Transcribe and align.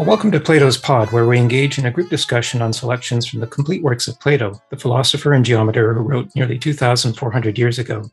Well, 0.00 0.08
welcome 0.08 0.30
to 0.32 0.40
Plato's 0.40 0.78
Pod, 0.78 1.12
where 1.12 1.26
we 1.26 1.36
engage 1.36 1.78
in 1.78 1.84
a 1.84 1.90
group 1.90 2.08
discussion 2.08 2.62
on 2.62 2.72
selections 2.72 3.26
from 3.26 3.40
the 3.40 3.46
complete 3.46 3.82
works 3.82 4.08
of 4.08 4.18
Plato, 4.18 4.58
the 4.70 4.78
philosopher 4.78 5.34
and 5.34 5.44
geometer 5.44 5.92
who 5.92 6.00
wrote 6.00 6.34
nearly 6.34 6.58
2,400 6.58 7.58
years 7.58 7.78
ago. 7.78 8.10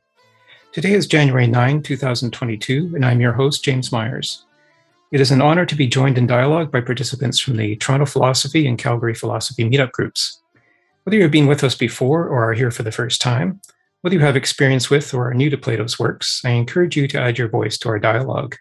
Today 0.74 0.92
is 0.92 1.08
January 1.08 1.48
9, 1.48 1.82
2022, 1.82 2.92
and 2.94 3.06
I'm 3.06 3.22
your 3.22 3.32
host, 3.32 3.64
James 3.64 3.90
Myers. 3.94 4.44
It 5.14 5.22
is 5.22 5.32
an 5.32 5.42
honor 5.42 5.66
to 5.66 5.76
be 5.76 5.88
joined 5.88 6.18
in 6.18 6.28
dialogue 6.28 6.74
by 6.74 6.82
participants 6.82 7.40
from 7.40 7.56
the 7.56 7.78
Toronto 7.78 8.06
Philosophy 8.06 8.68
and 8.68 8.78
Calgary 8.78 9.16
Philosophy 9.16 9.64
meetup 9.64 9.94
groups. 9.94 10.42
Whether 11.04 11.16
you've 11.16 11.32
been 11.32 11.48
with 11.48 11.64
us 11.64 11.76
before 11.76 12.28
or 12.28 12.50
are 12.50 12.54
here 12.54 12.70
for 12.70 12.84
the 12.84 12.92
first 12.92 13.22
time, 13.22 13.62
whether 14.02 14.18
you 14.18 14.26
have 14.26 14.36
experience 14.36 14.90
with 14.90 15.14
or 15.14 15.30
are 15.30 15.34
new 15.34 15.50
to 15.50 15.58
Plato's 15.58 15.98
works, 15.98 16.42
I 16.44 16.50
encourage 16.50 16.98
you 16.98 17.08
to 17.08 17.22
add 17.22 17.38
your 17.38 17.48
voice 17.48 17.78
to 17.78 17.88
our 17.88 17.98
dialogue. 17.98 18.58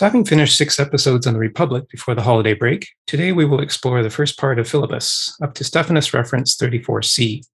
So, 0.00 0.06
having 0.06 0.24
finished 0.24 0.56
six 0.56 0.80
episodes 0.80 1.26
on 1.26 1.34
the 1.34 1.38
Republic 1.38 1.86
before 1.90 2.14
the 2.14 2.22
holiday 2.22 2.54
break, 2.54 2.88
today 3.06 3.32
we 3.32 3.44
will 3.44 3.60
explore 3.60 4.02
the 4.02 4.08
first 4.08 4.38
part 4.38 4.58
of 4.58 4.66
Philebus, 4.66 5.34
up 5.42 5.52
to 5.52 5.62
Stephanus 5.62 6.14
reference 6.14 6.56
34c. 6.56 7.44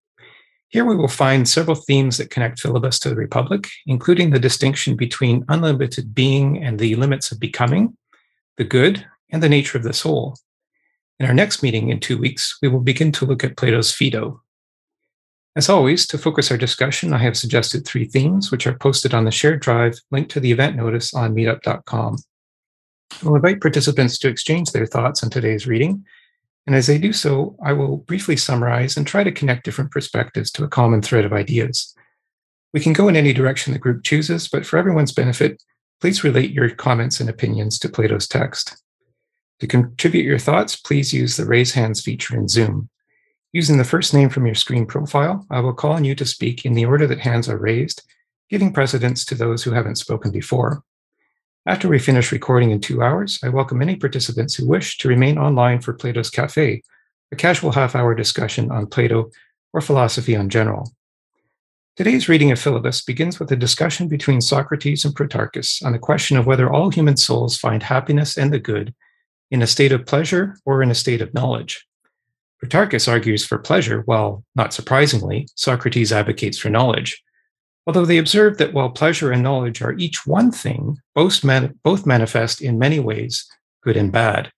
Here 0.68 0.84
we 0.84 0.94
will 0.94 1.08
find 1.08 1.48
several 1.48 1.74
themes 1.74 2.18
that 2.18 2.30
connect 2.30 2.62
Philebus 2.62 3.00
to 3.00 3.08
the 3.08 3.16
Republic, 3.16 3.66
including 3.88 4.30
the 4.30 4.38
distinction 4.38 4.94
between 4.94 5.44
unlimited 5.48 6.14
being 6.14 6.62
and 6.62 6.78
the 6.78 6.94
limits 6.94 7.32
of 7.32 7.40
becoming, 7.40 7.96
the 8.58 8.64
good, 8.64 9.04
and 9.30 9.42
the 9.42 9.48
nature 9.48 9.76
of 9.76 9.82
the 9.82 9.92
soul. 9.92 10.36
In 11.18 11.26
our 11.26 11.34
next 11.34 11.64
meeting 11.64 11.88
in 11.88 11.98
two 11.98 12.16
weeks, 12.16 12.58
we 12.62 12.68
will 12.68 12.78
begin 12.78 13.10
to 13.10 13.26
look 13.26 13.42
at 13.42 13.56
Plato's 13.56 13.90
Phaedo. 13.90 14.40
As 15.56 15.68
always, 15.68 16.06
to 16.06 16.16
focus 16.16 16.52
our 16.52 16.56
discussion, 16.56 17.12
I 17.12 17.18
have 17.18 17.36
suggested 17.36 17.84
three 17.84 18.04
themes, 18.04 18.52
which 18.52 18.68
are 18.68 18.78
posted 18.78 19.14
on 19.14 19.24
the 19.24 19.32
shared 19.32 19.58
drive 19.62 19.98
linked 20.12 20.30
to 20.30 20.38
the 20.38 20.52
event 20.52 20.76
notice 20.76 21.12
on 21.12 21.34
meetup.com. 21.34 22.18
We'll 23.22 23.36
invite 23.36 23.60
participants 23.60 24.18
to 24.18 24.28
exchange 24.28 24.72
their 24.72 24.86
thoughts 24.86 25.22
on 25.22 25.30
today's 25.30 25.66
reading. 25.66 26.04
And 26.66 26.74
as 26.74 26.86
they 26.86 26.98
do 26.98 27.12
so, 27.12 27.56
I 27.64 27.72
will 27.72 27.98
briefly 27.98 28.36
summarize 28.36 28.96
and 28.96 29.06
try 29.06 29.24
to 29.24 29.32
connect 29.32 29.64
different 29.64 29.92
perspectives 29.92 30.50
to 30.52 30.64
a 30.64 30.68
common 30.68 31.00
thread 31.00 31.24
of 31.24 31.32
ideas. 31.32 31.94
We 32.74 32.80
can 32.80 32.92
go 32.92 33.08
in 33.08 33.16
any 33.16 33.32
direction 33.32 33.72
the 33.72 33.78
group 33.78 34.02
chooses, 34.02 34.48
but 34.48 34.66
for 34.66 34.76
everyone's 34.76 35.12
benefit, 35.12 35.62
please 36.00 36.24
relate 36.24 36.50
your 36.50 36.68
comments 36.70 37.20
and 37.20 37.30
opinions 37.30 37.78
to 37.78 37.88
Plato's 37.88 38.28
text. 38.28 38.82
To 39.60 39.66
contribute 39.66 40.24
your 40.24 40.38
thoughts, 40.38 40.76
please 40.76 41.14
use 41.14 41.36
the 41.36 41.46
raise 41.46 41.72
hands 41.72 42.02
feature 42.02 42.36
in 42.36 42.48
Zoom. 42.48 42.90
Using 43.52 43.78
the 43.78 43.84
first 43.84 44.12
name 44.12 44.28
from 44.28 44.44
your 44.44 44.54
screen 44.54 44.84
profile, 44.84 45.46
I 45.50 45.60
will 45.60 45.72
call 45.72 45.92
on 45.92 46.04
you 46.04 46.14
to 46.16 46.26
speak 46.26 46.66
in 46.66 46.74
the 46.74 46.84
order 46.84 47.06
that 47.06 47.20
hands 47.20 47.48
are 47.48 47.56
raised, 47.56 48.02
giving 48.50 48.72
precedence 48.72 49.24
to 49.26 49.34
those 49.34 49.62
who 49.62 49.70
haven't 49.70 49.96
spoken 49.96 50.30
before. 50.30 50.82
After 51.68 51.88
we 51.88 51.98
finish 51.98 52.30
recording 52.30 52.70
in 52.70 52.80
two 52.80 53.02
hours, 53.02 53.40
I 53.42 53.48
welcome 53.48 53.82
any 53.82 53.96
participants 53.96 54.54
who 54.54 54.68
wish 54.68 54.98
to 54.98 55.08
remain 55.08 55.36
online 55.36 55.80
for 55.80 55.92
Plato's 55.92 56.30
Cafe, 56.30 56.80
a 57.32 57.36
casual 57.36 57.72
half 57.72 57.96
hour 57.96 58.14
discussion 58.14 58.70
on 58.70 58.86
Plato 58.86 59.32
or 59.72 59.80
philosophy 59.80 60.34
in 60.34 60.48
general. 60.48 60.92
Today's 61.96 62.28
reading 62.28 62.52
of 62.52 62.60
Philebus 62.60 63.04
begins 63.04 63.40
with 63.40 63.50
a 63.50 63.56
discussion 63.56 64.06
between 64.06 64.40
Socrates 64.40 65.04
and 65.04 65.12
Protarchus 65.12 65.84
on 65.84 65.90
the 65.90 65.98
question 65.98 66.36
of 66.36 66.46
whether 66.46 66.72
all 66.72 66.90
human 66.90 67.16
souls 67.16 67.56
find 67.56 67.82
happiness 67.82 68.38
and 68.38 68.52
the 68.52 68.60
good 68.60 68.94
in 69.50 69.60
a 69.60 69.66
state 69.66 69.90
of 69.90 70.06
pleasure 70.06 70.56
or 70.64 70.84
in 70.84 70.92
a 70.92 70.94
state 70.94 71.20
of 71.20 71.34
knowledge. 71.34 71.84
Protarchus 72.62 73.08
argues 73.08 73.44
for 73.44 73.58
pleasure, 73.58 74.02
while, 74.02 74.44
not 74.54 74.72
surprisingly, 74.72 75.48
Socrates 75.56 76.12
advocates 76.12 76.58
for 76.58 76.70
knowledge. 76.70 77.24
Although 77.86 78.06
they 78.06 78.18
observe 78.18 78.58
that 78.58 78.72
while 78.72 78.90
pleasure 78.90 79.30
and 79.30 79.42
knowledge 79.42 79.80
are 79.80 79.94
each 79.94 80.26
one 80.26 80.50
thing, 80.50 80.98
both, 81.14 81.44
man- 81.44 81.78
both 81.84 82.04
manifest 82.04 82.60
in 82.60 82.78
many 82.78 82.98
ways, 82.98 83.46
good 83.82 83.96
and 83.96 84.10
bad. 84.10 84.50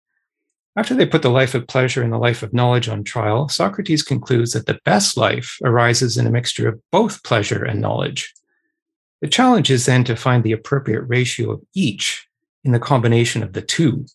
After 0.77 0.95
they 0.95 1.07
put 1.07 1.23
the 1.23 1.31
life 1.31 1.55
of 1.55 1.67
pleasure 1.67 2.03
and 2.03 2.13
the 2.13 2.19
life 2.19 2.43
of 2.43 2.55
knowledge 2.55 2.89
on 2.89 3.05
trial, 3.05 3.49
Socrates 3.49 4.03
concludes 4.03 4.53
that 4.53 4.67
the 4.67 4.79
best 4.85 5.17
life 5.17 5.59
arises 5.65 6.17
in 6.17 6.27
a 6.27 6.31
mixture 6.31 6.69
of 6.69 6.81
both 6.93 7.23
pleasure 7.25 7.65
and 7.65 7.81
knowledge. 7.81 8.33
The 9.21 9.29
challenge 9.29 9.71
is 9.71 9.87
then 9.87 10.05
to 10.05 10.15
find 10.15 10.45
the 10.45 10.53
appropriate 10.53 11.03
ratio 11.03 11.51
of 11.51 11.63
each 11.75 12.29
in 12.65 12.73
the 12.73 12.79
combination 12.79 13.43
of 13.43 13.53
the 13.53 13.61
two. 13.63 14.07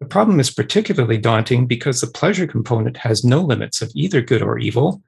The 0.00 0.06
problem 0.06 0.40
is 0.40 0.50
particularly 0.50 1.18
daunting 1.18 1.66
because 1.66 2.00
the 2.00 2.06
pleasure 2.08 2.46
component 2.46 2.96
has 2.98 3.24
no 3.24 3.40
limits 3.40 3.80
of 3.80 3.92
either 3.94 4.20
good 4.20 4.42
or 4.42 4.58
evil, 4.58 5.02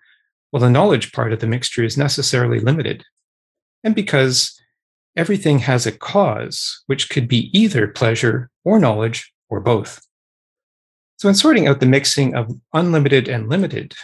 well, 0.53 0.61
the 0.61 0.71
knowledge 0.71 1.12
part 1.12 1.33
of 1.33 1.41
the 1.41 1.47
mixture 1.47 1.84
is 1.84 1.97
necessarily 1.97 2.61
limited. 2.61 3.05
And 3.84 3.94
because 3.94 4.61
everything 5.16 5.61
has 5.61 5.87
a 5.87 5.93
cause, 5.93 6.83
which 6.87 7.09
could 7.11 7.28
be 7.28 7.56
either 7.59 7.87
pleasure 7.88 8.50
or 8.65 8.78
knowledge 8.78 9.33
or 9.49 9.60
both. 9.60 10.06
So, 11.19 11.28
in 11.28 11.34
sorting 11.34 11.69
out 11.69 11.81
the 11.81 11.87
mixing 11.87 12.34
of 12.34 12.50
unlimited 12.72 13.28
and 13.28 13.49
limited, 13.49 13.94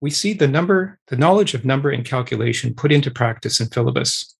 we 0.00 0.10
see 0.10 0.32
the 0.32 0.48
number, 0.48 0.98
the 1.08 1.16
knowledge 1.16 1.54
of 1.54 1.64
number 1.64 1.90
and 1.90 2.04
calculation 2.04 2.74
put 2.74 2.92
into 2.92 3.10
practice 3.10 3.60
in 3.60 3.68
Philebus. 3.68 4.34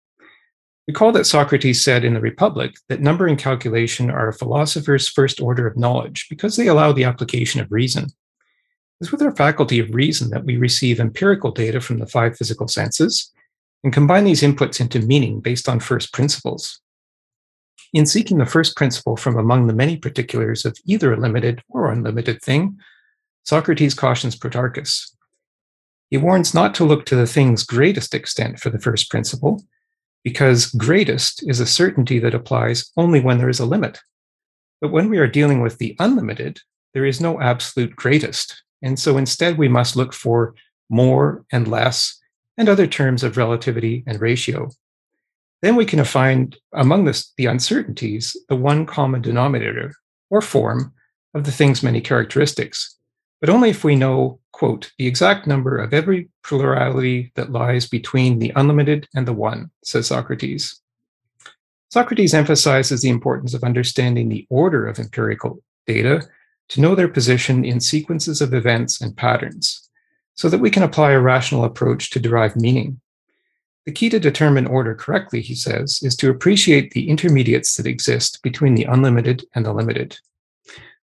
Recall 0.89 1.13
that 1.13 1.27
Socrates 1.27 1.85
said 1.85 2.05
in 2.05 2.15
the 2.15 2.21
Republic 2.21 2.75
that 2.89 3.01
number 3.01 3.29
and 3.29 3.39
calculation 3.39 4.11
are 4.11 4.29
a 4.29 4.33
philosopher's 4.35 5.09
first 5.09 5.41
order 5.41 5.67
of 5.67 5.77
knowledge 5.77 6.27
because 6.29 6.57
they 6.57 6.67
allow 6.67 6.91
the 6.91 7.05
application 7.05 7.61
of 7.61 7.71
reason. 7.71 8.09
It's 9.03 9.11
with 9.11 9.21
our 9.21 9.35
faculty 9.35 9.81
of 9.81 9.93
reason 9.93 10.31
that 10.31 10.45
we 10.45 10.57
receive 10.57 11.01
empirical 11.01 11.51
data 11.51 11.81
from 11.81 11.99
the 11.99 12.07
five 12.07 12.37
physical 12.37 12.69
senses 12.69 13.33
and 13.83 13.93
combine 13.93 14.23
these 14.23 14.43
inputs 14.43 14.81
into 14.81 15.01
meaning 15.01 15.41
based 15.41 15.69
on 15.69 15.81
first 15.81 16.13
principles. 16.13 16.81
In 17.93 18.07
seeking 18.07 18.39
the 18.39 18.47
first 18.47 18.77
principle 18.77 19.17
from 19.17 19.37
among 19.37 19.67
the 19.67 19.75
many 19.75 19.97
particulars 19.97 20.65
of 20.65 20.77
either 20.87 21.13
a 21.13 21.17
limited 21.17 21.65
or 21.69 21.91
unlimited 21.91 22.41
thing, 22.43 22.79
Socrates 23.43 23.93
cautions 23.93 24.37
Protarchus. 24.37 25.13
He 26.11 26.17
warns 26.17 26.55
not 26.55 26.73
to 26.77 26.85
look 26.85 27.05
to 27.07 27.17
the 27.17 27.27
thing's 27.27 27.65
greatest 27.65 28.15
extent 28.15 28.61
for 28.61 28.71
the 28.71 28.79
first 28.79 29.11
principle, 29.11 29.65
because 30.23 30.67
greatest 30.67 31.43
is 31.49 31.59
a 31.59 31.67
certainty 31.67 32.21
that 32.21 32.35
applies 32.35 32.93
only 32.97 33.19
when 33.19 33.39
there 33.39 33.49
is 33.49 33.59
a 33.59 33.67
limit. 33.67 33.99
But 34.81 34.93
when 34.93 35.11
we 35.11 35.19
are 35.19 35.27
dealing 35.27 35.61
with 35.61 35.79
the 35.79 35.97
unlimited, 35.99 36.61
there 36.95 37.05
is 37.05 37.21
no 37.21 37.41
absolute 37.41 37.97
greatest. 37.97 38.63
And 38.83 38.99
so 38.99 39.17
instead, 39.17 39.59
we 39.59 39.69
must 39.69 39.97
look 39.97 40.13
for 40.13 40.55
more 40.91 41.45
and 41.53 41.69
less 41.69 42.21
and 42.59 42.69
other 42.69 42.87
terms 42.87 43.23
of 43.23 43.37
relativity 43.37 44.05
and 44.07 44.21
ratio. 44.21 44.69
Then 45.63 45.77
we 45.77 45.87
can 45.87 46.05
find 46.05 46.57
among 46.73 47.05
this, 47.05 47.33
the 47.37 47.47
uncertainties 47.47 48.37
the 48.49 48.57
one 48.57 48.85
common 48.85 49.23
denominator 49.23 49.95
or 50.29 50.41
form 50.41 50.93
of 51.35 51.45
the 51.45 51.53
thing's 51.53 51.83
many 51.83 52.01
characteristics, 52.01 52.97
but 53.41 53.49
only 53.49 53.71
if 53.71 53.85
we 53.85 53.97
know, 53.97 54.41
quote, 54.53 54.93
the 54.99 55.07
exact 55.07 55.47
number 55.47 55.79
of 55.79 55.95
every 55.95 56.29
plurality 56.43 57.33
that 57.37 57.53
lies 57.53 57.87
between 57.89 58.39
the 58.39 58.53
unlimited 58.57 59.09
and 59.15 59.27
the 59.27 59.33
one, 59.33 59.71
says 59.85 60.09
Socrates. 60.09 60.81
Socrates 61.91 62.35
emphasizes 62.35 63.03
the 63.03 63.11
importance 63.11 63.55
of 63.55 63.65
understanding 63.65 64.29
the 64.29 64.47
order 64.51 64.87
of 64.87 64.99
empirical 64.99 65.63
data 65.87 66.27
to 66.73 66.81
know 66.81 66.95
their 66.95 67.07
position 67.09 67.67
in 67.67 67.81
sequences 67.81 68.41
of 68.41 68.55
events 68.55 68.99
and 68.99 69.15
patterns, 69.15 69.91
so 70.37 70.49
that 70.49 70.61
we 70.61 70.71
can 70.71 70.83
apply 70.83 71.11
a 71.11 71.21
rational 71.21 71.65
approach 71.65 72.09
to 72.09 72.19
derive 72.19 72.57
meaning. 72.57 72.99
The 73.85 73.93
key 73.93 74.09
to 74.09 74.19
determine 74.19 74.67
order 74.67 74.95
correctly, 74.95 75.43
he 75.43 75.55
says, 75.55 76.01
is 76.03 76.17
to 76.17 76.31
appreciate 76.31 76.93
the 76.93 77.11
intermediates 77.11 77.77
that 77.77 77.87
exist 77.87 78.43
between 78.43 78.75
the 78.75 78.85
unlimited 78.85 79.45
and 79.55 79.67
the 79.67 79.75
limited. 79.75 80.17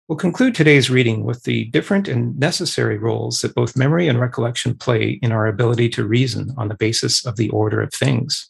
We'll 0.07 0.17
conclude 0.17 0.55
today's 0.55 0.89
reading 0.89 1.25
with 1.25 1.43
the 1.43 1.65
different 1.65 2.07
and 2.07 2.39
necessary 2.39 2.97
roles 2.97 3.41
that 3.41 3.53
both 3.53 3.77
memory 3.77 4.07
and 4.07 4.19
recollection 4.19 4.75
play 4.75 5.19
in 5.21 5.31
our 5.31 5.45
ability 5.45 5.89
to 5.89 6.07
reason 6.07 6.55
on 6.57 6.69
the 6.69 6.75
basis 6.75 7.23
of 7.23 7.35
the 7.35 7.49
order 7.49 7.81
of 7.81 7.93
things. 7.93 8.47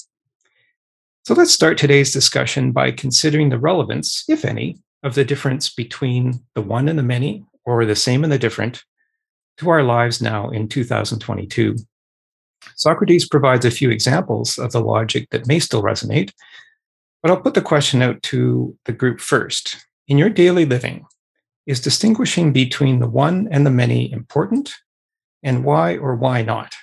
So 1.26 1.34
let's 1.34 1.52
start 1.52 1.78
today's 1.78 2.14
discussion 2.14 2.72
by 2.72 2.92
considering 2.92 3.50
the 3.50 3.60
relevance, 3.60 4.24
if 4.30 4.46
any, 4.46 4.80
of 5.04 5.16
the 5.16 5.26
difference 5.26 5.74
between 5.74 6.42
the 6.56 6.62
one 6.62 6.88
and 6.88 6.98
the 6.98 7.04
many, 7.04 7.46
or 7.66 7.86
the 7.86 7.96
same 7.96 8.24
and 8.24 8.32
the 8.32 8.40
different, 8.40 8.84
to 9.58 9.70
our 9.70 9.84
lives 9.84 10.22
now 10.22 10.50
in 10.50 10.68
2022. 10.68 11.76
Socrates 12.76 13.28
provides 13.28 13.66
a 13.66 13.72
few 13.72 13.90
examples 13.90 14.58
of 14.58 14.72
the 14.72 14.82
logic 14.82 15.28
that 15.32 15.48
may 15.48 15.60
still 15.60 15.82
resonate, 15.82 16.32
but 17.22 17.32
I'll 17.32 17.42
put 17.42 17.54
the 17.54 17.62
question 17.62 18.02
out 18.02 18.22
to 18.24 18.78
the 18.86 18.94
group 18.94 19.20
first. 19.20 19.78
In 20.08 20.18
your 20.18 20.30
daily 20.30 20.66
living, 20.66 21.06
is 21.68 21.80
distinguishing 21.80 22.52
between 22.52 23.00
the 23.00 23.08
one 23.08 23.48
and 23.52 23.66
the 23.66 23.72
many 23.72 24.12
important, 24.12 24.74
and 25.44 25.64
why 25.64 25.98
or 25.98 26.16
why 26.16 26.42
not? 26.42 26.74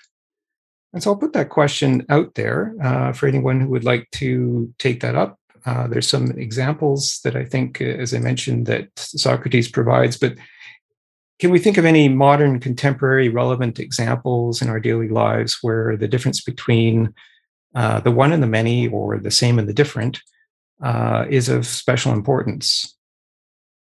And 0.92 1.02
so 1.02 1.10
I'll 1.10 1.18
put 1.18 1.32
that 1.34 1.50
question 1.50 2.06
out 2.08 2.34
there 2.34 2.74
uh, 2.82 3.12
for 3.12 3.26
anyone 3.26 3.60
who 3.60 3.68
would 3.68 3.84
like 3.84 4.08
to 4.12 4.72
take 4.78 5.00
that 5.00 5.14
up 5.14 5.38
uh, 5.68 5.86
there's 5.86 6.08
some 6.08 6.30
examples 6.46 7.20
that 7.24 7.36
I 7.36 7.44
think, 7.44 7.82
uh, 7.82 7.84
as 7.84 8.14
I 8.14 8.20
mentioned, 8.30 8.66
that 8.66 8.88
Socrates 8.96 9.70
provides, 9.70 10.16
but 10.16 10.34
can 11.40 11.50
we 11.50 11.58
think 11.58 11.76
of 11.76 11.84
any 11.84 12.08
modern, 12.08 12.58
contemporary, 12.58 13.28
relevant 13.28 13.78
examples 13.78 14.62
in 14.62 14.70
our 14.70 14.80
daily 14.80 15.10
lives 15.10 15.58
where 15.60 15.96
the 15.96 16.08
difference 16.08 16.40
between 16.40 17.14
uh, 17.74 18.00
the 18.00 18.10
one 18.10 18.32
and 18.32 18.42
the 18.42 18.54
many, 18.58 18.88
or 18.88 19.18
the 19.18 19.30
same 19.30 19.58
and 19.58 19.68
the 19.68 19.74
different, 19.82 20.22
uh, 20.82 21.26
is 21.28 21.50
of 21.50 21.66
special 21.66 22.12
importance? 22.12 22.96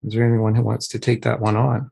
Is 0.03 0.13
there 0.13 0.27
anyone 0.27 0.53
who 0.53 0.63
wants 0.63 0.87
to 0.89 0.99
take 0.99 1.23
that 1.23 1.41
one 1.41 1.57
on? 1.57 1.89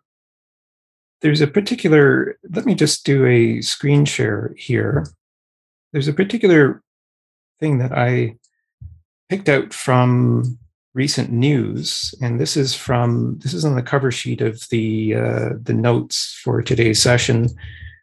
There's 1.22 1.42
a 1.42 1.48
particular, 1.48 2.38
let 2.56 2.66
me 2.66 2.76
just 2.76 3.04
do 3.04 3.26
a 3.26 3.62
screen 3.62 4.06
share 4.06 4.54
here. 4.58 5.08
There's 5.92 6.08
a 6.08 6.14
particular 6.14 6.84
thing 7.60 7.80
that 7.80 7.94
I 7.94 8.36
picked 9.32 9.48
out 9.48 9.74
from 9.74 10.60
recent 10.94 11.32
news, 11.32 12.14
and 12.22 12.38
this 12.38 12.58
is 12.58 12.76
from 12.76 13.40
this 13.40 13.54
is 13.54 13.64
on 13.64 13.76
the 13.76 13.82
cover 13.82 14.12
sheet 14.12 14.42
of 14.42 14.68
the 14.72 15.16
uh, 15.16 15.50
the 15.64 15.74
notes 15.74 16.38
for 16.44 16.62
today's 16.62 17.02
session, 17.02 17.48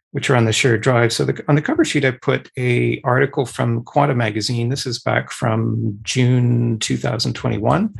which 0.09 0.27
are 0.31 0.35
on 0.35 0.45
the 0.45 0.51
shared 0.51 0.81
drive. 0.81 1.13
So 1.13 1.25
the, 1.25 1.45
on 1.47 1.53
the 1.53 1.61
cover 1.61 1.85
sheet, 1.85 2.03
I 2.03 2.11
put 2.11 2.49
a 2.57 2.99
article 3.03 3.45
from 3.45 3.83
Quanta 3.83 4.15
Magazine. 4.15 4.69
This 4.69 4.87
is 4.87 4.97
back 4.97 5.29
from 5.29 5.99
June 6.01 6.79
2021, 6.79 7.93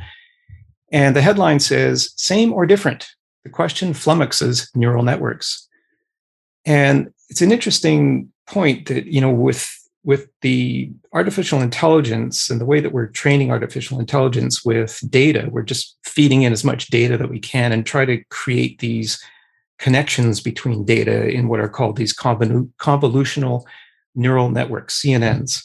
and 0.90 1.14
the 1.14 1.22
headline 1.22 1.60
says 1.60 2.12
"Same 2.16 2.52
or 2.52 2.66
different? 2.66 3.06
The 3.44 3.50
question 3.50 3.92
flummoxes 3.92 4.74
neural 4.74 5.04
networks." 5.04 5.68
And 6.66 7.12
it's 7.28 7.42
an 7.42 7.52
interesting 7.52 8.32
point 8.48 8.88
that 8.88 9.06
you 9.06 9.20
know 9.20 9.30
with 9.30 9.79
with 10.02 10.28
the 10.40 10.90
artificial 11.12 11.60
intelligence 11.60 12.48
and 12.48 12.60
the 12.60 12.66
way 12.66 12.80
that 12.80 12.92
we're 12.92 13.06
training 13.06 13.50
artificial 13.50 14.00
intelligence 14.00 14.64
with 14.64 15.02
data, 15.10 15.48
we're 15.50 15.62
just 15.62 15.98
feeding 16.04 16.42
in 16.42 16.52
as 16.52 16.64
much 16.64 16.88
data 16.88 17.18
that 17.18 17.30
we 17.30 17.38
can 17.38 17.72
and 17.72 17.84
try 17.84 18.04
to 18.04 18.22
create 18.30 18.78
these 18.78 19.22
connections 19.78 20.40
between 20.40 20.84
data 20.84 21.28
in 21.28 21.48
what 21.48 21.60
are 21.60 21.68
called 21.68 21.96
these 21.96 22.14
convolutional 22.14 23.64
neural 24.14 24.50
networks, 24.50 25.02
CNNs. 25.02 25.64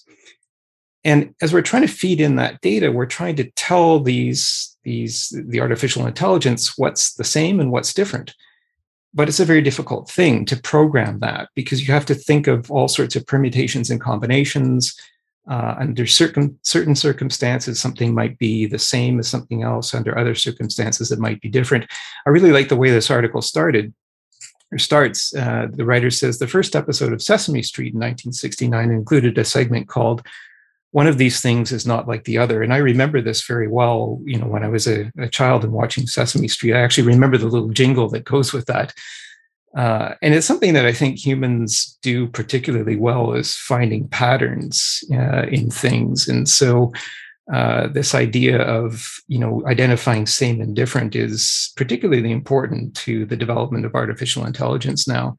And 1.04 1.34
as 1.42 1.54
we're 1.54 1.62
trying 1.62 1.84
to 1.84 1.88
feed 1.88 2.20
in 2.20 2.36
that 2.38 2.62
data, 2.62 2.92
we're 2.92 3.06
trying 3.06 3.36
to 3.38 3.50
tell 3.52 4.00
these, 4.00 4.76
these 4.84 5.30
the 5.48 5.62
artificial 5.62 6.08
intelligence 6.08 6.78
what's 6.78 7.14
the 7.14 7.24
same 7.24 7.60
and 7.60 7.72
what's 7.72 7.94
different 7.94 8.34
but 9.15 9.29
it's 9.29 9.39
a 9.39 9.45
very 9.45 9.62
difficult 9.62 10.09
thing 10.09 10.45
to 10.45 10.57
program 10.57 11.19
that 11.21 11.50
because 11.56 11.88
you 11.88 11.94
have 11.94 12.06
to 12.06 12.13
think 12.13 12.47
of 12.47 12.69
all 12.69 12.89
sorts 12.89 13.15
of 13.15 13.25
permutations 13.25 13.89
and 13.89 14.01
combinations. 14.01 14.95
Uh, 15.47 15.75
under 15.79 16.07
certain 16.07 16.57
certain 16.63 16.95
circumstances, 16.95 17.79
something 17.79 18.15
might 18.15 18.38
be 18.39 18.65
the 18.65 18.79
same 18.79 19.19
as 19.19 19.27
something 19.27 19.62
else. 19.62 19.94
Under 19.94 20.17
other 20.17 20.33
circumstances, 20.33 21.12
it 21.12 21.19
might 21.19 21.39
be 21.39 21.50
different. 21.50 21.85
I 22.25 22.31
really 22.31 22.51
like 22.51 22.67
the 22.67 22.75
way 22.75 22.89
this 22.89 23.12
article 23.12 23.44
started 23.44 23.94
or 24.71 24.79
starts. 24.79 25.35
Uh, 25.35 25.67
the 25.71 25.85
writer 25.85 26.09
says 26.09 26.39
the 26.39 26.47
first 26.47 26.75
episode 26.75 27.13
of 27.13 27.21
Sesame 27.21 27.62
Street 27.62 27.94
in 27.94 28.00
1969 28.00 28.89
included 28.89 29.38
a 29.38 29.45
segment 29.45 29.88
called 29.88 30.25
one 30.95 31.07
of 31.07 31.18
these 31.18 31.42
things 31.42 31.74
is 31.74 31.86
not 31.86 32.07
like 32.07 32.24
the 32.24 32.38
other. 32.38 32.63
And 32.63 32.74
I 32.74 32.77
remember 32.77 33.19
this 33.21 33.45
very 33.45 33.68
well, 33.68 34.18
you 34.24 34.39
know, 34.39 34.47
when 34.47 34.63
I 34.63 34.69
was 34.69 34.88
a, 34.88 35.12
a 35.18 35.27
child 35.27 35.65
and 35.65 35.74
watching 35.74 36.07
Sesame 36.07 36.47
Street. 36.47 36.74
I 36.74 36.80
actually 36.80 37.06
remember 37.06 37.38
the 37.38 37.50
little 37.50 37.68
jingle 37.68 38.07
that 38.12 38.24
goes 38.24 38.53
with 38.53 38.65
that. 38.68 38.94
Uh, 39.75 40.15
and 40.21 40.33
it's 40.33 40.47
something 40.47 40.74
that 40.74 40.86
I 40.86 40.94
think 40.94 41.19
humans 41.19 42.00
do 42.01 42.27
particularly 42.27 42.95
well 42.95 43.33
is 43.33 43.57
finding 43.57 44.07
patterns 44.07 45.03
uh, 45.12 45.47
in 45.47 45.69
things. 45.69 46.30
And 46.30 46.47
so 46.47 46.94
uh, 47.51 47.88
this 47.88 48.15
idea 48.15 48.62
of 48.62 49.19
you 49.27 49.38
know 49.38 49.68
identifying 49.68 50.25
same 50.25 50.62
and 50.62 50.77
different 50.77 51.13
is 51.13 51.74
particularly 51.75 52.31
important 52.31 52.95
to 53.03 53.25
the 53.25 53.36
development 53.36 53.86
of 53.86 53.95
artificial 53.95 54.45
intelligence 54.45 55.09
now. 55.09 55.38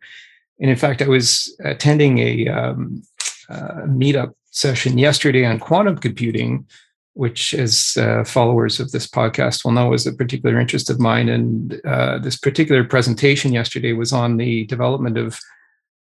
And 0.60 0.68
in 0.68 0.76
fact, 0.76 1.00
I 1.00 1.08
was 1.08 1.56
attending 1.64 2.18
a 2.18 2.46
um, 2.48 3.02
uh, 3.48 3.86
meetup 3.86 4.34
session 4.56 4.96
yesterday 4.96 5.44
on 5.44 5.58
quantum 5.58 5.98
computing, 5.98 6.66
which, 7.12 7.52
as 7.52 7.96
uh, 7.98 8.24
followers 8.24 8.80
of 8.80 8.90
this 8.90 9.06
podcast 9.06 9.64
will 9.64 9.72
know, 9.72 9.92
is 9.92 10.06
a 10.06 10.12
particular 10.12 10.58
interest 10.58 10.88
of 10.88 10.98
mine. 10.98 11.28
And 11.28 11.80
uh, 11.84 12.18
this 12.18 12.38
particular 12.38 12.82
presentation 12.82 13.52
yesterday 13.52 13.92
was 13.92 14.12
on 14.12 14.38
the 14.38 14.64
development 14.64 15.18
of, 15.18 15.38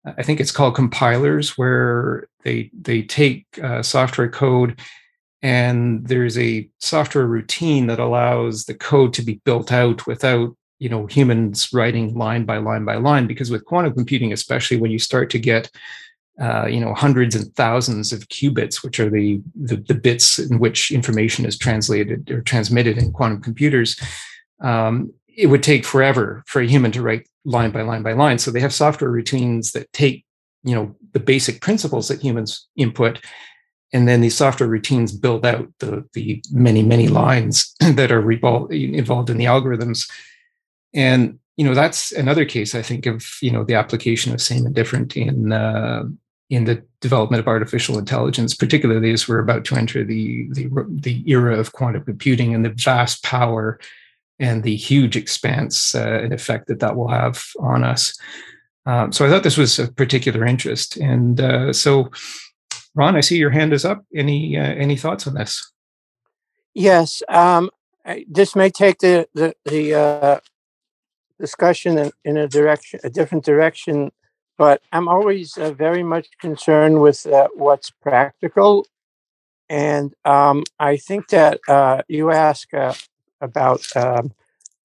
I 0.04 0.22
think 0.22 0.38
it's 0.38 0.52
called 0.52 0.75
compilers, 0.75 1.56
where 1.56 2.28
they 2.44 2.70
they 2.78 3.02
take 3.02 3.46
uh, 3.62 3.82
software 3.82 4.28
code 4.28 4.78
and 5.43 6.06
there's 6.06 6.38
a 6.38 6.69
software 6.78 7.26
routine 7.26 7.87
that 7.88 7.98
allows 7.98 8.64
the 8.64 8.75
code 8.75 9.12
to 9.14 9.22
be 9.22 9.40
built 9.44 9.72
out 9.72 10.06
without 10.06 10.56
you 10.78 10.88
know 10.88 11.06
humans 11.06 11.72
writing 11.72 12.14
line 12.14 12.44
by 12.44 12.58
line 12.58 12.84
by 12.84 12.96
line 12.96 13.26
because 13.26 13.50
with 13.50 13.64
quantum 13.64 13.94
computing 13.94 14.32
especially 14.32 14.76
when 14.76 14.90
you 14.90 14.98
start 14.98 15.31
to 15.31 15.38
get 15.38 15.70
uh, 16.40 16.67
you 16.67 16.81
know 16.81 16.94
hundreds 16.94 17.34
and 17.34 17.55
thousands 17.55 18.12
of 18.12 18.29
qubits, 18.29 18.82
which 18.82 18.99
are 18.99 19.11
the, 19.11 19.40
the, 19.55 19.76
the 19.76 19.94
bits 19.94 20.38
in 20.38 20.58
which 20.58 20.90
information 20.90 21.44
is 21.44 21.58
translated 21.58 22.31
or 22.31 22.40
transmitted 22.40 22.99
in 22.99 23.12
quantum 23.12 23.40
computers. 23.40 24.00
Um, 24.61 25.12
it 25.37 25.46
would 25.46 25.62
take 25.62 25.84
forever 25.84 26.43
for 26.46 26.61
a 26.61 26.67
human 26.67 26.93
to 26.93 27.02
write 27.02 27.29
line 27.44 27.70
by 27.70 27.82
line 27.82 28.02
by 28.02 28.12
line. 28.12 28.38
So 28.38 28.50
they 28.50 28.61
have 28.61 28.73
software 28.73 29.11
routines 29.11 29.73
that 29.73 29.93
take 29.93 30.25
you 30.64 30.75
know 30.75 30.94
the 31.12 31.20
basic 31.20 31.61
principles 31.61 32.08
that 32.08 32.23
humans 32.23 32.67
input, 32.76 33.20
and 33.93 34.08
then 34.08 34.20
these 34.20 34.37
software 34.37 34.69
routines 34.69 35.12
build 35.12 35.44
out 35.44 35.69
the 35.81 36.05
the 36.14 36.43
many 36.50 36.82
many 36.82 37.08
lines 37.08 37.75
that 37.81 38.11
are 38.11 38.32
involved 38.32 39.31
in 39.31 39.37
the 39.37 39.44
algorithms. 39.44 40.11
And 40.94 41.38
you 41.56 41.64
know 41.64 41.75
that's 41.75 42.12
another 42.12 42.44
case 42.44 42.75
I 42.75 42.82
think 42.82 43.06
of 43.06 43.26
you 43.43 43.50
know 43.50 43.64
the 43.64 43.75
application 43.75 44.32
of 44.32 44.40
same 44.40 44.64
and 44.64 44.75
different 44.75 45.17
in 45.17 45.52
uh, 45.52 46.05
in 46.52 46.64
the 46.64 46.84
development 47.00 47.40
of 47.40 47.49
artificial 47.49 47.99
intelligence, 47.99 48.54
particularly 48.54 49.10
as 49.10 49.26
we're 49.26 49.38
about 49.38 49.64
to 49.64 49.75
enter 49.75 50.04
the, 50.04 50.46
the, 50.50 50.69
the 50.87 51.25
era 51.26 51.58
of 51.58 51.72
quantum 51.72 52.04
computing 52.04 52.54
and 52.54 52.62
the 52.62 52.75
vast 52.76 53.25
power 53.25 53.81
and 54.38 54.62
the 54.62 54.76
huge 54.76 55.16
expanse 55.16 55.94
uh, 55.94 56.20
and 56.22 56.34
effect 56.34 56.66
that 56.66 56.78
that 56.81 56.94
will 56.94 57.08
have 57.08 57.43
on 57.58 57.82
us. 57.82 58.14
Um, 58.84 59.12
so 59.12 59.25
I 59.25 59.31
thought 59.31 59.44
this 59.44 59.56
was 59.56 59.78
of 59.78 59.96
particular 59.96 60.44
interest. 60.44 60.99
And 60.99 61.40
uh, 61.40 61.72
so, 61.72 62.10
Ron, 62.94 63.16
I 63.16 63.22
see 63.22 63.38
your 63.38 63.50
hand 63.50 63.72
is 63.72 63.87
up. 63.87 64.05
Any 64.14 64.58
uh, 64.58 64.75
any 64.75 64.96
thoughts 64.98 65.26
on 65.26 65.32
this? 65.32 65.72
Yes, 66.75 67.22
um, 67.31 67.70
I, 68.05 68.26
this 68.28 68.55
may 68.55 68.69
take 68.69 68.98
the 68.98 69.26
the, 69.32 69.55
the 69.64 69.94
uh, 69.94 70.40
discussion 71.40 71.96
in, 71.96 72.10
in, 72.26 72.37
a 72.37 72.46
direction, 72.46 73.00
a 73.05 73.08
different 73.08 73.44
direction 73.46 74.10
but 74.58 74.82
I'm 74.93 75.08
always 75.08 75.56
uh, 75.56 75.72
very 75.72 76.02
much 76.02 76.28
concerned 76.40 77.00
with 77.00 77.26
uh, 77.26 77.49
what's 77.54 77.91
practical. 77.91 78.86
And 79.69 80.15
um, 80.24 80.65
I 80.79 80.96
think 80.96 81.29
that 81.29 81.60
uh, 81.69 82.03
you 82.08 82.31
ask 82.31 82.72
uh, 82.74 82.94
about 83.41 83.84
um, 83.96 84.32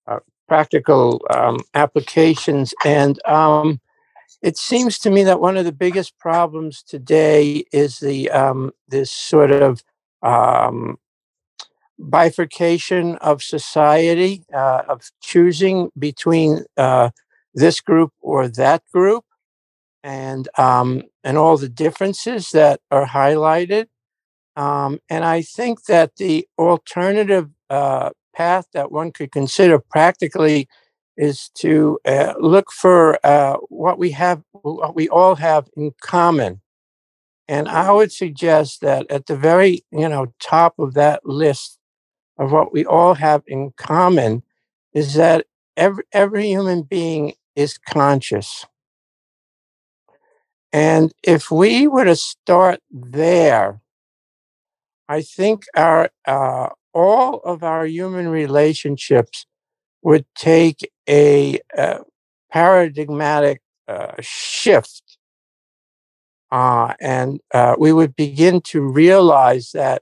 uh, 0.08 0.20
practical 0.48 1.25
um, 1.30 1.60
applications. 1.74 2.74
And 2.86 3.20
um, 3.27 3.82
it 4.42 4.58
seems 4.58 4.98
to 5.00 5.12
me 5.12 5.24
that 5.24 5.42
one 5.42 5.58
of 5.58 5.65
the 5.65 5.72
biggest 5.72 6.18
problems 6.18 6.82
today 6.84 7.65
is 7.74 8.00
the 8.00 8.30
um, 8.32 8.72
this 8.88 9.12
sort 9.12 9.51
of 9.51 9.84
um, 10.24 10.98
bifurcation 12.00 13.15
of 13.18 13.44
society, 13.44 14.44
uh, 14.53 14.84
of 14.88 15.12
choosing 15.22 15.92
between 16.00 16.63
this 17.53 17.82
group 17.82 18.13
or 18.22 18.48
that 18.48 18.84
group 18.94 19.25
and 20.04 20.48
um, 20.58 21.04
and 21.24 21.38
all 21.38 21.58
the 21.58 21.70
differences 21.70 22.51
that 22.51 22.80
are 22.92 23.06
highlighted. 23.06 23.88
Um, 24.56 25.00
and 25.10 25.24
I 25.24 25.42
think 25.42 25.86
that 25.86 26.16
the 26.18 26.48
alternative 26.58 27.50
uh, 27.70 28.10
path 28.36 28.66
that 28.74 28.92
one 28.92 29.12
could 29.12 29.32
consider 29.32 29.80
practically 29.80 30.68
is 31.16 31.50
to 31.56 32.00
uh, 32.06 32.34
look 32.39 32.72
for 32.72 33.20
uh, 33.25 33.58
what 33.70 33.98
we 33.98 34.12
have, 34.12 34.42
what 34.51 34.96
we 34.96 35.10
all 35.10 35.36
have 35.36 35.68
in 35.75 35.92
common. 36.01 36.62
And 37.48 37.68
I 37.68 37.92
would 37.92 38.12
suggest 38.12 38.82
that 38.82 39.10
at 39.10 39.25
the 39.25 39.36
very, 39.36 39.84
you 39.92 40.10
know, 40.10 40.34
top 40.39 40.77
of 40.80 40.94
that 40.96 41.25
list 41.25 41.80
of 42.38 42.51
what 42.51 42.74
we 42.74 42.86
all 42.86 43.16
have 43.16 43.44
in 43.48 43.72
common 43.77 44.44
is 44.94 45.13
that 45.16 45.46
every 45.75 46.04
every 46.12 46.48
human 46.48 46.84
being 46.84 47.34
is 47.56 47.77
conscious. 47.77 48.66
And 50.74 51.14
if 51.24 51.50
we 51.50 51.88
were 51.88 52.06
to 52.06 52.16
start 52.16 52.82
there, 52.92 53.82
I 55.10 55.22
think 55.22 55.66
our 55.76 56.10
uh, 56.26 56.70
all 56.94 57.40
of 57.46 57.64
our 57.64 57.86
human 57.86 58.28
relationships 58.28 59.46
would 60.02 60.26
take 60.36 60.90
a, 61.08 61.60
a 61.78 62.00
paradigmatic 62.52 63.62
uh, 63.88 64.14
shift. 64.20 65.18
Uh, 66.52 66.94
and 67.00 67.40
uh, 67.54 67.76
we 67.78 67.94
would 67.94 68.16
begin 68.16 68.62
to 68.62 68.82
realize 68.82 69.72
that 69.74 70.02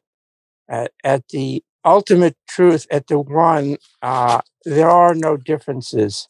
at, 0.69 0.91
at 1.03 1.27
the 1.29 1.63
ultimate 1.83 2.37
truth, 2.47 2.87
at 2.91 3.07
the 3.07 3.19
one, 3.19 3.77
uh, 4.01 4.41
there 4.63 4.89
are 4.89 5.13
no 5.13 5.37
differences. 5.37 6.27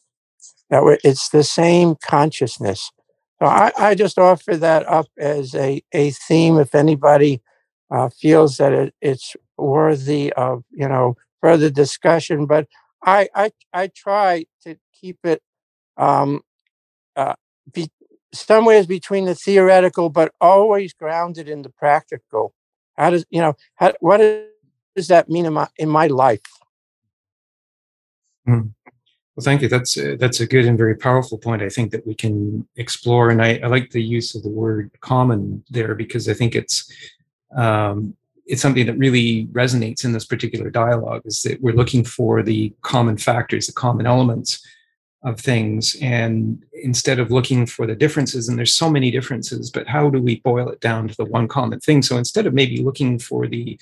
That 0.70 0.98
it's 1.04 1.28
the 1.28 1.44
same 1.44 1.96
consciousness. 2.02 2.90
So 3.38 3.46
I, 3.46 3.70
I 3.78 3.94
just 3.94 4.18
offer 4.18 4.56
that 4.56 4.88
up 4.88 5.06
as 5.18 5.54
a, 5.54 5.82
a 5.92 6.10
theme 6.10 6.58
if 6.58 6.74
anybody 6.74 7.42
uh, 7.90 8.08
feels 8.08 8.56
that 8.56 8.72
it, 8.72 8.94
it's 9.02 9.36
worthy 9.58 10.32
of, 10.32 10.64
you 10.70 10.88
know, 10.88 11.16
further 11.42 11.70
discussion. 11.70 12.46
But 12.46 12.66
I 13.04 13.28
I 13.34 13.50
I 13.72 13.88
try 13.88 14.46
to 14.64 14.76
keep 14.98 15.18
it 15.24 15.42
um, 15.96 16.40
uh, 17.14 17.34
be 17.72 17.90
somewhere 18.32 18.84
between 18.84 19.26
the 19.26 19.34
theoretical, 19.34 20.08
but 20.10 20.32
always 20.40 20.92
grounded 20.92 21.48
in 21.48 21.62
the 21.62 21.70
practical. 21.70 22.54
How 22.96 23.10
does 23.10 23.26
you 23.30 23.40
know 23.40 23.54
how, 23.76 23.92
what 24.00 24.18
does 24.96 25.08
that 25.08 25.28
mean 25.28 25.46
in 25.46 25.52
my 25.52 25.68
in 25.76 25.88
my 25.88 26.06
life? 26.06 26.40
Mm. 28.48 28.75
Well, 29.36 29.44
thank 29.44 29.60
you. 29.60 29.68
That's 29.68 29.98
a, 29.98 30.16
that's 30.16 30.40
a 30.40 30.46
good 30.46 30.64
and 30.64 30.78
very 30.78 30.96
powerful 30.96 31.36
point. 31.36 31.60
I 31.60 31.68
think 31.68 31.90
that 31.92 32.06
we 32.06 32.14
can 32.14 32.66
explore, 32.76 33.28
and 33.28 33.42
I, 33.42 33.60
I 33.62 33.66
like 33.66 33.90
the 33.90 34.02
use 34.02 34.34
of 34.34 34.42
the 34.42 34.48
word 34.48 34.90
"common" 35.02 35.62
there 35.68 35.94
because 35.94 36.26
I 36.26 36.32
think 36.32 36.54
it's 36.54 36.90
um, 37.54 38.16
it's 38.46 38.62
something 38.62 38.86
that 38.86 38.96
really 38.96 39.46
resonates 39.48 40.04
in 40.06 40.12
this 40.12 40.24
particular 40.24 40.70
dialogue. 40.70 41.20
Is 41.26 41.42
that 41.42 41.60
we're 41.60 41.74
looking 41.74 42.02
for 42.02 42.42
the 42.42 42.72
common 42.80 43.18
factors, 43.18 43.66
the 43.66 43.74
common 43.74 44.06
elements 44.06 44.66
of 45.22 45.38
things, 45.38 45.96
and 46.00 46.64
instead 46.72 47.18
of 47.18 47.30
looking 47.30 47.66
for 47.66 47.86
the 47.86 47.94
differences, 47.94 48.48
and 48.48 48.56
there's 48.56 48.72
so 48.72 48.88
many 48.88 49.10
differences, 49.10 49.70
but 49.70 49.86
how 49.86 50.08
do 50.08 50.22
we 50.22 50.40
boil 50.40 50.70
it 50.70 50.80
down 50.80 51.08
to 51.08 51.16
the 51.16 51.26
one 51.26 51.46
common 51.46 51.78
thing? 51.80 52.00
So 52.00 52.16
instead 52.16 52.46
of 52.46 52.54
maybe 52.54 52.78
looking 52.82 53.18
for 53.18 53.46
the 53.46 53.78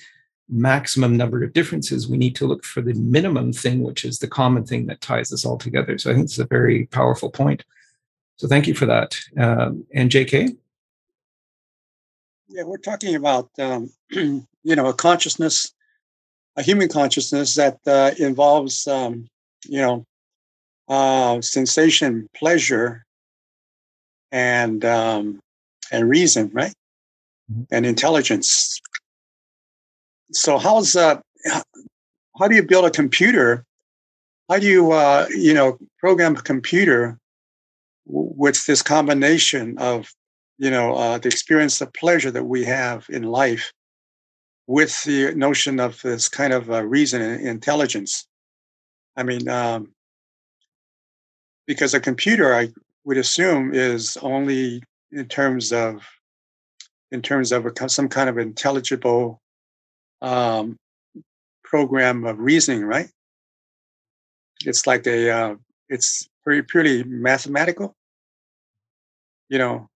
maximum 0.49 1.17
number 1.17 1.43
of 1.43 1.53
differences, 1.53 2.07
we 2.07 2.17
need 2.17 2.35
to 2.35 2.47
look 2.47 2.63
for 2.63 2.81
the 2.81 2.93
minimum 2.93 3.51
thing, 3.51 3.81
which 3.81 4.05
is 4.05 4.19
the 4.19 4.27
common 4.27 4.65
thing 4.65 4.85
that 4.87 5.01
ties 5.01 5.31
us 5.33 5.45
all 5.45 5.57
together. 5.57 5.97
So 5.97 6.11
I 6.11 6.13
think 6.13 6.25
it's 6.25 6.39
a 6.39 6.45
very 6.45 6.85
powerful 6.87 7.29
point. 7.29 7.63
So 8.37 8.47
thank 8.47 8.67
you 8.67 8.75
for 8.75 8.85
that. 8.85 9.17
Um, 9.37 9.85
and 9.93 10.11
JK? 10.11 10.55
Yeah, 12.47 12.63
we're 12.63 12.77
talking 12.77 13.15
about, 13.15 13.49
um, 13.59 13.91
you 14.11 14.45
know, 14.63 14.87
a 14.87 14.93
consciousness, 14.93 15.73
a 16.55 16.61
human 16.61 16.89
consciousness 16.89 17.55
that 17.55 17.79
uh, 17.87 18.11
involves, 18.19 18.87
um, 18.87 19.27
you 19.65 19.81
know, 19.81 20.05
uh, 20.87 21.41
sensation, 21.41 22.29
pleasure, 22.35 23.05
and 24.31 24.85
um, 24.85 25.39
and 25.91 26.09
reason, 26.09 26.51
right? 26.53 26.73
Mm-hmm. 27.51 27.63
And 27.71 27.85
intelligence 27.85 28.79
so 30.31 30.57
how's 30.57 30.95
uh, 30.95 31.19
how 32.39 32.47
do 32.47 32.55
you 32.55 32.63
build 32.63 32.85
a 32.85 32.91
computer? 32.91 33.65
How 34.49 34.59
do 34.59 34.67
you 34.67 34.91
uh, 34.91 35.27
you 35.29 35.53
know 35.53 35.77
program 35.99 36.35
a 36.35 36.41
computer 36.41 37.17
with 38.05 38.65
this 38.65 38.81
combination 38.81 39.77
of 39.77 40.11
you 40.57 40.69
know 40.69 40.95
uh, 40.95 41.17
the 41.17 41.27
experience 41.27 41.81
of 41.81 41.93
pleasure 41.93 42.31
that 42.31 42.45
we 42.45 42.63
have 42.65 43.05
in 43.09 43.23
life 43.23 43.71
with 44.67 45.03
the 45.03 45.33
notion 45.35 45.79
of 45.79 46.01
this 46.01 46.27
kind 46.27 46.53
of 46.53 46.71
uh, 46.71 46.83
reason 46.83 47.21
and 47.21 47.47
intelligence? 47.47 48.27
I 49.15 49.23
mean, 49.23 49.47
um, 49.47 49.93
because 51.67 51.93
a 51.93 51.99
computer, 51.99 52.53
I 52.53 52.69
would 53.05 53.17
assume, 53.17 53.73
is 53.73 54.17
only 54.21 54.83
in 55.11 55.27
terms 55.27 55.71
of 55.71 56.03
in 57.11 57.21
terms 57.21 57.51
of 57.51 57.65
a, 57.65 57.89
some 57.89 58.09
kind 58.09 58.29
of 58.29 58.37
intelligible 58.37 59.39
um, 60.21 60.77
program 61.63 62.25
of 62.25 62.39
reasoning, 62.39 62.83
right? 62.85 63.09
It's 64.65 64.87
like 64.87 65.05
a, 65.07 65.29
uh, 65.29 65.55
it's 65.89 66.27
very 66.45 66.63
purely 66.63 67.03
mathematical, 67.03 67.95
you 69.49 69.57
know. 69.57 69.89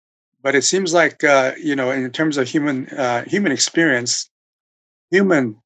But 0.42 0.54
it 0.54 0.62
seems 0.62 0.94
like, 0.94 1.24
uh, 1.24 1.52
you 1.58 1.74
know, 1.74 1.90
in 1.90 2.10
terms 2.12 2.36
of 2.36 2.48
human 2.48 2.88
uh, 2.88 3.24
human 3.24 3.52
experience, 3.52 4.30
human 5.10 5.56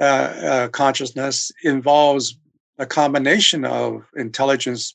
uh, 0.00 0.04
uh, 0.04 0.68
consciousness 0.68 1.52
involves 1.62 2.38
a 2.78 2.86
combination 2.86 3.64
of 3.64 4.06
intelligence 4.16 4.94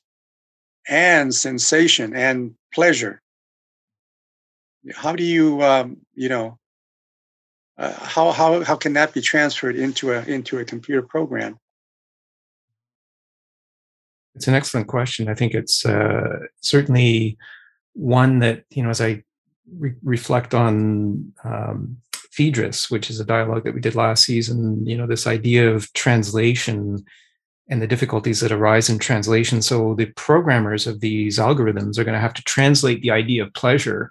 and 0.88 1.34
sensation 1.34 2.14
and 2.16 2.54
pleasure. 2.72 3.20
How 4.94 5.14
do 5.14 5.22
you, 5.22 5.62
um, 5.62 5.98
you 6.14 6.28
know, 6.28 6.58
uh, 7.76 7.92
how 7.92 8.30
how 8.30 8.62
how 8.62 8.76
can 8.76 8.92
that 8.92 9.12
be 9.12 9.20
transferred 9.20 9.76
into 9.76 10.12
a 10.12 10.22
into 10.24 10.58
a 10.58 10.64
computer 10.64 11.02
program? 11.02 11.58
It's 14.34 14.48
an 14.48 14.54
excellent 14.54 14.88
question. 14.88 15.28
I 15.28 15.34
think 15.34 15.54
it's 15.54 15.84
uh, 15.84 16.38
certainly 16.60 17.36
one 17.94 18.40
that 18.40 18.64
you 18.70 18.82
know 18.82 18.90
as 18.90 19.00
I 19.00 19.22
re- 19.76 19.94
reflect 20.02 20.54
on 20.54 21.32
um, 21.42 21.96
Phaedrus, 22.30 22.90
which 22.90 23.10
is 23.10 23.18
a 23.18 23.24
dialogue 23.24 23.64
that 23.64 23.74
we 23.74 23.80
did 23.80 23.96
last 23.96 24.24
season. 24.24 24.86
You 24.86 24.96
know 24.96 25.06
this 25.06 25.26
idea 25.26 25.72
of 25.72 25.92
translation 25.94 27.04
and 27.68 27.80
the 27.82 27.86
difficulties 27.86 28.40
that 28.40 28.52
arise 28.52 28.90
in 28.90 28.98
translation. 28.98 29.62
So 29.62 29.94
the 29.94 30.06
programmers 30.16 30.86
of 30.86 31.00
these 31.00 31.38
algorithms 31.38 31.98
are 31.98 32.04
going 32.04 32.14
to 32.14 32.20
have 32.20 32.34
to 32.34 32.42
translate 32.42 33.00
the 33.00 33.10
idea 33.10 33.42
of 33.42 33.54
pleasure 33.54 34.10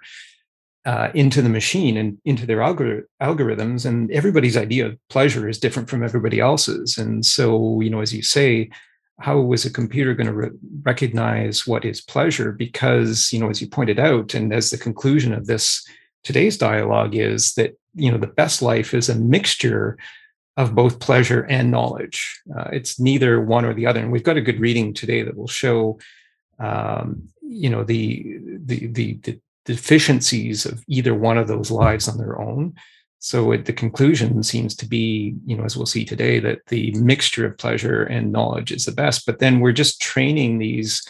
uh, 0.86 1.10
into 1.14 1.40
the 1.40 1.48
machine 1.48 1.96
and 1.96 2.18
into 2.24 2.46
their 2.46 2.58
algor- 2.58 3.04
algorithms 3.22 3.86
and 3.86 4.10
everybody's 4.10 4.56
idea 4.56 4.86
of 4.86 4.98
pleasure 5.08 5.48
is 5.48 5.58
different 5.58 5.88
from 5.88 6.02
everybody 6.02 6.40
else's. 6.40 6.98
And 6.98 7.24
so 7.24 7.80
you 7.80 7.90
know 7.90 8.00
as 8.00 8.12
you 8.12 8.22
say 8.22 8.70
how 9.20 9.52
is 9.52 9.64
a 9.64 9.72
computer 9.72 10.12
going 10.12 10.26
to 10.26 10.32
re- 10.32 10.50
recognize 10.82 11.66
what 11.66 11.84
is 11.84 12.00
pleasure? 12.00 12.52
Because 12.52 13.32
you 13.32 13.38
know 13.38 13.50
as 13.50 13.60
you 13.60 13.68
pointed 13.68 13.98
out 13.98 14.34
and 14.34 14.52
as 14.52 14.70
the 14.70 14.78
conclusion 14.78 15.32
of 15.32 15.46
this 15.46 15.86
today's 16.22 16.58
dialogue 16.58 17.14
is 17.14 17.54
that 17.54 17.78
you 17.94 18.10
know 18.10 18.18
the 18.18 18.26
best 18.26 18.60
life 18.62 18.92
is 18.92 19.08
a 19.08 19.14
mixture 19.14 19.96
of 20.56 20.74
both 20.74 21.00
pleasure 21.00 21.42
and 21.42 21.70
knowledge. 21.70 22.40
Uh, 22.56 22.68
it's 22.72 23.00
neither 23.00 23.40
one 23.40 23.64
or 23.64 23.74
the 23.74 23.86
other. 23.86 24.00
And 24.00 24.12
we've 24.12 24.22
got 24.22 24.36
a 24.36 24.42
good 24.42 24.60
reading 24.60 24.94
today 24.94 25.22
that 25.22 25.36
will 25.36 25.48
show 25.48 25.98
um, 26.58 27.28
you 27.42 27.68
know 27.68 27.84
the, 27.84 28.38
the 28.64 28.86
the 28.86 29.14
the 29.22 29.40
deficiencies 29.64 30.66
of 30.66 30.84
either 30.88 31.14
one 31.14 31.38
of 31.38 31.48
those 31.48 31.70
lives 31.70 32.08
on 32.08 32.18
their 32.18 32.40
own. 32.40 32.74
So 33.18 33.56
the 33.56 33.72
conclusion 33.72 34.42
seems 34.42 34.76
to 34.76 34.86
be, 34.86 35.34
you 35.46 35.56
know, 35.56 35.64
as 35.64 35.76
we'll 35.76 35.86
see 35.86 36.04
today, 36.04 36.40
that 36.40 36.66
the 36.68 36.92
mixture 36.92 37.46
of 37.46 37.56
pleasure 37.56 38.02
and 38.02 38.30
knowledge 38.30 38.70
is 38.70 38.84
the 38.84 38.92
best. 38.92 39.24
But 39.24 39.38
then 39.38 39.60
we're 39.60 39.72
just 39.72 40.02
training 40.02 40.58
these 40.58 41.02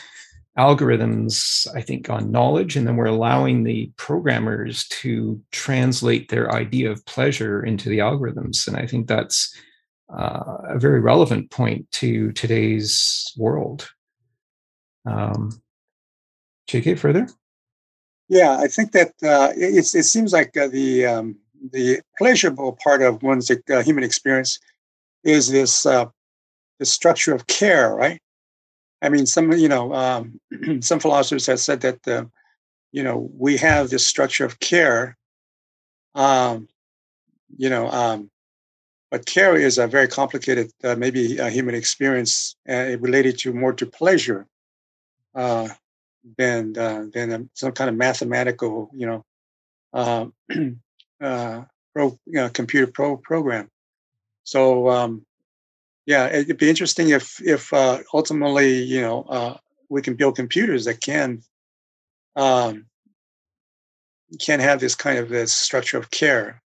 algorithms, 0.57 1.67
I 1.75 1.81
think, 1.81 2.09
on 2.09 2.31
knowledge, 2.31 2.77
and 2.77 2.87
then 2.87 2.95
we're 2.95 3.07
allowing 3.07 3.65
the 3.65 3.91
programmers 3.97 4.87
to 4.89 5.43
translate 5.51 6.29
their 6.29 6.53
idea 6.53 6.93
of 6.93 7.05
pleasure 7.07 7.65
into 7.65 7.89
the 7.89 7.99
algorithms. 7.99 8.69
And 8.69 8.77
I 8.77 8.87
think 8.87 9.09
that's 9.09 9.53
uh, 10.17 10.59
a 10.69 10.79
very 10.79 11.01
relevant 11.01 11.51
point 11.51 11.91
to 11.93 12.31
today's 12.33 13.33
world. 13.37 13.89
Um, 15.05 15.61
JK, 16.69 16.99
further? 16.99 17.27
Yeah, 18.29 18.57
I 18.59 18.69
think 18.69 18.93
that 18.93 19.13
uh, 19.23 19.53
it 19.55 19.85
seems 19.85 20.33
like 20.33 20.57
uh, 20.57 20.69
the 20.69 21.07
um, 21.07 21.37
the 21.73 22.01
pleasurable 22.19 22.79
part 22.83 23.03
of 23.03 23.23
one's 23.23 23.51
uh, 23.51 23.83
human 23.83 24.05
experience 24.05 24.59
is 25.25 25.49
this 25.51 25.87
uh, 25.87 26.07
the 26.81 26.87
structure 26.87 27.35
of 27.35 27.47
care, 27.49 27.95
right? 27.95 28.21
I 29.03 29.11
mean, 29.11 29.27
some 29.27 29.53
you 29.53 29.69
know 29.69 29.95
um, 29.95 30.41
some 30.81 31.01
philosophers 31.01 31.47
have 31.47 31.61
said 31.61 31.83
that 31.83 32.09
uh, 32.09 32.25
you 32.93 33.03
know 33.05 33.31
we 33.39 33.57
have 33.59 33.91
this 33.91 34.07
structure 34.07 34.45
of 34.45 34.61
care, 34.61 35.17
um, 36.15 36.69
you 37.57 37.71
know, 37.71 37.89
um, 37.91 38.31
but 39.11 39.27
care 39.27 39.57
is 39.57 39.79
a 39.79 39.87
very 39.89 40.09
complicated, 40.09 40.71
uh, 40.85 40.97
maybe 40.97 41.39
a 41.39 41.51
human 41.51 41.75
experience 41.75 42.57
uh, 42.69 42.97
related 43.01 43.39
to 43.41 43.53
more 43.55 43.73
to 43.75 43.87
pleasure. 43.87 44.47
Uh, 45.35 45.69
than 46.39 46.77
uh, 46.77 47.07
than 47.13 47.51
some 47.55 47.73
kind 47.73 47.91
of 47.91 47.97
mathematical, 47.97 48.91
you 48.95 49.07
know, 49.07 49.25
uh, 49.93 50.27
uh, 51.21 51.63
pro 51.95 52.19
you 52.27 52.33
know, 52.33 52.49
computer 52.49 52.91
pro 52.91 53.17
program. 53.17 53.71
So 54.45 54.89
um, 54.89 55.25
yeah, 56.07 56.27
it'd 56.27 56.59
be 56.59 56.69
interesting 56.69 57.11
if 57.11 57.41
if 57.43 57.73
uh, 57.73 58.01
ultimately 58.13 58.83
you 58.83 59.01
know 59.01 59.23
uh, 59.23 59.57
we 59.89 60.03
can 60.03 60.15
build 60.15 60.37
computers 60.37 60.85
that 60.85 61.01
can 61.01 61.43
um, 62.37 62.87
can 64.41 64.61
have 64.61 64.81
this 64.81 64.95
kind 64.95 65.19
of 65.19 65.29
this 65.29 65.53
structure 65.53 65.99
of 65.99 66.11
care, 66.11 66.63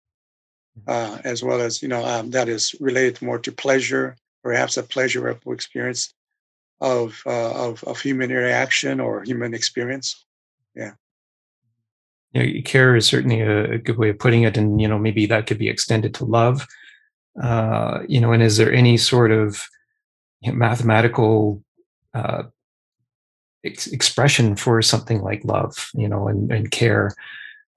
mm-hmm. 0.79 0.89
uh, 0.89 1.19
as 1.23 1.43
well 1.43 1.61
as 1.61 1.81
you 1.81 1.87
know 1.87 2.05
um, 2.05 2.31
that 2.31 2.49
is 2.49 2.75
related 2.79 3.21
more 3.21 3.39
to 3.39 3.51
pleasure, 3.51 4.15
perhaps 4.43 4.77
a 4.77 4.83
pleasurable 4.83 5.53
experience 5.53 6.13
of, 6.83 7.23
uh, 7.25 7.69
of, 7.69 7.83
of 7.85 7.99
human 7.99 8.29
interaction 8.29 8.99
or 8.99 9.23
human 9.23 9.53
experience. 9.53 10.25
Yeah. 10.75 10.91
Yeah, 12.33 12.61
care 12.61 12.95
is 12.95 13.05
certainly 13.05 13.41
a, 13.41 13.73
a, 13.73 13.77
good 13.77 13.97
way 13.97 14.09
of 14.09 14.17
putting 14.17 14.41
it, 14.41 14.57
and 14.57 14.81
you 14.81 14.87
know 14.87 14.97
maybe 14.97 15.27
that 15.27 15.45
could 15.45 15.59
be 15.59 15.69
extended 15.69 16.15
to 16.15 16.25
love. 16.25 16.65
Uh, 17.41 17.99
you 18.07 18.19
know, 18.19 18.31
and 18.31 18.41
is 18.41 18.57
there 18.57 18.73
any 18.73 18.97
sort 18.97 19.31
of 19.31 19.63
you 20.41 20.51
know, 20.51 20.57
mathematical 20.57 21.63
uh, 22.15 22.43
ex- 23.63 23.85
expression 23.85 24.55
for 24.55 24.81
something 24.81 25.21
like 25.21 25.45
love? 25.45 25.91
You 25.93 26.09
know, 26.09 26.27
and, 26.27 26.51
and 26.51 26.71
care. 26.71 27.15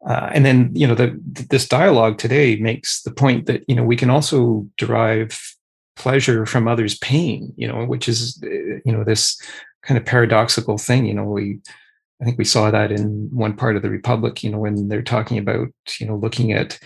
Uh, 0.07 0.31
and 0.33 0.47
then 0.47 0.71
you 0.75 0.87
know 0.87 0.95
the, 0.95 1.21
this 1.51 1.69
dialogue 1.69 2.17
today 2.17 2.57
makes 2.57 3.03
the 3.03 3.11
point 3.11 3.45
that 3.45 3.63
you 3.69 3.75
know 3.75 3.85
we 3.85 3.97
can 3.97 4.09
also 4.09 4.67
derive 4.79 5.56
pleasure 5.97 6.47
from 6.47 6.69
others' 6.69 6.99
pain, 6.99 7.53
you 7.57 7.67
know, 7.67 7.85
which 7.85 8.09
is, 8.09 8.39
you 8.43 8.93
know, 8.93 9.05
this 9.05 9.41
kind 9.83 9.99
of 9.99 10.05
paradoxical 10.05 10.79
thing. 10.79 11.07
You 11.07 11.15
know, 11.15 11.25
we, 11.25 11.61
I 12.21 12.25
think 12.25 12.39
we 12.39 12.45
saw 12.45 12.71
that 12.71 12.93
in 12.93 13.29
one 13.33 13.57
part 13.57 13.77
of 13.77 13.83
the 13.83 13.91
Republic, 13.91 14.43
you 14.43 14.51
know, 14.51 14.59
when 14.59 14.89
they're 14.89 15.03
talking 15.03 15.39
about, 15.39 15.69
you 15.99 16.07
know, 16.07 16.17
looking 16.17 16.53
at, 16.53 16.79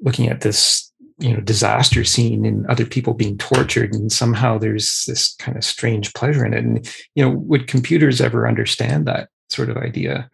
looking 0.00 0.28
at 0.28 0.40
this, 0.40 0.90
you 1.18 1.32
know, 1.32 1.40
disaster 1.40 2.02
scene 2.04 2.44
and 2.44 2.66
other 2.66 2.84
people 2.84 3.14
being 3.14 3.38
tortured, 3.38 3.94
and 3.94 4.10
somehow 4.10 4.58
there's 4.58 5.04
this 5.06 5.34
kind 5.36 5.56
of 5.56 5.64
strange 5.64 6.12
pleasure 6.14 6.44
in 6.44 6.52
it. 6.52 6.64
And, 6.64 6.92
you 7.14 7.24
know, 7.24 7.30
would 7.30 7.68
computers 7.68 8.20
ever 8.20 8.48
understand 8.48 9.06
that 9.06 9.28
sort 9.48 9.70
of 9.70 9.76
idea? 9.76 10.28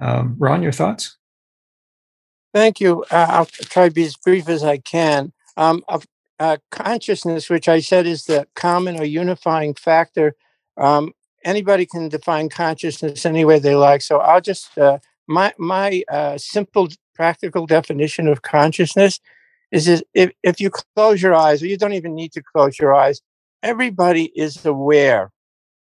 Um, 0.00 0.36
Ron, 0.38 0.62
your 0.62 0.72
thoughts? 0.72 1.16
Thank 2.52 2.80
you. 2.80 3.02
Uh, 3.10 3.26
I'll 3.30 3.46
try 3.46 3.88
to 3.88 3.94
be 3.94 4.04
as 4.04 4.16
brief 4.16 4.48
as 4.48 4.62
I 4.62 4.76
can. 4.78 5.32
Um, 5.56 5.82
uh, 6.38 6.56
consciousness, 6.70 7.48
which 7.48 7.68
I 7.68 7.80
said 7.80 8.06
is 8.06 8.24
the 8.24 8.46
common 8.54 8.98
or 8.98 9.04
unifying 9.04 9.74
factor. 9.74 10.34
Um, 10.76 11.12
anybody 11.44 11.86
can 11.86 12.08
define 12.08 12.48
consciousness 12.48 13.24
any 13.24 13.44
way 13.44 13.58
they 13.58 13.74
like. 13.74 14.02
So 14.02 14.18
I'll 14.18 14.40
just 14.40 14.76
uh, 14.78 14.98
my 15.26 15.52
my 15.58 16.02
uh, 16.08 16.38
simple 16.38 16.88
practical 17.14 17.66
definition 17.66 18.26
of 18.28 18.42
consciousness 18.42 19.20
is, 19.70 20.02
if, 20.14 20.30
if 20.42 20.60
you 20.60 20.70
close 20.70 21.22
your 21.22 21.34
eyes, 21.34 21.62
or 21.62 21.66
you 21.66 21.76
don't 21.76 21.92
even 21.92 22.14
need 22.14 22.32
to 22.32 22.42
close 22.42 22.78
your 22.78 22.94
eyes, 22.94 23.20
everybody 23.62 24.32
is 24.36 24.64
aware 24.64 25.32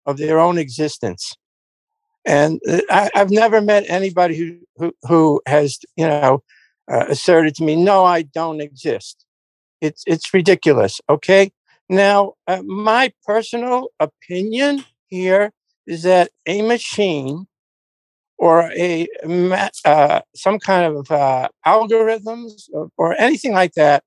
of 0.07 0.17
their 0.17 0.39
own 0.39 0.59
existence. 0.59 1.35
And 2.25 2.61
uh, 2.69 2.81
I, 2.91 3.11
have 3.15 3.31
never 3.31 3.61
met 3.61 3.85
anybody 3.89 4.37
who, 4.37 4.59
who, 4.77 4.93
who 5.03 5.41
has, 5.47 5.79
you 5.97 6.07
know, 6.07 6.43
uh, 6.91 7.07
asserted 7.09 7.55
to 7.57 7.65
me, 7.65 7.77
no, 7.77 8.05
I 8.05 8.23
don't 8.23 8.61
exist. 8.61 9.26
It's 9.87 10.03
it's 10.07 10.33
ridiculous. 10.35 11.01
Okay. 11.09 11.53
Now, 11.89 12.35
uh, 12.49 12.63
my 12.65 13.13
personal 13.25 13.91
opinion 14.01 14.85
here 15.07 15.53
is 15.87 16.03
that 16.03 16.31
a 16.47 16.63
machine 16.63 17.47
or 18.39 18.71
a 18.77 19.07
uh, 19.85 20.21
some 20.35 20.59
kind 20.59 20.97
of 20.97 21.11
uh, 21.11 21.49
algorithms 21.67 22.69
or, 22.73 22.91
or, 22.97 23.15
anything 23.19 23.53
like 23.53 23.73
that 23.75 24.03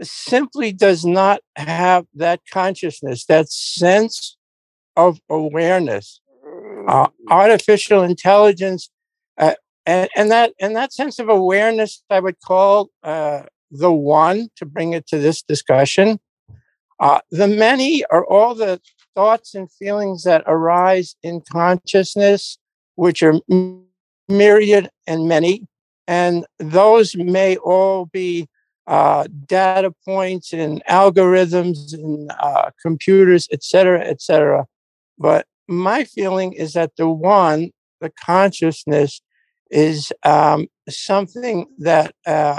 simply 0.00 0.72
does 0.72 1.04
not 1.04 1.40
have 1.56 2.06
that 2.14 2.40
consciousness, 2.50 3.26
that 3.26 3.50
sense 3.50 4.36
of 4.96 5.20
awareness. 5.28 6.20
Uh, 6.86 7.08
artificial 7.28 8.02
intelligence, 8.02 8.88
uh, 9.36 9.54
and, 9.84 10.08
and 10.16 10.30
that 10.30 10.54
and 10.58 10.74
that 10.74 10.92
sense 10.92 11.18
of 11.18 11.28
awareness, 11.28 12.02
I 12.08 12.20
would 12.20 12.40
call 12.40 12.88
uh, 13.02 13.42
the 13.70 13.92
one 13.92 14.48
to 14.56 14.66
bring 14.66 14.92
it 14.92 15.06
to 15.08 15.18
this 15.18 15.42
discussion. 15.42 16.18
Uh, 17.00 17.20
the 17.30 17.46
many 17.46 18.04
are 18.06 18.26
all 18.26 18.54
the 18.54 18.80
thoughts 19.14 19.54
and 19.54 19.70
feelings 19.72 20.24
that 20.24 20.42
arise 20.46 21.16
in 21.22 21.42
consciousness, 21.52 22.58
which 22.96 23.22
are 23.22 23.34
myriad 24.28 24.90
and 25.06 25.28
many. 25.28 25.66
And 26.06 26.46
those 26.58 27.14
may 27.16 27.56
all 27.56 28.06
be 28.06 28.48
uh, 28.86 29.28
data 29.46 29.92
points 30.04 30.52
and 30.52 30.82
algorithms 30.88 31.92
and 31.92 32.32
uh, 32.40 32.70
computers, 32.80 33.46
et 33.52 33.62
cetera, 33.62 34.04
et 34.04 34.22
cetera. 34.22 34.64
But 35.18 35.46
my 35.68 36.04
feeling 36.04 36.54
is 36.54 36.72
that 36.72 36.92
the 36.96 37.08
one, 37.08 37.70
the 38.00 38.10
consciousness, 38.24 39.20
is 39.70 40.12
um, 40.24 40.68
something 40.88 41.66
that 41.78 42.14
uh, 42.26 42.58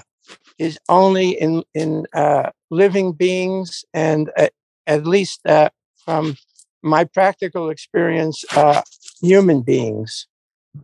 is 0.57 0.77
only 0.89 1.31
in 1.31 1.63
in 1.73 2.05
uh, 2.13 2.49
living 2.69 3.13
beings, 3.13 3.85
and 3.93 4.29
uh, 4.37 4.47
at 4.87 5.05
least 5.05 5.45
uh, 5.45 5.69
from 6.05 6.35
my 6.81 7.03
practical 7.03 7.69
experience, 7.69 8.43
uh, 8.55 8.81
human 9.21 9.61
beings. 9.61 10.27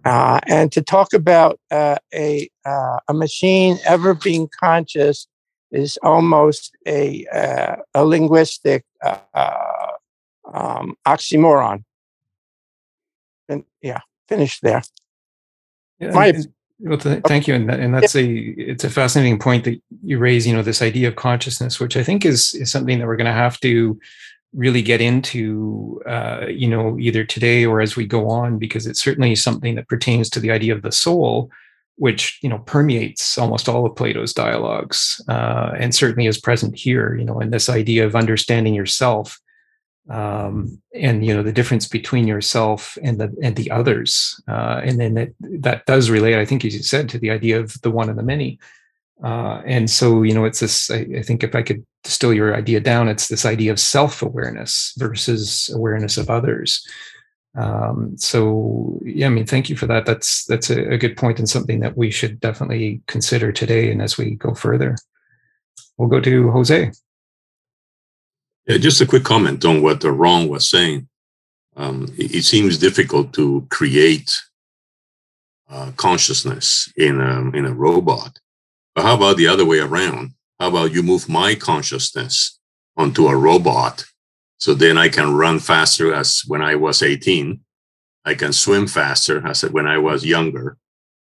Uh, 0.03 0.39
and 0.47 0.71
to 0.71 0.81
talk 0.81 1.13
about 1.13 1.59
uh, 1.71 1.97
a 2.13 2.49
a 2.65 3.13
machine 3.13 3.77
ever 3.85 4.13
being 4.13 4.49
conscious 4.59 5.27
is 5.71 5.97
almost 6.03 6.75
a 6.87 7.25
a 7.93 8.05
linguistic 8.05 8.85
um, 10.53 10.95
oxymoron. 11.07 11.83
And 13.47 13.63
yeah, 13.81 13.99
finished 14.27 14.61
there. 14.63 14.81
Yeah, 15.99 16.11
My, 16.11 16.33
well, 16.79 16.97
th- 16.97 17.23
thank 17.23 17.47
you, 17.47 17.53
and 17.53 17.69
that, 17.69 17.79
and 17.79 17.93
that's 17.93 18.15
a 18.15 18.25
it's 18.25 18.83
a 18.83 18.89
fascinating 18.89 19.39
point 19.39 19.63
that 19.63 19.81
you 20.03 20.17
raise. 20.19 20.45
You 20.45 20.53
know, 20.53 20.61
this 20.61 20.81
idea 20.81 21.07
of 21.07 21.15
consciousness, 21.15 21.79
which 21.79 21.95
I 21.95 22.03
think 22.03 22.25
is 22.25 22.53
is 22.53 22.71
something 22.71 22.99
that 22.99 23.07
we're 23.07 23.15
going 23.15 23.25
to 23.25 23.31
have 23.31 23.59
to 23.61 23.99
really 24.53 24.81
get 24.81 25.01
into, 25.01 26.01
uh, 26.07 26.45
you 26.47 26.67
know, 26.67 26.97
either 26.97 27.25
today 27.25 27.65
or 27.65 27.81
as 27.81 27.95
we 27.95 28.05
go 28.05 28.29
on, 28.29 28.57
because 28.57 28.87
it's 28.87 29.01
certainly 29.01 29.35
something 29.35 29.75
that 29.75 29.89
pertains 29.89 30.29
to 30.29 30.39
the 30.39 30.51
idea 30.51 30.73
of 30.73 30.81
the 30.81 30.91
soul, 30.91 31.49
which 31.95 32.39
you 32.41 32.49
know 32.49 32.59
permeates 32.59 33.37
almost 33.37 33.69
all 33.69 33.85
of 33.85 33.95
Plato's 33.95 34.33
dialogues, 34.33 35.21
uh, 35.29 35.71
and 35.77 35.95
certainly 35.95 36.27
is 36.27 36.39
present 36.39 36.77
here. 36.77 37.15
You 37.15 37.23
know, 37.23 37.39
in 37.39 37.51
this 37.51 37.69
idea 37.69 38.05
of 38.05 38.17
understanding 38.17 38.73
yourself 38.73 39.39
um, 40.09 40.79
and 40.93 41.25
you 41.25 41.33
know 41.33 41.41
the 41.41 41.51
difference 41.51 41.87
between 41.87 42.27
yourself 42.27 42.97
and 43.01 43.19
the 43.19 43.35
and 43.41 43.55
the 43.55 43.71
others 43.71 44.39
uh, 44.47 44.81
and 44.83 44.99
then 44.99 45.15
that 45.15 45.29
that 45.39 45.85
does 45.85 46.09
relate 46.09 46.35
i 46.35 46.45
think 46.45 46.63
as 46.63 46.75
you 46.75 46.83
said 46.83 47.09
to 47.09 47.17
the 47.17 47.31
idea 47.31 47.59
of 47.59 47.79
the 47.81 47.91
one 47.91 48.09
and 48.09 48.17
the 48.17 48.23
many. 48.23 48.59
Uh, 49.23 49.61
and 49.65 49.89
so 49.89 50.23
you 50.23 50.33
know 50.33 50.43
it's 50.43 50.59
this 50.59 50.91
I, 50.91 51.07
I, 51.17 51.21
think 51.21 51.41
if 51.41 51.55
i 51.55 51.61
could 51.63 51.85
distill 52.03 52.33
your 52.33 52.53
idea 52.53 52.81
down 52.81 53.07
it's 53.07 53.29
this 53.29 53.45
idea 53.45 53.71
of 53.71 53.79
self-awareness 53.79 54.93
versus 54.97 55.69
awareness 55.73 56.17
of 56.17 56.29
others. 56.29 56.85
Um, 57.57 58.17
so 58.17 58.99
yeah 59.05 59.27
i 59.27 59.29
mean 59.29 59.45
thank 59.45 59.69
you 59.69 59.77
for 59.77 59.87
that. 59.87 60.05
That's 60.05 60.43
that's 60.45 60.69
a, 60.69 60.91
a 60.91 60.97
good 60.97 61.15
point 61.15 61.39
and 61.39 61.49
something 61.49 61.79
that 61.79 61.97
we 61.97 62.11
should 62.11 62.41
definitely 62.41 63.01
consider 63.07 63.53
today 63.53 63.89
and 63.89 64.01
as 64.01 64.17
we 64.17 64.35
go 64.35 64.53
further. 64.53 64.97
We'll 65.97 66.09
go 66.09 66.19
to 66.19 66.51
jose 66.51 66.91
yeah, 68.67 68.77
just 68.77 69.01
a 69.01 69.05
quick 69.05 69.23
comment 69.23 69.63
on 69.63 69.81
what 69.81 70.03
Ron 70.03 70.47
was 70.47 70.69
saying. 70.69 71.07
Um, 71.75 72.07
it, 72.17 72.35
it, 72.35 72.43
seems 72.43 72.77
difficult 72.77 73.33
to 73.33 73.67
create 73.69 74.31
uh, 75.69 75.91
consciousness 75.97 76.91
in 76.95 77.19
a, 77.19 77.51
in 77.51 77.65
a 77.65 77.73
robot. 77.73 78.39
But 78.95 79.03
how 79.03 79.15
about 79.15 79.37
the 79.37 79.47
other 79.47 79.65
way 79.65 79.79
around? 79.79 80.31
How 80.59 80.69
about 80.69 80.93
you 80.93 81.03
move 81.03 81.27
my 81.27 81.53
consciousness 81.53 82.59
onto 82.95 83.27
a 83.27 83.35
robot 83.35 84.05
so 84.57 84.73
then 84.73 84.97
I 84.97 85.09
can 85.09 85.35
run 85.35 85.59
faster 85.59 86.13
as 86.13 86.43
when 86.47 86.61
I 86.61 86.75
was 86.75 87.03
18. 87.03 87.59
I 88.23 88.33
can 88.35 88.53
swim 88.53 88.87
faster 88.87 89.45
as 89.45 89.61
when 89.63 89.85
I 89.85 89.97
was 89.97 90.25
younger. 90.25 90.77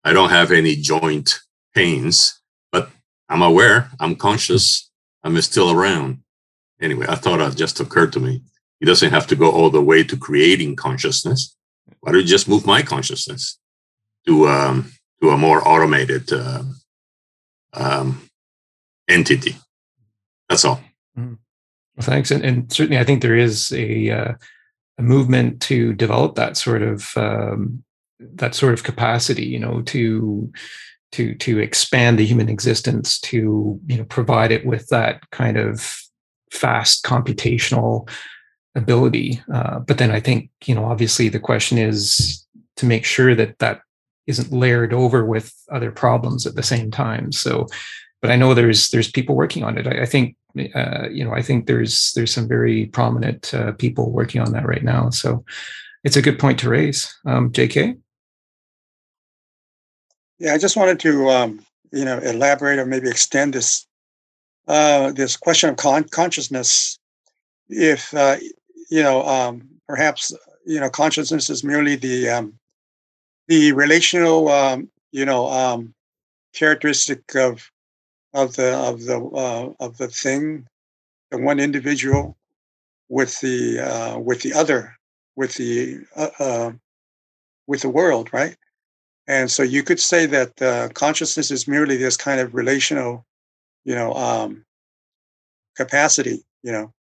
I 0.05 0.13
don't 0.13 0.31
have 0.31 0.51
any 0.51 0.75
joint 0.75 1.39
pains, 1.75 2.41
but 2.73 2.91
I'm 3.29 3.41
aware, 3.41 3.91
I'm 4.01 4.17
conscious, 4.17 4.91
I'm 5.23 5.41
still 5.43 5.71
around 5.71 6.19
anyway, 6.81 7.07
I 7.09 7.15
thought 7.15 7.41
it 7.41 7.57
just 7.57 7.81
occurred 7.81 8.13
to 8.15 8.21
me. 8.21 8.43
It 8.81 8.87
doesn't 8.87 9.11
have 9.11 9.27
to 9.29 9.37
go 9.37 9.51
all 9.51 9.71
the 9.71 9.83
way 9.83 10.03
to 10.05 10.17
creating 10.17 10.77
consciousness. 10.77 11.55
Why 12.01 12.13
don't 12.13 12.23
you 12.23 12.27
just 12.27 12.49
move 12.49 12.67
my 12.67 12.83
consciousness 12.83 13.59
to 14.27 14.49
um, 14.49 14.93
to 15.23 15.31
a 15.31 15.37
more 15.37 15.67
automated 15.67 16.33
uh, 16.33 16.63
um, 17.75 18.29
entity? 19.09 19.57
That's 20.49 20.65
all. 20.65 20.81
Mm. 21.19 21.39
Well, 21.97 22.07
thanks, 22.07 22.31
and, 22.31 22.45
and, 22.45 22.73
certainly, 22.73 22.99
I 22.99 23.05
think 23.05 23.21
there 23.21 23.37
is 23.37 23.73
a, 23.73 24.11
uh, 24.11 24.33
a 24.99 25.03
movement 25.03 25.61
to 25.63 25.93
develop 25.93 26.37
that 26.37 26.57
sort 26.57 26.83
of 26.83 27.13
um, 27.17 27.85
that 28.19 28.55
sort 28.55 28.73
of 28.73 28.83
capacity. 28.83 29.45
You 29.45 29.59
know, 29.59 29.83
to 29.83 30.51
to 31.13 31.35
to 31.35 31.59
expand 31.59 32.19
the 32.19 32.25
human 32.25 32.49
existence, 32.49 33.21
to 33.21 33.79
you 33.87 33.99
know 33.99 34.05
provide 34.05 34.53
it 34.53 34.65
with 34.65 34.89
that 34.89 35.29
kind 35.31 35.59
of 35.59 36.01
fast 36.51 37.05
computational 37.05 38.09
ability. 38.75 39.43
Uh, 39.53 39.81
but 39.81 39.99
then 39.99 40.11
I 40.11 40.21
think, 40.21 40.51
you 40.65 40.75
know, 40.75 40.85
obviously 40.85 41.29
the 41.29 41.41
question 41.41 41.79
is 41.79 42.47
to 42.77 42.87
make 42.87 43.05
sure 43.05 43.35
that 43.35 43.59
that 43.59 43.83
isn't 44.27 44.53
layered 44.53 44.93
over 44.93 45.25
with 45.25 45.55
other 45.71 45.91
problems 45.91 46.47
at 46.47 46.55
the 46.55 46.63
same 46.63 46.91
time. 46.91 47.33
So, 47.33 47.67
but 48.23 48.31
I 48.31 48.37
know 48.37 48.55
there's 48.55 48.91
there's 48.91 49.11
people 49.11 49.35
working 49.35 49.65
on 49.65 49.79
it. 49.79 49.87
I, 49.87 50.03
I 50.03 50.07
think 50.07 50.37
uh, 50.75 51.09
you 51.11 51.25
know 51.25 51.33
I 51.33 51.43
think 51.43 51.67
there's 51.67 52.13
there's 52.13 52.33
some 52.33 52.49
very 52.49 52.87
prominent 52.87 53.53
uh, 53.55 53.73
people 53.73 54.11
working 54.11 54.41
on 54.41 54.53
that 54.53 54.67
right 54.67 54.85
now. 54.85 55.11
So 55.11 55.45
it's 56.05 56.17
a 56.17 56.23
good 56.23 56.39
point 56.39 56.59
to 56.61 56.69
raise. 56.69 57.13
Um, 57.27 57.53
J.K. 57.53 57.97
Yeah, 60.39 60.55
I 60.55 60.59
just 60.59 60.77
wanted 60.77 61.01
to 61.01 61.29
um, 61.29 61.65
you 61.93 62.05
know 62.05 62.19
elaborate 62.19 62.79
or 62.79 62.87
maybe 62.87 63.09
extend 63.09 63.55
this 63.55 63.87
uh, 64.69 65.13
this 65.13 65.37
question 65.37 65.71
of 65.71 65.77
con- 65.77 66.05
consciousness, 66.05 66.99
if 67.69 68.13
uh, 68.15 68.37
you 68.91 69.03
know, 69.03 69.23
um, 69.27 69.69
perhaps 69.89 70.33
you 70.67 70.81
know, 70.81 70.91
consciousness 70.91 71.51
is 71.51 71.65
merely 71.65 71.97
the 71.97 72.29
um, 72.29 72.59
the 73.49 73.73
relational, 73.73 74.49
um, 74.49 74.89
you 75.13 75.25
know, 75.25 75.49
um, 75.49 75.95
characteristic 76.55 77.35
of 77.35 77.71
of 78.35 78.55
the 78.57 78.77
of 78.77 79.05
the 79.05 79.19
uh, 79.19 79.73
of 79.81 79.97
the 79.99 80.09
thing, 80.09 80.67
the 81.31 81.39
one 81.39 81.59
individual 81.59 82.37
with 83.09 83.41
the 83.41 83.81
uh, 83.81 84.19
with 84.19 84.43
the 84.43 84.53
other, 84.53 84.97
with 85.37 85.55
the 85.55 85.99
uh, 86.17 86.31
uh, 86.39 86.73
with 87.67 87.83
the 87.83 87.89
world, 87.89 88.31
right? 88.33 88.57
And 89.27 89.51
so 89.51 89.63
you 89.63 89.83
could 89.83 90.01
say 90.01 90.27
that 90.27 90.61
uh, 90.63 90.89
consciousness 90.89 91.51
is 91.51 91.69
merely 91.69 91.97
this 91.97 92.17
kind 92.17 92.41
of 92.41 92.55
relational, 92.55 93.25
you 93.85 93.95
know, 93.95 94.13
um, 94.15 94.65
capacity, 95.77 96.45
you 96.63 96.73
know. 96.73 96.93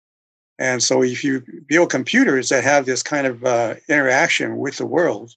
And 0.58 0.82
so 0.82 1.02
if 1.02 1.24
you 1.24 1.42
build 1.66 1.90
computers 1.90 2.50
that 2.50 2.64
have 2.64 2.84
this 2.84 3.02
kind 3.02 3.26
of 3.26 3.44
uh, 3.44 3.76
interaction 3.88 4.58
with 4.58 4.76
the 4.76 4.86
world, 4.86 5.34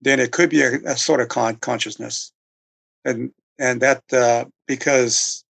then 0.00 0.20
it 0.20 0.30
could 0.30 0.50
be 0.50 0.62
a, 0.62 0.76
a 0.84 0.96
sort 0.96 1.20
of 1.20 1.28
con- 1.28 1.56
consciousness, 1.56 2.32
and 3.04 3.32
and 3.58 3.80
that 3.82 4.02
uh, 4.12 4.44
because 4.66 5.44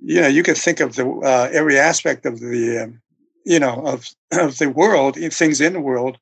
you 0.00 0.20
know 0.20 0.28
you 0.28 0.42
could 0.42 0.58
think 0.58 0.80
of 0.80 0.96
the 0.96 1.06
uh, 1.08 1.48
every 1.52 1.78
aspect 1.78 2.26
of 2.26 2.40
the 2.40 2.84
um, 2.84 3.00
you 3.46 3.58
know 3.58 3.82
of 3.86 4.08
of 4.32 4.58
the 4.58 4.68
world, 4.68 5.16
things 5.32 5.60
in 5.60 5.72
the 5.72 5.80
world, 5.80 6.18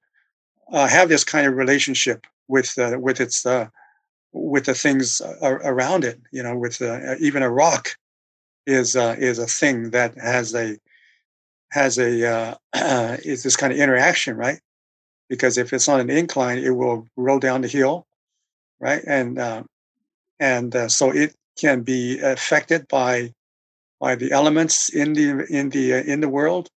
uh, 0.72 0.86
have 0.86 1.08
this 1.08 1.24
kind 1.24 1.46
of 1.46 1.54
relationship 1.54 2.26
with 2.46 2.78
uh, 2.78 2.98
with 3.00 3.20
its 3.20 3.44
uh, 3.46 3.66
with 4.32 4.66
the 4.66 4.74
things 4.74 5.20
around 5.42 6.04
it. 6.04 6.20
You 6.32 6.42
know, 6.42 6.56
with 6.56 6.80
uh, 6.82 7.16
even 7.20 7.42
a 7.42 7.50
rock 7.50 7.96
is 8.66 8.96
uh, 8.96 9.16
is 9.18 9.38
a 9.38 9.46
thing 9.46 9.90
that 9.90 10.16
has 10.18 10.54
a 10.54 10.76
has 11.70 11.98
a 11.98 12.26
uh, 12.26 12.54
is 13.24 13.42
this 13.42 13.56
kind 13.56 13.72
of 13.72 13.78
interaction, 13.78 14.36
right? 14.36 14.60
Because 15.28 15.58
if 15.58 15.72
it's 15.72 15.88
on 15.88 16.00
an 16.00 16.10
incline, 16.10 16.58
it 16.58 16.70
will 16.70 17.06
roll 17.16 17.38
down 17.38 17.62
the 17.62 17.68
hill, 17.68 18.06
right? 18.80 19.02
And 19.06 19.38
uh, 19.38 19.62
and 20.38 20.74
uh, 20.74 20.88
so 20.88 21.10
it 21.10 21.34
can 21.58 21.82
be 21.82 22.18
affected 22.20 22.86
by 22.88 23.32
by 24.00 24.14
the 24.14 24.32
elements 24.32 24.88
in 24.88 25.14
the 25.14 25.46
in 25.50 25.70
the 25.70 25.94
uh, 25.94 26.02
in 26.02 26.20
the 26.20 26.28
world. 26.28 26.68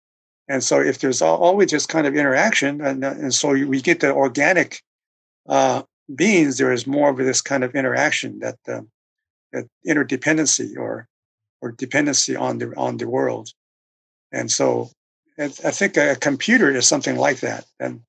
And 0.48 0.64
so 0.64 0.80
if 0.80 0.98
there's 0.98 1.22
always 1.22 1.70
this 1.70 1.86
kind 1.86 2.08
of 2.08 2.16
interaction, 2.16 2.80
and, 2.80 3.04
uh, 3.04 3.10
and 3.10 3.32
so 3.32 3.50
we 3.50 3.80
get 3.80 4.00
the 4.00 4.12
organic 4.12 4.82
uh, 5.48 5.82
beings, 6.14 6.58
there 6.58 6.72
is 6.72 6.86
more 6.86 7.10
of 7.10 7.16
this 7.16 7.40
kind 7.40 7.64
of 7.64 7.74
interaction 7.74 8.38
that 8.40 8.58
uh, 8.68 8.82
that 9.52 9.66
interdependency 9.86 10.76
or 10.76 11.08
or 11.60 11.72
dependency 11.72 12.36
on 12.36 12.58
the 12.58 12.72
on 12.76 12.96
the 12.96 13.08
world. 13.08 13.50
And 14.32 14.50
so 14.50 14.90
I 15.38 15.48
think 15.48 15.96
a 15.96 16.16
computer 16.16 16.70
is 16.74 16.86
something 16.86 17.16
like 17.16 17.40
that. 17.40 17.64
And 17.78 18.02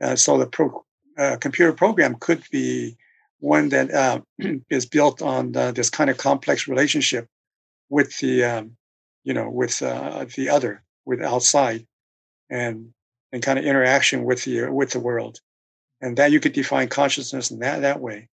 uh, 0.00 0.16
so 0.16 0.38
the 0.38 0.46
pro, 0.46 0.84
uh, 1.18 1.36
computer 1.40 1.72
program 1.72 2.14
could 2.14 2.42
be 2.50 2.96
one 3.40 3.68
that 3.70 3.90
uh, 3.92 4.20
is 4.70 4.86
built 4.86 5.20
on 5.20 5.52
the, 5.52 5.72
this 5.72 5.90
kind 5.90 6.10
of 6.10 6.16
complex 6.16 6.68
relationship 6.68 7.28
with 7.90 8.16
the 8.18 8.44
um, 8.44 8.76
you 9.24 9.34
know 9.34 9.50
with 9.50 9.82
uh, 9.82 10.24
the 10.36 10.48
other 10.48 10.82
with 11.04 11.22
outside 11.22 11.86
and 12.50 12.92
and 13.32 13.42
kind 13.42 13.58
of 13.58 13.64
interaction 13.64 14.24
with 14.24 14.44
the 14.44 14.68
with 14.68 14.90
the 14.90 15.00
world 15.00 15.40
and 16.04 16.16
that 16.16 16.30
you 16.30 16.40
could 16.40 16.52
define 16.52 16.88
consciousness 16.88 17.50
in 17.50 17.58
that 17.58 17.80
that 17.80 18.00
way 18.00 18.28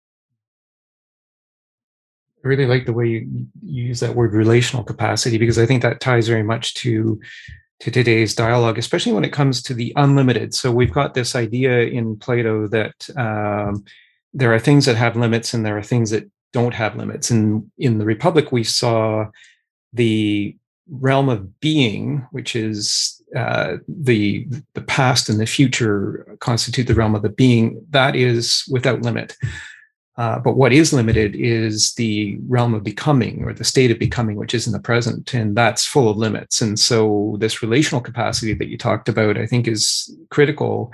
I 2.44 2.48
really 2.48 2.66
like 2.66 2.86
the 2.86 2.94
way 2.94 3.08
you 3.08 3.48
use 3.64 4.00
that 4.00 4.16
word 4.16 4.34
relational 4.34 4.84
capacity 4.84 5.38
because 5.38 5.60
I 5.60 5.66
think 5.66 5.84
that 5.84 6.00
ties 6.00 6.28
very 6.28 6.44
much 6.44 6.74
to 6.76 7.20
to 7.82 7.90
today's 7.90 8.36
dialogue, 8.36 8.78
especially 8.78 9.12
when 9.12 9.26
it 9.26 9.34
comes 9.34 9.62
to 9.64 9.74
the 9.74 9.92
unlimited. 9.96 10.54
So 10.54 10.72
we've 10.72 10.94
got 10.94 11.16
this 11.16 11.36
idea 11.36 11.82
in 11.82 12.16
Plato 12.16 12.68
that 12.68 13.10
um, 13.18 13.84
there 14.34 14.54
are 14.54 14.60
things 14.60 14.86
that 14.86 14.96
have 14.96 15.16
limits 15.16 15.54
and 15.54 15.66
there 15.66 15.78
are 15.78 15.84
things 15.84 16.12
that 16.12 16.30
don't 16.54 16.76
have 16.76 16.96
limits. 16.96 17.32
And 17.32 17.72
in 17.80 17.98
the 17.98 18.06
Republic, 18.06 18.52
we 18.52 18.64
saw 18.64 19.26
the 19.94 20.56
realm 20.90 21.28
of 21.28 21.60
being, 21.60 22.28
which 22.32 22.56
is 22.56 23.21
uh, 23.36 23.78
the 23.88 24.48
the 24.74 24.82
past 24.82 25.30
and 25.30 25.40
the 25.40 25.46
future 25.46 26.38
constitute 26.40 26.88
the 26.88 26.96
realm 26.96 27.16
of 27.16 27.22
the 27.22 27.30
being 27.30 27.86
that 27.90 28.16
is 28.16 28.64
without 28.70 29.02
limit. 29.02 29.38
Uh, 30.18 30.38
but 30.40 30.58
what 30.58 30.74
is 30.74 30.92
limited 30.92 31.36
is 31.36 31.94
the 31.94 32.38
realm 32.48 32.74
of 32.74 32.84
becoming 32.84 33.44
or 33.44 33.54
the 33.54 33.64
state 33.64 33.90
of 33.90 33.98
becoming, 33.98 34.36
which 34.36 34.54
is 34.54 34.68
in 34.68 34.74
the 34.74 34.80
present, 34.80 35.34
and 35.34 35.56
that's 35.56 35.86
full 35.86 36.10
of 36.10 36.18
limits. 36.18 36.62
And 36.62 36.78
so, 36.78 37.38
this 37.40 37.62
relational 37.62 38.02
capacity 38.02 38.54
that 38.54 38.68
you 38.68 38.78
talked 38.78 39.08
about, 39.08 39.38
I 39.38 39.46
think, 39.46 39.68
is 39.68 40.14
critical 40.30 40.92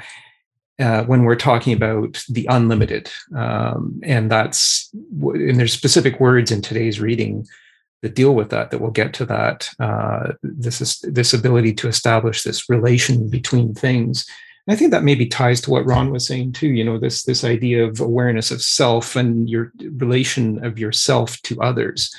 uh, 0.79 1.03
when 1.05 1.23
we're 1.23 1.35
talking 1.35 1.73
about 1.73 2.23
the 2.29 2.45
unlimited. 2.49 3.09
Um, 3.35 3.99
and 4.03 4.29
that's, 4.29 4.89
and 4.93 5.59
there's 5.59 5.73
specific 5.73 6.19
words 6.19 6.51
in 6.51 6.61
today's 6.61 7.01
reading 7.01 7.47
that 8.01 8.15
deal 8.15 8.35
with 8.35 8.49
that 8.49 8.71
that 8.71 8.79
we'll 8.79 8.91
get 8.91 9.13
to 9.15 9.25
that 9.25 9.69
uh, 9.79 10.33
this 10.43 10.81
is 10.81 10.99
this 11.01 11.33
ability 11.33 11.73
to 11.73 11.87
establish 11.87 12.43
this 12.43 12.69
relation 12.69 13.29
between 13.29 13.73
things. 13.73 14.25
And 14.65 14.73
i 14.73 14.77
think 14.77 14.91
that 14.91 15.03
maybe 15.03 15.25
ties 15.25 15.61
to 15.61 15.69
what 15.69 15.85
ron 15.85 16.11
was 16.11 16.27
saying 16.27 16.51
too 16.51 16.67
you 16.67 16.83
know 16.83 16.97
this 16.97 17.23
this 17.23 17.43
idea 17.43 17.85
of 17.85 17.99
awareness 17.99 18.51
of 18.51 18.61
self 18.61 19.15
and 19.15 19.49
your 19.49 19.71
relation 19.97 20.63
of 20.65 20.79
yourself 20.79 21.41
to 21.43 21.59
others. 21.61 22.13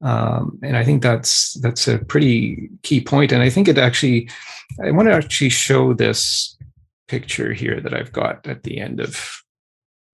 Um, 0.00 0.60
and 0.62 0.76
i 0.76 0.84
think 0.84 1.02
that's 1.02 1.54
that's 1.54 1.88
a 1.88 1.98
pretty 1.98 2.70
key 2.82 3.00
point. 3.00 3.32
And 3.32 3.42
i 3.42 3.50
think 3.50 3.68
it 3.68 3.78
actually 3.78 4.30
i 4.84 4.90
want 4.90 5.08
to 5.08 5.14
actually 5.14 5.50
show 5.50 5.94
this 5.94 6.56
picture 7.08 7.52
here 7.54 7.80
that 7.80 7.94
i've 7.94 8.12
got 8.12 8.46
at 8.46 8.62
the 8.62 8.78
end 8.78 9.00
of 9.00 9.42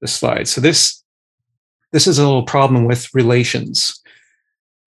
the 0.01 0.09
slide. 0.09 0.49
So 0.49 0.61
this 0.61 1.03
this 1.93 2.07
is 2.07 2.19
a 2.19 2.25
little 2.25 2.45
problem 2.45 2.85
with 2.85 3.15
relations 3.15 4.01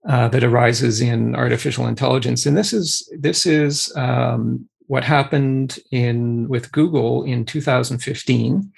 uh, 0.08 0.28
that 0.30 0.44
arises 0.44 1.02
in 1.02 1.36
artificial 1.36 1.88
intelligence, 1.88 2.46
and 2.46 2.58
this 2.58 2.72
is 2.72 3.12
this 3.18 3.46
is 3.46 3.94
um, 3.96 4.68
what 4.88 5.04
happened 5.04 5.80
in 5.92 6.48
with 6.48 6.72
Google 6.72 7.24
in 7.24 7.46
2015. 7.46 8.72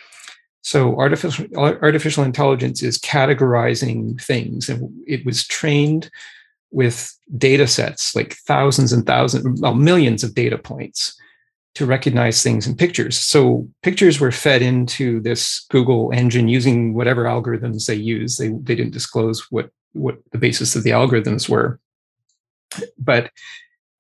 So 0.62 0.98
artificial 0.98 1.46
artificial 1.56 2.24
intelligence 2.24 2.82
is 2.82 2.98
categorizing 2.98 4.22
things, 4.22 4.70
and 4.70 4.92
it 5.08 5.26
was 5.26 5.46
trained 5.46 6.10
with 6.72 7.16
data 7.38 7.68
sets 7.68 8.16
like 8.16 8.34
thousands 8.48 8.94
and 8.94 9.06
thousands, 9.06 9.62
well, 9.62 9.74
millions 9.74 10.24
of 10.24 10.36
data 10.36 10.58
points 10.58 11.16
to 11.76 11.86
recognize 11.86 12.44
things 12.44 12.68
in 12.68 12.76
pictures. 12.76 13.18
So 13.18 13.68
pictures 13.84 14.20
were 14.20 14.32
fed 14.32 14.62
into 14.62 15.20
this 15.22 15.66
Google 15.70 16.12
engine 16.12 16.48
using 16.48 16.94
whatever 16.94 17.26
algorithms 17.26 17.86
they 17.86 17.96
use. 17.96 18.38
They 18.38 18.50
they 18.50 18.76
didn't 18.76 18.94
disclose 18.94 19.52
what 19.52 19.70
what 19.94 20.18
the 20.32 20.38
basis 20.38 20.76
of 20.76 20.84
the 20.84 20.92
algorithms 20.92 21.50
were. 21.50 21.80
But 22.98 23.32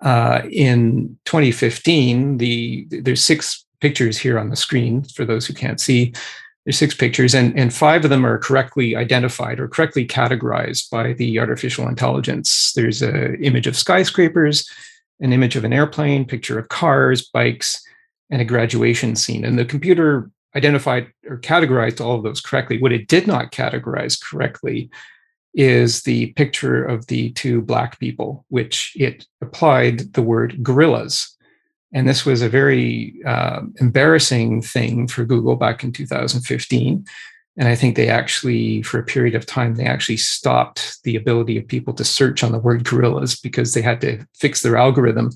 uh, 0.02 0.42
in 0.50 1.18
2015, 1.26 2.38
the 2.38 2.88
there's 2.90 3.24
six 3.24 3.66
pictures 3.82 4.18
here 4.18 4.38
on 4.38 4.50
the 4.50 4.56
screen 4.56 5.04
for 5.04 5.26
those 5.26 5.46
who 5.46 5.54
can't 5.54 5.80
see. 5.80 6.14
There's 6.66 6.78
six 6.78 6.94
pictures, 6.94 7.34
and, 7.34 7.58
and 7.58 7.74
five 7.74 8.04
of 8.04 8.10
them 8.10 8.26
are 8.26 8.38
correctly 8.38 8.96
identified 8.96 9.60
or 9.60 9.68
correctly 9.68 10.06
categorized 10.06 10.90
by 10.90 11.14
the 11.14 11.40
artificial 11.40 11.88
intelligence. 11.88 12.74
There's 12.76 13.02
an 13.02 13.42
image 13.42 13.66
of 13.66 13.78
skyscrapers, 13.78 14.70
an 15.20 15.34
image 15.34 15.56
of 15.56 15.64
an 15.64 15.74
airplane, 15.74 16.26
picture 16.26 16.60
of 16.60 16.68
cars, 16.68 17.28
bikes, 17.28 17.82
and 18.30 18.42
a 18.42 18.46
graduation 18.46 19.16
scene. 19.16 19.46
And 19.46 19.58
the 19.58 19.66
computer 19.66 20.30
identified 20.56 21.12
or 21.28 21.38
categorized 21.38 22.04
all 22.04 22.16
of 22.16 22.24
those 22.24 22.42
correctly. 22.42 22.80
What 22.80 22.92
it 22.94 23.08
did 23.08 23.26
not 23.26 23.52
categorize 23.52 24.22
correctly 24.22 24.90
is 25.54 26.04
the 26.04 26.28
picture 26.34 26.84
of 26.84 27.08
the 27.08 27.32
two 27.32 27.62
black 27.62 28.00
people, 28.00 28.46
which 28.50 28.94
it 28.96 29.26
applied 29.42 30.14
the 30.14 30.22
word 30.22 30.62
gorillas. 30.64 31.36
And 31.92 32.08
this 32.08 32.26
was 32.26 32.42
a 32.42 32.50
very 32.50 33.16
uh, 33.26 33.62
embarrassing 33.78 34.62
thing 34.62 35.08
for 35.08 35.26
Google 35.26 35.56
back 35.56 35.84
in 35.84 35.92
2015. 35.92 37.06
And 37.58 37.68
I 37.68 37.76
think 37.76 37.96
they 37.96 38.10
actually, 38.10 38.84
for 38.84 39.00
a 39.00 39.04
period 39.04 39.36
of 39.36 39.46
time, 39.46 39.76
they 39.76 39.86
actually 39.86 40.18
stopped 40.18 41.04
the 41.04 41.16
ability 41.16 41.58
of 41.58 41.68
people 41.68 41.94
to 41.96 42.06
search 42.06 42.44
on 42.44 42.52
the 42.52 42.60
word 42.60 42.86
gorillas 42.86 43.40
because 43.40 43.74
they 43.74 43.82
had 43.82 44.00
to 44.02 44.26
fix 44.36 44.62
their 44.62 44.78
algorithm. 44.78 45.32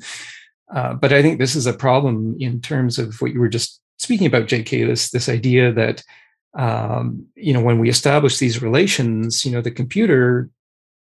Uh, 0.73 0.93
but 0.93 1.12
I 1.12 1.21
think 1.21 1.39
this 1.39 1.56
is 1.56 1.65
a 1.65 1.73
problem 1.73 2.38
in 2.39 2.62
terms 2.62 2.97
of 2.97 3.19
what 3.21 3.34
you 3.34 3.39
were 3.39 3.49
just 3.49 3.82
speaking 3.97 4.28
about, 4.28 4.47
JK. 4.47 4.88
This 4.88 5.10
this 5.12 5.30
idea 5.30 5.71
that 5.73 6.04
um, 6.55 7.25
you 7.35 7.53
know, 7.53 7.61
when 7.61 7.79
we 7.79 7.89
establish 7.89 8.37
these 8.37 8.61
relations, 8.61 9.45
you 9.45 9.51
know, 9.51 9.61
the 9.61 9.71
computer 9.71 10.49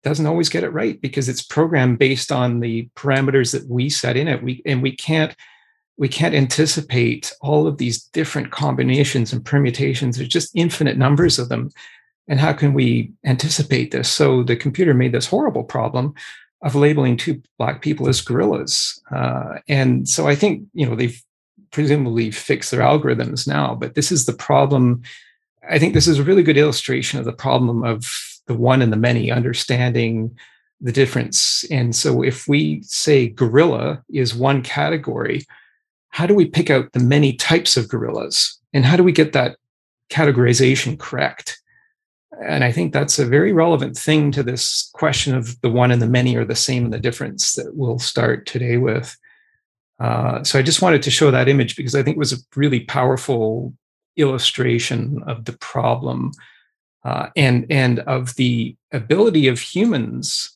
doesn't 0.04 0.28
always 0.28 0.49
get 0.49 0.63
it 0.63 0.73
right 0.73 0.99
because 1.02 1.28
it's 1.28 1.41
programmed 1.41 1.99
based 1.99 2.32
on 2.32 2.60
the 2.60 2.89
parameters 2.95 3.52
that 3.52 3.67
we 3.69 3.89
set 3.89 4.15
in 4.17 4.28
it. 4.28 4.43
We 4.43 4.62
and 4.65 4.82
we 4.82 4.95
can't 4.95 5.36
we 5.97 6.08
can't 6.08 6.34
anticipate 6.34 7.34
all 7.41 7.67
of 7.67 7.78
these 7.78 8.04
different 8.04 8.52
combinations 8.52 9.34
and 9.34 9.43
permutations. 9.43 10.15
There's 10.15 10.30
just 10.30 10.56
infinite 10.56 10.97
numbers 10.97 11.38
of 11.38 11.49
them. 11.49 11.71
And 12.30 12.39
how 12.39 12.54
can 12.54 12.73
we 12.73 13.12
anticipate 13.25 13.91
this? 13.91 14.10
So 14.10 14.43
the 14.43 14.56
computer 14.56 14.93
made 14.93 15.12
this 15.12 15.25
horrible 15.25 15.65
problem 15.65 16.13
of 16.62 16.75
labeling 16.75 17.17
two 17.17 17.41
black 17.58 17.82
people 17.82 18.08
as 18.08 18.21
gorillas. 18.21 19.02
Uh, 19.13 19.56
and 19.67 20.08
so 20.08 20.28
I 20.28 20.36
think, 20.36 20.67
you 20.73 20.88
know, 20.88 20.95
they've 20.95 21.21
presumably 21.71 22.32
fixed 22.32 22.71
their 22.71 22.82
algorithms 22.82 23.47
now, 23.47 23.75
but 23.75 23.95
this 23.95 24.12
is 24.12 24.25
the 24.25 24.34
problem 24.34 25.02
I 25.67 25.80
think 25.80 25.93
this 25.93 26.08
is 26.08 26.19
a 26.19 26.24
really 26.24 26.43
good 26.43 26.58
illustration 26.58 27.19
of 27.19 27.26
the 27.26 27.34
problem 27.34 27.84
of 27.84 28.06
the 28.48 28.56
one 28.56 28.82
and 28.82 28.91
the 28.91 28.98
many, 28.98 29.32
understanding 29.32 30.38
the 30.82 30.91
difference. 30.91 31.65
And 31.69 31.95
so 31.95 32.22
if 32.24 32.48
we 32.48 32.82
say 32.84 33.28
gorilla 33.28 34.04
is 34.10 34.34
one 34.34 34.62
category, 34.62 35.45
how 36.10 36.26
do 36.26 36.34
we 36.34 36.45
pick 36.45 36.69
out 36.69 36.91
the 36.93 37.00
many 37.00 37.34
types 37.34 37.78
of 37.78 37.89
gorillas? 37.89 38.58
And 38.74 38.86
how 38.86 38.95
do 38.95 39.04
we 39.04 39.12
get 39.12 39.34
that 39.34 39.58
categorization 40.10 40.98
correct? 40.98 41.62
And 42.45 42.63
I 42.63 42.72
think 42.72 42.93
that's 42.93 43.19
a 43.19 43.26
very 43.26 43.52
relevant 43.52 43.98
thing 43.98 44.32
to 44.32 44.43
this 44.43 44.89
question 44.93 45.36
of 45.36 45.60
the 45.62 45.69
one 45.69 45.91
and 45.91 46.02
the 46.02 46.08
many 46.08 46.36
or 46.36 46.45
the 46.45 46.56
same 46.56 46.86
and 46.86 46.93
the 46.93 47.00
difference 47.00 47.54
that 47.54 47.76
we'll 47.76 48.00
start 48.00 48.45
today 48.45 48.78
with. 48.78 49.17
Uh, 50.00 50.43
so 50.43 50.58
I 50.58 50.62
just 50.62 50.82
wanted 50.82 51.04
to 51.04 51.12
show 51.12 51.32
that 51.32 51.50
image 51.50 51.76
because 51.76 51.95
I 51.95 52.04
think 52.04 52.15
it 52.15 52.19
was 52.19 52.32
a 52.32 52.38
really 52.56 52.82
powerful 52.82 53.74
illustration 54.17 55.24
of 55.28 55.45
the 55.45 55.54
problem 55.54 56.32
uh, 57.04 57.28
and 57.36 57.65
and 57.69 58.00
of 58.00 58.36
the 58.36 58.76
ability 58.91 59.48
of 59.48 59.60
humans 59.60 60.56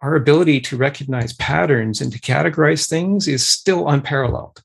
our 0.00 0.16
ability 0.16 0.60
to 0.60 0.76
recognize 0.76 1.32
patterns 1.34 2.00
and 2.00 2.12
to 2.12 2.20
categorize 2.20 2.88
things 2.88 3.28
is 3.28 3.46
still 3.46 3.88
unparalleled 3.88 4.62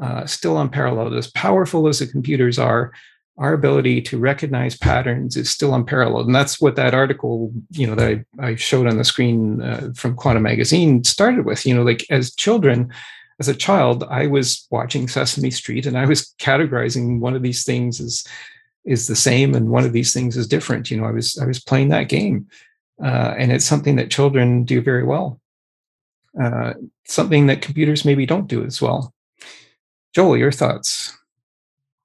uh, 0.00 0.26
still 0.26 0.58
unparalleled. 0.58 1.14
As 1.14 1.30
powerful 1.30 1.86
as 1.86 1.98
the 1.98 2.06
computers 2.06 2.58
are 2.58 2.92
our 3.36 3.52
ability 3.52 4.02
to 4.02 4.18
recognize 4.18 4.76
patterns 4.76 5.36
is 5.36 5.50
still 5.50 5.74
unparalleled. 5.74 6.26
And 6.26 6.34
that's 6.34 6.60
what 6.60 6.76
that 6.76 6.94
article 6.94 7.52
you 7.70 7.86
know 7.86 7.94
that 7.94 8.24
i, 8.38 8.46
I 8.46 8.54
showed 8.54 8.86
on 8.86 8.96
the 8.96 9.04
screen 9.04 9.62
uh, 9.62 9.92
from 9.94 10.16
Quanta 10.16 10.40
Magazine 10.40 11.04
started 11.04 11.44
with 11.44 11.64
you 11.64 11.74
know 11.74 11.82
like 11.82 12.04
as 12.10 12.34
children 12.34 12.92
as 13.40 13.48
a 13.48 13.54
child 13.54 14.04
i 14.10 14.26
was 14.26 14.66
watching 14.70 15.08
sesame 15.08 15.50
street 15.50 15.86
and 15.86 15.98
i 15.98 16.04
was 16.04 16.34
categorizing 16.38 17.18
one 17.18 17.34
of 17.34 17.42
these 17.42 17.64
things 17.64 18.00
as 18.00 18.24
is 18.84 19.06
the 19.06 19.16
same 19.16 19.54
and 19.54 19.68
one 19.68 19.84
of 19.84 19.92
these 19.92 20.12
things 20.12 20.36
is 20.36 20.46
different. 20.48 20.90
You 20.90 20.98
know 20.98 21.04
i 21.04 21.10
was 21.10 21.38
i 21.38 21.46
was 21.46 21.60
playing 21.60 21.88
that 21.90 22.08
game 22.08 22.46
uh, 23.02 23.34
and 23.38 23.52
it's 23.52 23.64
something 23.64 23.96
that 23.96 24.10
children 24.10 24.64
do 24.64 24.82
very 24.82 25.04
well. 25.04 25.40
Uh, 26.38 26.74
something 27.06 27.46
that 27.46 27.62
computers 27.62 28.04
maybe 28.04 28.26
don't 28.26 28.46
do 28.46 28.62
as 28.62 28.82
well. 28.82 29.14
Joel 30.14 30.36
your 30.36 30.52
thoughts? 30.52 31.16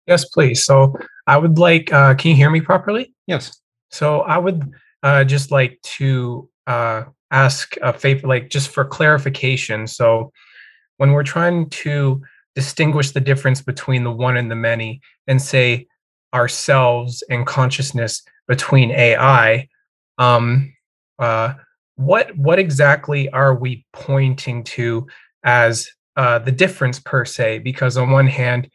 Yes 0.08 0.26
please. 0.26 0.65
So 0.65 0.95
i 1.28 1.38
would 1.38 1.58
like 1.58 1.91
uh, 1.93 2.15
can 2.15 2.32
you 2.32 2.38
hear 2.38 2.50
me 2.50 2.62
properly? 2.62 3.13
Yes. 3.28 3.60
So 3.91 4.21
i 4.21 4.38
would 4.38 4.74
uh, 5.04 5.24
just 5.24 5.52
like 5.52 5.80
to 5.84 6.50
uh, 6.67 7.04
ask 7.32 7.76
a 7.82 7.93
favor 7.93 8.28
like 8.28 8.50
just 8.50 8.69
for 8.69 8.84
clarification. 8.84 9.88
So 9.88 10.32
when 10.97 11.12
we're 11.12 11.23
trying 11.23 11.69
to 11.69 12.21
distinguish 12.55 13.12
the 13.12 13.19
difference 13.19 13.62
between 13.62 14.03
the 14.03 14.12
one 14.12 14.38
and 14.38 14.49
the 14.49 14.55
many 14.55 15.01
and 15.27 15.41
say 15.41 15.88
ourselves 16.34 17.23
and 17.29 17.45
consciousness 17.45 18.23
between 18.47 18.91
AI, 18.91 19.67
um, 20.17 20.73
uh, 21.19 21.53
what 21.95 22.36
what 22.38 22.60
exactly 22.60 23.29
are 23.29 23.55
we 23.55 23.86
pointing 23.93 24.63
to 24.63 25.08
as 25.43 25.89
uh, 26.17 26.39
the 26.39 26.51
difference 26.51 26.99
per 26.99 27.25
se? 27.25 27.60
Because 27.60 27.97
on 27.97 28.12
one 28.12 28.27
hand, 28.27 28.69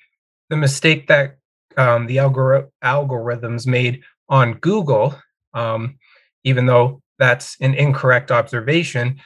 the 0.48 0.56
mistake 0.56 1.06
that 1.08 1.36
um, 1.76 2.06
the 2.06 2.16
algor- 2.16 2.68
algorithms 2.82 3.66
made 3.66 4.02
on 4.28 4.54
Google, 4.54 5.14
um, 5.54 5.98
even 6.44 6.66
though 6.66 7.02
that's 7.18 7.56
an 7.60 7.74
incorrect 7.74 8.30
observation, 8.30 9.20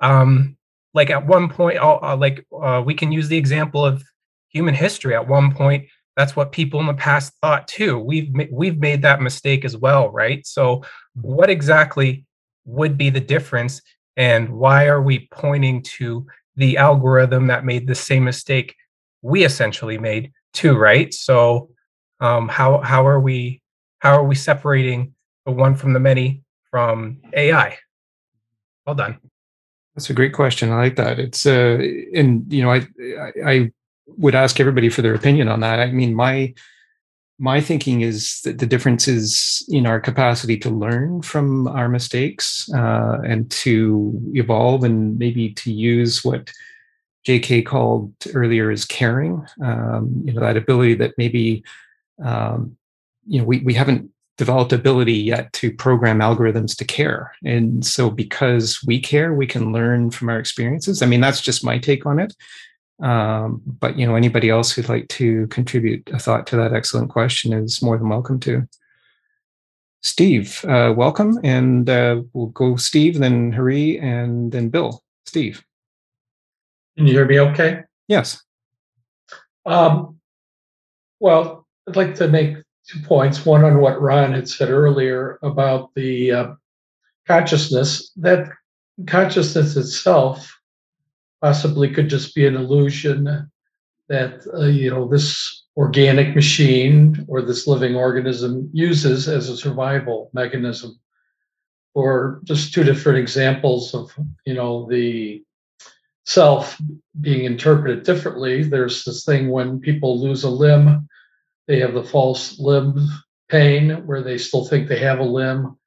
um, 0.00 0.57
like 0.98 1.10
at 1.10 1.24
one 1.24 1.48
point, 1.48 1.78
uh, 1.78 2.16
like 2.16 2.44
uh, 2.60 2.82
we 2.84 2.92
can 2.92 3.12
use 3.12 3.28
the 3.28 3.36
example 3.38 3.86
of 3.86 4.02
human 4.48 4.74
history. 4.74 5.14
At 5.14 5.28
one 5.28 5.54
point, 5.54 5.86
that's 6.16 6.34
what 6.34 6.50
people 6.50 6.80
in 6.80 6.86
the 6.86 6.94
past 6.94 7.32
thought 7.40 7.68
too. 7.68 8.00
We've 8.00 8.28
we've 8.50 8.80
made 8.80 9.02
that 9.02 9.22
mistake 9.22 9.64
as 9.64 9.76
well 9.76 10.10
right? 10.10 10.44
So 10.44 10.82
what 11.14 11.50
exactly 11.50 12.26
would 12.64 12.98
be 12.98 13.10
the 13.10 13.20
difference 13.20 13.80
and 14.16 14.48
why 14.48 14.88
are 14.88 15.00
we 15.00 15.28
pointing 15.30 15.82
to 15.98 16.26
the 16.56 16.76
algorithm 16.76 17.46
that 17.46 17.64
made 17.64 17.86
the 17.86 17.94
same 17.94 18.24
mistake 18.24 18.74
we 19.22 19.44
essentially 19.44 19.98
made 19.98 20.32
too 20.52 20.76
right? 20.76 21.14
So 21.14 21.70
um, 22.18 22.48
how 22.48 22.78
how 22.78 23.06
are 23.06 23.20
we 23.20 23.62
how 24.00 24.14
are 24.14 24.24
we 24.24 24.34
separating 24.34 25.14
the 25.46 25.52
one 25.52 25.76
from 25.76 25.92
the 25.92 26.00
many 26.00 26.42
from 26.72 27.20
ai 27.32 27.78
well 28.84 28.96
done 28.96 29.20
that's 29.98 30.10
a 30.10 30.14
great 30.14 30.32
question 30.32 30.70
i 30.70 30.76
like 30.76 30.96
that 30.96 31.18
it's 31.18 31.44
uh 31.44 31.78
and 32.14 32.50
you 32.52 32.62
know 32.62 32.70
i 32.70 32.86
i 33.44 33.70
would 34.16 34.34
ask 34.34 34.58
everybody 34.58 34.88
for 34.88 35.02
their 35.02 35.14
opinion 35.14 35.48
on 35.48 35.60
that. 35.60 35.80
I 35.80 35.90
mean, 35.90 36.14
my 36.14 36.54
my 37.40 37.60
thinking 37.60 38.00
is 38.00 38.40
that 38.42 38.58
the 38.58 38.66
difference 38.66 39.06
is 39.06 39.64
in 39.68 39.86
our 39.86 40.00
capacity 40.00 40.56
to 40.58 40.70
learn 40.70 41.22
from 41.22 41.68
our 41.68 41.88
mistakes 41.88 42.68
uh, 42.74 43.18
and 43.24 43.48
to 43.52 44.20
evolve 44.34 44.82
and 44.82 45.16
maybe 45.18 45.50
to 45.50 45.72
use 45.72 46.24
what 46.24 46.50
J.K. 47.24 47.62
called 47.62 48.12
earlier 48.34 48.72
as 48.72 48.84
caring. 48.84 49.46
Um, 49.62 50.22
you 50.24 50.32
know, 50.32 50.40
that 50.40 50.56
ability 50.56 50.94
that 50.94 51.14
maybe 51.16 51.62
um, 52.24 52.76
you 53.26 53.40
know 53.40 53.46
we 53.46 53.60
we 53.60 53.74
haven't 53.74 54.10
developed 54.38 54.72
ability 54.72 55.12
yet 55.12 55.52
to 55.52 55.72
program 55.72 56.20
algorithms 56.20 56.76
to 56.76 56.84
care 56.84 57.32
and 57.44 57.84
so 57.84 58.08
because 58.08 58.80
we 58.86 58.98
care 58.98 59.34
we 59.34 59.46
can 59.46 59.72
learn 59.72 60.10
from 60.10 60.28
our 60.28 60.38
experiences 60.38 61.02
i 61.02 61.06
mean 61.06 61.20
that's 61.20 61.40
just 61.40 61.64
my 61.64 61.78
take 61.78 62.06
on 62.06 62.18
it 62.18 62.34
um, 63.00 63.62
but 63.64 63.98
you 63.98 64.06
know, 64.06 64.16
anybody 64.16 64.50
else 64.50 64.72
who'd 64.72 64.88
like 64.88 65.08
to 65.08 65.46
contribute 65.48 66.08
a 66.12 66.18
thought 66.18 66.46
to 66.48 66.56
that 66.56 66.72
excellent 66.72 67.10
question 67.10 67.52
is 67.52 67.80
more 67.82 67.96
than 67.96 68.08
welcome 68.08 68.40
to. 68.40 68.66
Steve, 70.02 70.64
uh, 70.64 70.94
welcome, 70.96 71.38
and 71.42 71.88
uh, 71.90 72.22
we'll 72.32 72.46
go 72.46 72.76
Steve, 72.76 73.18
then 73.18 73.52
Hari, 73.52 73.98
and 73.98 74.52
then 74.52 74.68
Bill. 74.68 75.02
Steve, 75.26 75.64
can 76.96 77.06
you 77.06 77.12
hear 77.12 77.26
me? 77.26 77.40
Okay. 77.40 77.82
Yes. 78.06 78.42
Um, 79.66 80.18
well, 81.20 81.66
I'd 81.88 81.96
like 81.96 82.14
to 82.16 82.28
make 82.28 82.56
two 82.88 83.00
points. 83.00 83.44
One 83.44 83.64
on 83.64 83.80
what 83.80 84.00
Ron 84.00 84.32
had 84.32 84.48
said 84.48 84.70
earlier 84.70 85.38
about 85.42 85.94
the 85.94 86.32
uh, 86.32 86.46
consciousness. 87.26 88.10
That 88.16 88.48
consciousness 89.06 89.76
itself 89.76 90.58
possibly 91.40 91.90
could 91.90 92.08
just 92.08 92.34
be 92.34 92.46
an 92.46 92.56
illusion 92.56 93.50
that 94.08 94.42
uh, 94.54 94.66
you 94.66 94.90
know 94.90 95.06
this 95.06 95.64
organic 95.76 96.34
machine 96.34 97.24
or 97.28 97.42
this 97.42 97.66
living 97.66 97.94
organism 97.94 98.68
uses 98.72 99.28
as 99.28 99.48
a 99.48 99.56
survival 99.56 100.30
mechanism 100.32 100.98
or 101.94 102.40
just 102.44 102.72
two 102.72 102.82
different 102.82 103.18
examples 103.18 103.94
of 103.94 104.12
you 104.44 104.54
know 104.54 104.88
the 104.90 105.44
self 106.26 106.80
being 107.20 107.44
interpreted 107.44 108.02
differently 108.02 108.62
there's 108.62 109.04
this 109.04 109.24
thing 109.24 109.50
when 109.50 109.78
people 109.78 110.20
lose 110.20 110.42
a 110.42 110.50
limb 110.50 111.08
they 111.68 111.78
have 111.78 111.94
the 111.94 112.02
false 112.02 112.58
limb 112.58 113.06
pain 113.48 114.04
where 114.06 114.22
they 114.22 114.36
still 114.36 114.64
think 114.64 114.88
they 114.88 114.98
have 114.98 115.20
a 115.20 115.24
limb 115.24 115.78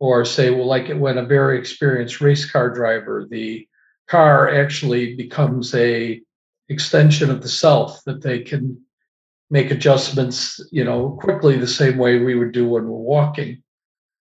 or 0.00 0.24
say 0.24 0.50
well 0.50 0.66
like 0.66 0.88
when 0.88 1.18
a 1.18 1.24
very 1.24 1.58
experienced 1.58 2.20
race 2.20 2.50
car 2.50 2.70
driver 2.70 3.26
the 3.30 3.66
car 4.08 4.48
actually 4.52 5.14
becomes 5.14 5.72
a 5.74 6.20
extension 6.68 7.30
of 7.30 7.42
the 7.42 7.48
self 7.48 8.02
that 8.04 8.22
they 8.22 8.40
can 8.40 8.80
make 9.50 9.70
adjustments 9.70 10.60
you 10.70 10.84
know 10.84 11.18
quickly 11.20 11.56
the 11.56 11.66
same 11.66 11.98
way 11.98 12.18
we 12.18 12.34
would 12.34 12.52
do 12.52 12.68
when 12.68 12.88
we're 12.88 12.98
walking. 12.98 13.62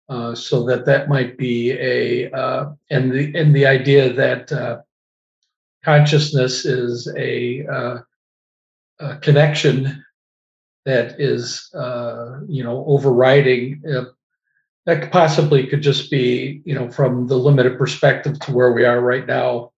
Uh, 0.08 0.34
so 0.34 0.64
that 0.64 0.84
that 0.84 1.08
might 1.08 1.38
be 1.38 1.72
a 1.72 2.30
uh, 2.32 2.70
and 2.90 3.12
the 3.12 3.32
and 3.38 3.54
the 3.54 3.66
idea 3.66 4.12
that 4.12 4.50
uh, 4.52 4.78
consciousness 5.84 6.64
is 6.64 7.12
a, 7.16 7.66
uh, 7.66 7.98
a, 9.00 9.16
connection 9.18 10.04
that 10.84 11.20
is 11.20 11.70
uh, 11.74 12.40
you 12.48 12.64
know 12.64 12.84
overriding 12.86 13.82
uh, 13.88 14.04
that 14.86 15.12
possibly 15.12 15.66
could 15.66 15.80
just 15.82 16.10
be, 16.10 16.60
you 16.64 16.74
know, 16.74 16.90
from 16.90 17.28
the 17.28 17.36
limited 17.36 17.78
perspective 17.78 18.38
to 18.40 18.52
where 18.52 18.72
we 18.72 18.84
are 18.84 19.00
right 19.00 19.26
now, 19.26 19.70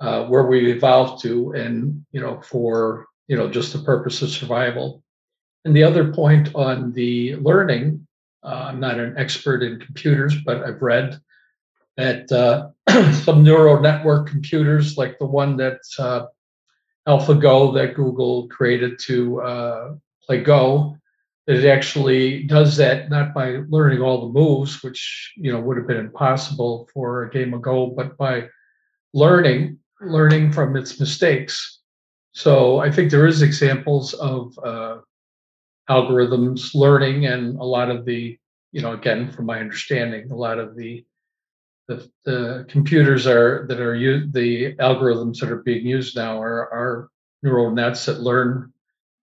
uh, 0.00 0.26
where 0.26 0.46
we 0.46 0.70
evolved 0.70 1.22
to, 1.22 1.52
and 1.52 2.04
you 2.12 2.20
know, 2.20 2.40
for 2.42 3.06
you 3.26 3.36
know, 3.36 3.48
just 3.48 3.72
the 3.72 3.80
purpose 3.80 4.22
of 4.22 4.30
survival. 4.30 5.02
And 5.64 5.76
the 5.76 5.82
other 5.82 6.12
point 6.12 6.54
on 6.54 6.92
the 6.92 7.36
learning, 7.36 8.06
uh, 8.42 8.66
I'm 8.68 8.80
not 8.80 8.98
an 8.98 9.16
expert 9.18 9.62
in 9.62 9.80
computers, 9.80 10.34
but 10.46 10.64
I've 10.64 10.80
read 10.80 11.20
that 11.96 12.30
uh, 12.32 12.70
some 13.12 13.42
neural 13.42 13.80
network 13.80 14.28
computers, 14.28 14.96
like 14.96 15.18
the 15.18 15.26
one 15.26 15.56
that 15.58 15.80
uh, 15.98 16.26
AlphaGo 17.06 17.74
that 17.74 17.94
Google 17.94 18.48
created 18.48 18.98
to 19.00 19.40
uh, 19.42 19.94
play 20.28 20.42
Go, 20.42 20.96
that 21.46 21.56
it 21.56 21.68
actually 21.68 22.42
does 22.44 22.76
that 22.76 23.08
not 23.08 23.32
by 23.32 23.62
learning 23.68 24.02
all 24.02 24.20
the 24.20 24.38
moves, 24.38 24.82
which 24.82 25.32
you 25.36 25.50
know 25.50 25.60
would 25.60 25.78
have 25.78 25.86
been 25.86 25.96
impossible 25.96 26.88
for 26.92 27.24
a 27.24 27.30
game 27.30 27.54
of 27.54 27.62
Go, 27.62 27.86
but 27.96 28.16
by 28.18 28.46
learning, 29.14 29.78
learning 30.00 30.52
from 30.52 30.76
its 30.76 31.00
mistakes. 31.00 31.80
So 32.32 32.78
I 32.78 32.92
think 32.92 33.10
there 33.10 33.26
is 33.26 33.42
examples 33.42 34.12
of 34.14 34.56
uh, 34.62 34.98
algorithms 35.88 36.74
learning, 36.74 37.26
and 37.26 37.58
a 37.58 37.64
lot 37.64 37.90
of 37.90 38.04
the, 38.04 38.38
you 38.72 38.82
know, 38.82 38.92
again 38.92 39.32
from 39.32 39.46
my 39.46 39.58
understanding, 39.58 40.30
a 40.30 40.36
lot 40.36 40.58
of 40.58 40.76
the 40.76 41.04
the, 41.88 42.06
the 42.26 42.66
computers 42.68 43.26
are 43.26 43.66
that 43.68 43.80
are 43.80 43.94
used, 43.94 44.34
the 44.34 44.74
algorithms 44.74 45.40
that 45.40 45.50
are 45.50 45.62
being 45.62 45.86
used 45.86 46.16
now 46.16 46.38
are, 46.38 46.70
are 46.70 47.08
neural 47.42 47.70
nets 47.70 48.04
that 48.04 48.20
learn, 48.20 48.70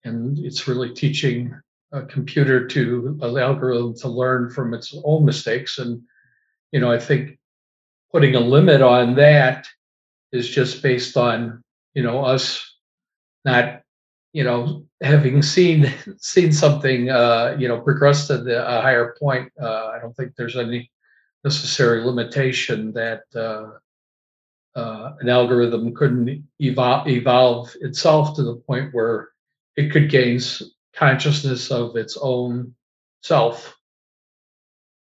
and 0.07 0.38
it's 0.38 0.69
really 0.69 0.95
teaching 0.95 1.55
a 1.92 2.03
computer 2.03 2.66
to 2.66 3.19
an 3.23 3.38
algorithm 3.38 3.95
to 3.95 4.09
learn 4.09 4.51
from 4.51 4.75
its 4.75 4.95
own 5.05 5.25
mistakes. 5.25 5.79
And 5.79 6.03
you 6.73 6.81
know, 6.81 6.90
I 6.90 6.99
think 6.99 7.38
putting 8.12 8.35
a 8.35 8.40
limit 8.40 8.83
on 8.83 9.14
that 9.16 9.66
is 10.33 10.49
just 10.49 10.83
based 10.83 11.16
on 11.16 11.62
you 11.95 12.03
know 12.03 12.25
us 12.25 12.77
not 13.45 13.83
you 14.33 14.45
know 14.45 14.87
having 15.03 15.42
seen 15.42 15.92
seen 16.19 16.53
something 16.53 17.11
uh, 17.11 17.57
you 17.59 17.69
know 17.69 17.81
progress 17.81 18.27
to 18.29 18.38
the, 18.38 18.66
a 18.66 18.81
higher 18.81 19.14
point. 19.19 19.51
Uh, 19.61 19.87
I 19.88 19.99
don't 20.01 20.16
think 20.16 20.35
there's 20.37 20.57
any 20.57 20.90
necessary 21.45 22.05
limitation 22.05 22.92
that 22.92 23.23
uh, 23.35 23.69
uh, 24.79 25.12
an 25.21 25.29
algorithm 25.29 25.95
couldn't 25.95 26.45
evolve, 26.59 27.07
evolve 27.09 27.73
itself 27.81 28.35
to 28.37 28.42
the 28.42 28.57
point 28.57 28.92
where 28.92 29.29
it 29.77 29.93
could 29.93 30.11
gain 30.11 30.41
consciousness 30.95 31.71
of 31.71 31.97
its 31.97 32.17
own 32.21 32.75
self. 33.23 33.77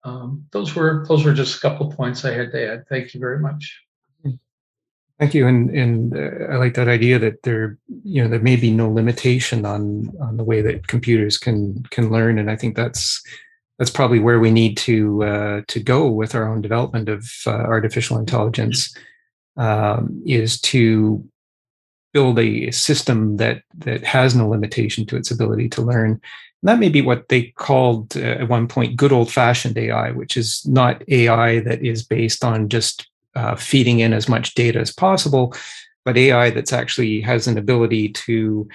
Um, 0.03 0.45
those 0.51 0.75
were 0.75 1.05
those 1.07 1.25
were 1.25 1.33
just 1.33 1.57
a 1.57 1.59
couple 1.59 1.89
of 1.89 1.97
points 1.97 2.25
I 2.25 2.33
had 2.33 2.51
to 2.51 2.71
add. 2.73 2.87
Thank 2.89 3.13
you 3.13 3.19
very 3.19 3.39
much. 3.39 3.81
Thank 5.19 5.33
you, 5.33 5.47
and 5.47 5.69
and 5.71 6.15
uh, 6.15 6.53
I 6.53 6.57
like 6.57 6.75
that 6.75 6.87
idea 6.87 7.17
that 7.17 7.41
there, 7.41 7.77
you 8.03 8.21
know, 8.21 8.29
there 8.29 8.39
may 8.39 8.55
be 8.55 8.71
no 8.71 8.89
limitation 8.89 9.65
on 9.65 10.11
on 10.21 10.37
the 10.37 10.43
way 10.43 10.61
that 10.61 10.87
computers 10.87 11.37
can 11.39 11.83
can 11.89 12.11
learn, 12.11 12.37
and 12.37 12.51
I 12.51 12.55
think 12.55 12.75
that's 12.75 13.23
that's 13.79 13.89
probably 13.89 14.19
where 14.19 14.39
we 14.39 14.51
need 14.51 14.77
to 14.77 15.23
uh, 15.23 15.61
to 15.67 15.79
go 15.79 16.07
with 16.07 16.35
our 16.35 16.47
own 16.47 16.61
development 16.61 17.09
of 17.09 17.27
uh, 17.47 17.49
artificial 17.49 18.19
intelligence 18.19 18.95
um, 19.57 20.21
is 20.25 20.61
to 20.61 21.27
build 22.13 22.39
a 22.39 22.71
system 22.71 23.37
that 23.37 23.63
that 23.77 24.03
has 24.03 24.35
no 24.35 24.47
limitation 24.47 25.05
to 25.05 25.17
its 25.17 25.31
ability 25.31 25.69
to 25.69 25.81
learn. 25.81 26.11
And 26.11 26.69
that 26.69 26.79
may 26.79 26.89
be 26.89 27.01
what 27.01 27.29
they 27.29 27.53
called 27.57 28.17
uh, 28.17 28.21
at 28.21 28.49
one 28.49 28.67
point 28.67 28.97
good 28.97 29.11
old 29.11 29.31
fashioned 29.31 29.77
AI, 29.77 30.11
which 30.11 30.37
is 30.37 30.65
not 30.65 31.03
AI 31.09 31.59
that 31.59 31.83
is 31.83 32.03
based 32.03 32.43
on 32.43 32.69
just 32.69 33.07
uh, 33.35 33.55
feeding 33.55 33.99
in 33.99 34.13
as 34.13 34.27
much 34.27 34.55
data 34.55 34.79
as 34.79 34.91
possible, 34.91 35.55
but 36.05 36.17
AI 36.17 36.49
that's 36.49 36.73
actually 36.73 37.21
has 37.21 37.47
an 37.47 37.57
ability 37.57 38.09
to 38.09 38.67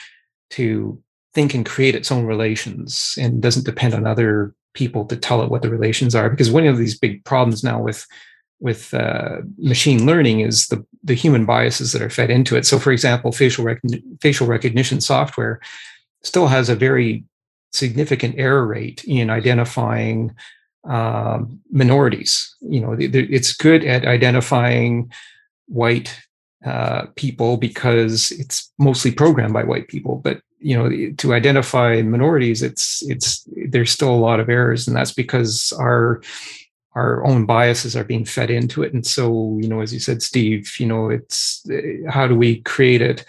to 0.50 1.02
think 1.34 1.54
and 1.54 1.66
create 1.66 1.94
its 1.94 2.12
own 2.12 2.26
relations 2.26 3.14
and 3.18 3.40
doesn't 3.40 3.64
depend 3.64 3.94
on 3.94 4.06
other 4.06 4.54
people 4.74 5.04
to 5.06 5.16
tell 5.16 5.42
it 5.42 5.50
what 5.50 5.62
the 5.62 5.70
relations 5.70 6.14
are. 6.14 6.30
Because 6.30 6.50
one 6.50 6.66
of 6.66 6.78
these 6.78 6.98
big 6.98 7.24
problems 7.24 7.64
now 7.64 7.82
with 7.82 8.06
with 8.62 8.94
uh, 8.94 9.38
machine 9.58 10.06
learning 10.06 10.40
is 10.40 10.68
the 10.68 10.86
the 11.02 11.14
human 11.14 11.44
biases 11.44 11.92
that 11.92 12.00
are 12.00 12.08
fed 12.08 12.30
into 12.30 12.56
it. 12.56 12.64
So, 12.64 12.78
for 12.78 12.92
example, 12.92 13.32
facial 13.32 13.64
rec- 13.64 13.82
facial 14.20 14.46
recognition 14.46 15.00
software 15.00 15.60
still 16.22 16.46
has 16.46 16.68
a 16.68 16.76
very 16.76 17.24
significant 17.72 18.36
error 18.38 18.64
rate 18.64 19.02
in 19.04 19.30
identifying 19.30 20.32
um, 20.84 21.60
minorities. 21.72 22.54
You 22.60 22.80
know, 22.80 22.96
it's 22.98 23.52
good 23.52 23.84
at 23.84 24.06
identifying 24.06 25.10
white 25.66 26.16
uh, 26.64 27.06
people 27.16 27.56
because 27.56 28.30
it's 28.30 28.72
mostly 28.78 29.10
programmed 29.10 29.54
by 29.54 29.64
white 29.64 29.88
people. 29.88 30.16
But 30.16 30.40
you 30.60 30.76
know, 30.76 31.12
to 31.16 31.34
identify 31.34 32.00
minorities, 32.02 32.62
it's 32.62 33.02
it's 33.10 33.44
there's 33.70 33.90
still 33.90 34.14
a 34.14 34.24
lot 34.28 34.38
of 34.38 34.48
errors, 34.48 34.86
and 34.86 34.96
that's 34.96 35.12
because 35.12 35.72
our 35.80 36.22
our 36.94 37.24
own 37.24 37.46
biases 37.46 37.96
are 37.96 38.04
being 38.04 38.24
fed 38.24 38.50
into 38.50 38.82
it. 38.82 38.92
And 38.92 39.06
so, 39.06 39.58
you 39.60 39.68
know, 39.68 39.80
as 39.80 39.94
you 39.94 40.00
said, 40.00 40.22
Steve, 40.22 40.72
you 40.78 40.86
know, 40.86 41.08
it's 41.08 41.64
how 42.08 42.26
do 42.26 42.34
we 42.34 42.60
create 42.62 43.00
it 43.00 43.24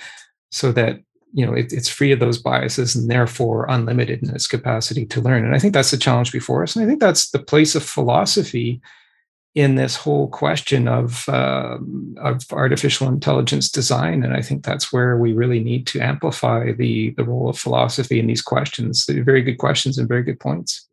so 0.51 0.71
that 0.73 0.99
you 1.33 1.45
know 1.45 1.53
it, 1.53 1.73
it's 1.73 1.89
free 1.89 2.11
of 2.11 2.19
those 2.19 2.37
biases 2.37 2.95
and 2.95 3.09
therefore 3.09 3.65
unlimited 3.69 4.21
in 4.21 4.29
its 4.35 4.47
capacity 4.47 5.05
to 5.07 5.21
learn? 5.21 5.45
And 5.45 5.55
i 5.55 5.59
think 5.59 5.73
that's 5.73 5.91
the 5.91 5.97
challenge 5.97 6.31
before 6.31 6.63
us. 6.63 6.75
And 6.75 6.83
i 6.83 6.87
think 6.87 6.99
that's 6.99 7.31
the 7.31 7.39
place 7.39 7.73
of 7.73 7.83
philosophy 7.83 8.81
in 9.55 9.75
this 9.75 9.95
whole 9.95 10.27
question 10.27 10.87
of 10.87 11.27
um, 11.29 12.15
of 12.19 12.43
artificial 12.51 13.07
intelligence 13.07 13.71
design. 13.71 14.23
And 14.23 14.33
i 14.35 14.41
think 14.41 14.63
that's 14.63 14.91
where 14.91 15.17
we 15.17 15.33
really 15.33 15.63
need 15.63 15.87
to 15.87 16.01
amplify 16.01 16.73
the 16.73 17.11
the 17.11 17.23
role 17.23 17.49
of 17.49 17.57
philosophy 17.57 18.19
in 18.19 18.27
these 18.27 18.41
questions. 18.41 19.05
They're 19.05 19.23
very 19.23 19.41
good 19.41 19.57
questions 19.57 19.97
and 19.97 20.07
very 20.07 20.23
good 20.23 20.39
points 20.39 20.87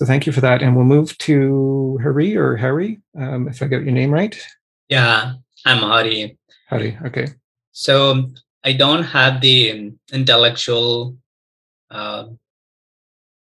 so 0.00 0.06
thank 0.06 0.24
you 0.24 0.32
for 0.32 0.40
that 0.40 0.62
and 0.62 0.74
we'll 0.74 0.84
move 0.96 1.16
to 1.18 1.98
hari 2.02 2.34
or 2.36 2.56
harry 2.56 3.00
um, 3.18 3.48
if 3.48 3.62
i 3.62 3.66
got 3.66 3.84
your 3.84 3.92
name 3.92 4.10
right 4.10 4.40
yeah 4.88 5.34
i'm 5.66 5.78
hari 5.78 6.38
hari 6.70 6.96
okay 7.04 7.26
so 7.72 8.30
I 8.62 8.72
don't 8.72 9.04
have 9.04 9.40
the 9.40 9.92
intellectual 10.12 11.16
uh, 11.90 12.24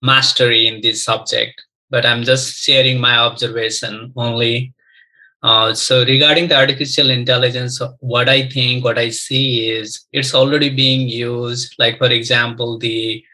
mastery 0.02 0.66
in 0.66 0.82
this 0.82 1.02
subject, 1.02 1.64
but 1.88 2.04
I'm 2.04 2.24
just 2.24 2.62
sharing 2.62 3.00
my 3.00 3.16
observation 3.16 4.12
only. 4.16 4.74
Uh, 5.42 5.72
so 5.72 6.04
regarding 6.04 6.48
the 6.48 6.56
artificial 6.56 7.08
intelligence, 7.08 7.80
what 8.00 8.28
I 8.28 8.48
think, 8.48 8.84
what 8.84 8.98
I 8.98 9.08
see 9.08 9.70
is 9.70 10.06
it's 10.12 10.34
already 10.34 10.68
being 10.68 11.08
used. 11.08 11.74
Like 11.78 11.96
for 11.98 12.10
example, 12.10 12.78
the 12.78 13.24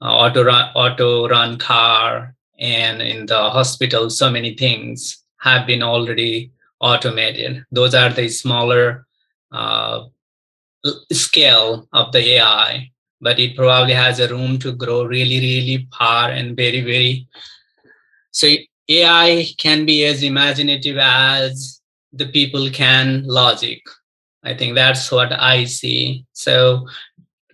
uh, 0.00 0.14
auto 0.14 0.44
run, 0.44 0.70
auto 0.76 1.28
run 1.28 1.58
car, 1.58 2.35
and 2.58 3.02
in 3.02 3.26
the 3.26 3.50
hospital, 3.50 4.10
so 4.10 4.30
many 4.30 4.54
things 4.54 5.22
have 5.40 5.66
been 5.66 5.82
already 5.82 6.52
automated. 6.80 7.64
Those 7.70 7.94
are 7.94 8.10
the 8.10 8.28
smaller 8.28 9.06
uh, 9.52 10.04
scale 11.12 11.88
of 11.92 12.12
the 12.12 12.36
AI, 12.36 12.90
but 13.20 13.38
it 13.38 13.56
probably 13.56 13.94
has 13.94 14.20
a 14.20 14.28
room 14.28 14.58
to 14.60 14.72
grow 14.72 15.04
really, 15.04 15.40
really 15.40 15.88
far 15.96 16.30
and 16.30 16.56
very, 16.56 16.80
very. 16.80 17.28
So 18.30 18.48
AI 18.88 19.46
can 19.58 19.86
be 19.86 20.04
as 20.04 20.22
imaginative 20.22 20.98
as 20.98 21.80
the 22.12 22.26
people 22.26 22.70
can 22.70 23.24
logic. 23.26 23.82
I 24.42 24.54
think 24.54 24.74
that's 24.74 25.10
what 25.10 25.32
I 25.32 25.64
see. 25.64 26.24
So, 26.32 26.86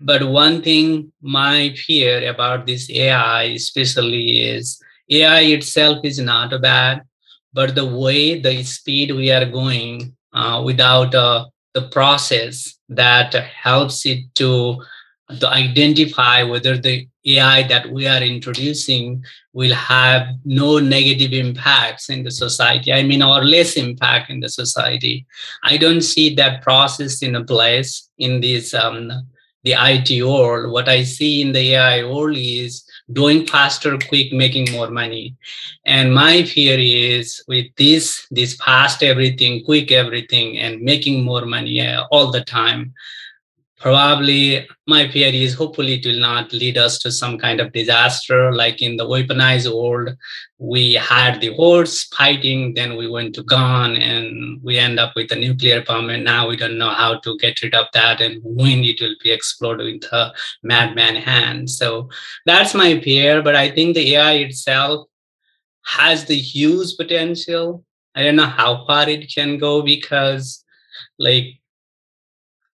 but 0.00 0.28
one 0.28 0.62
thing 0.62 1.12
my 1.22 1.74
fear 1.74 2.28
about 2.28 2.66
this 2.66 2.90
AI 2.90 3.44
especially 3.44 4.42
is 4.42 4.81
AI 5.10 5.40
itself 5.40 6.04
is 6.04 6.18
not 6.18 6.60
bad, 6.62 7.02
but 7.52 7.74
the 7.74 7.86
way 7.86 8.40
the 8.40 8.62
speed 8.62 9.10
we 9.12 9.30
are 9.30 9.44
going 9.44 10.16
uh, 10.32 10.62
without 10.64 11.14
a 11.14 11.46
the 11.74 11.88
process 11.88 12.78
that 12.88 13.34
helps 13.34 14.04
it 14.04 14.34
to, 14.34 14.82
to 15.40 15.48
identify 15.48 16.42
whether 16.42 16.76
the 16.76 17.08
AI 17.24 17.62
that 17.68 17.90
we 17.90 18.06
are 18.06 18.20
introducing 18.20 19.24
will 19.52 19.74
have 19.74 20.26
no 20.44 20.78
negative 20.78 21.32
impacts 21.32 22.10
in 22.10 22.24
the 22.24 22.30
society. 22.30 22.92
I 22.92 23.02
mean, 23.04 23.22
or 23.22 23.44
less 23.44 23.76
impact 23.76 24.30
in 24.30 24.40
the 24.40 24.48
society. 24.48 25.24
I 25.62 25.76
don't 25.76 26.02
see 26.02 26.34
that 26.34 26.62
process 26.62 27.22
in 27.22 27.36
a 27.36 27.44
place 27.44 28.08
in 28.18 28.40
this 28.40 28.74
um, 28.74 29.10
the 29.64 29.74
IT 29.78 30.24
world. 30.24 30.72
What 30.72 30.88
I 30.88 31.04
see 31.04 31.40
in 31.40 31.52
the 31.52 31.74
AI 31.74 32.04
world 32.04 32.36
is 32.36 32.84
doing 33.10 33.46
faster, 33.46 33.98
quick, 33.98 34.32
making 34.32 34.70
more 34.72 34.90
money. 34.90 35.34
And 35.84 36.14
my 36.14 36.44
fear 36.44 36.78
is 36.78 37.42
with 37.48 37.66
this, 37.76 38.26
this 38.30 38.54
fast 38.54 39.02
everything, 39.02 39.64
quick 39.64 39.90
everything, 39.90 40.58
and 40.58 40.80
making 40.80 41.24
more 41.24 41.44
money 41.44 41.80
uh, 41.80 42.04
all 42.10 42.30
the 42.30 42.44
time, 42.44 42.94
probably 43.82 44.66
my 44.86 45.08
fear 45.08 45.32
is 45.32 45.54
hopefully 45.54 45.94
it 45.94 46.06
will 46.06 46.20
not 46.20 46.52
lead 46.52 46.78
us 46.78 46.98
to 47.00 47.10
some 47.10 47.36
kind 47.36 47.60
of 47.60 47.72
disaster. 47.72 48.52
Like 48.52 48.80
in 48.80 48.96
the 48.96 49.04
weaponized 49.04 49.74
world 49.74 50.16
we 50.58 50.94
had 50.94 51.40
the 51.40 51.52
horse 51.54 52.04
fighting 52.04 52.74
then 52.74 52.96
we 52.96 53.08
went 53.08 53.34
to 53.34 53.42
gun 53.42 53.96
and 53.96 54.62
we 54.62 54.78
end 54.78 55.00
up 55.00 55.12
with 55.16 55.32
a 55.32 55.36
nuclear 55.36 55.82
bomb 55.82 56.08
and 56.08 56.22
now 56.22 56.48
we 56.48 56.56
don't 56.56 56.78
know 56.78 56.90
how 56.90 57.18
to 57.18 57.36
get 57.38 57.60
rid 57.62 57.74
of 57.74 57.86
that 57.92 58.20
and 58.20 58.40
when 58.44 58.84
it 58.84 59.00
will 59.00 59.16
be 59.20 59.32
exploded 59.32 59.92
with 59.92 60.12
a 60.12 60.32
madman 60.62 61.16
hand. 61.16 61.68
So 61.68 62.08
that's 62.46 62.74
my 62.74 63.00
fear 63.00 63.42
but 63.42 63.56
i 63.56 63.68
think 63.68 63.94
the 63.94 64.14
ai 64.14 64.34
itself 64.34 65.08
has 65.84 66.24
the 66.26 66.36
huge 66.36 66.96
potential. 66.96 67.84
I 68.14 68.22
don't 68.22 68.36
know 68.36 68.46
how 68.46 68.86
far 68.86 69.08
it 69.08 69.32
can 69.34 69.58
go 69.58 69.82
because 69.82 70.64
like 71.18 71.46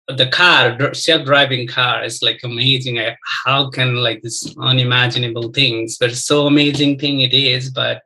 the 0.08 0.28
car 0.28 0.94
self-driving 0.94 1.68
car 1.68 2.04
is 2.04 2.22
like 2.22 2.40
amazing 2.44 3.00
how 3.46 3.70
can 3.70 3.96
like 3.96 4.22
this 4.22 4.56
unimaginable 4.60 5.52
things 5.52 5.98
but 5.98 6.16
so 6.16 6.46
amazing 6.46 6.98
thing 7.00 7.22
it 7.22 7.34
is 7.34 7.70
but 7.72 8.04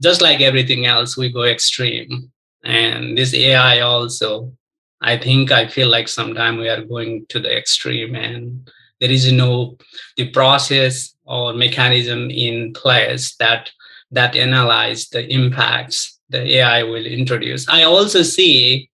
just 0.00 0.22
like 0.22 0.40
everything 0.40 0.86
else 0.86 1.16
we 1.16 1.32
go 1.32 1.42
extreme 1.42 2.30
and 2.64 3.18
this 3.18 3.34
ai 3.34 3.80
also 3.80 4.52
i 5.00 5.16
think 5.16 5.50
i 5.50 5.66
feel 5.66 5.88
like 5.88 6.06
sometime 6.06 6.56
we 6.56 6.68
are 6.68 6.84
going 6.84 7.26
to 7.28 7.40
the 7.40 7.56
extreme 7.56 8.14
and 8.14 8.70
there 9.00 9.10
is 9.10 9.32
no 9.32 9.76
the 10.16 10.28
process 10.30 11.16
or 11.24 11.52
mechanism 11.52 12.30
in 12.30 12.72
place 12.74 13.34
that 13.36 13.70
that 14.10 14.36
analyze 14.36 15.08
the 15.08 15.26
impacts 15.32 16.18
the 16.30 16.58
AI 16.58 16.82
will 16.82 17.06
introduce. 17.06 17.68
I 17.68 17.84
also 17.84 18.22
see 18.22 18.90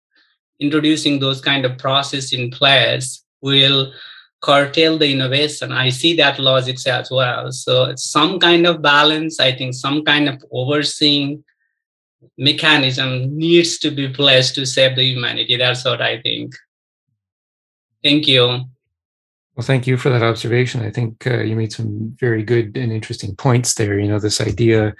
introducing 0.61 1.19
those 1.19 1.41
kind 1.41 1.65
of 1.65 1.79
process 1.79 2.33
in 2.33 2.51
place 2.51 3.23
will 3.41 3.93
curtail 4.41 4.99
the 4.99 5.11
innovation. 5.11 5.73
I 5.73 5.89
see 5.89 6.15
that 6.17 6.39
logic 6.39 6.77
as 6.87 7.11
well. 7.11 7.51
So 7.51 7.85
it's 7.85 8.05
some 8.05 8.39
kind 8.39 8.67
of 8.67 8.83
balance. 8.83 9.41
I 9.41 9.53
think 9.53 9.75
some 9.75 10.05
kind 10.05 10.29
of 10.29 10.45
overseeing 10.53 11.43
mechanism 12.37 13.37
needs 13.37 13.79
to 13.79 13.91
be 13.91 14.09
placed 14.09 14.55
to 14.57 14.67
save 14.67 14.97
the 14.97 15.05
humanity. 15.05 15.57
That's 15.57 15.85
what 15.85 16.03
I 16.03 16.21
think. 16.21 16.55
Thank 18.03 18.29
you. 18.29 18.65
Well, 19.57 19.65
thank 19.65 19.87
you 19.87 19.97
for 19.97 20.11
that 20.11 20.23
observation. 20.23 20.83
I 20.83 20.91
think 20.91 21.27
uh, 21.27 21.41
you 21.41 21.55
made 21.55 21.73
some 21.73 22.17
very 22.19 22.43
good 22.43 22.77
and 22.77 22.93
interesting 22.93 23.37
points 23.37 23.75
there. 23.75 23.99
You 23.99 24.09
know, 24.09 24.19
this 24.19 24.41
idea 24.41 24.95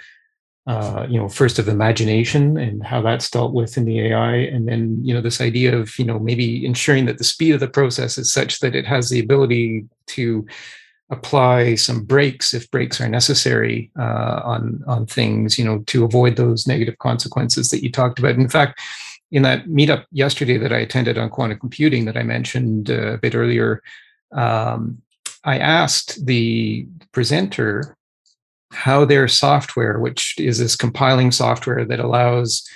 uh, 0.67 1.05
you 1.07 1.19
know, 1.19 1.29
first 1.29 1.59
of 1.59 1.67
imagination 1.67 2.57
and 2.57 2.83
how 2.83 3.01
that's 3.01 3.29
dealt 3.29 3.53
with 3.53 3.77
in 3.77 3.85
the 3.85 3.99
AI, 3.99 4.35
and 4.35 4.67
then 4.67 4.97
you 5.03 5.13
know 5.13 5.21
this 5.21 5.39
idea 5.39 5.77
of 5.77 5.97
you 5.99 6.05
know 6.05 6.17
maybe 6.17 6.65
ensuring 6.65 7.05
that 7.05 7.19
the 7.19 7.23
speed 7.23 7.53
of 7.53 7.59
the 7.59 7.67
process 7.67 8.17
is 8.17 8.31
such 8.31 8.59
that 8.61 8.75
it 8.75 8.85
has 8.85 9.09
the 9.09 9.19
ability 9.19 9.85
to 10.07 10.45
apply 11.11 11.75
some 11.75 12.03
brakes 12.03 12.51
if 12.51 12.69
brakes 12.71 12.99
are 12.99 13.07
necessary 13.07 13.91
uh, 13.99 14.41
on 14.43 14.83
on 14.87 15.05
things, 15.05 15.59
you 15.59 15.65
know, 15.65 15.79
to 15.85 16.03
avoid 16.03 16.35
those 16.35 16.65
negative 16.65 16.97
consequences 16.97 17.69
that 17.69 17.83
you 17.83 17.91
talked 17.91 18.17
about. 18.17 18.35
In 18.35 18.49
fact, 18.49 18.81
in 19.31 19.43
that 19.43 19.65
meetup 19.65 20.05
yesterday 20.11 20.57
that 20.57 20.73
I 20.73 20.79
attended 20.79 21.19
on 21.19 21.29
quantum 21.29 21.59
computing 21.59 22.05
that 22.05 22.17
I 22.17 22.23
mentioned 22.23 22.89
uh, 22.89 23.13
a 23.13 23.17
bit 23.19 23.35
earlier, 23.35 23.83
um, 24.31 25.01
I 25.43 25.59
asked 25.59 26.25
the 26.25 26.87
presenter 27.11 27.95
how 28.75 29.05
their 29.05 29.27
software, 29.27 29.99
which 29.99 30.35
is 30.37 30.59
this 30.59 30.75
compiling 30.75 31.31
software 31.31 31.85
that 31.85 31.99
allows 31.99 32.67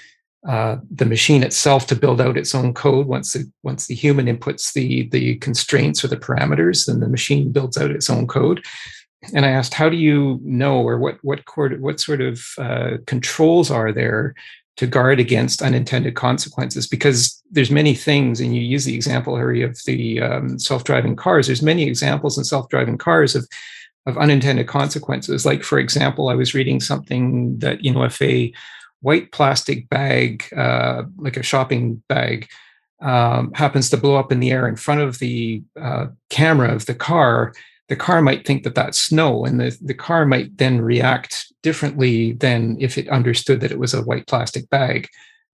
uh, 0.48 0.78
the 0.90 1.06
machine 1.06 1.44
itself 1.44 1.86
to 1.88 1.96
build 1.96 2.22
out 2.22 2.38
its 2.38 2.56
own 2.56 2.74
code 2.74 3.08
once 3.08 3.34
the 3.34 3.52
once 3.64 3.88
the 3.88 3.96
human 3.96 4.26
inputs 4.26 4.74
the 4.74 5.10
the 5.10 5.36
constraints 5.36 6.04
or 6.04 6.08
the 6.08 6.18
parameters, 6.18 6.86
then 6.86 7.02
the 7.02 7.10
machine 7.10 7.52
builds 7.52 7.78
out 7.78 7.92
its 7.92 8.10
own 8.10 8.26
code. 8.26 8.64
And 9.34 9.46
I 9.46 9.50
asked, 9.50 9.74
how 9.74 9.90
do 9.90 9.98
you 9.98 10.40
know, 10.44 10.82
or 10.82 10.98
what 10.98 11.18
what 11.24 11.42
what 11.80 12.00
sort 12.00 12.22
of 12.22 12.42
uh, 12.58 12.92
controls 13.06 13.70
are 13.70 13.92
there 13.92 14.34
to 14.78 14.88
guard 14.88 15.20
against 15.20 15.62
unintended 15.62 16.16
consequences? 16.16 16.88
Because 16.88 17.44
there's 17.52 17.70
many 17.70 17.94
things, 17.94 18.40
and 18.40 18.56
you 18.56 18.62
use 18.62 18.86
the 18.86 18.96
example, 18.96 19.36
Harry, 19.36 19.62
of 19.62 19.78
the 19.86 20.22
um, 20.22 20.58
self-driving 20.58 21.18
cars. 21.18 21.48
There's 21.48 21.62
many 21.62 21.84
examples 21.84 22.38
in 22.38 22.46
self-driving 22.46 22.98
cars 22.98 23.36
of 23.36 23.46
of 24.10 24.18
unintended 24.18 24.68
consequences. 24.68 25.46
Like, 25.46 25.64
for 25.64 25.80
example, 25.80 26.30
I 26.30 26.36
was 26.36 26.54
reading 26.54 26.80
something 26.80 27.60
that, 27.60 27.84
you 27.84 27.94
know, 27.94 28.04
if 28.04 28.22
a 28.22 28.54
white 29.02 29.32
plastic 29.32 29.88
bag, 29.90 30.46
uh, 30.56 31.04
like 31.18 31.38
a 31.38 31.44
shopping 31.44 32.04
bag, 32.10 32.48
um, 33.02 33.54
happens 33.54 33.90
to 33.90 33.98
blow 33.98 34.16
up 34.18 34.32
in 34.32 34.42
the 34.42 34.52
air 34.52 34.68
in 34.68 34.76
front 34.76 35.02
of 35.02 35.20
the 35.20 35.64
uh, 35.80 36.08
camera 36.30 36.74
of 36.74 36.86
the 36.86 36.96
car, 36.96 37.54
the 37.88 37.96
car 37.96 38.22
might 38.22 38.46
think 38.46 38.64
that 38.64 38.76
that's 38.76 39.00
snow, 39.00 39.46
and 39.46 39.60
the, 39.60 39.78
the 39.82 39.94
car 39.94 40.26
might 40.26 40.58
then 40.58 40.82
react 40.82 41.52
differently 41.64 42.34
than 42.34 42.78
if 42.80 42.98
it 42.98 43.10
understood 43.10 43.62
that 43.62 43.72
it 43.72 43.80
was 43.80 43.94
a 43.94 44.04
white 44.04 44.28
plastic 44.28 44.70
bag. 44.70 45.08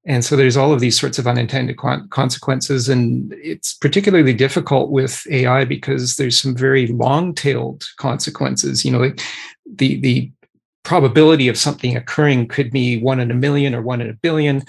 And 0.08 0.24
so 0.24 0.36
there's 0.36 0.58
all 0.58 0.72
of 0.72 0.80
these 0.80 1.00
sorts 1.00 1.18
of 1.18 1.26
unintended 1.26 1.78
consequences. 1.78 2.90
And 2.90 3.34
it's 3.42 3.74
particularly 3.74 4.34
difficult 4.34 4.92
with 4.92 5.26
AI 5.32 5.66
because 5.66 6.16
there's 6.16 6.40
some 6.40 6.56
very 6.56 6.88
long 6.88 7.34
tailed 7.34 7.86
consequences. 7.98 8.86
You 8.86 8.92
know, 8.92 9.00
like 9.00 9.22
the, 9.66 10.00
the 10.00 10.32
probability 10.84 11.48
of 11.48 11.58
something 11.58 11.98
occurring 11.98 12.48
could 12.48 12.70
be 12.70 13.02
one 13.02 13.20
in 13.20 13.32
a 13.32 13.36
million 13.36 13.74
or 13.74 13.82
one 13.82 14.00
in 14.00 14.10
a 14.10 14.14
billion. 14.14 14.64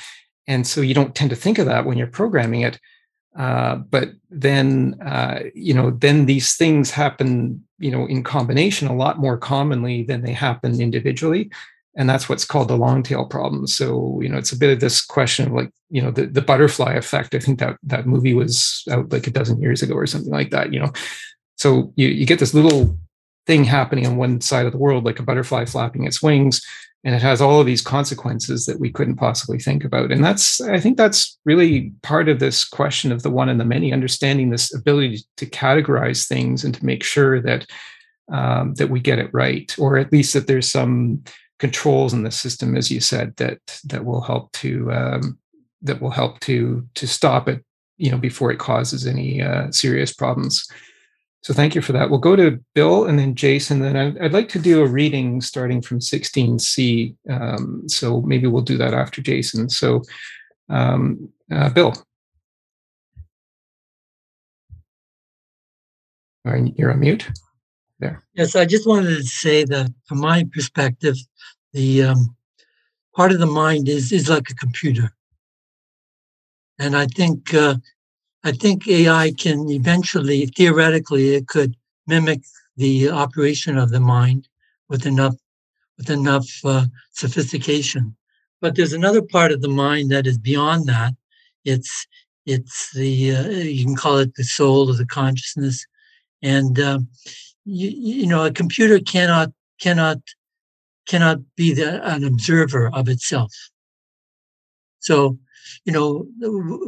And 0.46 0.66
so 0.66 0.80
you 0.80 0.94
don't 0.94 1.14
tend 1.14 1.30
to 1.30 1.36
think 1.36 1.58
of 1.58 1.66
that 1.66 1.84
when 1.84 1.98
you're 1.98 2.06
programming 2.06 2.62
it. 2.62 2.80
Uh, 3.36 3.76
but 3.76 4.12
then, 4.30 4.96
uh, 5.04 5.40
you 5.54 5.74
know, 5.74 5.90
then 5.90 6.24
these 6.24 6.56
things 6.56 6.90
happen, 6.90 7.62
you 7.78 7.90
know, 7.90 8.06
in 8.06 8.22
combination 8.22 8.88
a 8.88 8.96
lot 8.96 9.18
more 9.18 9.36
commonly 9.36 10.02
than 10.02 10.22
they 10.22 10.32
happen 10.32 10.80
individually 10.80 11.50
and 11.96 12.08
that's 12.08 12.28
what's 12.28 12.44
called 12.44 12.68
the 12.68 12.76
long 12.76 13.02
tail 13.02 13.24
problem. 13.24 13.66
So 13.66 14.20
you 14.22 14.28
know 14.28 14.38
it's 14.38 14.52
a 14.52 14.58
bit 14.58 14.72
of 14.72 14.80
this 14.80 15.04
question 15.04 15.46
of 15.46 15.52
like 15.52 15.70
you 15.90 16.02
know 16.02 16.10
the, 16.10 16.26
the 16.26 16.42
butterfly 16.42 16.94
effect. 16.94 17.34
I 17.34 17.38
think 17.38 17.58
that 17.58 17.76
that 17.84 18.06
movie 18.06 18.34
was 18.34 18.84
out 18.90 19.10
like 19.10 19.26
a 19.26 19.30
dozen 19.30 19.60
years 19.60 19.82
ago 19.82 19.94
or 19.94 20.06
something 20.06 20.32
like 20.32 20.50
that 20.50 20.72
you 20.72 20.80
know? 20.80 20.92
So 21.56 21.92
you, 21.96 22.08
you 22.08 22.26
get 22.26 22.38
this 22.38 22.54
little 22.54 22.98
thing 23.46 23.64
happening 23.64 24.06
on 24.06 24.16
one 24.16 24.40
side 24.40 24.66
of 24.66 24.72
the 24.72 24.78
world 24.78 25.04
like 25.04 25.18
a 25.18 25.22
butterfly 25.22 25.64
flapping 25.64 26.04
its 26.04 26.22
wings 26.22 26.60
and 27.04 27.14
it 27.14 27.22
has 27.22 27.40
all 27.40 27.60
of 27.60 27.66
these 27.66 27.82
consequences 27.82 28.66
that 28.66 28.80
we 28.80 28.90
couldn't 28.90 29.14
possibly 29.14 29.60
think 29.60 29.84
about. 29.84 30.10
And 30.10 30.24
that's 30.24 30.60
i 30.60 30.78
think 30.78 30.96
that's 30.96 31.38
really 31.44 31.92
part 32.02 32.28
of 32.28 32.40
this 32.40 32.64
question 32.64 33.12
of 33.12 33.22
the 33.22 33.30
one 33.30 33.48
and 33.48 33.60
the 33.60 33.64
many 33.64 33.92
understanding 33.92 34.50
this 34.50 34.74
ability 34.74 35.20
to 35.36 35.46
categorize 35.46 36.26
things 36.26 36.64
and 36.64 36.74
to 36.74 36.84
make 36.84 37.02
sure 37.02 37.40
that 37.40 37.66
um, 38.28 38.74
that 38.74 38.90
we 38.90 38.98
get 38.98 39.20
it 39.20 39.30
right 39.32 39.74
or 39.78 39.98
at 39.98 40.10
least 40.10 40.34
that 40.34 40.48
there's 40.48 40.68
some 40.68 41.22
controls 41.58 42.12
in 42.12 42.22
the 42.22 42.30
system, 42.30 42.76
as 42.76 42.90
you 42.90 43.00
said, 43.00 43.36
that 43.36 43.58
that 43.84 44.04
will 44.04 44.20
help 44.20 44.52
to 44.52 44.92
um, 44.92 45.38
that 45.82 46.00
will 46.00 46.10
help 46.10 46.40
to 46.40 46.86
to 46.94 47.06
stop 47.06 47.48
it, 47.48 47.64
you 47.96 48.10
know, 48.10 48.18
before 48.18 48.50
it 48.50 48.58
causes 48.58 49.06
any 49.06 49.42
uh, 49.42 49.70
serious 49.70 50.12
problems. 50.12 50.66
So 51.42 51.54
thank 51.54 51.76
you 51.76 51.80
for 51.80 51.92
that. 51.92 52.10
We'll 52.10 52.18
go 52.18 52.34
to 52.34 52.58
Bill 52.74 53.04
and 53.04 53.18
then 53.18 53.36
Jason. 53.36 53.78
Then 53.78 53.96
I'd, 53.96 54.18
I'd 54.18 54.32
like 54.32 54.48
to 54.48 54.58
do 54.58 54.82
a 54.82 54.86
reading 54.86 55.40
starting 55.40 55.80
from 55.80 56.00
16C. 56.00 57.14
Um, 57.30 57.88
so 57.88 58.20
maybe 58.22 58.48
we'll 58.48 58.62
do 58.62 58.76
that 58.78 58.92
after 58.92 59.22
Jason. 59.22 59.68
So 59.68 60.02
um, 60.68 61.28
uh, 61.52 61.70
Bill. 61.70 61.94
You're 66.44 66.92
on 66.92 67.00
mute 67.00 67.28
there. 67.98 68.24
Yes, 68.34 68.56
I 68.56 68.64
just 68.64 68.86
wanted 68.86 69.16
to 69.16 69.22
say 69.22 69.64
that 69.64 69.92
from 70.06 70.20
my 70.20 70.48
perspective, 70.52 71.16
the 71.76 72.02
um, 72.02 72.34
part 73.14 73.32
of 73.32 73.38
the 73.38 73.46
mind 73.46 73.88
is 73.88 74.10
is 74.10 74.28
like 74.30 74.48
a 74.50 74.54
computer, 74.54 75.14
and 76.78 76.96
I 76.96 77.06
think 77.06 77.52
uh, 77.52 77.76
I 78.42 78.52
think 78.52 78.88
AI 78.88 79.32
can 79.38 79.68
eventually, 79.68 80.46
theoretically, 80.46 81.34
it 81.34 81.48
could 81.48 81.76
mimic 82.06 82.40
the 82.76 83.10
operation 83.10 83.76
of 83.76 83.90
the 83.90 84.00
mind 84.00 84.48
with 84.88 85.04
enough 85.04 85.36
with 85.98 86.10
enough 86.10 86.48
uh, 86.64 86.86
sophistication. 87.12 88.16
But 88.62 88.74
there's 88.74 88.94
another 88.94 89.22
part 89.22 89.52
of 89.52 89.60
the 89.60 89.68
mind 89.68 90.10
that 90.12 90.26
is 90.26 90.38
beyond 90.38 90.86
that. 90.86 91.12
It's 91.64 92.06
it's 92.46 92.90
the 92.94 93.36
uh, 93.36 93.48
you 93.48 93.84
can 93.84 93.96
call 93.96 94.16
it 94.16 94.34
the 94.36 94.44
soul 94.44 94.88
or 94.88 94.94
the 94.94 95.06
consciousness, 95.06 95.84
and 96.42 96.80
uh, 96.80 97.00
you, 97.66 97.90
you 97.90 98.26
know 98.26 98.46
a 98.46 98.50
computer 98.50 98.98
cannot 98.98 99.52
cannot 99.78 100.18
cannot 101.06 101.38
be 101.56 101.72
the, 101.72 102.04
an 102.06 102.24
observer 102.24 102.90
of 102.92 103.08
itself. 103.08 103.52
So, 105.00 105.38
you 105.84 105.92
know, 105.92 106.26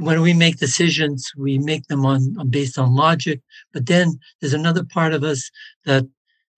when 0.01 0.21
we 0.21 0.35
make 0.35 0.59
decisions, 0.59 1.31
we 1.37 1.59
make 1.59 1.87
them 1.87 2.05
on, 2.05 2.37
on 2.39 2.49
based 2.51 2.79
on 2.79 2.95
logic. 2.95 3.41
But 3.73 3.87
then 3.87 4.19
there's 4.41 4.55
another 4.55 4.85
part 4.85 5.12
of 5.14 5.23
us 5.25 5.51
that 5.85 6.05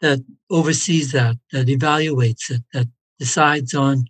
that 0.01 0.21
oversees 0.49 1.13
that, 1.13 1.37
that 1.53 1.67
evaluates 1.67 2.51
it, 2.51 2.63
that 2.73 2.89
decides 3.19 3.75
on 3.75 4.07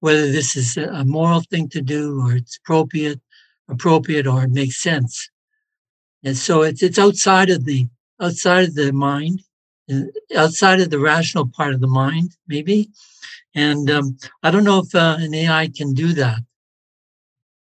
whether 0.00 0.30
this 0.30 0.56
is 0.56 0.76
a 0.76 1.04
moral 1.04 1.42
thing 1.42 1.68
to 1.68 1.80
do 1.80 2.20
or 2.20 2.34
it's 2.34 2.56
appropriate, 2.56 3.20
appropriate 3.68 4.26
or 4.26 4.44
it 4.44 4.50
makes 4.50 4.82
sense. 4.82 5.30
And 6.24 6.36
so 6.36 6.62
it's 6.62 6.82
it's 6.82 6.98
outside 6.98 7.50
of 7.50 7.64
the 7.64 7.86
outside 8.20 8.68
of 8.68 8.74
the 8.74 8.92
mind 8.92 9.42
outside 10.36 10.80
of 10.80 10.90
the 10.90 10.98
rational 10.98 11.48
part 11.48 11.74
of 11.74 11.80
the 11.80 11.86
mind, 11.86 12.36
maybe. 12.46 12.90
And 13.54 13.90
um, 13.90 14.18
I 14.42 14.50
don't 14.50 14.64
know 14.64 14.80
if 14.80 14.94
uh, 14.94 15.16
an 15.18 15.34
AI 15.34 15.68
can 15.74 15.94
do 15.94 16.12
that. 16.14 16.38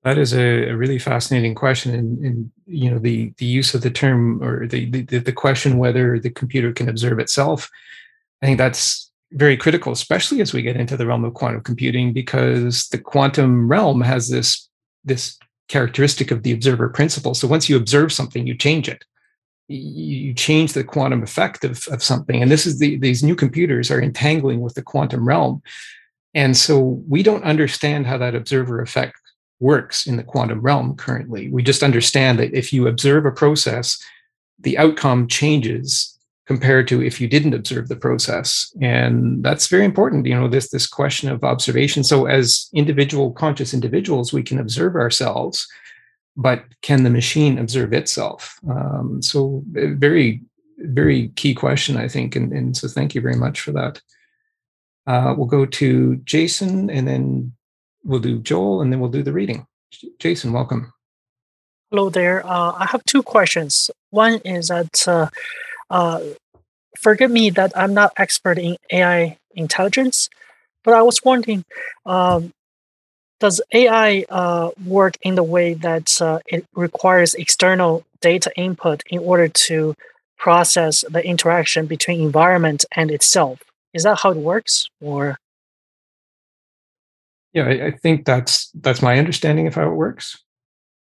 That 0.03 0.17
is 0.17 0.33
a, 0.33 0.69
a 0.69 0.75
really 0.75 0.99
fascinating 0.99 1.55
question, 1.55 1.95
and, 1.95 2.25
and, 2.25 2.51
you 2.65 2.89
know 2.89 2.99
the 2.99 3.33
the 3.37 3.45
use 3.45 3.73
of 3.73 3.81
the 3.81 3.89
term 3.89 4.41
or 4.43 4.67
the, 4.67 4.89
the 4.89 5.19
the 5.19 5.31
question 5.31 5.77
whether 5.77 6.19
the 6.19 6.29
computer 6.29 6.73
can 6.73 6.89
observe 6.89 7.19
itself. 7.19 7.69
I 8.41 8.45
think 8.45 8.57
that's 8.57 9.11
very 9.31 9.55
critical, 9.55 9.93
especially 9.93 10.41
as 10.41 10.53
we 10.53 10.61
get 10.61 10.75
into 10.75 10.97
the 10.97 11.05
realm 11.05 11.23
of 11.23 11.33
quantum 11.33 11.61
computing, 11.61 12.11
because 12.11 12.87
the 12.89 12.97
quantum 12.97 13.69
realm 13.69 14.01
has 14.01 14.29
this 14.29 14.67
this 15.05 15.37
characteristic 15.69 16.31
of 16.31 16.43
the 16.43 16.51
observer 16.51 16.89
principle. 16.89 17.33
So 17.33 17.47
once 17.47 17.69
you 17.69 17.77
observe 17.77 18.11
something, 18.11 18.45
you 18.45 18.55
change 18.55 18.89
it 18.89 19.05
you 19.67 20.33
change 20.33 20.73
the 20.73 20.83
quantum 20.83 21.23
effect 21.23 21.63
of, 21.63 21.87
of 21.87 22.03
something. 22.03 22.41
And 22.41 22.51
this 22.51 22.65
is 22.65 22.79
the, 22.79 22.97
these 22.97 23.23
new 23.23 23.35
computers 23.35 23.89
are 23.89 24.01
entangling 24.01 24.61
with 24.61 24.73
the 24.73 24.81
quantum 24.81 25.27
realm. 25.27 25.61
And 26.33 26.57
so 26.57 27.01
we 27.07 27.23
don't 27.23 27.43
understand 27.43 28.07
how 28.07 28.17
that 28.17 28.35
observer 28.35 28.81
effect 28.81 29.15
works 29.59 30.05
in 30.05 30.17
the 30.17 30.23
quantum 30.23 30.61
realm 30.61 30.95
currently. 30.95 31.49
We 31.49 31.63
just 31.63 31.83
understand 31.83 32.39
that 32.39 32.53
if 32.53 32.73
you 32.73 32.87
observe 32.87 33.25
a 33.25 33.31
process, 33.31 33.97
the 34.59 34.77
outcome 34.77 35.27
changes 35.27 36.09
compared 36.45 36.87
to 36.89 37.01
if 37.01 37.21
you 37.21 37.27
didn't 37.27 37.53
observe 37.53 37.87
the 37.87 37.95
process 37.95 38.73
and 38.81 39.43
that's 39.43 39.67
very 39.67 39.85
important 39.85 40.25
you 40.25 40.35
know 40.35 40.49
this 40.49 40.69
this 40.71 40.85
question 40.85 41.29
of 41.29 41.43
observation 41.43 42.03
so 42.03 42.25
as 42.25 42.67
individual 42.73 43.31
conscious 43.31 43.73
individuals 43.73 44.33
we 44.33 44.43
can 44.43 44.59
observe 44.59 44.95
ourselves 44.95 45.65
but 46.35 46.63
can 46.81 47.03
the 47.03 47.09
machine 47.09 47.57
observe 47.57 47.93
itself? 47.93 48.59
Um, 48.69 49.21
so 49.21 49.63
very 49.67 50.41
very 50.79 51.29
key 51.29 51.53
question 51.53 51.95
i 51.95 52.07
think 52.07 52.35
and, 52.35 52.51
and 52.51 52.75
so 52.75 52.87
thank 52.87 53.15
you 53.15 53.21
very 53.21 53.35
much 53.35 53.61
for 53.61 53.71
that. 53.71 54.01
Uh, 55.05 55.33
we'll 55.37 55.47
go 55.47 55.65
to 55.65 56.15
jason 56.17 56.89
and 56.89 57.07
then 57.07 57.53
we'll 58.03 58.19
do 58.19 58.39
joel 58.39 58.81
and 58.81 58.91
then 58.91 58.99
we'll 58.99 59.11
do 59.11 59.23
the 59.23 59.33
reading. 59.33 59.65
Jason 60.19 60.51
welcome. 60.53 60.91
Hello 61.91 62.09
there. 62.09 62.45
Uh, 62.45 62.73
i 62.79 62.85
have 62.85 63.03
two 63.05 63.21
questions. 63.21 63.91
One 64.09 64.39
is 64.43 64.69
that 64.69 65.07
uh, 65.07 65.27
uh, 65.89 66.19
forgive 66.99 67.29
me 67.29 67.49
that 67.51 67.71
I'm 67.75 67.93
not 67.93 68.13
expert 68.17 68.57
in 68.57 68.77
AI 68.91 69.37
intelligence, 69.55 70.29
but 70.83 70.93
I 70.93 71.01
was 71.01 71.23
wondering, 71.23 71.63
um, 72.05 72.51
does 73.43 73.59
AI 73.73 74.23
uh, 74.29 74.71
work 74.85 75.17
in 75.21 75.35
the 75.35 75.43
way 75.43 75.73
that 75.73 76.21
uh, 76.21 76.39
it 76.45 76.65
requires 76.75 77.33
external 77.33 78.05
data 78.21 78.49
input 78.55 79.03
in 79.07 79.19
order 79.19 79.49
to 79.49 79.93
process 80.37 81.03
the 81.09 81.21
interaction 81.25 81.85
between 81.85 82.21
environment 82.21 82.85
and 82.95 83.11
itself? 83.11 83.59
Is 83.93 84.03
that 84.03 84.19
how 84.21 84.31
it 84.31 84.37
works, 84.37 84.87
or? 85.01 85.37
Yeah, 87.51 87.65
I, 87.65 87.87
I 87.87 87.91
think 87.91 88.23
that's 88.23 88.71
that's 88.75 89.01
my 89.01 89.19
understanding 89.19 89.67
of 89.67 89.75
how 89.75 89.89
it 89.91 89.95
works. 90.05 90.41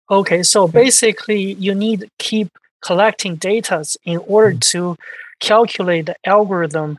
Okay, 0.08 0.44
so 0.44 0.68
basically, 0.68 1.54
you 1.54 1.74
need 1.74 2.08
keep 2.20 2.56
collecting 2.80 3.34
data 3.34 3.84
in 4.04 4.18
order 4.18 4.54
mm. 4.54 4.60
to 4.70 4.96
calculate 5.40 6.06
the 6.06 6.16
algorithm 6.24 6.96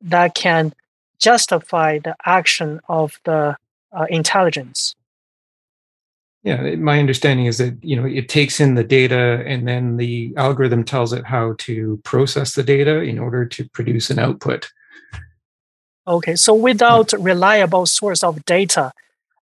that 0.00 0.36
can 0.36 0.72
justify 1.18 1.98
the 1.98 2.14
action 2.24 2.80
of 2.88 3.18
the 3.24 3.56
uh, 3.96 4.06
intelligence. 4.08 4.94
Yeah, 6.42 6.76
my 6.76 6.98
understanding 6.98 7.46
is 7.46 7.58
that 7.58 7.76
you 7.82 7.96
know 7.96 8.06
it 8.06 8.28
takes 8.28 8.60
in 8.60 8.74
the 8.74 8.84
data 8.84 9.42
and 9.46 9.68
then 9.68 9.98
the 9.98 10.32
algorithm 10.38 10.84
tells 10.84 11.12
it 11.12 11.26
how 11.26 11.54
to 11.58 12.00
process 12.02 12.54
the 12.54 12.62
data 12.62 13.00
in 13.00 13.18
order 13.18 13.44
to 13.44 13.68
produce 13.70 14.08
an 14.08 14.18
output. 14.18 14.70
Okay, 16.08 16.34
so 16.36 16.54
without 16.54 17.12
reliable 17.12 17.84
source 17.84 18.24
of 18.24 18.44
data, 18.46 18.92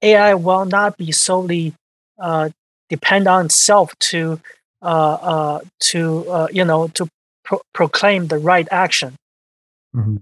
AI 0.01 0.35
will 0.35 0.65
not 0.65 0.97
be 0.97 1.13
solely 1.13 1.75
uh, 2.19 2.49
depend 2.89 3.29
on 3.29 3.47
itself 3.47 3.93
to 3.99 4.41
uh, 4.81 5.15
uh, 5.21 5.61
to 5.81 6.29
uh, 6.31 6.49
you 6.51 6.65
know 6.65 6.89
to 6.89 7.09
pro- 7.45 7.63
proclaim 7.75 8.29
the 8.29 8.39
right 8.39 8.69
action. 8.71 9.17
Mm-hmm. 9.95 10.17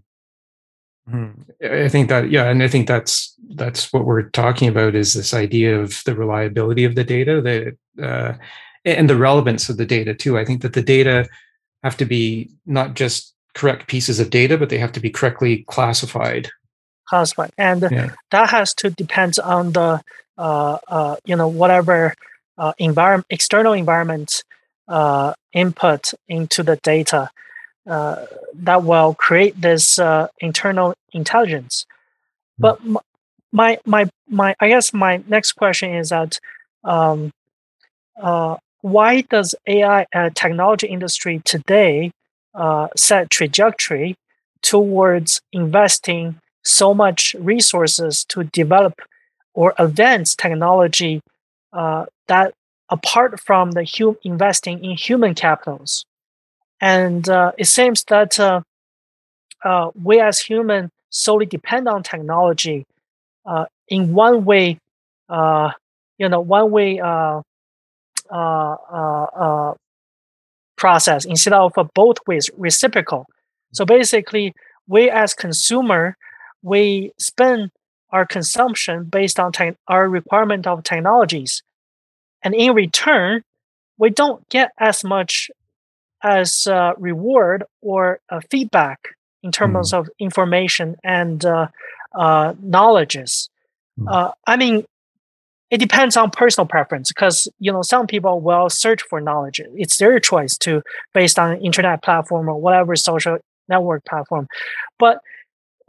Mm-hmm. 1.14 1.84
I 1.84 1.88
think 1.88 2.08
that 2.08 2.30
yeah, 2.30 2.50
and 2.50 2.62
I 2.62 2.68
think 2.68 2.88
that's 2.88 3.35
that's 3.54 3.92
what 3.92 4.04
we're 4.04 4.30
talking 4.30 4.68
about 4.68 4.94
is 4.94 5.14
this 5.14 5.34
idea 5.34 5.78
of 5.80 6.02
the 6.04 6.14
reliability 6.14 6.84
of 6.84 6.94
the 6.94 7.04
data, 7.04 7.40
that 7.40 7.76
uh, 8.02 8.34
and 8.84 9.10
the 9.10 9.16
relevance 9.16 9.68
of 9.68 9.76
the 9.76 9.86
data 9.86 10.14
too. 10.14 10.38
I 10.38 10.44
think 10.44 10.62
that 10.62 10.72
the 10.72 10.82
data 10.82 11.28
have 11.82 11.96
to 11.98 12.04
be 12.04 12.50
not 12.66 12.94
just 12.94 13.34
correct 13.54 13.86
pieces 13.86 14.20
of 14.20 14.30
data, 14.30 14.58
but 14.58 14.68
they 14.68 14.78
have 14.78 14.92
to 14.92 15.00
be 15.00 15.10
correctly 15.10 15.64
classified. 15.68 16.50
Classified, 17.08 17.52
and 17.56 17.82
yeah. 17.90 18.10
that 18.30 18.50
has 18.50 18.74
to 18.74 18.90
depend 18.90 19.38
on 19.38 19.72
the 19.72 20.02
uh, 20.38 20.78
uh, 20.88 21.16
you 21.24 21.36
know 21.36 21.48
whatever 21.48 22.14
uh, 22.58 22.72
environment, 22.78 23.26
external 23.30 23.72
environment 23.72 24.42
uh, 24.88 25.34
input 25.52 26.12
into 26.28 26.62
the 26.62 26.76
data 26.76 27.30
uh, 27.88 28.26
that 28.54 28.82
will 28.82 29.14
create 29.14 29.60
this 29.60 29.98
uh, 29.98 30.26
internal 30.40 30.94
intelligence. 31.12 31.86
Hmm. 32.58 32.62
But 32.62 32.80
my 33.52 33.78
my 33.86 34.08
my 34.28 34.54
I 34.60 34.68
guess 34.68 34.92
my 34.92 35.22
next 35.28 35.52
question 35.52 35.94
is 35.94 36.10
that 36.10 36.38
um, 36.84 37.32
uh, 38.20 38.56
why 38.80 39.22
does 39.22 39.54
AI 39.66 40.06
uh, 40.14 40.30
technology 40.34 40.86
industry 40.86 41.40
today 41.44 42.12
uh, 42.54 42.88
set 42.96 43.30
trajectory 43.30 44.16
towards 44.62 45.40
investing 45.52 46.40
so 46.64 46.94
much 46.94 47.34
resources 47.38 48.24
to 48.24 48.44
develop 48.44 48.94
or 49.54 49.74
advance 49.78 50.34
technology 50.34 51.20
uh, 51.72 52.06
that 52.28 52.54
apart 52.90 53.38
from 53.40 53.72
the 53.72 53.84
hum- 53.84 54.16
investing 54.24 54.84
in 54.84 54.96
human 54.96 55.34
capitals. 55.34 56.04
And 56.80 57.28
uh, 57.28 57.52
it 57.58 57.66
seems 57.66 58.04
that 58.04 58.38
uh, 58.38 59.90
we 60.02 60.20
as 60.20 60.40
humans 60.40 60.90
solely 61.10 61.46
depend 61.46 61.88
on 61.88 62.02
technology 62.02 62.84
uh, 63.46 63.66
in 63.88 64.12
one 64.12 64.44
way, 64.44 64.78
uh, 65.28 65.70
you 66.18 66.28
know, 66.28 66.40
one 66.40 66.70
way 66.70 67.00
uh, 67.00 67.40
process 70.76 71.24
instead 71.24 71.52
of 71.52 71.72
both 71.94 72.18
ways, 72.26 72.50
reciprocal. 72.56 73.26
So 73.72 73.84
basically, 73.84 74.52
we 74.88 75.10
as 75.10 75.34
consumer, 75.34 76.16
we 76.62 77.12
spend 77.18 77.70
our 78.10 78.26
consumption 78.26 79.04
based 79.04 79.38
on 79.38 79.52
te- 79.52 79.76
our 79.88 80.08
requirement 80.08 80.66
of 80.66 80.82
technologies 80.82 81.62
and 82.42 82.54
in 82.54 82.74
return 82.74 83.42
we 83.98 84.10
don't 84.10 84.48
get 84.48 84.70
as 84.78 85.02
much 85.02 85.50
as 86.22 86.66
uh, 86.66 86.92
reward 86.98 87.64
or 87.82 88.20
uh, 88.30 88.40
feedback 88.50 89.08
in 89.42 89.52
terms 89.52 89.92
mm. 89.92 89.98
of 89.98 90.08
information 90.18 90.96
and 91.02 91.44
uh, 91.44 91.66
uh 92.16 92.54
knowledges 92.62 93.48
mm. 93.98 94.32
i 94.46 94.56
mean 94.56 94.84
it 95.70 95.78
depends 95.78 96.16
on 96.16 96.30
personal 96.30 96.66
preference 96.66 97.08
because 97.08 97.48
you 97.58 97.72
know 97.72 97.82
some 97.82 98.06
people 98.06 98.40
will 98.40 98.70
search 98.70 99.02
for 99.02 99.20
knowledge 99.20 99.60
it's 99.74 99.98
their 99.98 100.18
choice 100.20 100.56
to 100.56 100.82
based 101.14 101.38
on 101.38 101.56
internet 101.58 102.02
platform 102.02 102.48
or 102.48 102.60
whatever 102.60 102.96
social 102.96 103.38
network 103.68 104.04
platform 104.04 104.46
but 104.98 105.20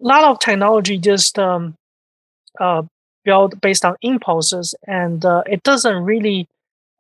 a 0.02 0.06
lot 0.06 0.24
of 0.24 0.40
technology 0.40 0.98
just 0.98 1.40
um, 1.40 1.76
uh, 2.60 2.84
built 3.24 3.60
based 3.62 3.84
on 3.84 3.96
impulses, 4.02 4.74
and 4.88 5.26
uh, 5.26 5.44
it 5.46 5.62
doesn't 5.64 6.04
really 6.04 6.48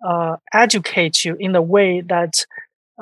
uh, 0.06 0.36
educate 0.54 1.24
you 1.24 1.36
in 1.40 1.56
a 1.56 1.62
way 1.62 2.02
that 2.02 2.46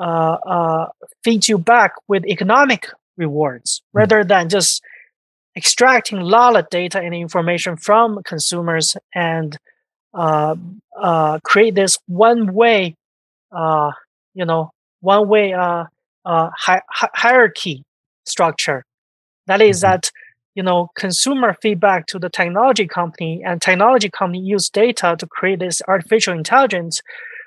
uh, 0.00 0.36
uh, 0.46 0.88
feeds 1.24 1.48
you 1.48 1.58
back 1.58 1.92
with 2.08 2.24
economic 2.26 2.86
rewards 3.16 3.82
hmm. 3.92 3.98
rather 3.98 4.24
than 4.24 4.48
just 4.48 4.82
extracting 5.56 6.18
a 6.18 6.24
lot 6.24 6.56
of 6.56 6.68
data 6.70 7.00
and 7.00 7.14
information 7.14 7.76
from 7.76 8.22
consumers 8.24 8.96
and 9.14 9.58
uh, 10.14 10.54
uh, 10.98 11.38
create 11.40 11.74
this 11.74 11.98
one 12.06 12.52
way, 12.54 12.94
uh, 13.52 13.90
you 14.34 14.44
know, 14.44 14.70
one 15.00 15.28
way 15.28 15.52
hi- 15.52 16.82
hierarchy 17.14 17.82
structure. 18.26 18.84
That 19.46 19.60
is 19.60 19.78
mm-hmm. 19.78 19.92
that 19.92 20.10
you 20.54 20.62
know 20.62 20.90
consumer 20.96 21.54
feedback 21.60 22.06
to 22.06 22.18
the 22.18 22.30
technology 22.30 22.86
company 22.86 23.42
and 23.44 23.60
technology 23.60 24.10
company 24.10 24.40
use 24.40 24.68
data 24.70 25.14
to 25.18 25.26
create 25.26 25.60
this 25.60 25.82
artificial 25.86 26.34
intelligence 26.34 27.02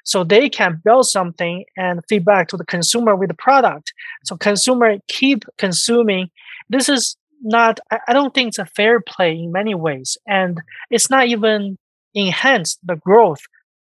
so 0.06 0.24
they 0.24 0.48
can 0.48 0.80
build 0.86 1.08
something 1.08 1.66
and 1.76 2.02
feedback 2.08 2.48
to 2.50 2.56
the 2.58 2.66
consumer 2.66 3.16
with 3.16 3.30
the 3.30 3.36
product 3.36 3.94
so 4.24 4.38
consumer 4.38 4.98
keep 5.08 5.44
consuming 5.58 6.30
this 6.70 6.88
is 6.88 7.18
not 7.42 7.80
i 8.08 8.14
don't 8.14 8.34
think 8.34 8.50
it's 8.50 8.60
a 8.60 8.66
fair 8.66 9.00
play 9.00 9.32
in 9.32 9.52
many 9.52 9.76
ways 9.76 10.18
and 10.28 10.62
it's 10.90 11.10
not 11.10 11.28
even 11.28 11.78
enhance 12.16 12.78
the 12.84 12.96
growth 12.96 13.42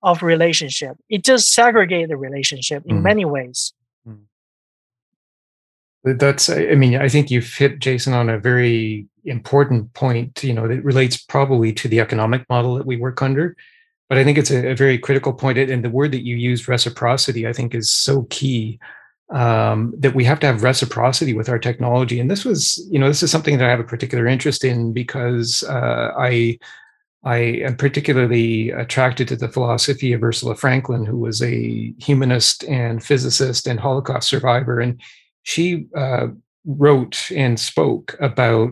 of 0.03 0.23
relationship 0.23 0.95
it 1.09 1.23
just 1.23 1.53
segregate 1.53 2.09
the 2.09 2.17
relationship 2.17 2.83
in 2.85 2.99
mm. 2.99 3.03
many 3.03 3.25
ways 3.25 3.73
that's, 6.03 6.49
I 6.49 6.75
mean, 6.75 6.95
I 6.95 7.09
think 7.09 7.29
you've 7.29 7.53
hit 7.53 7.79
Jason 7.79 8.13
on 8.13 8.29
a 8.29 8.39
very 8.39 9.07
important 9.25 9.93
point. 9.93 10.43
You 10.43 10.53
know, 10.53 10.67
that 10.67 10.83
relates 10.83 11.17
probably 11.17 11.73
to 11.73 11.87
the 11.87 11.99
economic 11.99 12.47
model 12.49 12.75
that 12.75 12.85
we 12.85 12.97
work 12.97 13.21
under. 13.21 13.55
But 14.07 14.17
I 14.17 14.23
think 14.23 14.37
it's 14.37 14.49
a, 14.49 14.71
a 14.71 14.75
very 14.75 14.97
critical 14.97 15.33
point. 15.33 15.57
And 15.57 15.83
the 15.83 15.89
word 15.89 16.11
that 16.13 16.25
you 16.25 16.35
used, 16.35 16.67
reciprocity, 16.67 17.47
I 17.47 17.53
think 17.53 17.75
is 17.75 17.91
so 17.91 18.23
key 18.29 18.79
um, 19.31 19.93
that 19.97 20.15
we 20.15 20.23
have 20.23 20.39
to 20.39 20.47
have 20.47 20.63
reciprocity 20.63 21.33
with 21.33 21.49
our 21.49 21.59
technology. 21.59 22.19
And 22.19 22.31
this 22.31 22.45
was, 22.45 22.83
you 22.89 22.97
know, 22.97 23.07
this 23.07 23.21
is 23.21 23.31
something 23.31 23.57
that 23.57 23.67
I 23.67 23.69
have 23.69 23.79
a 23.79 23.83
particular 23.83 24.27
interest 24.27 24.63
in 24.63 24.93
because 24.93 25.63
uh, 25.63 26.13
I 26.17 26.57
I 27.23 27.37
am 27.37 27.75
particularly 27.75 28.69
attracted 28.69 29.27
to 29.27 29.35
the 29.35 29.49
philosophy 29.49 30.13
of 30.13 30.23
Ursula 30.23 30.55
Franklin, 30.55 31.05
who 31.05 31.17
was 31.17 31.41
a 31.41 31.93
humanist 31.99 32.63
and 32.63 33.03
physicist 33.03 33.67
and 33.67 33.79
Holocaust 33.79 34.29
survivor. 34.29 34.79
And 34.79 35.01
she 35.43 35.87
uh, 35.97 36.27
wrote 36.65 37.29
and 37.31 37.59
spoke 37.59 38.15
about 38.21 38.71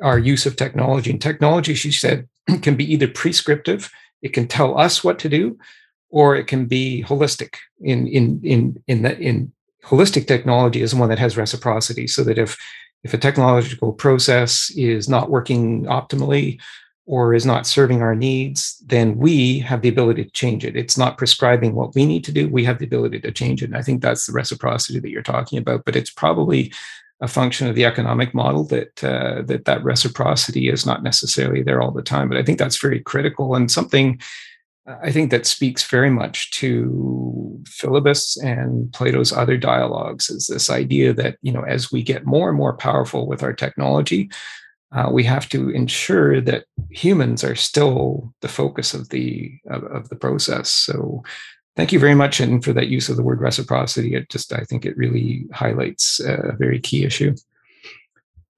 our 0.00 0.18
use 0.18 0.46
of 0.46 0.54
technology. 0.54 1.10
And 1.10 1.20
technology, 1.20 1.74
she 1.74 1.90
said, 1.90 2.28
can 2.62 2.76
be 2.76 2.90
either 2.92 3.08
prescriptive, 3.08 3.90
it 4.22 4.32
can 4.32 4.46
tell 4.46 4.78
us 4.78 5.02
what 5.02 5.18
to 5.20 5.28
do, 5.28 5.58
or 6.10 6.36
it 6.36 6.46
can 6.46 6.66
be 6.66 7.04
holistic 7.06 7.56
in 7.80 8.06
in 8.06 8.40
in 8.42 8.82
in 8.86 9.02
the 9.02 9.18
in 9.18 9.52
holistic 9.84 10.26
technology 10.26 10.82
is 10.82 10.94
one 10.94 11.08
that 11.08 11.18
has 11.18 11.36
reciprocity 11.36 12.06
so 12.06 12.24
that 12.24 12.38
if 12.38 12.58
if 13.04 13.14
a 13.14 13.18
technological 13.18 13.92
process 13.92 14.70
is 14.76 15.08
not 15.08 15.30
working 15.30 15.84
optimally 15.84 16.60
or 17.06 17.32
is 17.32 17.46
not 17.46 17.66
serving 17.66 18.02
our 18.02 18.14
needs, 18.14 18.76
then 18.84 19.16
we 19.16 19.60
have 19.60 19.80
the 19.80 19.88
ability 19.88 20.24
to 20.24 20.30
change 20.30 20.64
it. 20.64 20.76
It's 20.76 20.98
not 20.98 21.16
prescribing 21.16 21.74
what 21.74 21.94
we 21.94 22.04
need 22.04 22.24
to 22.24 22.32
do. 22.32 22.48
We 22.48 22.64
have 22.64 22.78
the 22.78 22.84
ability 22.84 23.20
to 23.20 23.32
change 23.32 23.62
it. 23.62 23.66
And 23.66 23.76
I 23.76 23.82
think 23.82 24.02
that's 24.02 24.26
the 24.26 24.32
reciprocity 24.32 24.98
that 24.98 25.08
you're 25.08 25.22
talking 25.22 25.58
about. 25.58 25.84
But 25.86 25.96
it's 25.96 26.10
probably 26.10 26.72
a 27.20 27.28
function 27.28 27.66
of 27.66 27.74
the 27.74 27.84
economic 27.84 28.34
model 28.34 28.64
that 28.64 29.02
uh, 29.02 29.42
that 29.42 29.64
that 29.64 29.82
reciprocity 29.82 30.68
is 30.68 30.84
not 30.84 31.02
necessarily 31.02 31.62
there 31.62 31.80
all 31.80 31.92
the 31.92 32.02
time. 32.02 32.28
But 32.28 32.38
I 32.38 32.42
think 32.42 32.58
that's 32.58 32.80
very 32.80 33.00
critical 33.00 33.54
and 33.54 33.70
something 33.70 34.20
I 35.02 35.12
think 35.12 35.30
that 35.30 35.46
speaks 35.46 35.84
very 35.84 36.10
much 36.10 36.50
to 36.52 37.62
Philebus 37.64 38.42
and 38.42 38.90
Plato's 38.92 39.32
other 39.32 39.58
dialogues 39.58 40.30
is 40.30 40.46
this 40.46 40.70
idea 40.70 41.12
that, 41.12 41.36
you 41.42 41.52
know, 41.52 41.62
as 41.62 41.92
we 41.92 42.02
get 42.02 42.24
more 42.24 42.48
and 42.48 42.56
more 42.56 42.76
powerful 42.76 43.26
with 43.26 43.42
our 43.42 43.52
technology, 43.52 44.30
uh, 44.92 45.10
we 45.12 45.24
have 45.24 45.48
to 45.50 45.68
ensure 45.70 46.40
that 46.40 46.64
humans 46.90 47.44
are 47.44 47.54
still 47.54 48.32
the 48.40 48.48
focus 48.48 48.94
of 48.94 49.10
the 49.10 49.52
of, 49.68 49.84
of, 49.84 50.08
the 50.08 50.16
process. 50.16 50.70
So 50.70 51.22
thank 51.76 51.92
you 51.92 51.98
very 51.98 52.14
much 52.14 52.40
and 52.40 52.64
for 52.64 52.72
that 52.72 52.88
use 52.88 53.10
of 53.10 53.16
the 53.16 53.22
word 53.22 53.40
reciprocity. 53.42 54.14
It 54.14 54.30
just 54.30 54.52
I 54.54 54.64
think 54.64 54.86
it 54.86 54.96
really 54.96 55.44
highlights 55.52 56.20
a 56.20 56.56
very 56.58 56.80
key 56.80 57.04
issue. 57.04 57.34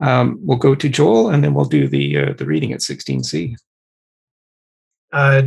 Um, 0.01 0.39
we'll 0.41 0.59
go 0.59 0.77
to 0.77 0.89
Joel 0.89 1.31
and 1.31 1.43
then 1.43 1.55
we'll 1.55 1.65
do 1.65 1.89
the 1.89 2.19
uh, 2.19 2.33
the 2.35 2.47
reading 2.47 2.73
at 2.73 2.81
16C. 2.81 3.57
Uh, 5.13 5.43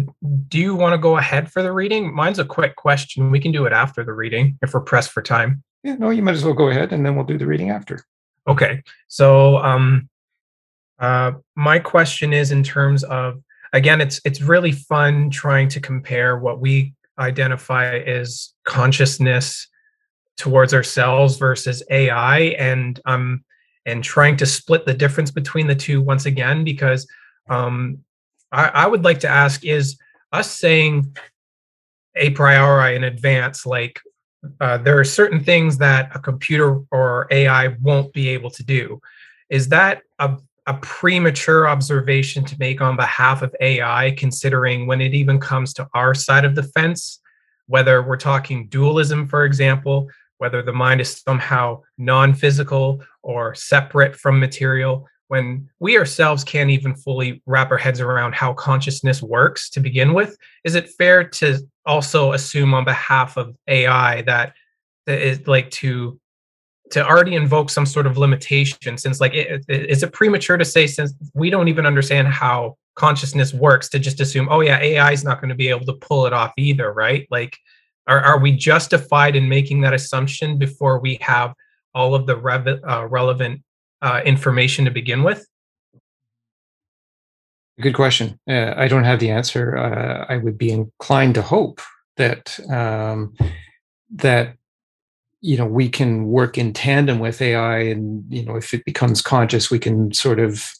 do 0.50 0.60
you 0.60 0.76
want 0.76 0.94
to 0.94 0.98
go 0.98 1.18
ahead 1.18 1.52
for 1.52 1.64
the 1.64 1.72
reading? 1.72 2.14
Mine's 2.14 2.40
a 2.40 2.46
quick 2.46 2.76
question. 2.76 3.32
We 3.32 3.40
can 3.40 3.52
do 3.52 3.66
it 3.66 3.74
after 3.74 4.04
the 4.04 4.14
reading 4.14 4.58
if 4.62 4.74
we're 4.74 4.82
pressed 4.82 5.12
for 5.12 5.22
time. 5.22 5.64
Yeah, 5.84 5.96
no, 5.96 6.10
you 6.10 6.22
might 6.22 6.36
as 6.36 6.44
well 6.44 6.54
go 6.54 6.70
ahead 6.70 6.92
and 6.92 7.06
then 7.06 7.16
we'll 7.16 7.26
do 7.26 7.38
the 7.38 7.48
reading 7.48 7.70
after. 7.70 8.06
Okay. 8.48 8.84
So, 9.08 9.58
um, 9.58 10.10
uh, 11.00 11.34
my 11.56 11.80
question 11.80 12.34
is 12.34 12.52
in 12.52 12.64
terms 12.64 13.04
of 13.04 13.42
again, 13.74 14.00
it's 14.00 14.22
it's 14.24 14.42
really 14.42 14.72
fun 14.72 15.30
trying 15.30 15.68
to 15.70 15.80
compare 15.80 16.38
what 16.38 16.60
we 16.60 16.94
identify 17.20 17.98
as 17.98 18.54
consciousness 18.64 19.68
towards 20.38 20.74
ourselves 20.74 21.38
versus 21.38 21.84
AI, 21.90 22.40
and 22.58 23.00
um, 23.06 23.44
and 23.86 24.04
trying 24.04 24.38
to 24.38 24.46
split 24.46 24.86
the 24.86 24.94
difference 24.94 25.32
between 25.32 25.68
the 25.68 25.76
two 25.76 26.02
once 26.02 26.26
again 26.26 26.64
because 26.64 27.08
um, 27.50 28.00
I, 28.54 28.68
I 28.68 28.88
would 28.88 29.04
like 29.04 29.20
to 29.22 29.30
ask 29.30 29.66
is 29.66 29.98
us 30.32 30.50
saying 30.50 31.18
a 32.16 32.30
priori 32.30 32.96
in 32.96 33.04
advance, 33.04 33.66
like 33.66 34.00
uh, 34.62 34.78
there 34.78 35.00
are 35.00 35.06
certain 35.06 35.44
things 35.44 35.78
that 35.80 36.16
a 36.16 36.20
computer 36.20 36.82
or 36.92 37.28
AI 37.32 37.70
won't 37.82 38.14
be 38.14 38.30
able 38.30 38.52
to 38.52 38.64
do. 38.64 39.02
Is 39.50 39.70
that 39.70 40.02
a, 40.20 40.38
a 40.68 40.76
premature 40.76 41.68
observation 41.68 42.46
to 42.46 42.56
make 42.60 42.82
on 42.82 42.96
behalf 42.96 43.42
of 43.42 43.56
AI, 43.60 44.12
considering 44.12 44.86
when 44.86 45.02
it 45.02 45.14
even 45.14 45.40
comes 45.40 45.74
to 45.74 45.88
our 45.94 46.14
side 46.14 46.46
of 46.46 46.56
the 46.56 46.64
fence, 46.64 47.20
whether 47.68 48.04
we're 48.04 48.18
talking 48.18 48.68
dualism, 48.68 49.28
for 49.28 49.46
example, 49.46 50.10
whether 50.38 50.62
the 50.62 50.74
mind 50.74 51.02
is 51.02 51.22
somehow 51.22 51.82
non 51.98 52.34
physical 52.34 53.02
or 53.22 53.56
separate 53.56 54.16
from 54.16 54.40
material, 54.40 55.08
when 55.28 55.70
we 55.80 55.98
ourselves 55.98 56.44
can't 56.44 56.70
even 56.70 56.96
fully 56.96 57.42
wrap 57.46 57.72
our 57.72 57.78
heads 57.78 58.00
around 58.00 58.36
how 58.36 58.54
consciousness 58.54 59.22
works 59.22 59.70
to 59.70 59.80
begin 59.80 60.14
with 60.14 60.38
is 60.64 60.76
it 60.76 60.90
fair 60.90 61.24
to 61.24 61.60
also 61.86 62.34
assume 62.34 62.74
on 62.74 62.84
behalf 62.84 63.38
of 63.38 63.56
ai 63.68 64.22
that 64.24 64.54
that 65.06 65.20
is 65.20 65.46
like 65.48 65.70
to 65.72 66.20
to 66.92 67.06
already 67.06 67.36
invoke 67.36 67.70
some 67.70 67.86
sort 67.86 68.06
of 68.06 68.18
limitation 68.18 68.98
since 68.98 69.20
like 69.20 69.34
it, 69.34 69.64
it, 69.68 69.90
is 69.90 70.04
it 70.04 70.14
premature 70.14 70.58
to 70.58 70.66
say 70.66 70.86
since 70.86 71.14
we 71.34 71.50
don't 71.50 71.68
even 71.68 71.86
understand 71.86 72.28
how 72.28 72.78
consciousness 72.96 73.54
works 73.54 73.90
to 73.90 73.98
just 73.98 74.20
assume 74.20 74.48
oh 74.52 74.62
yeah 74.62 74.80
ai 74.80 75.12
is 75.12 75.24
not 75.24 75.42
going 75.42 75.50
to 75.50 75.56
be 75.56 75.70
able 75.70 75.86
to 75.86 75.94
pull 75.94 76.26
it 76.26 76.34
off 76.34 76.54
either 76.58 76.94
right? 76.94 77.28
Like 77.32 77.58
are, 78.08 78.20
are 78.20 78.40
we 78.40 78.52
justified 78.52 79.36
in 79.36 79.48
making 79.48 79.82
that 79.82 79.94
assumption 79.94 80.58
before 80.58 81.00
we 81.00 81.18
have 81.22 81.54
all 81.96 82.16
of 82.16 82.26
the 82.26 82.36
rev- 82.36 82.82
uh, 82.88 83.08
relevant 83.08 83.62
uh, 84.04 84.22
information 84.26 84.86
to 84.86 84.92
begin 84.92 85.24
with? 85.24 85.48
Good 87.82 87.96
question. 87.96 88.40
Uh, 88.48 88.74
I 88.78 88.88
don't 88.88 89.06
have 89.06 89.20
the 89.20 89.32
answer. 89.32 89.76
Uh, 89.76 90.26
I 90.30 90.38
would 90.38 90.58
be 90.58 90.72
inclined 90.72 91.36
to 91.36 91.42
hope 91.42 91.82
that 92.18 92.60
um, 92.70 93.34
that 94.12 94.56
you 95.42 95.58
know 95.58 95.66
we 95.66 95.90
can 95.90 96.28
work 96.28 96.58
in 96.58 96.72
tandem 96.74 97.18
with 97.18 97.42
AI, 97.42 97.80
and 97.80 98.26
you 98.32 98.46
know 98.46 98.56
if 98.58 98.76
it 98.76 98.86
becomes 98.86 99.24
conscious, 99.24 99.72
we 99.72 99.80
can 99.80 100.14
sort 100.14 100.40
of 100.40 100.72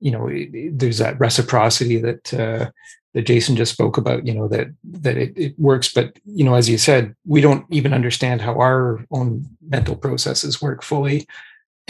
you 0.00 0.10
know 0.10 0.28
there's 0.72 0.98
that 0.98 1.20
reciprocity 1.20 1.98
that 1.98 2.34
uh, 2.34 2.70
that 3.14 3.22
Jason 3.22 3.54
just 3.54 3.72
spoke 3.72 3.96
about. 3.96 4.26
You 4.26 4.34
know 4.34 4.48
that 4.48 4.66
that 4.82 5.16
it, 5.16 5.32
it 5.36 5.54
works, 5.60 5.92
but 5.92 6.18
you 6.24 6.44
know 6.44 6.54
as 6.54 6.68
you 6.68 6.76
said, 6.76 7.14
we 7.24 7.40
don't 7.40 7.66
even 7.70 7.94
understand 7.94 8.40
how 8.40 8.58
our 8.58 9.04
own 9.12 9.44
mental 9.68 9.94
processes 9.94 10.60
work 10.60 10.82
fully 10.82 11.28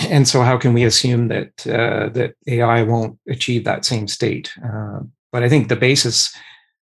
and 0.08 0.26
so 0.26 0.42
how 0.42 0.56
can 0.56 0.72
we 0.72 0.84
assume 0.84 1.28
that 1.28 1.66
uh, 1.66 2.08
that 2.10 2.34
AI 2.46 2.82
won't 2.82 3.18
achieve 3.28 3.64
that 3.64 3.84
same 3.84 4.08
state? 4.08 4.52
Uh, 4.64 5.00
but 5.32 5.42
I 5.42 5.48
think 5.48 5.68
the 5.68 5.76
basis 5.76 6.34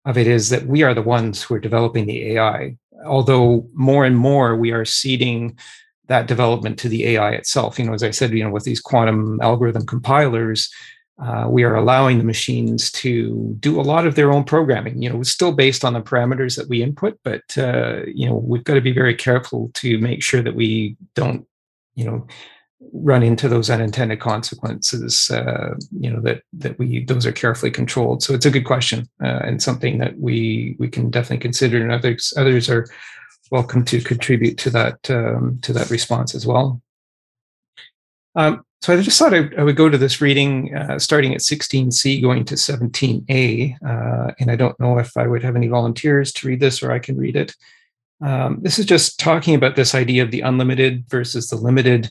of 0.04 0.16
it 0.16 0.26
is 0.26 0.48
that 0.50 0.66
we 0.66 0.82
are 0.82 0.94
the 0.94 1.02
ones 1.02 1.42
who 1.42 1.54
are 1.54 1.60
developing 1.60 2.06
the 2.06 2.32
AI. 2.32 2.76
Although 3.06 3.68
more 3.74 4.04
and 4.04 4.16
more 4.16 4.56
we 4.56 4.72
are 4.72 4.84
ceding 4.84 5.58
that 6.08 6.26
development 6.26 6.78
to 6.80 6.88
the 6.88 7.06
AI 7.06 7.30
itself. 7.30 7.78
You 7.78 7.86
know, 7.86 7.94
as 7.94 8.02
I 8.02 8.10
said, 8.10 8.32
you 8.32 8.42
know, 8.42 8.50
with 8.50 8.64
these 8.64 8.80
quantum 8.80 9.38
algorithm 9.40 9.86
compilers, 9.86 10.68
uh, 11.22 11.46
we 11.48 11.64
are 11.64 11.76
allowing 11.76 12.18
the 12.18 12.24
machines 12.24 12.90
to 12.90 13.54
do 13.60 13.78
a 13.78 13.82
lot 13.82 14.06
of 14.06 14.14
their 14.14 14.32
own 14.32 14.42
programming. 14.42 15.02
You 15.02 15.10
know, 15.10 15.20
it's 15.20 15.30
still 15.30 15.52
based 15.52 15.84
on 15.84 15.92
the 15.92 16.00
parameters 16.00 16.56
that 16.56 16.68
we 16.68 16.82
input, 16.82 17.18
but 17.22 17.42
uh, 17.56 18.00
you 18.06 18.26
know, 18.28 18.36
we've 18.36 18.64
got 18.64 18.74
to 18.74 18.80
be 18.80 18.92
very 18.92 19.14
careful 19.14 19.70
to 19.74 19.98
make 19.98 20.22
sure 20.22 20.42
that 20.42 20.54
we 20.54 20.96
don't, 21.14 21.46
you 21.94 22.06
know, 22.06 22.26
run 22.92 23.22
into 23.22 23.48
those 23.48 23.70
unintended 23.70 24.20
consequences 24.20 25.30
uh, 25.30 25.74
you 25.98 26.10
know 26.10 26.20
that 26.20 26.42
that 26.52 26.78
we 26.78 27.04
those 27.04 27.26
are 27.26 27.32
carefully 27.32 27.70
controlled. 27.70 28.22
So 28.22 28.34
it's 28.34 28.46
a 28.46 28.50
good 28.50 28.64
question 28.64 29.08
uh, 29.22 29.40
and 29.44 29.62
something 29.62 29.98
that 29.98 30.18
we 30.18 30.76
we 30.78 30.88
can 30.88 31.10
definitely 31.10 31.38
consider 31.38 31.82
and 31.82 31.92
others 31.92 32.32
others 32.36 32.68
are 32.68 32.86
welcome 33.50 33.84
to 33.84 34.00
contribute 34.00 34.58
to 34.58 34.70
that 34.70 35.10
um, 35.10 35.58
to 35.62 35.72
that 35.72 35.90
response 35.90 36.34
as 36.34 36.46
well. 36.46 36.80
Um, 38.34 38.64
so 38.82 38.94
I 38.94 39.02
just 39.02 39.18
thought 39.18 39.34
I, 39.34 39.50
I 39.58 39.62
would 39.62 39.76
go 39.76 39.88
to 39.88 39.98
this 39.98 40.20
reading 40.20 40.74
uh, 40.74 40.98
starting 40.98 41.34
at 41.34 41.40
16c 41.40 42.22
going 42.22 42.44
to 42.46 42.54
17a 42.54 43.76
uh, 43.84 44.32
and 44.38 44.50
I 44.50 44.56
don't 44.56 44.78
know 44.80 44.98
if 44.98 45.16
I 45.16 45.26
would 45.26 45.42
have 45.42 45.56
any 45.56 45.68
volunteers 45.68 46.32
to 46.34 46.46
read 46.46 46.60
this 46.60 46.82
or 46.82 46.92
I 46.92 46.98
can 46.98 47.16
read 47.16 47.36
it. 47.36 47.54
Um, 48.22 48.58
this 48.62 48.78
is 48.78 48.86
just 48.86 49.18
talking 49.18 49.54
about 49.54 49.76
this 49.76 49.94
idea 49.94 50.22
of 50.22 50.30
the 50.30 50.42
unlimited 50.42 51.04
versus 51.08 51.48
the 51.48 51.56
limited 51.56 52.10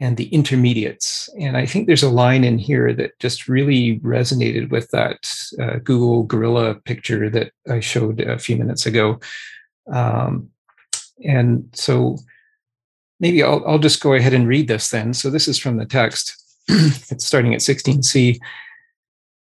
and 0.00 0.16
the 0.16 0.26
intermediates. 0.26 1.28
And 1.38 1.56
I 1.56 1.66
think 1.66 1.86
there's 1.86 2.02
a 2.02 2.10
line 2.10 2.44
in 2.44 2.58
here 2.58 2.92
that 2.94 3.18
just 3.20 3.48
really 3.48 4.00
resonated 4.00 4.70
with 4.70 4.90
that 4.90 5.32
uh, 5.60 5.78
Google 5.82 6.24
Gorilla 6.24 6.74
picture 6.74 7.30
that 7.30 7.52
I 7.70 7.80
showed 7.80 8.20
a 8.20 8.38
few 8.38 8.56
minutes 8.56 8.86
ago. 8.86 9.20
Um, 9.90 10.50
and 11.24 11.68
so 11.72 12.18
maybe 13.20 13.42
I'll, 13.42 13.64
I'll 13.66 13.78
just 13.78 14.02
go 14.02 14.14
ahead 14.14 14.34
and 14.34 14.48
read 14.48 14.68
this 14.68 14.90
then. 14.90 15.14
So 15.14 15.30
this 15.30 15.46
is 15.46 15.58
from 15.58 15.76
the 15.76 15.86
text. 15.86 16.42
it's 16.68 17.24
starting 17.24 17.54
at 17.54 17.60
16c. 17.60 18.38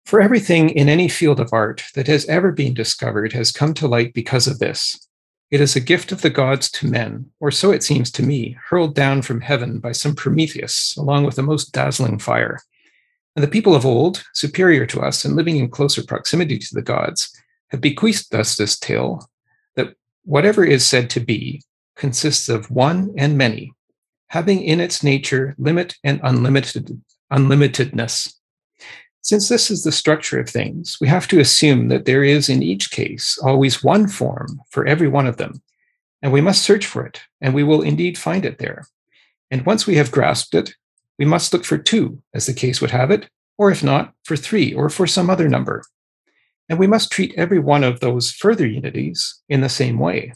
For 0.05 0.21
everything 0.21 0.69
in 0.69 0.87
any 0.87 1.09
field 1.09 1.39
of 1.39 1.51
art 1.51 1.83
that 1.95 2.07
has 2.07 2.25
ever 2.27 2.51
been 2.51 2.73
discovered 2.73 3.33
has 3.33 3.51
come 3.51 3.73
to 3.73 3.87
light 3.87 4.13
because 4.13 4.47
of 4.47 4.59
this. 4.59 5.06
It 5.49 5.61
is 5.61 5.75
a 5.75 5.81
gift 5.81 6.11
of 6.11 6.21
the 6.21 6.29
gods 6.29 6.69
to 6.71 6.87
men, 6.87 7.31
or 7.39 7.51
so 7.51 7.71
it 7.71 7.83
seems 7.83 8.11
to 8.11 8.23
me, 8.23 8.57
hurled 8.69 8.93
down 8.95 9.21
from 9.21 9.39
heaven 9.39 9.79
by 9.79 9.93
some 9.93 10.13
Prometheus, 10.13 10.95
along 10.97 11.23
with 11.23 11.37
a 11.37 11.43
most 11.43 11.71
dazzling 11.71 12.19
fire. 12.19 12.59
And 13.35 13.43
the 13.43 13.49
people 13.49 13.73
of 13.73 13.85
old, 13.85 14.25
superior 14.33 14.85
to 14.87 15.01
us 15.01 15.23
and 15.23 15.35
living 15.35 15.57
in 15.57 15.69
closer 15.69 16.03
proximity 16.03 16.57
to 16.57 16.75
the 16.75 16.81
gods, 16.81 17.31
have 17.69 17.79
bequeathed 17.79 18.33
us 18.35 18.55
this 18.55 18.77
tale 18.77 19.29
that 19.75 19.95
whatever 20.23 20.65
is 20.65 20.85
said 20.85 21.09
to 21.11 21.21
be 21.21 21.61
consists 21.95 22.49
of 22.49 22.69
one 22.69 23.13
and 23.17 23.37
many, 23.37 23.73
having 24.27 24.61
in 24.61 24.81
its 24.81 25.01
nature 25.01 25.55
limit 25.57 25.95
and 26.03 26.19
unlimited 26.23 27.01
unlimitedness, 27.31 28.33
since 29.27 29.49
this 29.49 29.69
is 29.69 29.83
the 29.83 29.91
structure 29.91 30.39
of 30.39 30.49
things, 30.49 30.97
we 31.01 31.07
have 31.09 31.27
to 31.27 31.41
assume 31.41 31.89
that 31.89 32.05
there 32.05 32.23
is 32.23 32.47
in 32.47 32.63
each 32.63 32.91
case 32.91 33.37
always 33.43 33.83
one 33.83 34.07
form 34.07 34.61
for 34.69 34.85
every 34.85 35.09
one 35.09 35.27
of 35.27 35.35
them, 35.35 35.61
and 36.21 36.31
we 36.31 36.39
must 36.39 36.63
search 36.63 36.85
for 36.85 37.05
it, 37.05 37.19
and 37.41 37.53
we 37.53 37.61
will 37.61 37.81
indeed 37.81 38.17
find 38.17 38.45
it 38.45 38.57
there. 38.57 38.87
And 39.51 39.65
once 39.65 39.85
we 39.85 39.95
have 39.95 40.13
grasped 40.13 40.55
it, 40.55 40.73
we 41.19 41.25
must 41.25 41.51
look 41.51 41.65
for 41.65 41.77
two, 41.77 42.23
as 42.33 42.45
the 42.45 42.53
case 42.53 42.79
would 42.79 42.91
have 42.91 43.11
it, 43.11 43.27
or 43.57 43.69
if 43.69 43.83
not, 43.83 44.13
for 44.23 44.37
three, 44.37 44.73
or 44.73 44.89
for 44.89 45.05
some 45.05 45.29
other 45.29 45.49
number. 45.49 45.83
And 46.69 46.79
we 46.79 46.87
must 46.87 47.11
treat 47.11 47.33
every 47.35 47.59
one 47.59 47.83
of 47.83 47.99
those 47.99 48.31
further 48.31 48.65
unities 48.65 49.41
in 49.49 49.59
the 49.59 49.67
same 49.67 49.99
way. 49.99 50.31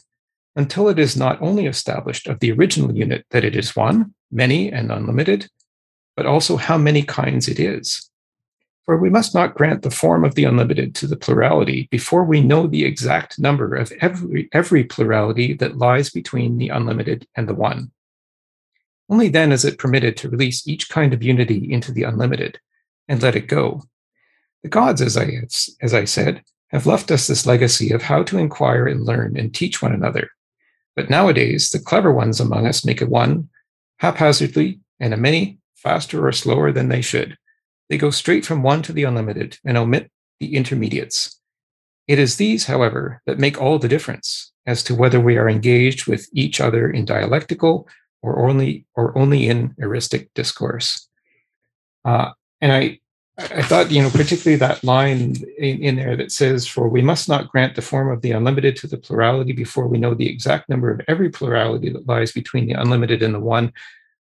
until 0.54 0.88
it 0.88 0.98
is 0.98 1.16
not 1.16 1.40
only 1.40 1.66
established 1.66 2.26
of 2.26 2.40
the 2.40 2.52
original 2.52 2.94
unit 2.94 3.24
that 3.30 3.44
it 3.44 3.56
is 3.56 3.76
one, 3.76 4.14
many, 4.30 4.70
and 4.70 4.90
unlimited, 4.92 5.48
but 6.16 6.26
also 6.26 6.56
how 6.56 6.76
many 6.76 7.02
kinds 7.02 7.48
it 7.48 7.58
is. 7.58 8.10
For 8.84 8.98
we 8.98 9.10
must 9.10 9.34
not 9.34 9.54
grant 9.54 9.82
the 9.82 9.90
form 9.90 10.24
of 10.24 10.34
the 10.34 10.44
unlimited 10.44 10.94
to 10.96 11.06
the 11.06 11.16
plurality 11.16 11.88
before 11.90 12.24
we 12.24 12.40
know 12.40 12.66
the 12.66 12.84
exact 12.84 13.38
number 13.38 13.74
of 13.74 13.92
every, 14.00 14.48
every 14.52 14.84
plurality 14.84 15.54
that 15.54 15.78
lies 15.78 16.10
between 16.10 16.58
the 16.58 16.68
unlimited 16.68 17.26
and 17.36 17.48
the 17.48 17.54
one. 17.54 17.92
Only 19.08 19.28
then 19.28 19.52
is 19.52 19.64
it 19.64 19.78
permitted 19.78 20.16
to 20.16 20.28
release 20.28 20.66
each 20.66 20.88
kind 20.88 21.12
of 21.12 21.22
unity 21.22 21.72
into 21.72 21.92
the 21.92 22.02
unlimited 22.02 22.58
and 23.08 23.22
let 23.22 23.36
it 23.36 23.46
go. 23.46 23.82
The 24.62 24.68
gods, 24.68 25.00
as 25.00 25.16
I, 25.16 25.42
as 25.80 25.94
I 25.94 26.04
said, 26.04 26.42
have 26.68 26.86
left 26.86 27.10
us 27.10 27.26
this 27.26 27.46
legacy 27.46 27.92
of 27.92 28.02
how 28.02 28.22
to 28.24 28.38
inquire 28.38 28.86
and 28.86 29.04
learn 29.04 29.36
and 29.36 29.54
teach 29.54 29.82
one 29.82 29.92
another. 29.92 30.30
But 30.96 31.10
nowadays, 31.10 31.70
the 31.70 31.78
clever 31.78 32.12
ones 32.12 32.40
among 32.40 32.66
us 32.66 32.84
make 32.84 33.00
a 33.00 33.06
one 33.06 33.48
haphazardly 33.98 34.80
and 34.98 35.12
a 35.12 35.16
many 35.16 35.58
faster 35.74 36.26
or 36.26 36.32
slower 36.32 36.72
than 36.72 36.88
they 36.88 37.02
should. 37.02 37.36
They 37.88 37.98
go 37.98 38.10
straight 38.10 38.46
from 38.46 38.62
one 38.62 38.82
to 38.82 38.92
the 38.92 39.04
unlimited 39.04 39.58
and 39.64 39.76
omit 39.76 40.10
the 40.40 40.54
intermediates. 40.56 41.38
It 42.08 42.18
is 42.18 42.36
these, 42.36 42.66
however, 42.66 43.22
that 43.26 43.38
make 43.38 43.60
all 43.60 43.78
the 43.78 43.88
difference 43.88 44.52
as 44.66 44.82
to 44.84 44.94
whether 44.94 45.20
we 45.20 45.36
are 45.36 45.48
engaged 45.48 46.06
with 46.06 46.28
each 46.32 46.60
other 46.60 46.90
in 46.90 47.04
dialectical 47.04 47.88
or 48.22 48.48
only 48.48 48.86
or 48.94 49.16
only 49.16 49.48
in 49.48 49.74
eristic 49.78 50.30
discourse. 50.34 51.08
Uh, 52.04 52.30
and 52.60 52.72
I, 52.72 53.00
I 53.38 53.62
thought, 53.62 53.90
you 53.90 54.02
know, 54.02 54.10
particularly 54.10 54.56
that 54.56 54.84
line 54.84 55.36
in, 55.58 55.82
in, 55.82 55.96
there 55.96 56.16
that 56.16 56.32
says, 56.32 56.66
"For 56.66 56.88
we 56.88 57.02
must 57.02 57.28
not 57.28 57.48
grant 57.48 57.74
the 57.74 57.82
form 57.82 58.10
of 58.10 58.22
the 58.22 58.32
unlimited 58.32 58.76
to 58.76 58.86
the 58.86 58.98
plurality 58.98 59.52
before 59.52 59.88
we 59.88 59.98
know 59.98 60.14
the 60.14 60.28
exact 60.28 60.68
number 60.68 60.90
of 60.90 61.00
every 61.08 61.30
plurality 61.30 61.90
that 61.90 62.06
lies 62.06 62.32
between 62.32 62.66
the 62.66 62.74
unlimited 62.74 63.22
and 63.22 63.34
the 63.34 63.40
one." 63.40 63.72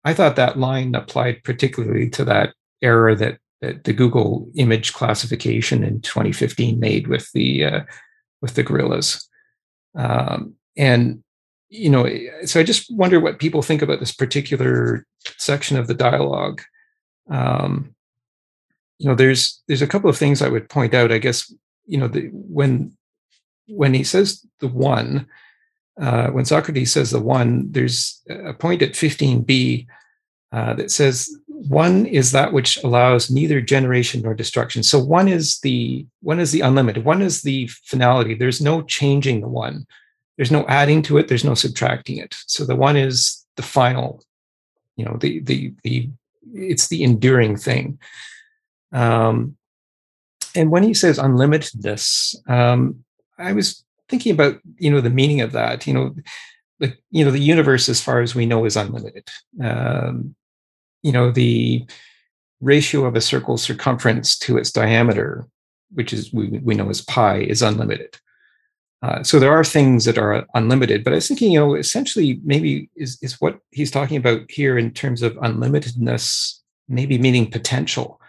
I 0.04 0.14
thought 0.14 0.36
that 0.38 0.58
line 0.58 0.96
applied 0.96 1.44
particularly 1.44 2.10
to 2.12 2.26
that 2.26 2.54
error 2.82 3.16
that 3.16 3.40
that 3.62 3.84
the 3.84 3.94
Google 3.94 4.50
image 4.56 4.94
classification 4.94 5.84
in 5.84 6.02
2015 6.02 6.80
made 6.80 7.08
with 7.08 7.32
the 7.34 7.66
uh, 7.66 7.82
with 8.42 8.56
the 8.56 8.64
gorillas. 8.64 9.28
Um, 9.96 10.56
and 10.78 11.24
you 11.70 11.90
know, 11.90 12.10
so 12.46 12.60
I 12.60 12.64
just 12.64 12.94
wonder 12.96 13.20
what 13.20 13.40
people 13.40 13.62
think 13.62 13.82
about 13.82 14.00
this 14.00 14.14
particular 14.14 15.06
section 15.38 15.78
of 15.78 15.88
the 15.88 15.94
dialogue. 15.94 16.62
Um, 17.30 17.94
you 18.98 19.08
know, 19.08 19.16
there's 19.16 19.62
there's 19.68 19.82
a 19.82 19.88
couple 19.88 20.10
of 20.10 20.18
things 20.18 20.42
I 20.42 20.50
would 20.50 20.70
point 20.70 20.94
out. 20.94 21.12
I 21.12 21.20
guess 21.20 21.54
you 21.86 21.98
know 21.98 22.08
the, 22.08 22.30
when 22.32 22.98
when 23.68 23.94
he 23.94 24.04
says 24.04 24.46
the 24.60 24.68
one, 24.68 25.28
uh, 26.02 26.28
when 26.28 26.46
Socrates 26.46 26.92
says 26.92 27.12
the 27.12 27.20
one, 27.20 27.72
there's 27.72 28.22
a 28.30 28.54
point 28.54 28.82
at 28.82 28.94
15b 28.94 29.86
uh, 30.52 30.74
that 30.74 30.92
says 30.92 31.30
one 31.68 32.06
is 32.06 32.32
that 32.32 32.54
which 32.54 32.82
allows 32.84 33.30
neither 33.30 33.60
generation 33.60 34.22
nor 34.22 34.34
destruction. 34.34 34.82
So 34.82 34.98
one 34.98 35.28
is 35.28 35.60
the 35.60 36.06
one 36.22 36.40
is 36.40 36.52
the 36.52 36.62
unlimited. 36.62 37.04
One 37.04 37.22
is 37.22 37.42
the 37.42 37.68
finality. 37.84 38.34
There's 38.34 38.62
no 38.62 38.82
changing 38.82 39.42
the 39.42 39.50
one. 39.50 39.86
There's 40.38 40.52
no 40.52 40.66
adding 40.68 41.02
to 41.04 41.18
it. 41.18 41.28
There's 41.28 41.44
no 41.44 41.56
subtracting 41.56 42.18
it. 42.18 42.34
So 42.48 42.66
the 42.66 42.78
one 42.78 42.96
is 42.96 43.46
the 43.58 43.62
final. 43.62 44.24
You 44.96 45.04
know, 45.04 45.18
the 45.20 45.40
the 45.42 45.74
the 45.84 46.10
it's 46.54 46.88
the 46.88 47.04
enduring 47.04 47.58
thing. 47.58 48.00
Um, 48.94 49.58
and 50.56 50.72
when 50.72 50.84
he 50.84 50.94
says 50.94 51.20
unlimitedness, 51.20 52.36
um, 52.50 53.04
I 53.38 53.52
was 53.52 53.84
thinking 54.08 54.32
about 54.32 54.62
you 54.78 54.92
know 54.92 55.02
the 55.02 55.10
meaning 55.10 55.42
of 55.42 55.52
that. 55.52 55.86
You 55.86 55.94
know, 55.94 56.16
the 56.80 56.94
you 57.12 57.26
know 57.26 57.32
the 57.32 57.40
universe 57.40 57.90
as 57.90 58.02
far 58.02 58.22
as 58.22 58.34
we 58.34 58.46
know 58.46 58.64
is 58.64 58.78
unlimited. 58.78 59.28
Um, 59.62 60.36
you 61.02 61.12
know 61.12 61.32
the 61.32 61.86
ratio 62.62 63.06
of 63.06 63.16
a 63.16 63.22
circle's 63.22 63.64
circumference 63.64 64.38
to 64.38 64.58
its 64.58 64.72
diameter 64.72 65.46
which 65.94 66.14
is 66.14 66.32
we, 66.34 66.50
we 66.64 66.76
know 66.76 66.90
as 66.90 67.02
pi 67.02 67.38
is 67.38 67.62
unlimited. 67.62 68.18
Uh, 69.02 69.24
so 69.24 69.40
there 69.40 69.54
are 69.54 69.64
things 69.64 70.06
that 70.06 70.18
are 70.18 70.46
unlimited 70.56 71.04
but 71.04 71.14
i 71.14 71.16
was 71.16 71.28
thinking 71.28 71.54
you 71.54 71.60
know 71.60 71.74
essentially 71.74 72.40
maybe 72.44 72.90
is, 72.98 73.18
is 73.22 73.40
what 73.40 73.60
he's 73.72 73.92
talking 73.92 74.18
about 74.18 74.42
here 74.52 74.78
in 74.78 74.92
terms 74.92 75.22
of 75.22 75.34
unlimitedness 75.36 76.60
maybe 76.90 77.18
meaning 77.18 77.50
potential. 77.50 78.20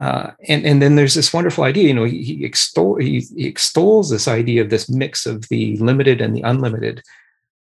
Uh, 0.00 0.30
and 0.48 0.64
and 0.64 0.80
then 0.80 0.96
there's 0.96 1.14
this 1.14 1.32
wonderful 1.32 1.64
idea 1.64 1.88
you 1.88 1.92
know 1.92 2.04
he, 2.04 2.22
he, 2.22 2.44
extol, 2.44 2.96
he, 2.96 3.20
he 3.36 3.46
extols 3.46 4.08
this 4.08 4.28
idea 4.28 4.62
of 4.62 4.70
this 4.70 4.88
mix 4.88 5.26
of 5.26 5.46
the 5.48 5.76
limited 5.76 6.22
and 6.22 6.34
the 6.34 6.40
unlimited 6.42 7.02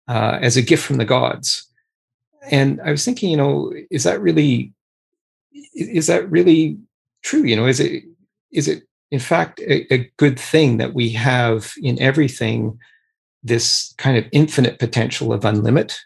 uh, 0.09 0.39
as 0.41 0.57
a 0.57 0.62
gift 0.62 0.85
from 0.85 0.97
the 0.97 1.05
gods 1.05 1.70
and 2.51 2.80
i 2.82 2.90
was 2.90 3.05
thinking 3.05 3.30
you 3.30 3.36
know 3.36 3.72
is 3.90 4.05
that 4.05 4.20
really 4.20 4.72
is 5.74 6.07
that 6.07 6.30
really 6.30 6.78
true? 7.22 7.42
You 7.42 7.57
know 7.57 7.66
is 7.66 7.80
it 7.80 8.05
is 8.53 8.68
it 8.68 8.84
in 9.11 9.20
fact 9.20 9.61
a, 9.61 9.92
a 9.92 10.11
good 10.16 10.38
thing 10.38 10.78
that 10.78 10.95
we 10.95 11.11
have 11.11 11.72
in 11.82 12.01
everything 12.01 12.78
this 13.42 13.95
kind 13.99 14.16
of 14.16 14.24
infinite 14.32 14.78
potential 14.78 15.32
of 15.32 15.42
unlimit 15.42 15.97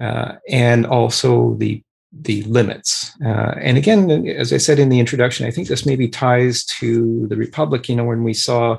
uh, 0.00 0.34
and 0.48 0.86
also 0.86 1.54
the 1.54 1.82
the 2.12 2.42
limits? 2.44 3.12
Uh, 3.24 3.54
and 3.58 3.78
again 3.78 4.26
as 4.28 4.52
i 4.52 4.58
said 4.58 4.78
in 4.78 4.88
the 4.88 5.00
introduction 5.00 5.46
i 5.46 5.50
think 5.50 5.68
this 5.68 5.86
maybe 5.86 6.08
ties 6.08 6.64
to 6.64 7.26
the 7.28 7.36
republic 7.36 7.88
you 7.88 7.96
know 7.96 8.04
when 8.04 8.24
we 8.24 8.34
saw 8.34 8.78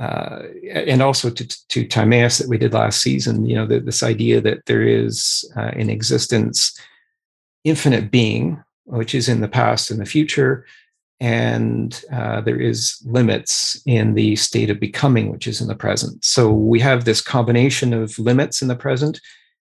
uh, 0.00 0.44
and 0.72 1.02
also 1.02 1.28
to, 1.28 1.46
to 1.68 1.86
Timaeus 1.86 2.38
that 2.38 2.48
we 2.48 2.56
did 2.56 2.72
last 2.72 3.02
season, 3.02 3.44
you 3.44 3.54
know, 3.54 3.66
the, 3.66 3.80
this 3.80 4.02
idea 4.02 4.40
that 4.40 4.64
there 4.64 4.82
is 4.82 5.44
uh, 5.56 5.72
in 5.76 5.90
existence 5.90 6.78
infinite 7.64 8.10
being, 8.10 8.62
which 8.84 9.14
is 9.14 9.28
in 9.28 9.42
the 9.42 9.48
past 9.48 9.90
and 9.90 10.00
the 10.00 10.06
future, 10.06 10.64
and 11.20 12.02
uh, 12.10 12.40
there 12.40 12.58
is 12.58 12.98
limits 13.04 13.80
in 13.84 14.14
the 14.14 14.36
state 14.36 14.70
of 14.70 14.80
becoming, 14.80 15.30
which 15.30 15.46
is 15.46 15.60
in 15.60 15.68
the 15.68 15.74
present. 15.74 16.24
So 16.24 16.50
we 16.50 16.80
have 16.80 17.04
this 17.04 17.20
combination 17.20 17.92
of 17.92 18.18
limits 18.18 18.62
in 18.62 18.68
the 18.68 18.76
present 18.76 19.20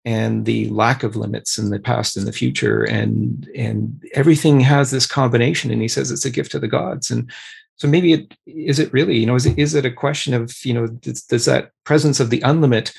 and 0.06 0.46
the 0.46 0.70
lack 0.70 1.04
of 1.04 1.18
limits 1.18 1.58
in 1.58 1.70
the 1.70 1.80
past 1.80 2.16
and 2.16 2.26
the 2.26 2.32
future, 2.32 2.84
and 2.84 3.50
and 3.56 4.04
everything 4.14 4.60
has 4.62 4.92
this 4.92 5.06
combination. 5.06 5.72
And 5.72 5.82
he 5.82 5.88
says 5.88 6.12
it's 6.12 6.26
a 6.26 6.30
gift 6.30 6.52
to 6.52 6.60
the 6.60 6.68
gods, 6.68 7.12
and 7.12 7.30
so 7.76 7.88
maybe 7.88 8.14
it 8.14 8.34
is 8.46 8.80
it 8.80 8.94
really 8.94 9.18
you 9.18 9.26
know 9.26 9.36
is 9.36 9.46
it 9.46 9.58
is 9.58 9.76
it 9.76 9.86
a 9.86 9.92
question 9.92 10.34
of 10.34 10.54
you 10.66 10.74
know 10.74 10.88
does, 10.88 11.24
does 11.24 11.46
that 11.46 11.72
presence 11.84 12.20
of 12.20 12.30
the 12.30 12.40
unlimit 12.42 12.96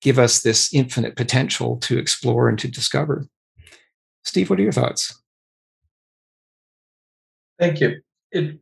give 0.00 0.18
us 0.18 0.42
this 0.42 0.72
infinite 0.72 1.16
potential 1.16 1.76
to 1.78 1.98
explore 1.98 2.48
and 2.48 2.58
to 2.58 2.68
discover? 2.68 3.26
Steve 4.24 4.50
what 4.50 4.58
are 4.58 4.62
your 4.62 4.72
thoughts? 4.72 5.20
Thank 7.58 7.80
you. 7.80 8.00
It 8.30 8.60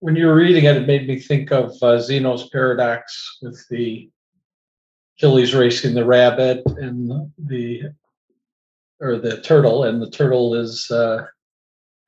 when 0.00 0.16
you 0.16 0.26
were 0.26 0.34
reading 0.34 0.64
it 0.64 0.76
it 0.76 0.86
made 0.86 1.06
me 1.06 1.18
think 1.18 1.52
of 1.52 1.72
uh, 1.82 1.98
zeno's 2.00 2.48
paradox 2.48 3.38
with 3.40 3.64
the 3.70 4.10
achilles 5.16 5.54
racing 5.54 5.94
the 5.94 6.04
rabbit 6.04 6.62
and 6.66 7.30
the 7.38 7.82
or 9.00 9.16
the 9.16 9.40
turtle 9.42 9.84
and 9.84 10.02
the 10.02 10.10
turtle 10.10 10.54
is 10.54 10.90
uh, 10.90 11.24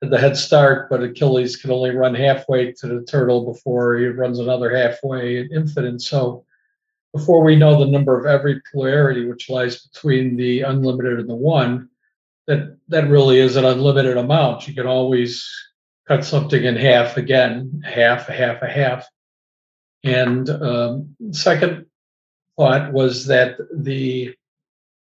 the 0.09 0.17
head 0.17 0.37
start, 0.37 0.89
but 0.89 1.03
Achilles 1.03 1.55
can 1.55 1.71
only 1.71 1.91
run 1.91 2.15
halfway 2.15 2.71
to 2.73 2.87
the 2.87 3.03
turtle 3.03 3.51
before 3.51 3.97
he 3.97 4.05
runs 4.05 4.39
another 4.39 4.75
halfway 4.75 5.39
at 5.39 5.51
infinite. 5.51 6.01
So 6.01 6.45
before 7.13 7.43
we 7.43 7.55
know 7.55 7.79
the 7.79 7.91
number 7.91 8.19
of 8.19 8.25
every 8.25 8.61
polarity, 8.71 9.25
which 9.25 9.49
lies 9.49 9.87
between 9.87 10.35
the 10.35 10.61
unlimited 10.61 11.19
and 11.19 11.29
the 11.29 11.35
one, 11.35 11.89
that 12.47 12.77
that 12.89 13.09
really 13.09 13.39
is 13.39 13.55
an 13.55 13.65
unlimited 13.65 14.17
amount. 14.17 14.67
You 14.67 14.73
can 14.73 14.85
always 14.85 15.49
cut 16.07 16.23
something 16.23 16.63
in 16.63 16.75
half 16.75 17.17
again, 17.17 17.81
half, 17.85 18.29
a 18.29 18.33
half, 18.33 18.61
a 18.61 18.67
half. 18.67 19.07
And 20.03 20.49
um, 20.49 21.15
second 21.31 21.85
thought 22.57 22.93
was 22.93 23.25
that 23.27 23.57
the 23.73 24.35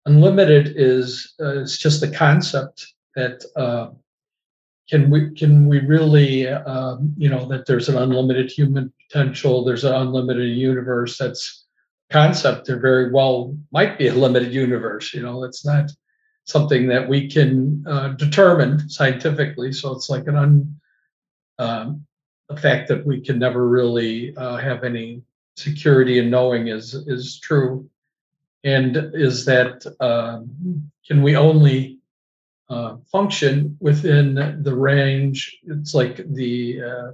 unlimited 0.06 0.74
is 0.76 1.34
uh, 1.40 1.62
it's 1.62 1.78
just 1.78 2.04
a 2.04 2.12
concept 2.12 2.94
that 3.16 3.44
uh, 3.56 3.90
can 4.92 5.10
we 5.10 5.32
can 5.32 5.68
we 5.68 5.80
really 5.80 6.48
um, 6.48 7.14
you 7.18 7.30
know 7.30 7.46
that 7.48 7.66
there's 7.66 7.90
an 7.90 7.98
unlimited 7.98 8.52
human 8.52 8.94
potential 9.08 9.64
there's 9.64 9.86
an 9.86 9.96
unlimited 9.96 10.50
universe 10.50 11.18
that's 11.18 11.66
concept 12.12 12.68
there 12.68 12.80
very 12.80 13.12
well 13.12 13.56
might 13.72 13.98
be 13.98 14.08
a 14.08 14.14
limited 14.14 14.54
universe 14.54 15.14
you 15.14 15.22
know 15.22 15.44
it's 15.44 15.66
not 15.66 15.90
something 16.44 16.88
that 16.88 17.08
we 17.08 17.30
can 17.30 17.84
uh, 17.88 18.10
determine 18.10 18.90
scientifically 18.90 19.72
so 19.72 19.94
it's 19.94 20.10
like 20.10 20.28
an 20.28 20.36
un 20.36 20.76
um, 21.58 22.06
the 22.50 22.58
fact 22.58 22.90
that 22.90 23.06
we 23.06 23.22
can 23.22 23.40
never 23.40 23.68
really 23.68 24.36
uh, 24.36 24.58
have 24.58 24.84
any 24.84 25.22
security 25.56 26.20
in 26.20 26.30
knowing 26.30 26.68
is 26.68 26.94
is 26.94 27.40
true. 27.40 27.90
And 28.64 28.96
is 29.14 29.46
that 29.46 29.86
um, 30.00 30.92
can 31.08 31.24
we 31.24 31.36
only 31.36 32.00
uh, 32.72 32.98
function 33.12 33.78
within 33.80 34.36
the 34.64 34.76
range. 34.76 35.60
It's 35.64 35.94
like 35.94 36.16
the 36.34 36.82
uh, 36.90 37.12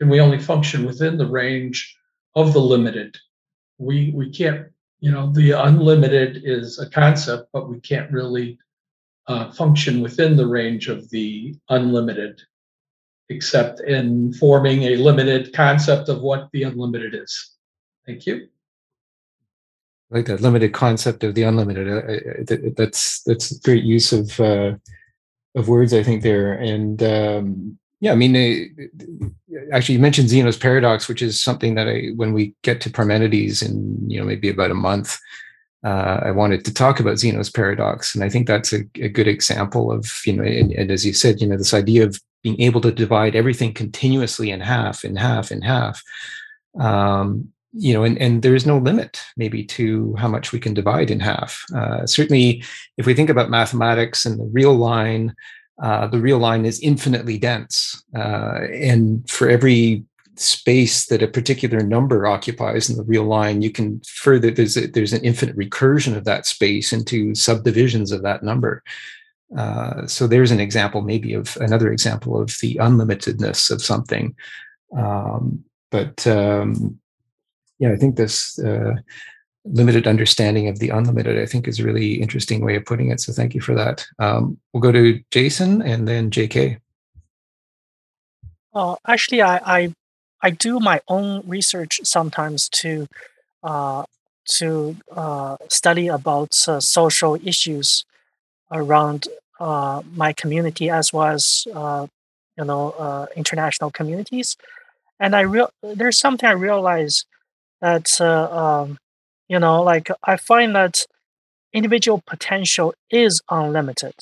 we 0.00 0.20
only 0.20 0.38
function 0.38 0.84
within 0.84 1.16
the 1.16 1.30
range 1.42 1.96
of 2.34 2.52
the 2.52 2.60
limited? 2.60 3.16
We 3.78 4.10
we 4.14 4.30
can't 4.30 4.66
you 5.04 5.10
know, 5.10 5.30
the 5.30 5.50
unlimited 5.50 6.40
is 6.44 6.78
a 6.78 6.88
concept, 6.88 7.50
but 7.52 7.68
we 7.68 7.78
can't 7.80 8.10
really 8.10 8.58
uh, 9.26 9.50
function 9.50 10.00
within 10.00 10.34
the 10.34 10.46
range 10.46 10.88
of 10.88 11.10
the 11.10 11.54
unlimited, 11.68 12.40
except 13.28 13.80
in 13.80 14.32
forming 14.32 14.84
a 14.84 14.96
limited 14.96 15.52
concept 15.52 16.08
of 16.08 16.22
what 16.22 16.48
the 16.54 16.62
unlimited 16.62 17.14
is. 17.14 17.54
Thank 18.06 18.24
you. 18.24 18.48
Like 20.14 20.26
that 20.26 20.40
limited 20.40 20.72
concept 20.72 21.24
of 21.24 21.34
the 21.34 21.42
unlimited. 21.42 21.88
I, 21.88 22.54
I, 22.54 22.70
that's 22.76 23.20
that's 23.24 23.58
great 23.58 23.82
use 23.82 24.12
of 24.12 24.38
uh, 24.38 24.74
of 25.56 25.68
words. 25.68 25.92
I 25.92 26.04
think 26.04 26.22
there, 26.22 26.52
and 26.52 27.02
um, 27.02 27.78
yeah, 27.98 28.12
I 28.12 28.14
mean, 28.14 28.36
actually, 29.72 29.96
you 29.96 30.00
mentioned 30.00 30.28
Zeno's 30.28 30.56
paradox, 30.56 31.08
which 31.08 31.20
is 31.20 31.42
something 31.42 31.74
that 31.74 31.88
I, 31.88 32.12
when 32.14 32.32
we 32.32 32.54
get 32.62 32.80
to 32.82 32.90
Parmenides 32.90 33.60
in 33.60 34.08
you 34.08 34.20
know 34.20 34.24
maybe 34.24 34.48
about 34.48 34.70
a 34.70 34.74
month, 34.74 35.18
uh, 35.84 36.20
I 36.22 36.30
wanted 36.30 36.64
to 36.66 36.74
talk 36.74 37.00
about 37.00 37.18
Zeno's 37.18 37.50
paradox, 37.50 38.14
and 38.14 38.22
I 38.22 38.28
think 38.28 38.46
that's 38.46 38.72
a, 38.72 38.82
a 39.00 39.08
good 39.08 39.26
example 39.26 39.90
of 39.90 40.08
you 40.24 40.34
know, 40.34 40.44
and, 40.44 40.70
and, 40.72 40.92
as 40.92 41.04
you 41.04 41.12
said, 41.12 41.40
you 41.40 41.48
know, 41.48 41.56
this 41.56 41.74
idea 41.74 42.04
of 42.04 42.20
being 42.44 42.60
able 42.60 42.80
to 42.82 42.92
divide 42.92 43.34
everything 43.34 43.74
continuously 43.74 44.52
in 44.52 44.60
half, 44.60 45.04
in 45.04 45.16
half, 45.16 45.50
in 45.50 45.62
half. 45.62 46.04
Um, 46.78 47.53
you 47.76 47.92
know, 47.92 48.04
and, 48.04 48.16
and 48.18 48.42
there 48.42 48.54
is 48.54 48.66
no 48.66 48.78
limit 48.78 49.20
maybe 49.36 49.64
to 49.64 50.14
how 50.16 50.28
much 50.28 50.52
we 50.52 50.60
can 50.60 50.74
divide 50.74 51.10
in 51.10 51.20
half. 51.20 51.64
Uh, 51.74 52.06
certainly, 52.06 52.62
if 52.96 53.06
we 53.06 53.14
think 53.14 53.30
about 53.30 53.50
mathematics 53.50 54.24
and 54.24 54.38
the 54.38 54.48
real 54.52 54.74
line, 54.74 55.34
uh, 55.82 56.06
the 56.06 56.20
real 56.20 56.38
line 56.38 56.64
is 56.64 56.80
infinitely 56.80 57.36
dense. 57.36 58.02
Uh, 58.16 58.60
and 58.72 59.28
for 59.28 59.48
every 59.48 60.04
space 60.36 61.06
that 61.06 61.22
a 61.22 61.28
particular 61.28 61.80
number 61.80 62.26
occupies 62.26 62.88
in 62.88 62.96
the 62.96 63.04
real 63.04 63.24
line, 63.24 63.60
you 63.60 63.70
can 63.70 64.00
further, 64.06 64.50
there's, 64.52 64.76
a, 64.76 64.86
there's 64.86 65.12
an 65.12 65.24
infinite 65.24 65.56
recursion 65.56 66.16
of 66.16 66.24
that 66.24 66.46
space 66.46 66.92
into 66.92 67.34
subdivisions 67.34 68.12
of 68.12 68.22
that 68.22 68.42
number. 68.44 68.82
Uh, 69.56 70.06
so 70.06 70.26
there's 70.26 70.50
an 70.52 70.60
example, 70.60 71.02
maybe 71.02 71.34
of 71.34 71.56
another 71.60 71.92
example 71.92 72.40
of 72.40 72.56
the 72.60 72.76
unlimitedness 72.76 73.70
of 73.70 73.82
something. 73.82 74.34
Um, 74.96 75.64
but 75.90 76.26
um, 76.26 76.98
yeah, 77.78 77.92
I 77.92 77.96
think 77.96 78.16
this 78.16 78.58
uh, 78.58 78.94
limited 79.64 80.06
understanding 80.06 80.68
of 80.68 80.78
the 80.78 80.90
unlimited, 80.90 81.38
I 81.38 81.46
think, 81.46 81.66
is 81.66 81.80
a 81.80 81.84
really 81.84 82.14
interesting 82.14 82.64
way 82.64 82.76
of 82.76 82.84
putting 82.84 83.10
it. 83.10 83.20
So 83.20 83.32
thank 83.32 83.54
you 83.54 83.60
for 83.60 83.74
that. 83.74 84.06
Um, 84.18 84.58
we'll 84.72 84.80
go 84.80 84.92
to 84.92 85.20
Jason 85.30 85.82
and 85.82 86.06
then 86.06 86.30
JK. 86.30 86.78
Actually, 89.06 89.42
I, 89.42 89.56
I, 89.76 89.94
I 90.42 90.50
do 90.50 90.80
my 90.80 91.00
own 91.08 91.42
research 91.46 92.00
sometimes 92.04 92.68
to 92.70 93.06
uh, 93.62 94.04
to 94.46 94.96
uh, 95.16 95.56
study 95.70 96.08
about 96.08 96.54
uh, 96.68 96.78
social 96.80 97.36
issues 97.46 98.04
around 98.70 99.26
uh, 99.58 100.02
my 100.14 100.34
community 100.34 100.90
as 100.90 101.12
well 101.12 101.28
as 101.28 101.66
uh, 101.74 102.06
you 102.58 102.64
know 102.64 103.28
international 103.36 103.90
communities, 103.90 104.56
and 105.18 105.34
I 105.34 105.40
real 105.40 105.70
there's 105.82 106.18
something 106.18 106.48
I 106.48 106.52
realize 106.52 107.24
that 107.84 108.18
um, 108.20 108.98
you 109.46 109.58
know, 109.58 109.82
like 109.82 110.08
I 110.24 110.36
find 110.36 110.74
that 110.74 111.04
individual 111.72 112.22
potential 112.26 112.94
is 113.10 113.42
unlimited, 113.50 114.14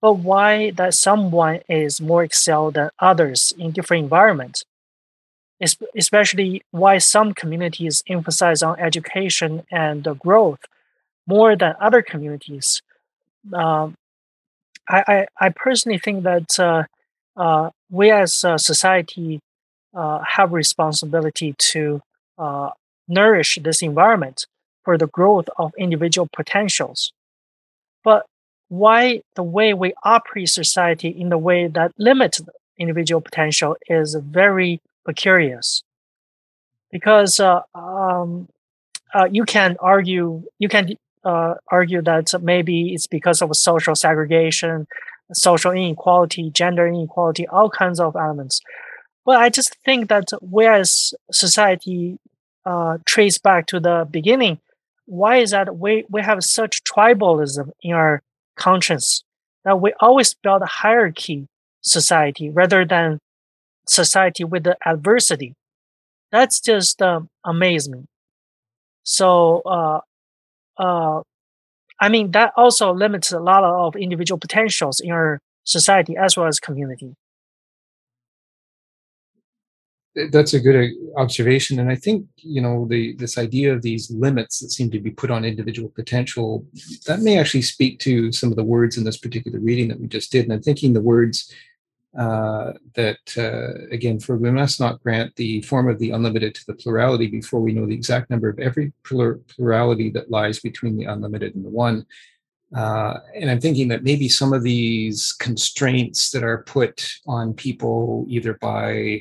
but 0.00 0.14
why 0.14 0.70
that 0.72 0.94
someone 0.94 1.60
is 1.68 2.00
more 2.00 2.22
excelled 2.22 2.74
than 2.74 2.90
others 3.00 3.52
in 3.58 3.72
different 3.72 4.04
environments, 4.04 4.64
especially 5.96 6.62
why 6.70 6.98
some 6.98 7.34
communities 7.34 8.04
emphasize 8.08 8.62
on 8.62 8.78
education 8.78 9.64
and 9.72 10.06
growth 10.20 10.60
more 11.26 11.56
than 11.56 11.74
other 11.80 12.02
communities. 12.02 12.80
Um, 13.52 13.96
I, 14.88 15.02
I, 15.08 15.46
I, 15.46 15.48
personally 15.48 15.98
think 15.98 16.24
that 16.24 16.60
uh, 16.60 16.82
uh, 17.36 17.70
we 17.90 18.10
as 18.10 18.44
a 18.44 18.58
society 18.58 19.40
uh, 19.94 20.20
have 20.28 20.52
responsibility 20.52 21.54
to 21.72 22.02
uh, 22.36 22.70
nourish 23.10 23.58
this 23.62 23.82
environment 23.82 24.46
for 24.84 24.96
the 24.96 25.06
growth 25.06 25.48
of 25.58 25.72
individual 25.76 26.28
potentials. 26.32 27.12
But 28.02 28.24
why 28.68 29.22
the 29.34 29.42
way 29.42 29.74
we 29.74 29.92
operate 30.04 30.48
society 30.48 31.08
in 31.08 31.28
the 31.28 31.38
way 31.38 31.66
that 31.66 31.92
limits 31.98 32.40
individual 32.80 33.20
potential 33.20 33.76
is 33.88 34.16
very 34.20 34.80
precarious. 35.04 35.82
Because 36.90 37.38
uh, 37.38 37.60
um, 37.74 38.48
uh, 39.14 39.28
you 39.30 39.44
can 39.44 39.76
argue, 39.80 40.42
you 40.58 40.68
can 40.68 40.96
uh, 41.24 41.54
argue 41.68 42.02
that 42.02 42.32
maybe 42.42 42.94
it's 42.94 43.06
because 43.06 43.42
of 43.42 43.54
social 43.54 43.94
segregation, 43.94 44.86
social 45.32 45.70
inequality, 45.70 46.50
gender 46.50 46.86
inequality, 46.86 47.46
all 47.46 47.70
kinds 47.70 48.00
of 48.00 48.16
elements. 48.16 48.60
But 49.24 49.36
I 49.36 49.50
just 49.50 49.76
think 49.84 50.08
that 50.08 50.28
whereas 50.40 51.14
society 51.30 52.18
uh, 52.64 52.98
trace 53.06 53.38
back 53.38 53.66
to 53.66 53.80
the 53.80 54.06
beginning, 54.10 54.58
why 55.06 55.36
is 55.36 55.50
that 55.50 55.76
we, 55.76 56.04
we 56.08 56.22
have 56.22 56.44
such 56.44 56.82
tribalism 56.84 57.70
in 57.82 57.92
our 57.92 58.22
conscience 58.56 59.24
that 59.64 59.80
we 59.80 59.92
always 60.00 60.34
build 60.34 60.62
a 60.62 60.66
hierarchy 60.66 61.46
society 61.82 62.50
rather 62.50 62.84
than 62.84 63.18
society 63.88 64.44
with 64.44 64.64
the 64.64 64.76
adversity. 64.86 65.54
That's 66.30 66.60
just 66.60 67.02
um, 67.02 67.28
amazing. 67.44 68.06
So, 69.02 69.62
uh, 69.66 70.00
uh, 70.78 71.22
I 72.00 72.08
mean, 72.08 72.30
that 72.32 72.52
also 72.56 72.92
limits 72.92 73.32
a 73.32 73.40
lot 73.40 73.64
of 73.64 73.96
individual 73.96 74.38
potentials 74.38 75.00
in 75.00 75.10
our 75.12 75.40
society 75.64 76.16
as 76.16 76.36
well 76.36 76.46
as 76.46 76.60
community 76.60 77.14
that's 80.30 80.54
a 80.54 80.60
good 80.60 80.76
uh, 80.76 81.20
observation 81.20 81.78
and 81.78 81.90
i 81.90 81.94
think 81.94 82.26
you 82.36 82.60
know 82.60 82.86
the 82.88 83.14
this 83.16 83.38
idea 83.38 83.72
of 83.72 83.82
these 83.82 84.10
limits 84.10 84.60
that 84.60 84.70
seem 84.70 84.90
to 84.90 85.00
be 85.00 85.10
put 85.10 85.30
on 85.30 85.44
individual 85.44 85.88
potential 85.90 86.64
that 87.06 87.20
may 87.20 87.38
actually 87.38 87.62
speak 87.62 87.98
to 87.98 88.32
some 88.32 88.50
of 88.50 88.56
the 88.56 88.64
words 88.64 88.96
in 88.96 89.04
this 89.04 89.18
particular 89.18 89.60
reading 89.60 89.88
that 89.88 90.00
we 90.00 90.08
just 90.08 90.32
did 90.32 90.44
and 90.44 90.52
i'm 90.52 90.62
thinking 90.62 90.92
the 90.92 91.00
words 91.00 91.52
uh, 92.18 92.72
that 92.94 93.18
uh, 93.38 93.86
again 93.92 94.18
for 94.18 94.36
we 94.36 94.50
must 94.50 94.80
not 94.80 95.00
grant 95.00 95.34
the 95.36 95.62
form 95.62 95.88
of 95.88 95.98
the 96.00 96.10
unlimited 96.10 96.54
to 96.54 96.66
the 96.66 96.74
plurality 96.74 97.28
before 97.28 97.60
we 97.60 97.72
know 97.72 97.86
the 97.86 97.94
exact 97.94 98.30
number 98.30 98.48
of 98.48 98.58
every 98.58 98.92
plur- 99.04 99.40
plurality 99.46 100.10
that 100.10 100.28
lies 100.28 100.58
between 100.58 100.96
the 100.96 101.04
unlimited 101.04 101.54
and 101.54 101.64
the 101.64 101.70
one. 101.70 102.04
Uh, 102.74 103.18
and 103.36 103.48
i'm 103.50 103.60
thinking 103.60 103.88
that 103.88 104.04
maybe 104.04 104.28
some 104.28 104.52
of 104.52 104.62
these 104.62 105.32
constraints 105.34 106.30
that 106.30 106.44
are 106.44 106.64
put 106.64 107.08
on 107.26 107.54
people 107.54 108.24
either 108.28 108.54
by 108.54 109.20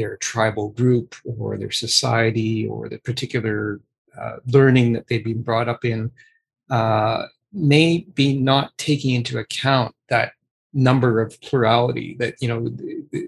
their 0.00 0.16
tribal 0.16 0.70
group 0.70 1.14
or 1.24 1.58
their 1.58 1.70
society 1.70 2.66
or 2.66 2.88
the 2.88 2.98
particular 3.00 3.80
uh, 4.18 4.36
learning 4.46 4.94
that 4.94 5.06
they've 5.06 5.24
been 5.32 5.42
brought 5.42 5.68
up 5.68 5.84
in 5.84 6.10
uh, 6.70 7.26
may 7.52 8.06
be 8.14 8.38
not 8.38 8.76
taking 8.78 9.14
into 9.14 9.38
account 9.38 9.94
that 10.08 10.32
number 10.72 11.20
of 11.20 11.38
plurality 11.42 12.16
that 12.18 12.34
you 12.40 12.48
know 12.48 12.60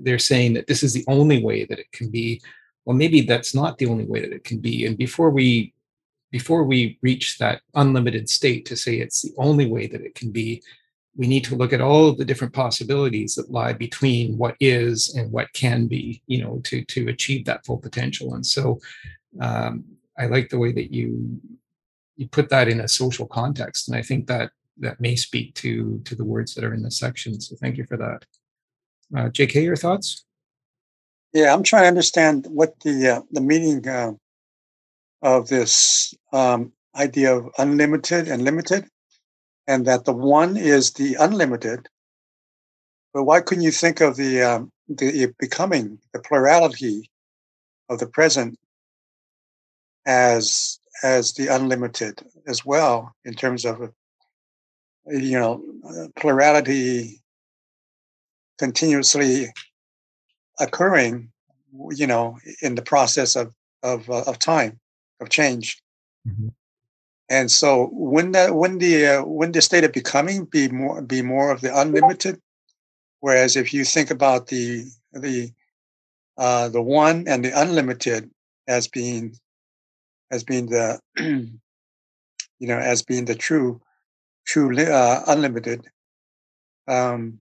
they're 0.03 0.19
saying 0.33 0.55
that 0.55 0.67
this 0.67 0.83
is 0.83 0.93
the 0.95 1.05
only 1.09 1.45
way 1.45 1.65
that 1.67 1.79
it 1.79 1.91
can 1.93 2.09
be. 2.09 2.41
Well 2.87 2.97
maybe 2.97 3.21
that's 3.21 3.55
not 3.55 3.77
the 3.77 3.87
only 3.87 4.07
way 4.07 4.21
that 4.23 4.33
it 4.33 4.45
can 4.45 4.59
be. 4.59 4.87
And 4.87 4.97
before 4.97 5.31
we 5.31 5.75
before 6.31 6.65
we 6.65 6.99
reach 7.03 7.37
that 7.39 7.61
unlimited 7.75 8.31
state 8.31 8.65
to 8.67 8.77
say 8.77 8.95
it's 8.97 9.21
the 9.21 9.35
only 9.37 9.67
way 9.67 9.87
that 9.89 10.01
it 10.01 10.15
can 10.15 10.31
be 10.31 10.63
we 11.17 11.27
need 11.27 11.45
to 11.45 11.57
look 11.57 11.73
at 11.73 11.81
all 11.81 12.09
of 12.09 12.17
the 12.17 12.25
different 12.25 12.55
possibilities 12.55 13.35
that 13.35 13.51
lie 13.51 13.73
between 13.73 14.39
what 14.39 14.57
is 14.61 15.15
and 15.15 15.31
what 15.31 15.53
can 15.53 15.87
be 15.87 16.23
you 16.27 16.43
know 16.43 16.61
to 16.65 16.85
to 16.87 17.09
achieve 17.09 17.45
that 17.45 17.65
full 17.67 17.79
potential. 17.79 18.35
And 18.35 18.45
so 18.45 18.81
um, 19.41 19.85
i 20.19 20.27
like 20.27 20.49
the 20.49 20.59
way 20.59 20.73
that 20.73 20.93
you 20.93 21.41
you 22.17 22.29
put 22.29 22.49
that 22.51 22.69
in 22.69 22.81
a 22.81 22.89
social 22.89 23.27
context 23.27 23.89
and 23.89 23.97
i 23.97 24.03
think 24.03 24.27
that 24.27 24.51
that 24.79 25.01
may 25.01 25.17
speak 25.17 25.55
to 25.55 26.01
to 26.05 26.15
the 26.15 26.25
words 26.25 26.55
that 26.55 26.65
are 26.65 26.75
in 26.75 26.83
this 26.83 26.99
section. 26.99 27.41
So 27.41 27.57
thank 27.57 27.77
you 27.77 27.85
for 27.85 27.97
that. 27.99 28.25
Uh, 29.17 29.29
jk 29.29 29.63
your 29.63 29.77
thoughts? 29.77 30.25
Yeah 31.33 31.53
i'm 31.53 31.63
trying 31.63 31.85
to 31.85 31.89
understand 31.89 32.47
what 32.49 32.79
the 32.81 33.17
uh, 33.17 33.21
the 33.31 33.41
meaning 33.41 33.87
uh, 33.87 34.13
of 35.23 35.49
this 35.49 36.15
um, 36.33 36.73
idea 36.97 37.37
of 37.37 37.49
unlimited 37.59 38.29
and 38.29 38.43
limited 38.43 38.87
and 39.67 39.87
that 39.87 40.05
the 40.05 40.13
one 40.13 40.57
is 40.57 40.93
the 40.93 41.15
unlimited. 41.15 41.89
But 43.15 43.25
why 43.25 43.41
couldn't 43.41 43.65
you 43.65 43.71
think 43.71 44.01
of 44.01 44.17
the 44.17 44.43
um, 44.43 44.73
the 44.89 45.33
becoming 45.39 45.99
the 46.13 46.19
plurality 46.19 47.11
of 47.89 47.99
the 47.99 48.07
present 48.07 48.59
as 50.07 50.79
as 51.03 51.33
the 51.35 51.49
unlimited 51.49 52.23
as 52.47 52.65
well 52.65 53.15
in 53.25 53.35
terms 53.35 53.65
of 53.65 53.93
you 55.07 55.39
know 55.39 55.63
plurality 56.17 57.21
continuously 58.59 59.47
occurring 60.61 61.31
you 61.91 62.07
know 62.07 62.39
in 62.63 62.75
the 62.75 62.83
process 62.83 63.37
of 63.37 63.53
of 63.83 64.09
uh, 64.11 64.23
of 64.27 64.39
time 64.39 64.79
of 65.21 65.29
change 65.29 65.83
mm-hmm. 66.27 66.49
And 67.33 67.51
so, 67.51 67.89
when 67.95 68.33
that 68.33 68.55
when 68.55 68.77
the 68.77 69.07
uh, 69.07 69.25
when 69.25 69.53
the 69.53 69.63
state 69.63 69.85
of 69.85 69.93
becoming 69.93 70.45
be 70.45 70.69
more 70.69 71.01
be 71.01 71.23
more 71.23 71.51
of 71.51 71.63
the 71.63 71.75
unlimited, 71.75 72.39
whereas 73.21 73.57
if 73.57 73.73
you 73.73 73.85
think 73.87 74.11
about 74.11 74.49
the 74.49 74.85
the 75.15 75.51
uh, 76.37 76.69
the 76.69 76.83
one 76.83 77.27
and 77.27 77.43
the 77.43 77.59
unlimited 77.59 78.31
as 78.69 78.87
being 78.87 79.35
as 80.31 80.45
being 80.45 80.67
the 80.67 81.01
you 81.17 81.59
know 82.61 82.79
as 82.79 83.03
being 83.03 83.25
the 83.25 83.35
true 83.35 83.81
true 84.47 84.79
uh, 84.79 85.25
unlimited 85.27 85.87
um 86.87 87.41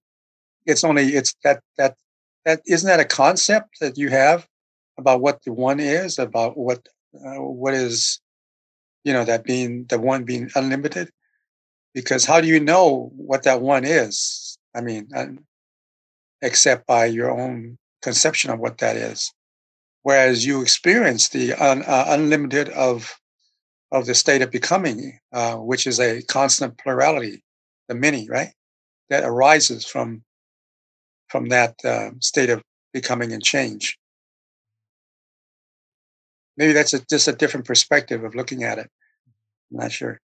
it's 0.66 0.86
only 0.86 1.10
it's 1.10 1.36
that 1.44 1.62
that 1.78 1.98
that 2.46 2.62
isn't 2.66 2.88
that 2.88 3.02
a 3.02 3.06
concept 3.06 3.80
that 3.82 3.98
you 3.98 4.10
have 4.10 4.48
about 4.98 5.20
what 5.20 5.44
the 5.44 5.52
one 5.52 5.82
is 5.82 6.18
about 6.18 6.58
what 6.58 6.88
uh, 7.26 7.42
what 7.42 7.74
is 7.74 8.21
you 9.04 9.14
know 9.14 9.26
that 9.26 9.44
being 9.44 9.86
the 9.86 10.00
one 10.00 10.24
being 10.24 10.50
unlimited? 10.56 11.12
Because 11.94 12.26
how 12.26 12.42
do 12.42 12.48
you 12.48 12.60
know 12.60 13.12
what 13.16 13.44
that 13.44 13.62
one 13.62 13.86
is? 13.86 14.58
I 14.76 14.82
mean 14.82 15.10
except 16.42 16.88
by 16.88 17.06
your 17.06 17.32
own 17.32 17.78
conception 18.02 18.50
of 18.52 18.60
what 18.60 18.80
that 18.80 18.96
is. 18.96 19.32
Whereas 20.04 20.46
you 20.46 20.62
experience 20.62 21.30
the 21.30 21.54
un, 21.54 21.84
uh, 21.84 22.06
unlimited 22.08 22.70
of 22.70 23.16
of 23.92 24.06
the 24.06 24.16
state 24.16 24.42
of 24.42 24.50
becoming, 24.52 25.20
uh, 25.34 25.56
which 25.56 25.86
is 25.86 26.00
a 26.00 26.22
constant 26.24 26.78
plurality, 26.78 27.44
the 27.90 27.94
many, 27.94 28.30
right, 28.30 28.54
that 29.10 29.24
arises 29.24 29.86
from 29.86 30.24
from 31.28 31.50
that 31.50 31.76
uh, 31.86 32.12
state 32.20 32.50
of 32.50 32.64
becoming 32.94 33.32
and 33.32 33.44
change. 33.44 33.98
Maybe 36.58 36.74
that's 36.74 36.94
a, 36.94 37.06
just 37.06 37.28
a 37.28 37.34
different 37.34 37.66
perspective 37.66 38.24
of 38.24 38.36
looking 38.36 38.64
at 38.64 38.78
it. 38.78 38.90
I'm 39.72 39.80
not 39.80 39.92
sure. 39.92 40.20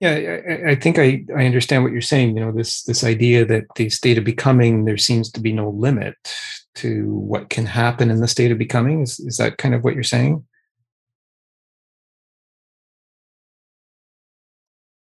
Yeah, 0.00 0.10
I, 0.10 0.70
I, 0.70 0.74
think 0.76 0.98
I, 0.98 1.24
I 1.36 1.44
understand 1.44 1.82
what 1.82 1.90
you're 1.92 2.00
saying. 2.00 2.36
You 2.36 2.44
know, 2.44 2.52
this 2.52 2.84
this 2.84 3.02
idea 3.02 3.44
that 3.46 3.64
the 3.74 3.90
state 3.90 4.16
of 4.16 4.24
becoming, 4.24 4.84
there 4.84 4.96
seems 4.96 5.30
to 5.32 5.40
be 5.40 5.52
no 5.52 5.70
limit 5.70 6.14
to 6.76 7.12
what 7.14 7.50
can 7.50 7.66
happen 7.66 8.08
in 8.08 8.20
the 8.20 8.28
state 8.28 8.52
of 8.52 8.58
becoming. 8.58 9.02
Is 9.02 9.18
is 9.18 9.38
that 9.38 9.58
kind 9.58 9.74
of 9.74 9.82
what 9.82 9.94
you're 9.94 10.04
saying? 10.04 10.44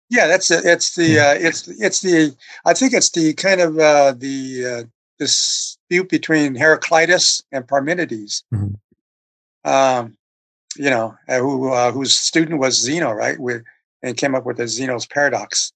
Yeah, 0.09 0.26
that's 0.28 0.49
it. 0.49 0.65
It's 0.65 0.95
the 0.95 1.13
hmm. 1.13 1.20
uh, 1.20 1.47
it's 1.47 1.68
it's 1.68 2.01
the 2.01 2.36
I 2.65 2.74
think 2.74 2.93
it's 2.93 3.11
the 3.11 3.34
kind 3.34 3.61
of 3.61 3.78
uh, 3.78 4.13
the 4.18 4.65
uh, 4.65 4.84
dispute 5.20 6.09
between 6.09 6.55
Heraclitus 6.55 7.43
and 7.51 7.68
Parmenides. 7.68 8.43
Mm-hmm. 8.53 8.76
Um, 9.68 10.18
you 10.78 10.89
know, 10.89 11.15
uh, 11.28 11.39
who 11.39 11.72
uh, 11.72 11.91
whose 11.91 12.15
student 12.15 12.59
was 12.59 12.80
Zeno, 12.80 13.11
right? 13.11 13.39
With 13.39 13.63
and 14.03 14.15
came 14.15 14.36
up 14.36 14.45
with 14.45 14.57
the 14.57 14.68
Zeno's 14.68 15.05
paradox 15.05 15.74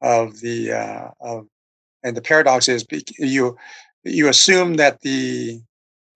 of 0.00 0.40
the 0.40 0.72
uh, 0.72 1.08
of 1.20 1.46
and 2.02 2.16
the 2.16 2.22
paradox 2.22 2.68
is 2.68 2.86
you 3.18 3.56
you 4.04 4.28
assume 4.28 4.74
that 4.74 5.00
the 5.00 5.60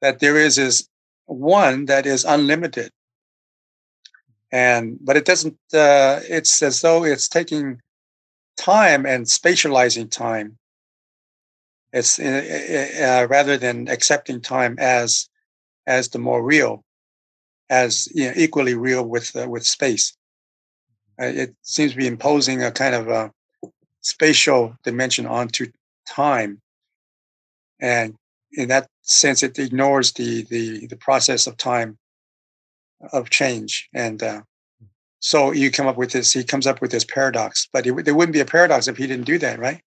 that 0.00 0.20
there 0.20 0.36
is 0.36 0.58
is 0.58 0.88
one 1.26 1.86
that 1.86 2.06
is 2.06 2.24
unlimited 2.24 2.90
and 4.52 4.98
but 5.00 5.16
it 5.16 5.24
doesn't 5.24 5.58
uh, 5.74 6.20
it's 6.28 6.62
as 6.62 6.80
though 6.80 7.04
it's 7.04 7.28
taking 7.28 7.80
time 8.56 9.06
and 9.06 9.26
spatializing 9.26 10.10
time 10.10 10.58
it's 11.92 12.18
uh, 12.18 13.22
uh, 13.22 13.26
rather 13.28 13.56
than 13.56 13.88
accepting 13.88 14.40
time 14.40 14.76
as 14.78 15.28
as 15.88 16.08
the 16.10 16.18
more 16.18 16.42
real 16.42 16.84
as 17.70 18.08
you 18.14 18.26
know, 18.26 18.32
equally 18.36 18.74
real 18.74 19.04
with 19.04 19.34
uh, 19.36 19.48
with 19.48 19.66
space 19.66 20.16
uh, 21.20 21.26
it 21.42 21.54
seems 21.62 21.92
to 21.92 21.98
be 21.98 22.06
imposing 22.06 22.62
a 22.62 22.70
kind 22.70 22.94
of 22.94 23.08
a 23.08 23.32
spatial 24.00 24.74
dimension 24.84 25.26
onto 25.26 25.66
time 26.06 26.60
and 27.80 28.14
in 28.52 28.68
that 28.68 28.86
sense 29.02 29.42
it 29.42 29.58
ignores 29.58 30.12
the 30.12 30.44
the 30.44 30.86
the 30.86 30.96
process 30.96 31.46
of 31.46 31.56
time 31.56 31.98
of 33.12 33.30
change. 33.30 33.88
And 33.94 34.22
uh, 34.22 34.42
so 35.20 35.52
you 35.52 35.70
come 35.70 35.86
up 35.86 35.96
with 35.96 36.12
this, 36.12 36.32
he 36.32 36.44
comes 36.44 36.66
up 36.66 36.80
with 36.80 36.90
this 36.90 37.04
paradox, 37.04 37.68
but 37.72 37.86
it, 37.86 38.04
there 38.04 38.14
wouldn't 38.14 38.32
be 38.32 38.40
a 38.40 38.44
paradox 38.44 38.88
if 38.88 38.96
he 38.96 39.06
didn't 39.06 39.26
do 39.26 39.38
that, 39.38 39.58
right? 39.58 39.80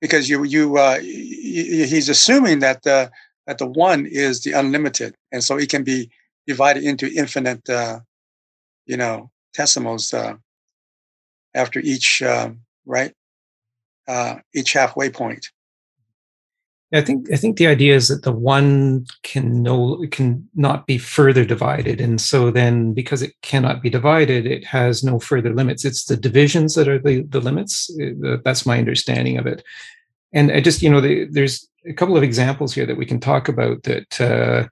Because 0.00 0.28
you, 0.28 0.44
you, 0.44 0.76
uh, 0.78 0.98
he's 0.98 2.08
assuming 2.08 2.58
that 2.60 2.82
the, 2.82 3.10
that 3.46 3.58
the 3.58 3.66
one 3.66 4.06
is 4.06 4.42
the 4.42 4.52
unlimited. 4.52 5.14
And 5.32 5.42
so 5.42 5.56
it 5.56 5.68
can 5.68 5.84
be 5.84 6.10
divided 6.46 6.84
into 6.84 7.12
infinite, 7.12 7.68
uh, 7.68 8.00
you 8.86 8.96
know, 8.96 9.30
decimals 9.54 10.12
uh, 10.12 10.34
after 11.54 11.80
each, 11.80 12.22
um, 12.22 12.60
right? 12.86 13.12
Uh, 14.08 14.36
each 14.54 14.72
halfway 14.72 15.10
point. 15.10 15.46
I 16.94 17.00
think 17.00 17.32
I 17.32 17.36
think 17.36 17.56
the 17.56 17.66
idea 17.66 17.94
is 17.94 18.08
that 18.08 18.22
the 18.22 18.32
one 18.32 19.06
can 19.22 19.62
no 19.62 20.04
can 20.10 20.46
not 20.54 20.86
be 20.86 20.98
further 20.98 21.44
divided, 21.44 22.02
and 22.02 22.20
so 22.20 22.50
then 22.50 22.92
because 22.92 23.22
it 23.22 23.32
cannot 23.40 23.80
be 23.80 23.88
divided, 23.88 24.44
it 24.46 24.64
has 24.66 25.02
no 25.02 25.18
further 25.18 25.54
limits. 25.54 25.86
It's 25.86 26.04
the 26.04 26.18
divisions 26.18 26.74
that 26.74 26.88
are 26.88 26.98
the 26.98 27.22
the 27.22 27.40
limits. 27.40 27.90
Uh, 27.98 28.36
that's 28.44 28.66
my 28.66 28.78
understanding 28.78 29.38
of 29.38 29.46
it. 29.46 29.64
And 30.34 30.52
I 30.52 30.60
just 30.60 30.82
you 30.82 30.90
know 30.90 31.00
the, 31.00 31.26
there's 31.30 31.66
a 31.86 31.92
couple 31.92 32.16
of 32.16 32.22
examples 32.22 32.74
here 32.74 32.86
that 32.86 32.96
we 32.96 33.06
can 33.06 33.20
talk 33.20 33.48
about 33.48 33.82
that 33.84 34.20
uh, 34.20 34.68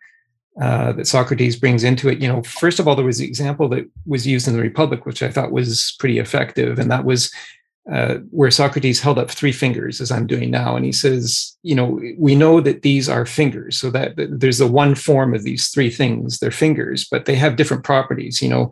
uh, 0.60 0.92
that 0.92 1.06
Socrates 1.06 1.56
brings 1.56 1.84
into 1.84 2.08
it. 2.08 2.20
You 2.20 2.28
know, 2.28 2.42
first 2.42 2.78
of 2.78 2.88
all, 2.88 2.96
there 2.96 3.04
was 3.04 3.18
the 3.18 3.26
example 3.26 3.68
that 3.70 3.88
was 4.06 4.26
used 4.26 4.48
in 4.48 4.54
the 4.54 4.62
Republic, 4.62 5.06
which 5.06 5.22
I 5.22 5.30
thought 5.30 5.52
was 5.52 5.96
pretty 5.98 6.18
effective, 6.18 6.78
and 6.78 6.90
that 6.90 7.04
was 7.04 7.32
uh, 7.90 8.16
where 8.30 8.50
Socrates 8.50 9.00
held 9.00 9.18
up 9.18 9.30
three 9.30 9.52
fingers, 9.52 10.00
as 10.00 10.10
I'm 10.10 10.26
doing 10.26 10.50
now, 10.50 10.76
and 10.76 10.84
he 10.84 10.92
says, 10.92 11.56
"You 11.62 11.74
know, 11.74 12.00
we 12.18 12.34
know 12.34 12.60
that 12.60 12.82
these 12.82 13.08
are 13.08 13.26
fingers, 13.26 13.78
so 13.78 13.90
that, 13.90 14.16
that 14.16 14.40
there's 14.40 14.58
the 14.58 14.66
one 14.66 14.94
form 14.94 15.34
of 15.34 15.44
these 15.44 15.68
three 15.68 15.90
things. 15.90 16.38
They're 16.38 16.50
fingers, 16.50 17.06
but 17.10 17.24
they 17.24 17.36
have 17.36 17.56
different 17.56 17.84
properties. 17.84 18.42
You 18.42 18.48
know, 18.48 18.70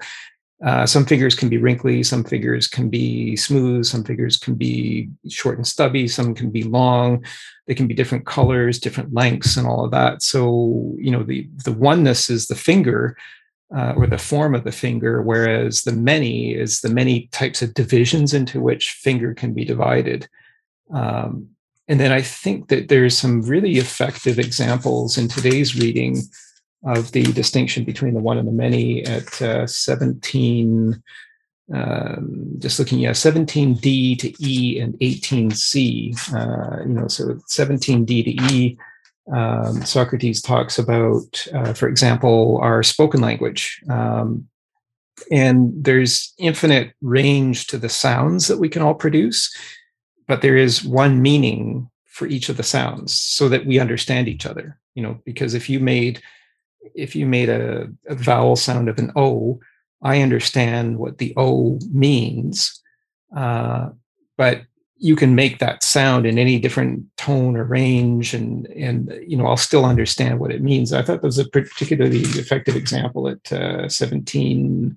uh, 0.64 0.86
some 0.86 1.06
figures 1.06 1.34
can 1.34 1.48
be 1.48 1.58
wrinkly, 1.58 2.02
some 2.02 2.24
figures 2.24 2.66
can 2.66 2.88
be 2.88 3.36
smooth, 3.36 3.84
some 3.84 4.02
figures 4.02 4.36
can 4.36 4.54
be 4.54 5.08
short 5.28 5.56
and 5.56 5.66
stubby, 5.66 6.08
some 6.08 6.34
can 6.34 6.50
be 6.50 6.64
long. 6.64 7.24
They 7.66 7.74
can 7.74 7.86
be 7.86 7.94
different 7.94 8.26
colors, 8.26 8.78
different 8.80 9.14
lengths, 9.14 9.56
and 9.56 9.66
all 9.66 9.84
of 9.84 9.92
that. 9.92 10.22
So, 10.22 10.94
you 10.98 11.10
know, 11.10 11.22
the 11.22 11.48
the 11.64 11.72
oneness 11.72 12.30
is 12.30 12.46
the 12.46 12.56
finger." 12.56 13.16
uh, 13.74 13.94
or 13.96 14.06
the 14.06 14.18
form 14.18 14.54
of 14.54 14.64
the 14.64 14.72
finger, 14.72 15.22
whereas 15.22 15.82
the 15.82 15.92
many 15.92 16.54
is 16.54 16.80
the 16.80 16.88
many 16.88 17.28
types 17.32 17.60
of 17.60 17.74
divisions 17.74 18.32
into 18.32 18.60
which 18.60 18.90
finger 18.90 19.34
can 19.34 19.52
be 19.52 19.64
divided. 19.64 20.28
Um, 20.92 21.48
and 21.86 22.00
then 22.00 22.12
I 22.12 22.22
think 22.22 22.68
that 22.68 22.88
there's 22.88 23.16
some 23.16 23.42
really 23.42 23.76
effective 23.76 24.38
examples 24.38 25.18
in 25.18 25.28
today's 25.28 25.76
reading 25.76 26.22
of 26.84 27.12
the 27.12 27.24
distinction 27.32 27.84
between 27.84 28.14
the 28.14 28.20
one 28.20 28.38
and 28.38 28.46
the 28.46 28.52
many 28.52 29.04
at 29.04 29.42
uh, 29.42 29.66
17, 29.66 31.02
um, 31.74 32.54
just 32.58 32.78
looking 32.78 33.04
at 33.04 33.16
17D 33.16 34.18
to 34.18 34.44
E 34.44 34.80
and 34.80 34.94
18C. 35.00 36.32
Uh, 36.32 36.82
you 36.82 36.94
know, 36.94 37.08
so 37.08 37.34
17D 37.48 38.06
to 38.06 38.54
E 38.54 38.78
um, 39.32 39.84
Socrates 39.84 40.40
talks 40.40 40.78
about, 40.78 41.46
uh, 41.52 41.72
for 41.74 41.88
example, 41.88 42.58
our 42.62 42.82
spoken 42.82 43.20
language. 43.20 43.82
Um, 43.90 44.48
and 45.30 45.72
there's 45.74 46.32
infinite 46.38 46.92
range 47.02 47.66
to 47.68 47.78
the 47.78 47.88
sounds 47.88 48.46
that 48.46 48.58
we 48.58 48.68
can 48.68 48.82
all 48.82 48.94
produce, 48.94 49.54
but 50.26 50.42
there 50.42 50.56
is 50.56 50.84
one 50.84 51.20
meaning 51.20 51.90
for 52.06 52.26
each 52.26 52.48
of 52.48 52.56
the 52.56 52.62
sounds 52.62 53.12
so 53.12 53.48
that 53.48 53.66
we 53.66 53.78
understand 53.78 54.28
each 54.28 54.46
other. 54.46 54.78
You 54.94 55.02
know, 55.02 55.20
because 55.24 55.54
if 55.54 55.68
you 55.68 55.80
made 55.80 56.22
if 56.94 57.14
you 57.14 57.26
made 57.26 57.48
a, 57.48 57.88
a 58.08 58.14
vowel 58.14 58.56
sound 58.56 58.88
of 58.88 58.98
an 58.98 59.12
O, 59.16 59.60
I 60.02 60.22
understand 60.22 60.98
what 60.98 61.18
the 61.18 61.34
O 61.36 61.78
means. 61.92 62.80
Uh, 63.34 63.90
but 64.36 64.62
you 64.98 65.14
can 65.14 65.34
make 65.34 65.58
that 65.58 65.82
sound 65.82 66.26
in 66.26 66.38
any 66.38 66.58
different 66.58 67.04
tone 67.16 67.56
or 67.56 67.64
range 67.64 68.34
and 68.34 68.66
and 68.68 69.16
you 69.26 69.36
know 69.36 69.46
i'll 69.46 69.56
still 69.56 69.84
understand 69.84 70.38
what 70.40 70.50
it 70.50 70.60
means 70.62 70.92
i 70.92 71.02
thought 71.02 71.22
that 71.22 71.26
was 71.26 71.38
a 71.38 71.48
particularly 71.48 72.20
effective 72.20 72.74
example 72.76 73.28
at 73.28 73.52
uh, 73.52 73.86
17c 73.86 74.96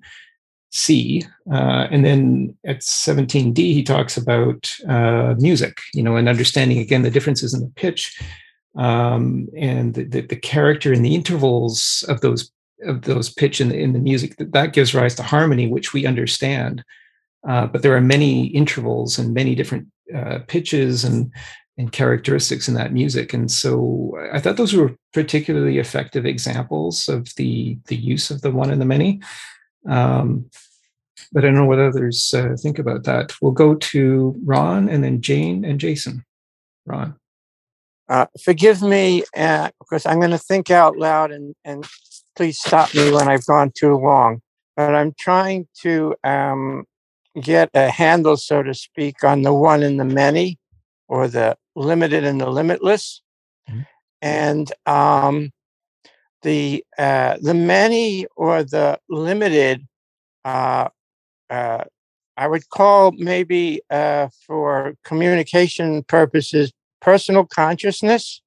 uh, 1.52 1.88
and 1.90 2.04
then 2.04 2.56
at 2.64 2.80
17d 2.80 3.56
he 3.56 3.82
talks 3.82 4.16
about 4.16 4.74
uh, 4.88 5.34
music 5.38 5.78
you 5.94 6.02
know 6.02 6.16
and 6.16 6.28
understanding 6.28 6.78
again 6.78 7.02
the 7.02 7.10
differences 7.10 7.54
in 7.54 7.60
the 7.60 7.72
pitch 7.76 8.20
um, 8.76 9.48
and 9.56 9.94
the, 9.94 10.22
the, 10.22 10.36
character 10.36 10.92
and 10.92 11.04
the 11.04 11.14
intervals 11.14 12.04
of 12.08 12.20
those 12.22 12.50
of 12.84 13.02
those 13.02 13.28
pitch 13.28 13.60
in 13.60 13.68
the, 13.68 13.78
in 13.78 13.92
the 13.92 13.98
music 13.98 14.36
that, 14.36 14.52
that 14.52 14.72
gives 14.72 14.94
rise 14.94 15.14
to 15.14 15.22
harmony 15.22 15.66
which 15.66 15.92
we 15.92 16.06
understand 16.06 16.82
uh, 17.46 17.66
but 17.66 17.82
there 17.82 17.96
are 17.96 18.00
many 18.00 18.46
intervals 18.46 19.18
and 19.18 19.34
many 19.34 19.54
different 19.54 19.86
uh, 20.14 20.38
pitches 20.46 21.04
and 21.04 21.32
and 21.78 21.92
characteristics 21.92 22.68
in 22.68 22.74
that 22.74 22.92
music. 22.92 23.32
And 23.32 23.50
so 23.50 24.16
I 24.32 24.40
thought 24.40 24.56
those 24.56 24.74
were 24.74 24.94
particularly 25.12 25.78
effective 25.78 26.26
examples 26.26 27.08
of 27.08 27.34
the 27.36 27.78
the 27.86 27.96
use 27.96 28.30
of 28.30 28.42
the 28.42 28.50
one 28.50 28.70
and 28.70 28.80
the 28.80 28.86
many. 28.86 29.20
Um, 29.88 30.50
but 31.32 31.44
I 31.44 31.46
don't 31.46 31.54
know 31.54 31.66
what 31.66 31.78
others 31.78 32.34
uh, 32.34 32.56
think 32.60 32.78
about 32.78 33.04
that. 33.04 33.32
We'll 33.40 33.52
go 33.52 33.74
to 33.74 34.34
Ron 34.44 34.88
and 34.88 35.02
then 35.02 35.20
Jane 35.22 35.64
and 35.64 35.80
Jason. 35.80 36.24
Ron. 36.84 37.16
Uh, 38.12 38.26
forgive 38.44 38.82
me 38.82 39.24
uh, 39.34 39.70
because 39.78 40.04
I'm 40.04 40.18
going 40.18 40.32
to 40.32 40.38
think 40.38 40.70
out 40.70 40.98
loud 40.98 41.32
and, 41.32 41.54
and 41.64 41.82
please 42.36 42.58
stop 42.58 42.94
me 42.94 43.10
when 43.10 43.26
I've 43.26 43.46
gone 43.46 43.72
too 43.74 43.96
long. 43.96 44.42
But 44.76 44.94
I'm 44.94 45.14
trying 45.18 45.66
to 45.80 46.14
um, 46.22 46.84
get 47.40 47.70
a 47.72 47.88
handle, 47.88 48.36
so 48.36 48.62
to 48.62 48.74
speak, 48.74 49.24
on 49.24 49.40
the 49.40 49.54
one 49.54 49.82
and 49.82 49.98
the 49.98 50.04
many 50.04 50.58
or 51.08 51.26
the 51.26 51.56
limited 51.74 52.22
and 52.22 52.38
the 52.38 52.50
limitless. 52.50 53.22
Mm-hmm. 53.70 53.80
And 54.20 54.70
um, 54.84 55.50
the 56.42 56.84
uh, 56.98 57.38
the 57.40 57.54
many 57.54 58.26
or 58.36 58.62
the 58.62 58.98
limited, 59.08 59.86
uh, 60.44 60.90
uh, 61.48 61.84
I 62.36 62.46
would 62.46 62.68
call 62.68 63.12
maybe 63.12 63.80
uh, 63.88 64.28
for 64.46 64.96
communication 65.02 66.02
purposes 66.02 66.74
personal 67.02 67.44
consciousness 67.44 68.40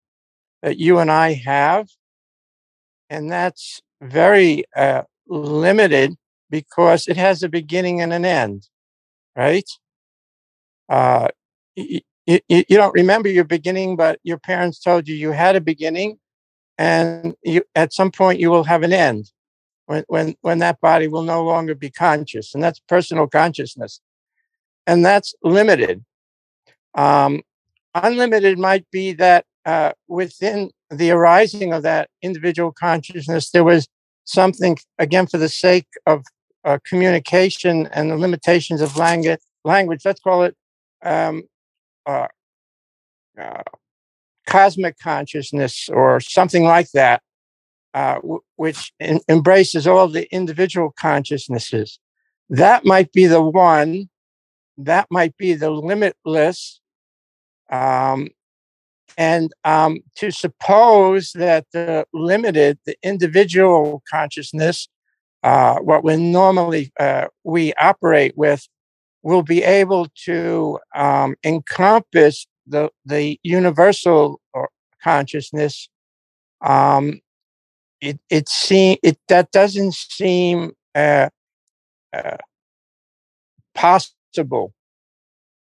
that 0.64 0.80
you 0.80 0.98
and 0.98 1.12
I 1.12 1.34
have. 1.34 1.90
And 3.10 3.32
that's 3.32 3.82
very 4.02 4.64
uh, 4.76 5.04
limited 5.28 6.16
because 6.50 7.08
it 7.08 7.18
has 7.18 7.44
a 7.44 7.50
beginning 7.50 8.02
and 8.02 8.14
an 8.14 8.26
end, 8.26 8.68
right? 9.36 9.70
Uh, 10.90 11.28
you, 11.76 12.00
you, 12.26 12.64
don't 12.70 12.94
remember 12.94 13.30
your 13.30 13.44
beginning, 13.44 13.96
but 13.96 14.20
your 14.24 14.40
parents 14.40 14.80
told 14.80 15.08
you 15.08 15.16
you 15.16 15.32
had 15.32 15.56
a 15.56 15.62
beginning, 15.62 16.18
and 16.78 17.36
you, 17.44 17.64
at 17.76 17.94
some 17.94 18.12
point 18.12 18.40
you 18.40 18.50
will 18.50 18.64
have 18.64 18.84
an 18.84 18.94
end 18.94 19.32
when, 19.86 20.04
when, 20.08 20.36
when 20.42 20.60
that 20.60 20.80
body 20.82 21.08
will 21.08 21.24
no 21.24 21.44
longer 21.44 21.76
be 21.76 21.92
conscious. 21.92 22.56
And 22.56 22.64
that's 22.64 22.80
personal 22.80 23.28
consciousness. 23.28 24.02
And 24.88 25.06
that's 25.06 25.34
limited. 25.44 26.04
Um, 26.94 27.42
Unlimited 27.96 28.60
might 28.60 28.86
be 28.92 29.14
that 29.14 29.46
uh, 29.66 29.94
within 30.08 30.70
the 30.90 31.12
arising 31.12 31.72
of 31.74 31.84
that 31.84 32.10
individual 32.22 32.72
consciousness, 32.72 33.50
there 33.52 33.64
was 33.64 33.88
something, 34.26 34.78
again, 35.00 35.28
for 35.28 35.38
the 35.38 35.50
sake 35.50 35.88
of 36.06 36.24
uh, 36.66 36.78
communication 36.86 37.88
and 37.88 38.12
the 38.12 38.18
limitations 38.18 38.82
of 38.82 38.98
language, 38.98 39.40
language 39.64 40.02
let's 40.04 40.20
call 40.20 40.44
it 40.44 40.56
um, 41.04 41.44
uh, 42.06 42.28
uh 43.40 43.62
cosmic 44.48 44.98
consciousness 45.00 45.90
or 45.90 46.20
something 46.20 46.64
like 46.64 46.92
that, 46.92 47.22
uh, 47.94 48.16
w- 48.16 48.42
which 48.58 48.94
in- 49.00 49.22
embraces 49.30 49.88
all 49.88 50.08
the 50.08 50.32
individual 50.34 50.94
consciousnesses. 51.00 52.00
That 52.50 52.86
might 52.86 53.12
be 53.12 53.26
the 53.26 53.42
one, 53.42 54.10
that 54.78 55.08
might 55.10 55.36
be 55.38 55.54
the 55.54 55.72
limitless, 55.72 56.80
um, 57.72 58.30
and 59.18 59.52
um, 59.64 60.00
to 60.16 60.32
suppose 60.32 61.32
that 61.34 61.66
the 61.72 62.06
limited, 62.14 62.78
the 62.86 62.96
individual 63.04 64.04
consciousness, 64.10 64.90
uh, 65.44 65.80
what 65.80 66.04
we 66.04 66.18
normally 66.18 66.92
uh, 67.00 67.28
we 67.44 67.74
operate 67.76 68.38
with, 68.38 68.68
will 69.24 69.44
be 69.44 69.64
able 69.64 70.08
to 70.26 70.80
um, 70.96 71.36
encompass 71.44 72.48
the 72.68 72.90
the 73.06 73.40
universal 73.44 74.42
uh, 74.54 74.64
consciousness. 75.02 75.90
Um, 76.62 77.22
it 78.02 78.20
it 78.30 78.50
seem 78.50 78.98
it 79.02 79.18
that 79.30 79.52
doesn't 79.52 79.94
seem 79.94 80.74
uh, 80.94 81.30
uh, 82.14 82.38
possible. 83.74 84.74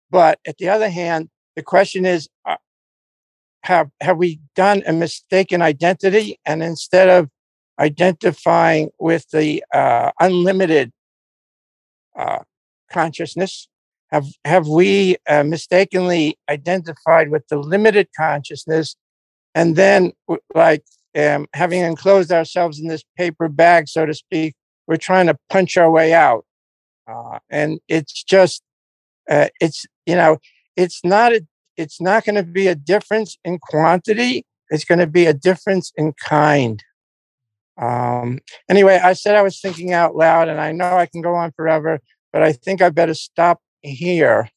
But 0.10 0.39
at 0.47 0.58
the 0.58 0.70
other 0.70 0.89
hand, 0.89 1.30
the 1.56 1.64
question 1.64 2.06
is, 2.06 2.30
uh, 2.45 2.58
have 3.64 3.89
have 4.01 4.18
we 4.18 4.39
done 4.56 4.84
a 4.86 4.93
mistaken 4.93 5.62
identity? 5.62 6.39
And 6.45 6.62
instead 6.62 7.10
of 7.10 7.30
identifying 7.80 8.89
with 8.99 9.30
the 9.32 9.64
uh, 9.74 10.12
unlimited 10.20 10.91
uh, 12.16 12.39
consciousness, 12.91 13.68
have 14.12 14.26
have 14.43 14.68
we 14.68 15.18
uh, 15.28 15.43
mistakenly 15.43 16.38
identified 16.49 17.30
with 17.32 17.47
the 17.47 17.58
limited 17.58 18.08
consciousness, 18.16 18.95
and 19.56 19.76
then 19.76 20.12
like 20.53 20.84
um, 21.18 21.47
having 21.53 21.82
enclosed 21.82 22.32
ourselves 22.32 22.80
in 22.80 22.88
this 22.88 23.03
paper 23.18 23.49
bag, 23.49 23.88
so 23.88 24.06
to 24.06 24.14
speak, 24.14 24.53
we're 24.88 24.97
trying 24.97 25.28
to 25.28 25.38
punch 25.49 25.76
our 25.76 25.89
way 25.89 26.14
out, 26.14 26.45
uh, 27.08 27.39
and 27.49 27.80
it's 27.88 28.24
just 28.24 28.62
uh, 29.30 29.47
it's 29.60 29.86
you 30.06 30.16
know 30.16 30.38
it's 30.76 31.01
not 31.03 31.34
a 31.34 31.45
it's 31.78 31.99
not 31.99 32.23
going 32.23 32.36
to 32.36 32.43
be 32.43 32.67
a 32.67 32.76
difference 32.76 33.38
in 33.43 33.59
quantity 33.59 34.45
it's 34.69 34.86
going 34.86 34.99
to 34.99 35.07
be 35.07 35.28
a 35.28 35.34
difference 35.34 35.91
in 35.95 36.13
kind. 36.13 36.84
Um, 37.78 38.39
anyway 38.69 39.01
i 39.03 39.11
said 39.11 39.36
i 39.36 39.41
was 39.41 39.59
thinking 39.59 39.91
out 39.91 40.15
loud 40.15 40.47
and 40.47 40.61
i 40.61 40.71
know 40.71 40.95
i 40.95 41.05
can 41.05 41.21
go 41.21 41.36
on 41.36 41.51
forever 41.51 41.99
but 42.32 42.41
i 42.41 42.53
think 42.53 42.82
i 42.82 42.89
better 42.89 43.13
stop 43.13 43.59
here. 43.86 44.49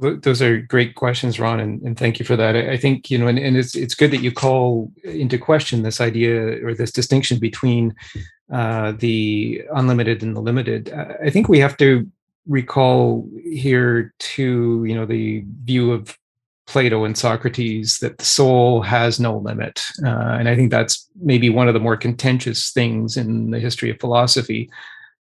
Those 0.00 0.40
are 0.40 0.58
great 0.60 0.94
questions 0.94 1.40
ron 1.40 1.58
and, 1.58 1.82
and 1.82 1.98
thank 1.98 2.20
you 2.20 2.24
for 2.24 2.36
that. 2.36 2.54
I, 2.54 2.76
think 2.76 3.10
you 3.10 3.18
know 3.18 3.26
and, 3.26 3.36
and, 3.36 3.56
it's 3.56 3.74
it's 3.74 3.96
good 3.96 4.12
that 4.12 4.22
you 4.22 4.30
call 4.30 4.92
into 5.02 5.38
question 5.38 5.82
this 5.82 6.00
idea 6.00 6.64
or 6.64 6.72
this 6.72 6.92
distinction 6.92 7.40
between 7.40 7.96
uh, 8.52 8.92
the 8.92 9.62
unlimited 9.74 10.22
and 10.22 10.36
the 10.36 10.40
limited. 10.40 10.92
I 10.92 11.30
think 11.30 11.48
we 11.48 11.58
have 11.58 11.76
to 11.78 12.08
recall 12.48 13.28
here 13.44 14.12
to 14.18 14.84
you 14.84 14.94
know 14.94 15.06
the 15.06 15.44
view 15.64 15.92
of 15.92 16.18
Plato 16.66 17.04
and 17.04 17.16
Socrates 17.16 17.98
that 17.98 18.18
the 18.18 18.24
soul 18.24 18.82
has 18.82 19.20
no 19.20 19.38
limit, 19.38 19.82
uh, 20.04 20.36
and 20.38 20.48
I 20.48 20.56
think 20.56 20.70
that's 20.70 21.08
maybe 21.20 21.50
one 21.50 21.68
of 21.68 21.74
the 21.74 21.80
more 21.80 21.96
contentious 21.96 22.70
things 22.70 23.16
in 23.16 23.50
the 23.50 23.60
history 23.60 23.90
of 23.90 24.00
philosophy. 24.00 24.70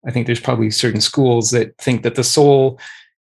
I 0.06 0.12
think 0.12 0.26
there's 0.26 0.40
probably 0.40 0.72
certain 0.72 1.02
schools 1.02 1.52
that 1.52 1.78
think 1.78 2.04
that 2.04 2.16
the 2.16 2.24
soul 2.24 2.80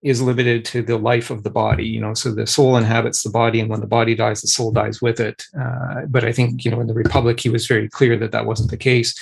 is 0.03 0.21
limited 0.21 0.65
to 0.65 0.83
the 0.83 0.99
life 0.99 1.31
of 1.31 1.43
the 1.43 1.51
body 1.51 1.87
you 1.87 2.01
know 2.01 2.13
so 2.15 2.33
the 2.33 2.47
soul 2.47 2.77
inhabits 2.77 3.23
the 3.23 3.31
body 3.31 3.61
and 3.61 3.71
when 3.71 3.81
the 3.81 3.87
body 3.87 4.15
dies 4.15 4.43
the 4.43 4.49
soul 4.49 4.73
dies 4.73 5.01
with 5.01 5.21
it. 5.21 5.45
Uh, 5.59 6.03
but 6.09 6.25
i 6.25 6.33
think 6.33 6.65
you 6.65 6.71
know 6.71 6.81
in 6.81 6.87
the 6.87 6.95
republic 6.95 7.41
he 7.41 7.49
was 7.49 7.67
very 7.67 7.89
clear 7.89 8.17
that 8.17 8.33
that 8.33 8.47
wasn't 8.47 8.71
the 8.71 8.77
case. 8.77 9.15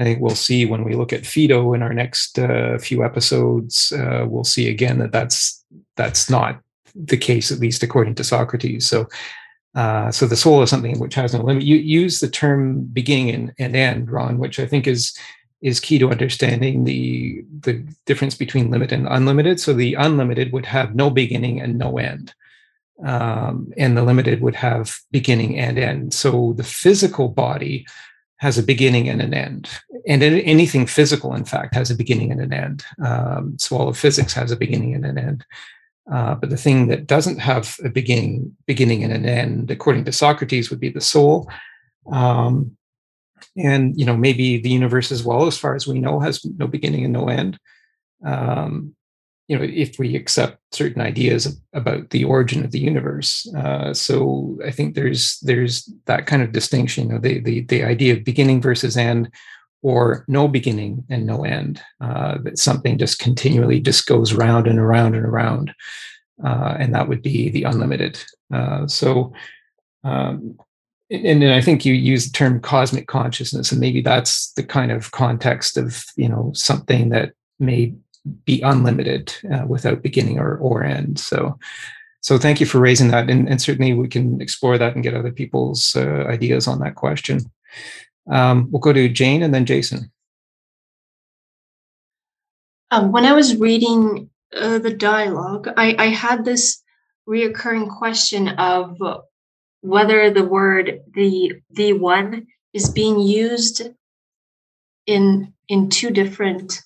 I 0.00 0.04
think 0.04 0.20
we'll 0.20 0.36
see 0.36 0.64
when 0.64 0.84
we 0.84 0.94
look 0.94 1.12
at 1.12 1.26
Phaedo 1.26 1.74
in 1.74 1.82
our 1.82 1.92
next 1.92 2.38
uh, 2.38 2.78
few 2.78 3.04
episodes 3.04 3.92
uh, 3.92 4.26
we'll 4.28 4.44
see 4.44 4.68
again 4.68 4.98
that 4.98 5.12
that's 5.12 5.64
that's 5.96 6.30
not 6.30 6.60
the 6.94 7.16
case 7.16 7.50
at 7.50 7.58
least 7.58 7.82
according 7.82 8.14
to 8.16 8.24
socrates. 8.24 8.86
So 8.86 9.08
uh, 9.74 10.10
so 10.10 10.26
the 10.26 10.36
soul 10.36 10.62
is 10.62 10.70
something 10.70 10.98
which 10.98 11.14
has 11.14 11.34
no 11.34 11.42
limit. 11.42 11.62
You 11.62 11.76
use 11.76 12.20
the 12.20 12.28
term 12.28 12.84
beginning 12.84 13.34
and, 13.34 13.52
and 13.58 13.76
end 13.76 14.10
ron 14.10 14.38
which 14.38 14.58
i 14.58 14.66
think 14.66 14.86
is 14.86 15.16
is 15.60 15.80
key 15.80 15.98
to 15.98 16.10
understanding 16.10 16.84
the 16.84 17.44
the 17.60 17.84
difference 18.06 18.34
between 18.34 18.70
limit 18.70 18.92
and 18.92 19.08
unlimited. 19.08 19.60
So 19.60 19.72
the 19.72 19.94
unlimited 19.94 20.52
would 20.52 20.66
have 20.66 20.94
no 20.94 21.10
beginning 21.10 21.60
and 21.60 21.78
no 21.78 21.98
end, 21.98 22.34
um, 23.04 23.72
and 23.76 23.96
the 23.96 24.02
limited 24.02 24.40
would 24.40 24.56
have 24.56 24.96
beginning 25.10 25.58
and 25.58 25.78
end. 25.78 26.14
So 26.14 26.54
the 26.56 26.64
physical 26.64 27.28
body 27.28 27.86
has 28.36 28.56
a 28.56 28.62
beginning 28.62 29.08
and 29.08 29.20
an 29.20 29.34
end, 29.34 29.68
and 30.06 30.22
anything 30.22 30.86
physical, 30.86 31.34
in 31.34 31.44
fact, 31.44 31.74
has 31.74 31.90
a 31.90 31.96
beginning 31.96 32.30
and 32.30 32.40
an 32.40 32.52
end. 32.52 32.84
Um, 33.04 33.58
so 33.58 33.76
all 33.76 33.88
of 33.88 33.98
physics 33.98 34.32
has 34.34 34.52
a 34.52 34.56
beginning 34.56 34.94
and 34.94 35.04
an 35.04 35.18
end. 35.18 35.44
Uh, 36.10 36.34
but 36.36 36.48
the 36.48 36.56
thing 36.56 36.86
that 36.86 37.06
doesn't 37.06 37.38
have 37.38 37.76
a 37.84 37.90
beginning, 37.90 38.56
beginning 38.66 39.04
and 39.04 39.12
an 39.12 39.26
end, 39.26 39.70
according 39.70 40.04
to 40.04 40.12
Socrates, 40.12 40.70
would 40.70 40.80
be 40.80 40.88
the 40.88 41.00
soul. 41.00 41.50
Um, 42.10 42.77
and 43.58 43.98
you 43.98 44.04
know 44.04 44.16
maybe 44.16 44.58
the 44.58 44.70
universe 44.70 45.10
as 45.12 45.24
well 45.24 45.46
as 45.46 45.58
far 45.58 45.74
as 45.74 45.86
we 45.86 45.98
know 45.98 46.20
has 46.20 46.44
no 46.56 46.66
beginning 46.66 47.04
and 47.04 47.12
no 47.12 47.28
end. 47.28 47.58
Um, 48.24 48.94
you 49.46 49.56
know 49.56 49.64
if 49.64 49.98
we 49.98 50.14
accept 50.14 50.58
certain 50.72 51.00
ideas 51.00 51.58
about 51.72 52.10
the 52.10 52.24
origin 52.24 52.64
of 52.64 52.70
the 52.70 52.78
universe 52.78 53.50
uh, 53.56 53.94
so 53.94 54.58
i 54.66 54.70
think 54.70 54.94
there's 54.94 55.38
there's 55.40 55.90
that 56.04 56.26
kind 56.26 56.42
of 56.42 56.52
distinction 56.52 57.06
you 57.06 57.14
know, 57.14 57.18
the, 57.18 57.40
the 57.40 57.60
the 57.62 57.82
idea 57.82 58.12
of 58.12 58.24
beginning 58.24 58.60
versus 58.60 58.94
end 58.94 59.30
or 59.80 60.26
no 60.28 60.48
beginning 60.48 61.02
and 61.08 61.24
no 61.24 61.44
end 61.44 61.80
uh, 62.02 62.36
that 62.42 62.58
something 62.58 62.98
just 62.98 63.18
continually 63.20 63.80
just 63.80 64.06
goes 64.06 64.34
round 64.34 64.66
and 64.66 64.78
around 64.78 65.14
and 65.14 65.24
around 65.24 65.74
uh, 66.44 66.76
and 66.78 66.94
that 66.94 67.08
would 67.08 67.22
be 67.22 67.50
the 67.50 67.64
unlimited. 67.64 68.22
Uh, 68.52 68.86
so 68.86 69.32
um, 70.04 70.58
and, 71.10 71.44
I 71.44 71.60
think 71.60 71.84
you 71.84 71.94
use 71.94 72.26
the 72.26 72.32
term 72.32 72.60
cosmic 72.60 73.06
consciousness, 73.06 73.72
and 73.72 73.80
maybe 73.80 74.02
that's 74.02 74.52
the 74.52 74.62
kind 74.62 74.92
of 74.92 75.10
context 75.10 75.76
of 75.76 76.04
you 76.16 76.28
know 76.28 76.52
something 76.54 77.08
that 77.10 77.32
may 77.58 77.94
be 78.44 78.60
unlimited 78.62 79.34
uh, 79.52 79.64
without 79.66 80.02
beginning 80.02 80.38
or 80.38 80.56
or 80.58 80.84
end. 80.84 81.18
So, 81.18 81.58
so 82.20 82.38
thank 82.38 82.60
you 82.60 82.66
for 82.66 82.78
raising 82.78 83.08
that, 83.08 83.30
and, 83.30 83.48
and, 83.48 83.60
certainly 83.60 83.94
we 83.94 84.08
can 84.08 84.40
explore 84.40 84.76
that 84.76 84.94
and 84.94 85.02
get 85.02 85.14
other 85.14 85.32
people's 85.32 85.96
uh, 85.96 86.24
ideas 86.28 86.68
on 86.68 86.80
that 86.80 86.94
question. 86.94 87.40
Um, 88.30 88.68
we'll 88.70 88.80
go 88.80 88.92
to 88.92 89.08
Jane 89.08 89.42
and 89.42 89.54
then 89.54 89.64
Jason. 89.64 90.10
Um, 92.90 93.12
when 93.12 93.24
I 93.24 93.32
was 93.32 93.56
reading 93.56 94.30
uh, 94.54 94.78
the 94.78 94.92
dialogue, 94.92 95.68
I, 95.76 95.94
I 95.98 96.06
had 96.06 96.44
this 96.44 96.82
reoccurring 97.28 97.94
question 97.96 98.48
of 98.48 98.96
whether 99.80 100.30
the 100.30 100.44
word 100.44 101.00
the 101.14 101.52
the 101.70 101.92
one 101.92 102.46
is 102.72 102.90
being 102.90 103.18
used 103.20 103.82
in 105.06 105.52
in 105.68 105.88
two 105.88 106.10
different 106.10 106.80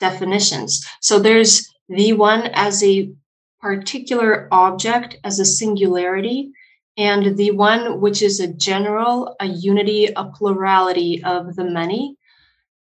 definitions. 0.00 0.84
So 1.00 1.18
there's 1.18 1.68
the 1.88 2.12
one 2.12 2.50
as 2.54 2.82
a 2.82 3.12
particular 3.60 4.48
object 4.50 5.16
as 5.24 5.38
a 5.38 5.44
singularity, 5.44 6.52
and 6.96 7.36
the 7.36 7.52
one 7.52 8.00
which 8.00 8.22
is 8.22 8.40
a 8.40 8.52
general, 8.52 9.36
a 9.40 9.46
unity, 9.46 10.08
a 10.16 10.24
plurality 10.24 11.22
of 11.24 11.54
the 11.54 11.64
many. 11.64 12.16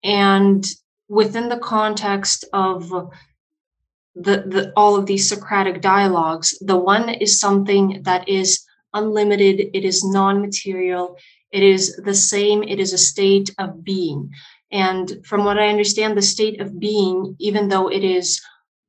And 0.03 0.65
within 1.09 1.49
the 1.49 1.59
context 1.59 2.45
of 2.53 2.89
the, 4.15 4.43
the 4.53 4.73
all 4.75 4.95
of 4.95 5.05
these 5.05 5.27
Socratic 5.27 5.81
dialogues, 5.81 6.57
the 6.61 6.77
one 6.77 7.09
is 7.09 7.39
something 7.39 8.01
that 8.03 8.27
is 8.27 8.65
unlimited, 8.93 9.69
it 9.73 9.85
is 9.85 10.03
non-material, 10.03 11.17
it 11.51 11.63
is 11.63 11.95
the 11.97 12.13
same, 12.13 12.63
it 12.63 12.79
is 12.79 12.93
a 12.93 12.97
state 12.97 13.53
of 13.57 13.83
being. 13.83 14.31
And 14.71 15.25
from 15.25 15.43
what 15.43 15.59
I 15.59 15.67
understand, 15.67 16.17
the 16.17 16.21
state 16.21 16.61
of 16.61 16.79
being, 16.79 17.35
even 17.39 17.67
though 17.67 17.89
it 17.89 18.03
is 18.03 18.41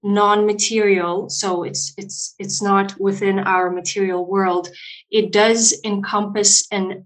non-material, 0.04 1.28
so 1.30 1.62
it's 1.64 1.92
it's 1.96 2.34
it's 2.38 2.60
not 2.62 2.98
within 3.00 3.38
our 3.38 3.70
material 3.70 4.26
world, 4.26 4.68
it 5.10 5.32
does 5.32 5.80
encompass 5.84 6.66
and 6.70 7.04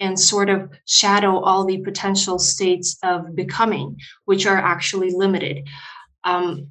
and 0.00 0.18
sort 0.18 0.50
of 0.50 0.70
shadow 0.84 1.38
all 1.38 1.64
the 1.64 1.78
potential 1.78 2.38
states 2.38 2.98
of 3.04 3.36
becoming, 3.36 3.96
which 4.24 4.46
are 4.46 4.58
actually 4.58 5.12
limited. 5.12 5.68
Um, 6.24 6.68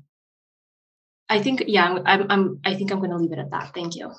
I 1.30 1.42
think, 1.42 1.64
yeah, 1.68 2.00
I'm, 2.06 2.30
I'm, 2.30 2.60
I 2.66 2.76
think 2.76 2.92
I'm 2.92 3.00
going 3.00 3.12
to 3.12 3.16
leave 3.16 3.32
it 3.32 3.40
at 3.40 3.52
that. 3.52 3.74
Thank 3.74 3.96
you. 3.96 4.12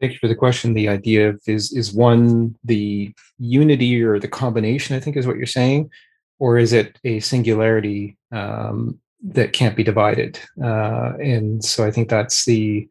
Thank 0.00 0.12
you 0.12 0.18
for 0.18 0.28
the 0.28 0.34
question. 0.34 0.74
The 0.74 0.88
idea 0.88 1.30
of 1.30 1.40
is 1.46 1.72
is 1.72 1.92
one 1.92 2.54
the 2.64 3.12
unity 3.38 4.02
or 4.02 4.18
the 4.20 4.28
combination? 4.28 4.94
I 4.94 5.00
think 5.00 5.16
is 5.16 5.26
what 5.26 5.36
you're 5.36 5.46
saying, 5.46 5.90
or 6.38 6.56
is 6.56 6.72
it 6.72 6.98
a 7.04 7.20
singularity 7.20 8.16
um, 8.30 9.00
that 9.22 9.52
can't 9.52 9.76
be 9.76 9.82
divided? 9.82 10.38
Uh, 10.62 11.14
and 11.20 11.64
so 11.64 11.84
I 11.84 11.90
think 11.90 12.08
that's 12.08 12.44
the 12.44 12.88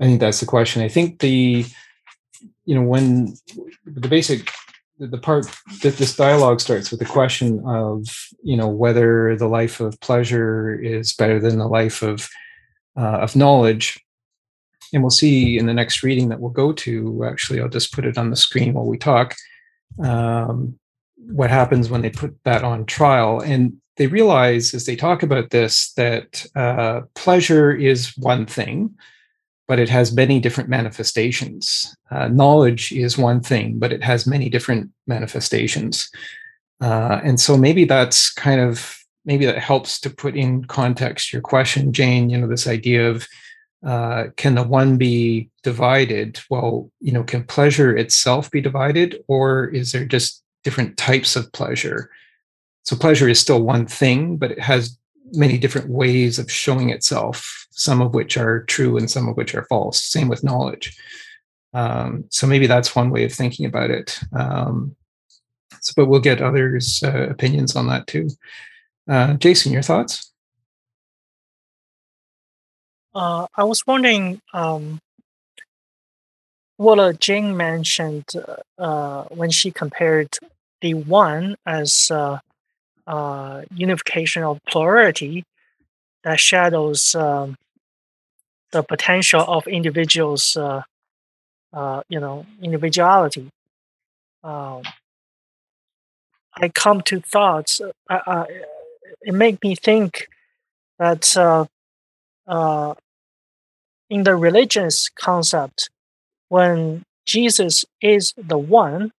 I 0.00 0.04
think 0.04 0.20
that's 0.20 0.40
the 0.40 0.46
question. 0.46 0.82
I 0.82 0.88
think 0.88 1.18
the 1.18 1.66
you 2.64 2.74
know 2.74 2.82
when 2.82 3.34
the 3.84 4.08
basic 4.08 4.50
the 4.98 5.18
part 5.18 5.46
that 5.82 5.96
this 5.96 6.16
dialogue 6.16 6.60
starts 6.60 6.90
with 6.90 6.98
the 6.98 7.06
question 7.06 7.62
of 7.66 8.08
you 8.42 8.56
know 8.56 8.68
whether 8.68 9.36
the 9.36 9.48
life 9.48 9.80
of 9.80 10.00
pleasure 10.00 10.74
is 10.74 11.12
better 11.12 11.38
than 11.38 11.58
the 11.58 11.68
life 11.68 12.02
of 12.02 12.28
uh, 12.96 13.18
of 13.20 13.36
knowledge 13.36 14.00
and 14.92 15.02
we'll 15.02 15.10
see 15.10 15.58
in 15.58 15.66
the 15.66 15.74
next 15.74 16.02
reading 16.02 16.28
that 16.28 16.40
we'll 16.40 16.50
go 16.50 16.72
to 16.72 17.24
actually 17.24 17.60
i'll 17.60 17.68
just 17.68 17.92
put 17.92 18.04
it 18.04 18.18
on 18.18 18.30
the 18.30 18.36
screen 18.36 18.74
while 18.74 18.86
we 18.86 18.98
talk 18.98 19.34
um, 20.02 20.78
what 21.28 21.50
happens 21.50 21.90
when 21.90 22.02
they 22.02 22.10
put 22.10 22.36
that 22.44 22.64
on 22.64 22.86
trial. 22.86 23.40
And 23.40 23.80
they 23.96 24.06
realize 24.06 24.74
as 24.74 24.86
they 24.86 24.96
talk 24.96 25.22
about 25.22 25.50
this 25.50 25.92
that 25.94 26.46
uh, 26.54 27.02
pleasure 27.14 27.72
is 27.72 28.16
one 28.16 28.46
thing 28.46 28.94
but 29.66 29.78
it 29.78 29.90
has 29.90 30.14
many 30.14 30.40
different 30.40 30.70
manifestations. 30.70 31.94
Uh, 32.10 32.26
knowledge 32.28 32.90
is 32.90 33.18
one 33.18 33.40
thing 33.40 33.78
but 33.78 33.92
it 33.92 34.02
has 34.02 34.26
many 34.26 34.48
different 34.48 34.90
manifestations. 35.06 36.08
Uh, 36.80 37.20
and 37.22 37.38
so 37.38 37.56
maybe 37.56 37.84
that's 37.84 38.32
kind 38.32 38.60
of 38.60 38.96
maybe 39.24 39.44
that 39.44 39.58
helps 39.58 40.00
to 40.00 40.08
put 40.08 40.36
in 40.36 40.64
context 40.64 41.32
your 41.32 41.42
question 41.42 41.92
jane 41.92 42.30
you 42.30 42.38
know 42.38 42.46
this 42.46 42.68
idea 42.68 43.10
of 43.10 43.26
uh, 43.84 44.24
can 44.36 44.54
the 44.54 44.62
one 44.62 44.96
be 44.96 45.50
divided? 45.62 46.40
Well, 46.50 46.90
you 47.00 47.12
know, 47.12 47.22
can 47.22 47.44
pleasure 47.44 47.96
itself 47.96 48.50
be 48.50 48.60
divided, 48.60 49.22
or 49.28 49.66
is 49.68 49.92
there 49.92 50.04
just 50.04 50.42
different 50.64 50.96
types 50.96 51.36
of 51.36 51.52
pleasure? 51.52 52.10
So 52.82 52.96
pleasure 52.96 53.28
is 53.28 53.38
still 53.38 53.62
one 53.62 53.86
thing, 53.86 54.36
but 54.36 54.50
it 54.50 54.60
has 54.60 54.98
many 55.32 55.58
different 55.58 55.90
ways 55.90 56.38
of 56.38 56.50
showing 56.50 56.90
itself, 56.90 57.66
some 57.70 58.00
of 58.00 58.14
which 58.14 58.36
are 58.36 58.64
true 58.64 58.96
and 58.96 59.10
some 59.10 59.28
of 59.28 59.36
which 59.36 59.54
are 59.54 59.66
false. 59.66 60.02
Same 60.02 60.28
with 60.28 60.42
knowledge. 60.42 60.96
Um, 61.74 62.24
so 62.30 62.46
maybe 62.46 62.66
that's 62.66 62.96
one 62.96 63.10
way 63.10 63.24
of 63.24 63.32
thinking 63.32 63.66
about 63.66 63.90
it. 63.90 64.18
Um, 64.32 64.96
so, 65.80 65.92
but 65.96 66.06
we'll 66.06 66.20
get 66.20 66.40
others' 66.40 67.02
uh, 67.04 67.28
opinions 67.28 67.76
on 67.76 67.86
that 67.88 68.06
too. 68.06 68.30
Uh, 69.08 69.34
Jason, 69.34 69.72
your 69.72 69.82
thoughts? 69.82 70.27
Uh, 73.18 73.48
I 73.56 73.64
was 73.64 73.84
wondering 73.84 74.40
um, 74.54 75.00
what 76.76 77.00
uh, 77.00 77.12
Jane 77.14 77.56
mentioned 77.56 78.26
uh, 78.78 79.24
when 79.24 79.50
she 79.50 79.72
compared 79.72 80.38
the 80.82 80.94
one 80.94 81.56
as 81.66 82.12
uh, 82.12 82.38
uh, 83.08 83.62
unification 83.74 84.44
of 84.44 84.60
plurality 84.68 85.42
that 86.22 86.38
shadows 86.38 87.16
um, 87.16 87.56
the 88.70 88.84
potential 88.84 89.40
of 89.40 89.66
individuals, 89.66 90.56
uh, 90.56 90.82
you 92.08 92.20
know, 92.20 92.46
individuality. 92.62 93.50
Um, 94.44 94.82
I 96.54 96.68
come 96.68 97.00
to 97.02 97.20
thoughts. 97.20 97.80
It 98.10 99.34
made 99.34 99.58
me 99.64 99.74
think 99.74 100.28
that 100.98 101.36
uh, 101.36 101.66
uh, 102.46 102.94
in 104.10 104.22
the 104.24 104.36
religious 104.36 105.08
concept, 105.08 105.90
when 106.48 107.02
Jesus 107.26 107.84
is 108.00 108.32
the 108.36 108.58
one, 108.58 109.12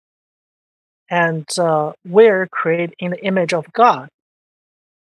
and 1.10 1.47
uh, 1.59 1.93
we're 2.06 2.47
created 2.47 2.94
in 2.98 3.10
the 3.12 3.24
image 3.24 3.52
of 3.52 3.73
God. 3.73 4.09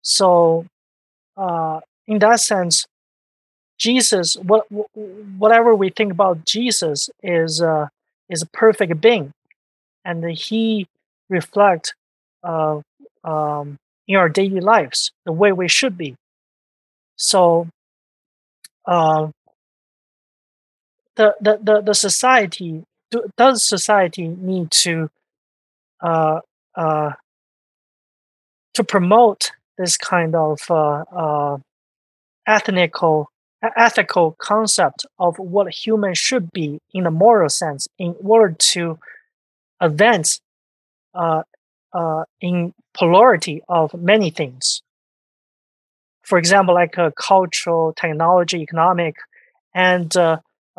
So, 0.02 0.66
uh, 1.36 1.80
in 2.06 2.18
that 2.18 2.40
sense, 2.40 2.86
Jesus, 3.78 4.34
what, 4.34 4.66
whatever 4.68 5.74
we 5.74 5.90
think 5.90 6.12
about 6.12 6.44
Jesus, 6.44 7.08
is 7.22 7.62
uh, 7.62 7.88
is 8.28 8.42
a 8.42 8.46
perfect 8.46 9.00
being, 9.00 9.32
and 10.04 10.24
he 10.30 10.86
reflects 11.28 11.92
uh, 12.42 12.80
um, 13.24 13.78
in 14.06 14.16
our 14.16 14.28
daily 14.28 14.60
lives 14.60 15.12
the 15.24 15.32
way 15.32 15.52
we 15.52 15.68
should 15.68 15.96
be. 15.96 16.16
So, 17.16 17.68
uh, 18.86 19.28
the, 21.20 21.34
the, 21.40 21.58
the, 21.62 21.80
the 21.82 21.94
society 21.94 22.82
do, 23.10 23.24
does 23.36 23.62
society 23.62 24.28
need 24.28 24.70
to 24.70 25.10
uh, 26.02 26.40
uh, 26.74 27.10
to 28.72 28.84
promote 28.84 29.52
this 29.76 29.98
kind 29.98 30.34
of 30.34 30.60
uh, 30.70 31.04
uh, 31.14 31.58
ethical 32.46 33.28
concept 34.38 35.04
of 35.18 35.38
what 35.38 35.74
humans 35.74 36.16
should 36.16 36.50
be 36.52 36.80
in 36.94 37.04
a 37.04 37.10
moral 37.10 37.50
sense 37.50 37.86
in 37.98 38.14
order 38.24 38.54
to 38.58 38.98
advance 39.80 40.40
uh, 41.14 41.42
uh, 41.92 42.24
in 42.40 42.72
polarity 42.94 43.62
of 43.68 43.92
many 43.92 44.30
things. 44.30 44.80
For 46.22 46.38
example, 46.38 46.74
like 46.74 46.96
cultural, 47.16 47.92
technology, 47.92 48.62
economic, 48.62 49.16
and 49.74 50.14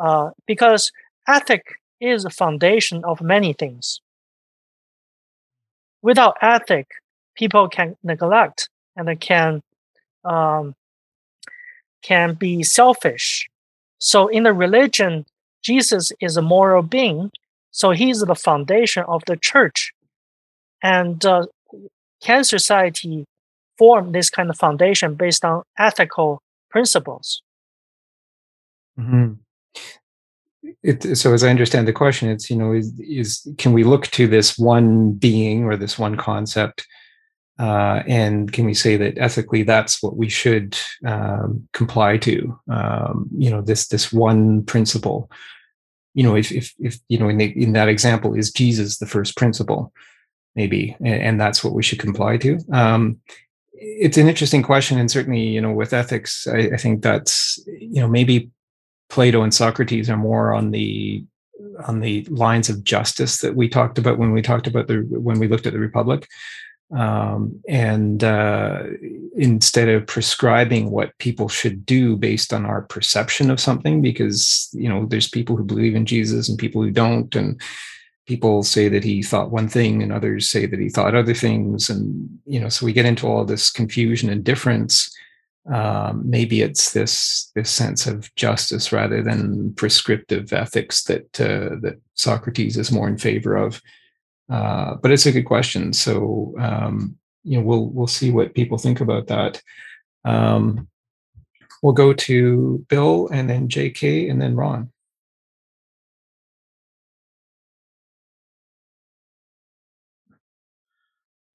uh, 0.02 0.30
because 0.46 0.90
ethic 1.28 1.62
is 2.00 2.24
the 2.24 2.30
foundation 2.30 3.04
of 3.04 3.22
many 3.22 3.52
things. 3.52 4.00
Without 6.02 6.36
ethic, 6.42 6.88
people 7.36 7.68
can 7.68 7.96
neglect 8.02 8.68
and 8.96 9.20
can 9.20 9.62
um, 10.24 10.74
can 12.02 12.34
be 12.34 12.64
selfish. 12.64 13.48
So 13.98 14.26
in 14.26 14.42
the 14.42 14.52
religion, 14.52 15.24
Jesus 15.62 16.10
is 16.20 16.36
a 16.36 16.42
moral 16.42 16.82
being, 16.82 17.30
so 17.70 17.92
he's 17.92 18.20
the 18.20 18.34
foundation 18.34 19.04
of 19.06 19.22
the 19.28 19.36
church. 19.36 19.92
And 20.82 21.24
uh, 21.24 21.46
can 22.20 22.42
society 22.42 23.24
form 23.78 24.10
this 24.10 24.30
kind 24.30 24.50
of 24.50 24.58
foundation 24.58 25.14
based 25.14 25.44
on 25.44 25.62
ethical 25.78 26.42
principles? 26.70 27.40
Mm-hmm. 28.98 29.34
It, 30.82 31.16
so 31.16 31.32
as 31.32 31.42
I 31.44 31.50
understand 31.50 31.86
the 31.86 31.92
question, 31.92 32.28
it's 32.28 32.50
you 32.50 32.56
know 32.56 32.72
is 32.72 32.92
is 33.00 33.46
can 33.58 33.72
we 33.72 33.84
look 33.84 34.06
to 34.08 34.26
this 34.26 34.58
one 34.58 35.12
being 35.12 35.64
or 35.64 35.76
this 35.76 35.98
one 35.98 36.16
concept 36.16 36.86
Uh, 37.58 38.02
and 38.08 38.50
can 38.52 38.64
we 38.64 38.74
say 38.74 38.96
that 38.96 39.18
ethically 39.18 39.62
that's 39.62 40.02
what 40.02 40.16
we 40.16 40.28
should 40.28 40.76
um, 41.06 41.68
comply 41.72 42.18
to? 42.18 42.58
Um, 42.68 43.28
you 43.36 43.50
know, 43.50 43.62
this 43.62 43.88
this 43.88 44.12
one 44.12 44.64
principle. 44.64 45.30
You 46.14 46.24
know, 46.24 46.36
if 46.36 46.50
if, 46.50 46.74
if 46.78 46.98
you 47.08 47.18
know 47.18 47.28
in, 47.28 47.38
the, 47.38 47.52
in 47.62 47.72
that 47.74 47.88
example 47.88 48.34
is 48.34 48.50
Jesus 48.50 48.98
the 48.98 49.06
first 49.06 49.36
principle, 49.36 49.92
maybe, 50.54 50.96
and, 51.00 51.22
and 51.22 51.40
that's 51.40 51.62
what 51.62 51.74
we 51.74 51.82
should 51.82 52.00
comply 52.00 52.38
to. 52.38 52.58
Um, 52.72 53.20
it's 53.74 54.18
an 54.18 54.28
interesting 54.28 54.64
question, 54.64 54.98
and 54.98 55.10
certainly, 55.10 55.42
you 55.54 55.60
know, 55.60 55.72
with 55.72 55.92
ethics, 55.92 56.46
I, 56.46 56.70
I 56.74 56.78
think 56.78 57.02
that's 57.02 57.62
you 57.66 58.00
know 58.00 58.08
maybe 58.08 58.50
Plato 59.12 59.42
and 59.42 59.52
Socrates 59.52 60.08
are 60.08 60.16
more 60.16 60.54
on 60.54 60.70
the 60.70 61.24
on 61.86 62.00
the 62.00 62.24
lines 62.24 62.68
of 62.68 62.82
justice 62.82 63.38
that 63.38 63.54
we 63.54 63.68
talked 63.68 63.98
about 63.98 64.18
when 64.18 64.32
we 64.32 64.40
talked 64.40 64.66
about 64.66 64.88
the 64.88 65.06
when 65.10 65.38
we 65.38 65.48
looked 65.48 65.66
at 65.66 65.74
the 65.74 65.78
Republic. 65.78 66.26
Um, 66.96 67.62
and 67.68 68.22
uh, 68.24 68.84
instead 69.34 69.88
of 69.88 70.06
prescribing 70.06 70.90
what 70.90 71.16
people 71.18 71.48
should 71.48 71.86
do 71.86 72.16
based 72.16 72.52
on 72.52 72.66
our 72.66 72.82
perception 72.82 73.50
of 73.50 73.60
something 73.60 74.02
because 74.02 74.68
you 74.72 74.88
know 74.88 75.06
there's 75.06 75.28
people 75.28 75.56
who 75.56 75.64
believe 75.64 75.94
in 75.94 76.04
jesus 76.04 76.50
and 76.50 76.58
people 76.58 76.82
who 76.82 76.90
don't 76.90 77.34
and 77.34 77.58
people 78.26 78.62
say 78.62 78.88
that 78.88 79.04
he 79.04 79.22
thought 79.22 79.50
one 79.50 79.68
thing 79.68 80.02
and 80.02 80.12
others 80.12 80.50
say 80.50 80.66
that 80.66 80.78
he 80.78 80.90
thought 80.90 81.14
other 81.14 81.32
things 81.32 81.88
and 81.88 82.28
you 82.44 82.60
know 82.60 82.68
so 82.68 82.84
we 82.84 82.92
get 82.92 83.06
into 83.06 83.26
all 83.26 83.46
this 83.46 83.70
confusion 83.70 84.28
and 84.28 84.44
difference 84.44 85.10
um, 85.70 86.28
maybe 86.28 86.62
it's 86.62 86.92
this 86.92 87.50
this 87.54 87.70
sense 87.70 88.06
of 88.06 88.34
justice 88.34 88.92
rather 88.92 89.22
than 89.22 89.72
prescriptive 89.74 90.52
ethics 90.52 91.04
that 91.04 91.40
uh, 91.40 91.76
that 91.82 92.00
socrates 92.14 92.76
is 92.76 92.90
more 92.90 93.08
in 93.08 93.16
favor 93.16 93.56
of 93.56 93.80
uh, 94.52 94.96
but 94.96 95.10
it's 95.10 95.24
a 95.26 95.32
good 95.32 95.44
question. 95.44 95.92
So 95.92 96.54
um, 96.58 97.16
you 97.42 97.58
know, 97.58 97.64
we'll 97.64 97.86
we'll 97.86 98.06
see 98.06 98.30
what 98.30 98.54
people 98.54 98.78
think 98.78 99.00
about 99.00 99.28
that. 99.28 99.62
Um, 100.24 100.88
we'll 101.82 101.94
go 101.94 102.12
to 102.12 102.84
Bill 102.88 103.28
and 103.32 103.48
then 103.48 103.68
J.K. 103.68 104.28
and 104.28 104.40
then 104.40 104.54
Ron. 104.54 104.92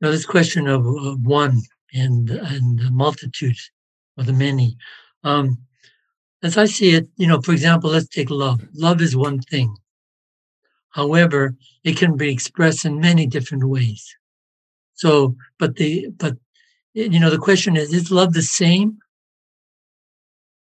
Now, 0.01 0.11
this 0.11 0.25
question 0.25 0.67
of, 0.67 0.85
of 0.85 1.21
one 1.25 1.61
and 1.93 2.29
and 2.29 2.79
the 2.79 2.91
multitude 2.91 3.57
or 4.17 4.23
the 4.23 4.33
many. 4.33 4.77
Um, 5.23 5.59
as 6.43 6.57
I 6.57 6.65
see 6.65 6.91
it, 6.91 7.07
you 7.17 7.27
know, 7.27 7.41
for 7.41 7.51
example, 7.51 7.89
let's 7.89 8.07
take 8.07 8.29
love. 8.29 8.61
Love 8.73 9.01
is 9.01 9.15
one 9.15 9.39
thing. 9.39 9.75
However, 10.91 11.55
it 11.83 11.97
can 11.97 12.17
be 12.17 12.31
expressed 12.31 12.85
in 12.85 12.99
many 12.99 13.27
different 13.27 13.63
ways. 13.65 14.15
So, 14.93 15.35
but 15.59 15.75
the 15.75 16.07
but 16.17 16.37
you 16.93 17.19
know 17.19 17.29
the 17.29 17.37
question 17.37 17.77
is: 17.77 17.93
Is 17.93 18.11
love 18.11 18.33
the 18.33 18.41
same? 18.41 18.97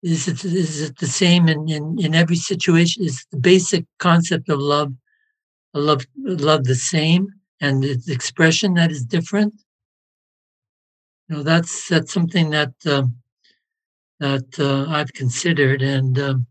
Is 0.03 0.27
it 0.27 0.45
is 0.45 0.81
it 0.81 0.97
the 0.99 1.07
same 1.07 1.47
in 1.47 1.67
in, 1.69 1.97
in 1.99 2.13
every 2.13 2.35
situation? 2.35 3.03
Is 3.03 3.25
the 3.31 3.39
basic 3.39 3.85
concept 3.97 4.49
of 4.49 4.59
love, 4.59 4.93
love 5.73 6.05
love 6.17 6.65
the 6.65 6.75
same, 6.75 7.29
and 7.59 7.83
its 7.83 8.07
expression 8.09 8.75
that 8.75 8.91
is 8.91 9.03
different? 9.03 9.55
You 11.27 11.37
know, 11.37 11.43
that's 11.43 11.89
that's 11.89 12.13
something 12.13 12.51
that 12.51 12.73
um, 12.85 13.15
that 14.19 14.59
uh, 14.59 14.85
I've 14.89 15.13
considered, 15.13 15.81
and 15.81 16.17
um, 16.19 16.47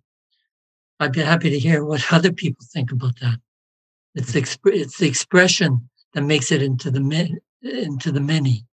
I'd 1.01 1.13
be 1.13 1.21
happy 1.21 1.51
to 1.51 1.59
hear 1.59 1.85
what 1.85 2.05
other 2.13 2.33
people 2.33 2.65
think 2.73 2.93
about 2.93 3.19
that. 3.21 3.39
It's 4.15 4.33
exp- 4.33 4.73
it's 4.73 4.99
the 4.99 5.09
expression 5.09 5.89
that 6.15 6.23
makes 6.23 6.51
it 6.51 6.63
into 6.63 6.91
the 6.91 7.39
into 7.63 8.11
the 8.11 8.21
many. 8.21 8.65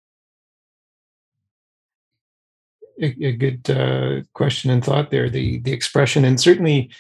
A, 3.02 3.26
a 3.26 3.32
good 3.34 3.70
uh, 3.70 4.22
question 4.34 4.70
and 4.70 4.84
thought 4.84 5.12
there. 5.12 5.30
The 5.30 5.60
the 5.60 5.74
expression 5.74 6.24
and 6.24 6.40
certainly, 6.40 6.92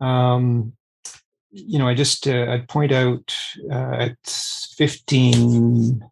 um, 0.00 0.72
you 1.50 1.78
know, 1.78 1.88
I 1.88 1.94
just 1.94 2.28
uh, 2.28 2.46
I'd 2.50 2.68
point 2.68 2.92
out 2.92 3.34
uh, 3.70 3.92
at 3.92 4.18
15, 4.26 6.04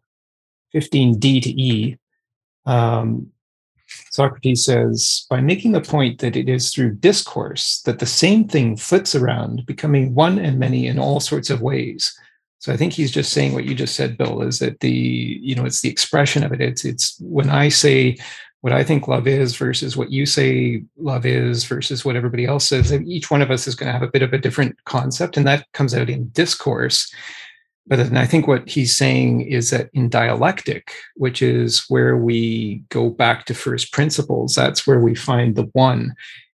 15 0.71 1.19
D 1.19 1.41
to 1.41 1.49
E. 1.49 1.97
Um, 2.65 3.31
Socrates 4.11 4.65
says, 4.65 5.25
by 5.29 5.41
making 5.41 5.71
the 5.71 5.81
point 5.81 6.19
that 6.19 6.35
it 6.35 6.49
is 6.49 6.73
through 6.73 6.95
discourse 6.95 7.81
that 7.81 7.99
the 7.99 8.05
same 8.05 8.47
thing 8.47 8.77
flits 8.77 9.15
around, 9.15 9.65
becoming 9.65 10.15
one 10.15 10.39
and 10.39 10.59
many 10.59 10.87
in 10.87 10.99
all 10.99 11.19
sorts 11.19 11.49
of 11.49 11.61
ways. 11.61 12.17
So 12.59 12.73
I 12.73 12.77
think 12.77 12.93
he's 12.93 13.11
just 13.11 13.31
saying 13.31 13.53
what 13.53 13.65
you 13.65 13.75
just 13.75 13.95
said, 13.95 14.17
Bill, 14.17 14.41
is 14.41 14.59
that 14.59 14.79
the, 14.79 14.89
you 14.89 15.53
know, 15.53 15.65
it's 15.65 15.81
the 15.81 15.89
expression 15.89 16.43
of 16.43 16.51
it. 16.51 16.61
It's 16.61 16.83
it's 16.83 17.15
when 17.19 17.49
I 17.49 17.69
say 17.69 18.17
what 18.61 18.73
I 18.73 18.83
think 18.83 19.07
love 19.07 19.27
is 19.27 19.55
versus 19.55 19.95
what 19.95 20.09
you 20.09 20.25
say 20.25 20.83
love 20.97 21.27
is 21.27 21.65
versus 21.65 22.03
what 22.03 22.15
everybody 22.15 22.45
else 22.45 22.67
says. 22.67 22.91
Each 22.91 23.29
one 23.29 23.43
of 23.43 23.51
us 23.51 23.67
is 23.67 23.75
going 23.75 23.87
to 23.87 23.93
have 23.93 24.01
a 24.01 24.11
bit 24.11 24.23
of 24.23 24.33
a 24.33 24.39
different 24.39 24.83
concept, 24.85 25.37
and 25.37 25.45
that 25.45 25.71
comes 25.73 25.93
out 25.93 26.09
in 26.09 26.29
discourse. 26.29 27.13
But 27.87 27.97
then 27.97 28.17
I 28.17 28.25
think 28.25 28.47
what 28.47 28.67
he's 28.67 28.95
saying 28.95 29.41
is 29.41 29.69
that 29.69 29.89
in 29.93 30.09
dialectic, 30.09 30.91
which 31.15 31.41
is 31.41 31.85
where 31.87 32.17
we 32.17 32.83
go 32.89 33.09
back 33.09 33.45
to 33.45 33.53
first 33.53 33.93
principles, 33.93 34.55
that's 34.55 34.87
where 34.87 34.99
we 34.99 35.13
find 35.13 35.55
the 35.55 35.69
one. 35.73 36.15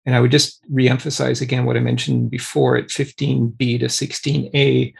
And 0.05 0.15
I 0.15 0.19
would 0.19 0.31
just 0.31 0.61
reemphasize 0.71 1.41
again 1.41 1.65
what 1.65 1.77
I 1.77 1.79
mentioned 1.79 2.29
before 2.29 2.77
at 2.77 2.89
15b 2.89 3.79
to 3.79 3.85
16a. 3.87 4.93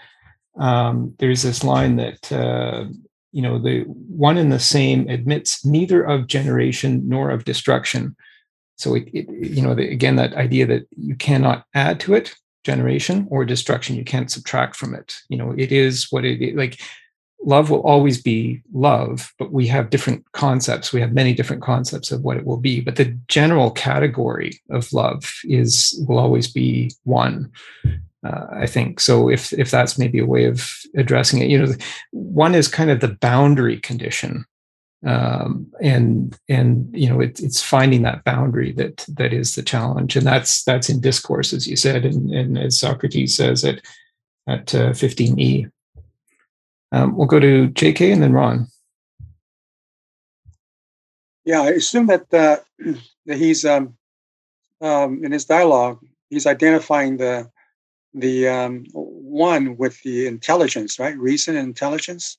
Um, 0.59 1.13
there's 1.19 1.43
this 1.43 1.63
line 1.63 1.97
that, 1.97 2.31
uh, 2.31 2.85
you 3.31 3.43
know, 3.43 3.59
the 3.59 3.81
one 3.81 4.37
and 4.37 4.51
the 4.51 4.59
same 4.59 5.07
admits 5.07 5.63
neither 5.63 6.01
of 6.01 6.25
generation 6.25 7.07
nor 7.07 7.29
of 7.29 7.45
destruction. 7.45 8.15
So, 8.77 8.95
it, 8.95 9.09
it 9.13 9.29
you 9.29 9.61
know, 9.61 9.75
the, 9.75 9.91
again, 9.91 10.15
that 10.15 10.33
idea 10.33 10.65
that 10.65 10.87
you 10.97 11.15
cannot 11.15 11.65
add 11.75 11.99
to 12.01 12.15
it, 12.15 12.33
generation 12.65 13.27
or 13.29 13.45
destruction 13.45 13.95
you 13.95 14.03
can't 14.03 14.31
subtract 14.31 14.75
from 14.75 14.93
it. 14.93 15.15
You 15.29 15.37
know 15.37 15.53
it 15.57 15.71
is 15.71 16.07
what 16.11 16.25
it 16.25 16.41
is 16.41 16.55
like 16.55 16.81
love 17.43 17.69
will 17.69 17.81
always 17.81 18.19
be 18.21 18.61
love 18.73 19.31
but 19.37 19.51
we 19.51 19.67
have 19.67 19.91
different 19.91 20.25
concepts. 20.31 20.91
We 20.91 21.01
have 21.01 21.13
many 21.13 21.33
different 21.33 21.61
concepts 21.61 22.11
of 22.11 22.23
what 22.23 22.37
it 22.37 22.45
will 22.45 22.57
be 22.57 22.81
but 22.81 22.95
the 22.95 23.17
general 23.27 23.71
category 23.71 24.59
of 24.71 24.91
love 24.91 25.31
is 25.43 26.03
will 26.07 26.19
always 26.19 26.51
be 26.51 26.91
one 27.03 27.51
uh, 28.25 28.47
i 28.51 28.65
think. 28.65 28.99
So 28.99 29.29
if 29.29 29.53
if 29.53 29.69
that's 29.69 29.99
maybe 29.99 30.19
a 30.19 30.25
way 30.25 30.45
of 30.45 30.69
addressing 30.97 31.41
it 31.41 31.49
you 31.49 31.59
know 31.59 31.71
one 32.11 32.55
is 32.55 32.67
kind 32.67 32.89
of 32.89 32.99
the 32.99 33.15
boundary 33.29 33.79
condition 33.79 34.45
um, 35.05 35.71
and 35.81 36.37
and 36.49 36.89
you 36.93 37.07
know 37.07 37.21
it, 37.21 37.39
it's 37.39 37.61
finding 37.61 38.01
that 38.03 38.23
boundary 38.23 38.71
that 38.73 39.05
that 39.09 39.33
is 39.33 39.55
the 39.55 39.63
challenge. 39.63 40.15
And 40.15 40.25
that's 40.25 40.63
that's 40.63 40.89
in 40.89 40.99
discourse 40.99 41.53
as 41.53 41.67
you 41.67 41.75
said. 41.75 42.05
And, 42.05 42.31
and 42.31 42.57
as 42.57 42.79
socrates 42.79 43.35
says 43.35 43.63
at 43.63 43.81
at 44.47 44.73
uh, 44.75 44.91
15e 44.91 45.69
um, 46.91 47.15
we'll 47.15 47.27
go 47.27 47.39
to 47.39 47.69
jk 47.69 48.13
and 48.13 48.21
then 48.21 48.33
ron. 48.33 48.67
Yeah 51.43 51.61
i 51.61 51.69
assume 51.69 52.07
that 52.07 52.33
uh, 52.33 52.57
that 53.25 53.37
he's 53.37 53.65
um, 53.65 53.97
um, 54.81 55.23
in 55.23 55.31
his 55.31 55.45
dialogue 55.45 55.99
he's 56.29 56.45
identifying 56.45 57.17
the 57.17 57.49
the 58.13 58.47
um, 58.47 58.85
one 58.93 59.77
with 59.77 60.01
the 60.03 60.27
intelligence 60.27 60.99
right? 60.99 61.17
Reason 61.17 61.55
and 61.55 61.67
intelligence 61.67 62.37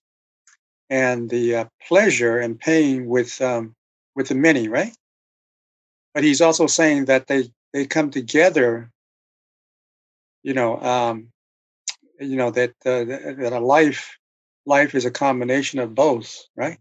and 0.91 1.29
the 1.31 1.57
uh, 1.57 1.65
pleasure 1.87 2.39
and 2.39 2.59
pain 2.59 3.07
with 3.07 3.41
um, 3.41 3.75
with 4.15 4.29
the 4.29 4.35
many, 4.35 4.69
right? 4.69 4.97
But 6.15 6.25
he's 6.25 6.41
also 6.41 6.67
saying 6.67 7.07
that 7.07 7.27
they 7.27 7.51
they 7.73 7.87
come 7.87 8.11
together. 8.11 8.91
You 10.43 10.55
know, 10.55 10.81
um, 10.81 11.29
you 12.21 12.37
know 12.37 12.51
that 12.51 12.71
uh, 12.85 13.05
that 13.05 13.53
a 13.53 13.61
life 13.61 14.17
life 14.65 14.95
is 14.95 15.05
a 15.05 15.11
combination 15.11 15.79
of 15.79 15.95
both, 15.95 16.47
right? 16.57 16.79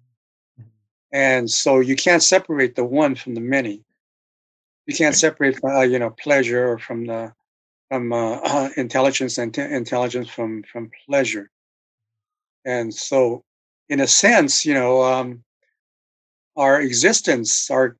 And 1.11 1.49
so 1.49 1.79
you 1.79 1.95
can't 1.95 2.23
separate 2.23 2.75
the 2.75 2.83
one 2.83 3.15
from 3.15 3.35
the 3.35 3.41
many. 3.41 3.83
You 4.85 4.95
can't 4.95 5.15
separate, 5.15 5.57
uh, 5.63 5.81
you 5.81 5.97
know, 5.97 6.09
pleasure 6.11 6.77
from 6.77 7.05
the 7.05 7.33
from 7.89 8.11
uh, 8.11 8.69
intelligence 8.77 9.37
and 9.37 9.53
t- 9.53 9.61
intelligence 9.61 10.29
from 10.29 10.63
from 10.63 10.91
pleasure. 11.07 11.49
And 12.65 12.93
so 12.93 13.43
in 13.89 13.99
a 13.99 14.07
sense, 14.07 14.65
you 14.65 14.73
know, 14.73 15.03
um, 15.03 15.43
our 16.55 16.81
existence, 16.81 17.69
our, 17.69 17.97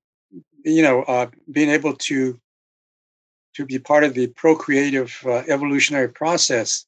you 0.64 0.82
know, 0.82 1.04
uh, 1.04 1.28
being 1.52 1.70
able 1.70 1.96
to 1.96 2.40
to 3.56 3.66
be 3.66 3.80
part 3.80 4.04
of 4.04 4.14
the 4.14 4.28
procreative 4.28 5.18
uh, 5.26 5.44
evolutionary 5.48 6.10
process 6.10 6.86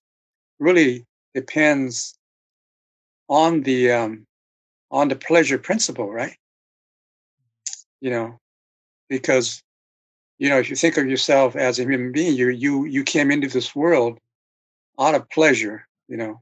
really 0.60 1.06
depends 1.34 2.18
on 3.30 3.61
the 3.61 3.91
um, 3.91 4.26
on 4.91 5.07
the 5.07 5.15
pleasure 5.15 5.57
principle, 5.57 6.11
right? 6.11 6.36
You 8.02 8.11
know, 8.11 8.40
because 9.10 9.61
you 10.40 10.49
know 10.49 10.60
if 10.60 10.69
you 10.69 10.76
think 10.76 10.98
of 10.98 11.07
yourself 11.07 11.56
as 11.56 11.80
a 11.80 11.84
human 11.84 12.11
being, 12.11 12.36
you 12.36 12.49
you 12.49 12.86
you 12.86 13.03
came 13.03 13.32
into 13.32 13.48
this 13.48 13.76
world 13.76 14.19
out 14.99 15.15
of 15.15 15.30
pleasure, 15.30 15.88
you 16.07 16.18
know, 16.18 16.41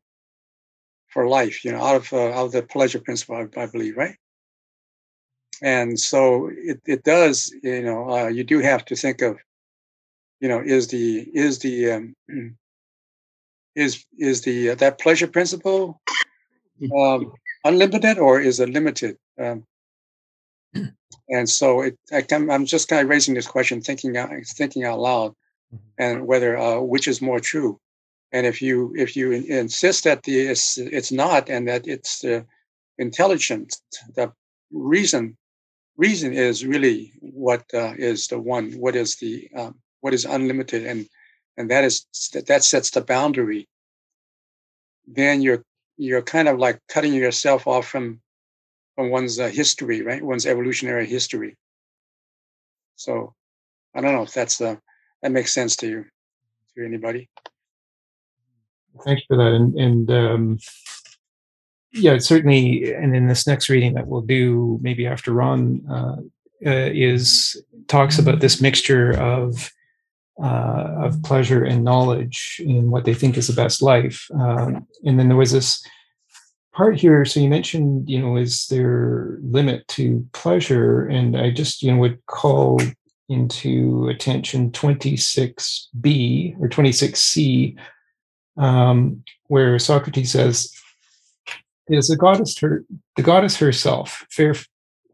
for 1.15 1.27
life, 1.27 1.65
you 1.65 1.71
know, 1.71 1.81
out 1.81 1.95
of 1.95 2.13
uh, 2.13 2.29
out 2.35 2.45
of 2.47 2.51
the 2.51 2.61
pleasure 2.61 2.99
principle, 2.99 3.37
I, 3.37 3.61
I 3.63 3.65
believe, 3.65 3.97
right? 3.97 4.17
and 5.61 5.99
so 5.99 6.49
it, 6.53 6.81
it 6.85 7.03
does 7.03 7.53
you 7.63 7.81
know 7.81 8.09
uh, 8.09 8.27
you 8.27 8.43
do 8.43 8.59
have 8.59 8.83
to 8.85 8.95
think 8.95 9.21
of 9.21 9.37
you 10.39 10.49
know 10.49 10.61
is 10.61 10.87
the 10.89 11.27
is 11.33 11.59
the 11.59 11.91
um, 11.91 12.15
is 13.75 14.05
is 14.17 14.41
the 14.41 14.71
uh, 14.71 14.75
that 14.75 14.99
pleasure 14.99 15.27
principle 15.27 16.01
um, 16.95 17.33
unlimited 17.63 18.17
or 18.17 18.39
is 18.39 18.59
it 18.59 18.69
limited? 18.69 19.17
Um, 19.39 19.65
and 21.29 21.49
so 21.49 21.81
it 21.81 21.97
I 22.11 22.21
can, 22.21 22.49
i'm 22.51 22.65
just 22.65 22.87
kind 22.87 23.01
of 23.01 23.09
raising 23.09 23.33
this 23.33 23.47
question 23.47 23.81
thinking 23.81 24.17
out 24.17 24.29
thinking 24.45 24.83
out 24.83 24.99
loud 24.99 25.33
and 25.97 26.27
whether 26.27 26.57
uh, 26.57 26.79
which 26.79 27.07
is 27.07 27.21
more 27.21 27.39
true 27.39 27.79
and 28.31 28.45
if 28.45 28.61
you 28.61 28.93
if 28.95 29.15
you 29.15 29.31
in- 29.31 29.51
insist 29.51 30.03
that 30.03 30.23
the 30.23 30.39
it's, 30.39 30.77
it's 30.77 31.11
not 31.11 31.49
and 31.49 31.67
that 31.67 31.87
it's 31.87 32.19
the 32.19 32.45
intelligence 32.97 33.81
the 34.15 34.31
reason 34.71 35.37
reason 35.97 36.33
is 36.33 36.65
really 36.65 37.13
what 37.21 37.63
uh, 37.73 37.93
is 37.97 38.27
the 38.27 38.39
one 38.39 38.71
what 38.73 38.95
is 38.95 39.15
the 39.17 39.49
um, 39.55 39.75
what 40.01 40.13
is 40.13 40.25
unlimited 40.25 40.85
and 40.85 41.07
and 41.57 41.71
that 41.71 41.83
is 41.83 42.05
that 42.33 42.47
that 42.47 42.63
sets 42.63 42.91
the 42.91 43.01
boundary. 43.01 43.67
Then 45.07 45.41
you're 45.41 45.63
you're 45.97 46.21
kind 46.21 46.47
of 46.47 46.59
like 46.59 46.79
cutting 46.89 47.13
yourself 47.13 47.67
off 47.67 47.87
from 47.87 48.21
from 48.95 49.09
one's 49.09 49.39
uh, 49.39 49.47
history 49.47 50.01
right? 50.01 50.23
One's 50.23 50.45
evolutionary 50.45 51.07
history. 51.07 51.55
So 52.95 53.33
i 53.95 54.01
don't 54.01 54.13
know 54.13 54.23
if 54.23 54.33
that's 54.33 54.61
uh, 54.61 54.75
that 55.21 55.31
makes 55.31 55.53
sense 55.53 55.75
to 55.77 55.87
you 55.87 56.05
to 56.75 56.85
anybody 56.85 57.29
Thanks 59.03 59.23
for 59.27 59.37
that. 59.37 59.53
And, 59.53 59.75
and 59.75 60.11
um, 60.11 60.59
yeah, 61.91 62.17
certainly. 62.17 62.93
And 62.93 63.15
in 63.15 63.27
this 63.27 63.47
next 63.47 63.69
reading 63.69 63.93
that 63.93 64.07
we'll 64.07 64.21
do, 64.21 64.79
maybe 64.81 65.07
after 65.07 65.31
Ron 65.31 65.85
uh, 65.89 66.15
uh, 66.65 66.89
is 66.93 67.61
talks 67.87 68.17
about 68.19 68.39
this 68.39 68.61
mixture 68.61 69.11
of 69.19 69.71
uh, 70.41 70.95
of 70.97 71.21
pleasure 71.23 71.63
and 71.63 71.83
knowledge 71.83 72.61
in 72.63 72.91
what 72.91 73.05
they 73.05 73.13
think 73.13 73.37
is 73.37 73.47
the 73.47 73.53
best 73.53 73.81
life. 73.81 74.27
Um, 74.33 74.85
and 75.05 75.17
then 75.17 75.29
there 75.29 75.37
was 75.37 75.53
this 75.53 75.81
part 76.73 76.97
here. 76.97 77.23
So 77.23 77.39
you 77.39 77.47
mentioned, 77.47 78.09
you 78.09 78.19
know, 78.19 78.35
is 78.35 78.67
there 78.67 79.37
limit 79.41 79.87
to 79.89 80.27
pleasure? 80.33 81.07
And 81.07 81.37
I 81.37 81.51
just, 81.51 81.81
you 81.81 81.91
know, 81.91 81.99
would 81.99 82.25
call 82.25 82.81
into 83.29 84.09
attention 84.09 84.71
26b 84.71 86.59
or 86.59 86.67
26c 86.67 87.77
um, 88.57 89.23
where 89.47 89.77
Socrates 89.79 90.31
says, 90.31 90.71
"Is 91.87 92.07
the 92.07 92.17
goddess 92.17 92.57
her, 92.59 92.83
the 93.15 93.23
goddess 93.23 93.57
herself, 93.57 94.25
fair, 94.29 94.53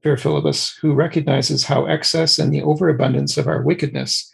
fair 0.04 0.16
Philebus, 0.16 0.78
who 0.80 0.94
recognizes 0.94 1.66
how 1.66 1.86
excess 1.86 2.40
and 2.40 2.54
the 2.54 2.62
overabundance 2.62 3.38
of 3.38 3.48
our 3.48 3.62
wickedness 3.62 4.32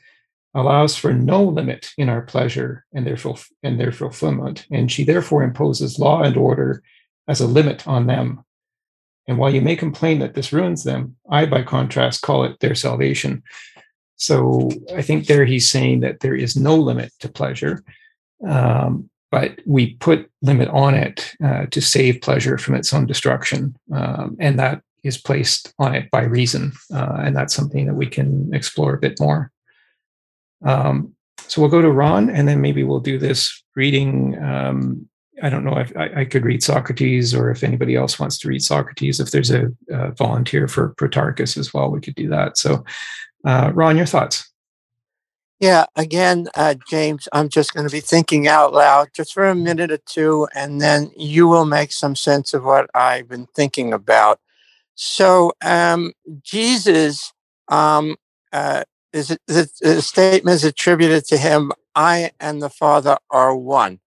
allows 0.54 0.96
for 0.96 1.14
no 1.14 1.44
limit 1.44 1.92
in 1.98 2.10
our 2.10 2.22
pleasure 2.22 2.86
and 2.94 3.06
their 3.06 3.16
fulf- 3.16 3.52
and 3.64 3.80
their 3.80 3.92
fulfillment, 3.92 4.66
and 4.72 4.92
she 4.92 5.04
therefore 5.04 5.44
imposes 5.44 6.00
law 6.00 6.22
and 6.24 6.38
order 6.38 6.82
as 7.28 7.42
a 7.42 7.48
limit 7.48 7.88
on 7.88 8.08
them. 8.08 8.44
And 9.28 9.38
while 9.38 9.54
you 9.54 9.62
may 9.62 9.76
complain 9.76 10.20
that 10.20 10.34
this 10.36 10.54
ruins 10.54 10.84
them, 10.84 11.18
I, 11.30 11.46
by 11.46 11.64
contrast, 11.64 12.22
call 12.22 12.44
it 12.44 12.60
their 12.60 12.76
salvation." 12.76 13.44
So 14.20 14.72
I 14.96 15.04
think 15.04 15.28
there 15.28 15.46
he's 15.46 15.70
saying 15.70 16.00
that 16.00 16.22
there 16.22 16.36
is 16.36 16.56
no 16.56 16.76
limit 16.76 17.14
to 17.20 17.30
pleasure 17.30 17.84
um, 18.46 19.10
but 19.32 19.60
we 19.66 19.96
put 19.96 20.30
limit 20.42 20.70
on 20.70 20.94
it 20.94 21.34
uh, 21.44 21.66
to 21.68 21.82
save 21.82 22.22
pleasure 22.22 22.58
from 22.58 22.76
its 22.76 22.94
own 22.94 23.06
destruction, 23.06 23.78
um, 23.94 24.38
and 24.40 24.58
that 24.60 24.82
is 25.04 25.18
placed 25.18 25.74
on 25.80 25.96
it 25.96 26.10
by 26.12 26.24
reason, 26.24 26.74
uh, 26.94 27.18
and 27.20 27.36
that's 27.36 27.54
something 27.54 27.86
that 27.86 27.96
we 27.96 28.08
can 28.08 28.54
explore 28.54 28.94
a 28.94 29.00
bit 29.00 29.20
more. 29.20 29.52
Um, 30.66 31.14
so 31.48 31.62
we'll 31.62 31.70
go 31.70 31.82
to 31.82 31.92
Ron, 31.92 32.30
and 32.30 32.48
then 32.48 32.62
maybe 32.62 32.84
we'll 32.84 33.00
do 33.00 33.18
this 33.18 33.64
reading. 33.76 34.42
Um, 34.42 35.08
I 35.42 35.50
don't 35.50 35.64
know 35.64 35.78
if 35.78 35.96
I, 35.96 36.22
I, 36.22 36.26
could 36.26 36.44
read 36.44 36.64
Socrates, 36.64 37.34
or 37.34 37.52
if 37.52 37.64
anybody 37.64 37.96
else 37.96 38.20
wants 38.20 38.38
to 38.40 38.48
read 38.48 38.64
Socrates. 38.64 39.20
If 39.20 39.32
there's 39.32 39.52
a, 39.52 39.72
a 39.90 40.12
volunteer 40.12 40.68
for 40.68 40.96
Protarchus 40.96 41.58
as 41.58 41.74
well, 41.74 41.92
we 41.92 42.02
could 42.02 42.16
do 42.16 42.28
that. 42.30 42.58
So, 42.58 42.84
uh, 43.46 43.72
Ron, 43.74 43.98
your 43.98 44.08
thoughts? 44.08 44.52
Yeah, 45.60 45.86
again, 45.96 46.48
uh, 46.56 46.76
James, 46.88 47.28
I'm 47.34 47.50
just 47.50 47.74
going 47.74 47.88
to 47.88 47.92
be 47.92 48.00
thinking 48.00 48.48
out 48.48 48.74
loud 48.74 49.10
just 49.16 49.34
for 49.34 49.46
a 49.46 49.56
minute 49.56 49.92
or 49.92 49.98
two, 49.98 50.48
and 50.54 50.80
then 50.80 51.12
you 51.16 51.48
will 51.48 51.66
make 51.66 51.92
some 51.92 52.16
sense 52.16 52.54
of 52.54 52.64
what 52.64 52.90
I've 52.94 53.28
been 53.28 53.48
thinking 53.56 53.92
about. 53.92 54.40
So, 54.94 55.54
um, 55.64 56.14
Jesus 56.44 57.34
um, 57.70 58.18
uh, 58.54 58.84
is 59.14 59.30
the, 59.48 59.70
the 59.82 60.02
statement 60.04 60.56
is 60.56 60.64
attributed 60.64 61.26
to 61.26 61.38
him. 61.38 61.72
I 61.96 62.32
and 62.40 62.62
the 62.62 62.70
Father 62.70 63.18
are 63.32 63.56
one. 63.56 64.00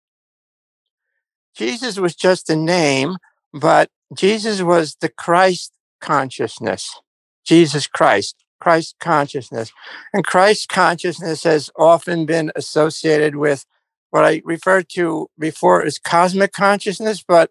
Jesus 1.57 1.99
was 1.99 2.15
just 2.15 2.49
a 2.49 2.57
name, 2.57 3.17
but 3.53 3.91
Jesus 4.15 4.63
was 4.63 4.97
the 5.01 5.09
Christ 5.09 5.73
consciousness. 6.01 7.01
Jesus 7.45 7.89
Christ. 7.89 8.37
Christ 8.61 8.97
consciousness. 9.01 9.73
And 10.13 10.25
Christ 10.25 10.69
consciousness 10.69 11.45
has 11.45 11.71
often 11.77 12.27
been 12.27 12.53
associated 12.55 13.37
with 13.37 13.67
what 14.11 14.25
I 14.25 14.43
referred 14.45 14.89
to 14.91 15.29
before 15.39 15.83
as 15.83 15.99
cosmic 15.99 16.53
consciousness, 16.53 17.25
but 17.27 17.51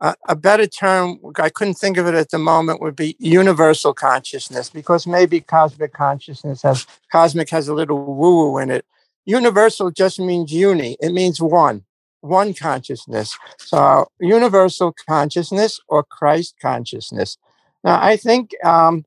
uh, 0.00 0.14
a 0.28 0.34
better 0.34 0.66
term, 0.66 1.18
I 1.36 1.50
couldn't 1.50 1.74
think 1.74 1.98
of 1.98 2.06
it 2.06 2.14
at 2.14 2.30
the 2.30 2.38
moment, 2.38 2.80
would 2.80 2.96
be 2.96 3.16
universal 3.18 3.92
consciousness, 3.92 4.70
because 4.70 5.06
maybe 5.06 5.40
cosmic 5.40 5.92
consciousness 5.92 6.62
has, 6.62 6.86
cosmic 7.12 7.50
has 7.50 7.68
a 7.68 7.74
little 7.74 8.02
woo 8.02 8.50
woo 8.50 8.58
in 8.58 8.70
it. 8.70 8.84
Universal 9.26 9.90
just 9.90 10.18
means 10.18 10.52
uni, 10.52 10.96
it 11.00 11.12
means 11.12 11.40
one, 11.40 11.84
one 12.22 12.54
consciousness. 12.54 13.36
So 13.58 14.06
universal 14.18 14.94
consciousness 15.06 15.78
or 15.86 16.02
Christ 16.02 16.56
consciousness. 16.60 17.36
Now, 17.84 18.02
I 18.02 18.16
think 18.16 18.52
um, 18.64 19.04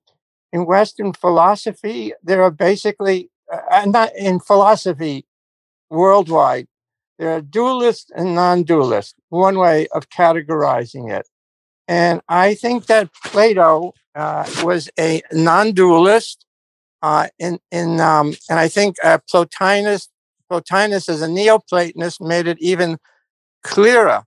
in 0.53 0.65
Western 0.65 1.11
philosophy, 1.11 2.13
there 2.23 2.43
are 2.43 2.51
basically, 2.51 3.29
uh, 3.51 3.85
not 3.85 4.15
in 4.15 4.39
philosophy 4.39 5.25
worldwide, 5.89 6.67
there 7.19 7.31
are 7.31 7.41
dualist 7.41 8.11
and 8.15 8.35
non 8.35 8.63
dualist, 8.63 9.15
one 9.29 9.57
way 9.57 9.87
of 9.87 10.09
categorizing 10.09 11.11
it. 11.11 11.27
And 11.87 12.21
I 12.29 12.53
think 12.53 12.85
that 12.85 13.09
Plato 13.25 13.93
uh, 14.15 14.45
was 14.63 14.89
a 14.97 15.21
non 15.31 15.73
dualist. 15.73 16.45
Uh, 17.01 17.27
in, 17.37 17.59
in, 17.69 17.99
um, 17.99 18.33
and 18.49 18.59
I 18.59 18.69
think 18.69 18.95
uh, 19.03 19.17
Plotinus, 19.29 20.07
Plotinus 20.49 21.09
as 21.09 21.21
a 21.21 21.27
Neoplatonist 21.27 22.21
made 22.21 22.47
it 22.47 22.57
even 22.61 22.97
clearer 23.61 24.23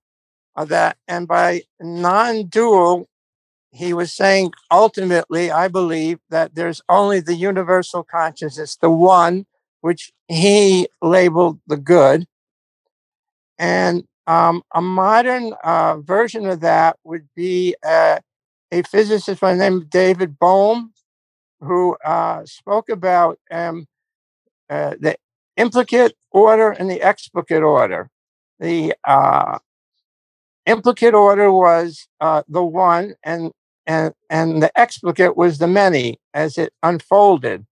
that, 0.65 0.97
and 1.07 1.29
by 1.29 1.63
non 1.81 2.47
dual, 2.47 3.09
he 3.77 3.93
was 3.93 4.13
saying 4.13 4.53
ultimately, 4.71 5.51
I 5.51 5.69
believe 5.69 6.19
that 6.31 6.55
there's 6.55 6.81
only 6.89 7.21
the 7.21 7.35
universal 7.35 8.03
consciousness, 8.03 8.77
the 8.77 8.91
one 8.91 9.47
which 9.81 10.13
he 10.29 10.89
labeled 11.03 11.61
the 11.67 11.77
good. 11.77 12.27
And 13.59 14.05
um, 14.27 14.63
a 14.75 14.81
modern 14.81 15.55
uh, 15.63 15.99
version 15.99 16.47
of 16.47 16.61
that 16.61 16.97
would 17.05 17.29
be 17.37 17.77
uh, 17.85 18.19
a 18.73 18.83
physicist 18.83 19.41
by 19.41 19.53
the 19.53 19.59
name 19.59 19.77
of 19.79 19.91
David 19.91 20.39
Bohm, 20.39 20.93
who 21.61 21.97
uh, 22.05 22.45
spoke 22.45 22.89
about 22.89 23.39
um, 23.51 23.87
uh, 24.69 24.95
the 24.99 25.17
implicate 25.57 26.15
order 26.33 26.71
and 26.71 26.91
the 26.91 27.03
explicate 27.03 27.63
order. 27.63 28.11
The 28.59 28.95
uh, 29.05 29.59
implicate 30.67 31.15
order 31.15 31.53
was 31.53 32.09
uh, 32.21 32.43
the 32.49 32.65
one, 32.65 33.15
and 33.23 33.53
and 33.87 34.13
and 34.31 34.63
the 34.63 34.77
explicate 34.79 35.37
was 35.37 35.59
the 35.59 35.67
many 35.67 36.19
as 36.35 36.59
it 36.59 36.73
unfolded. 36.83 37.67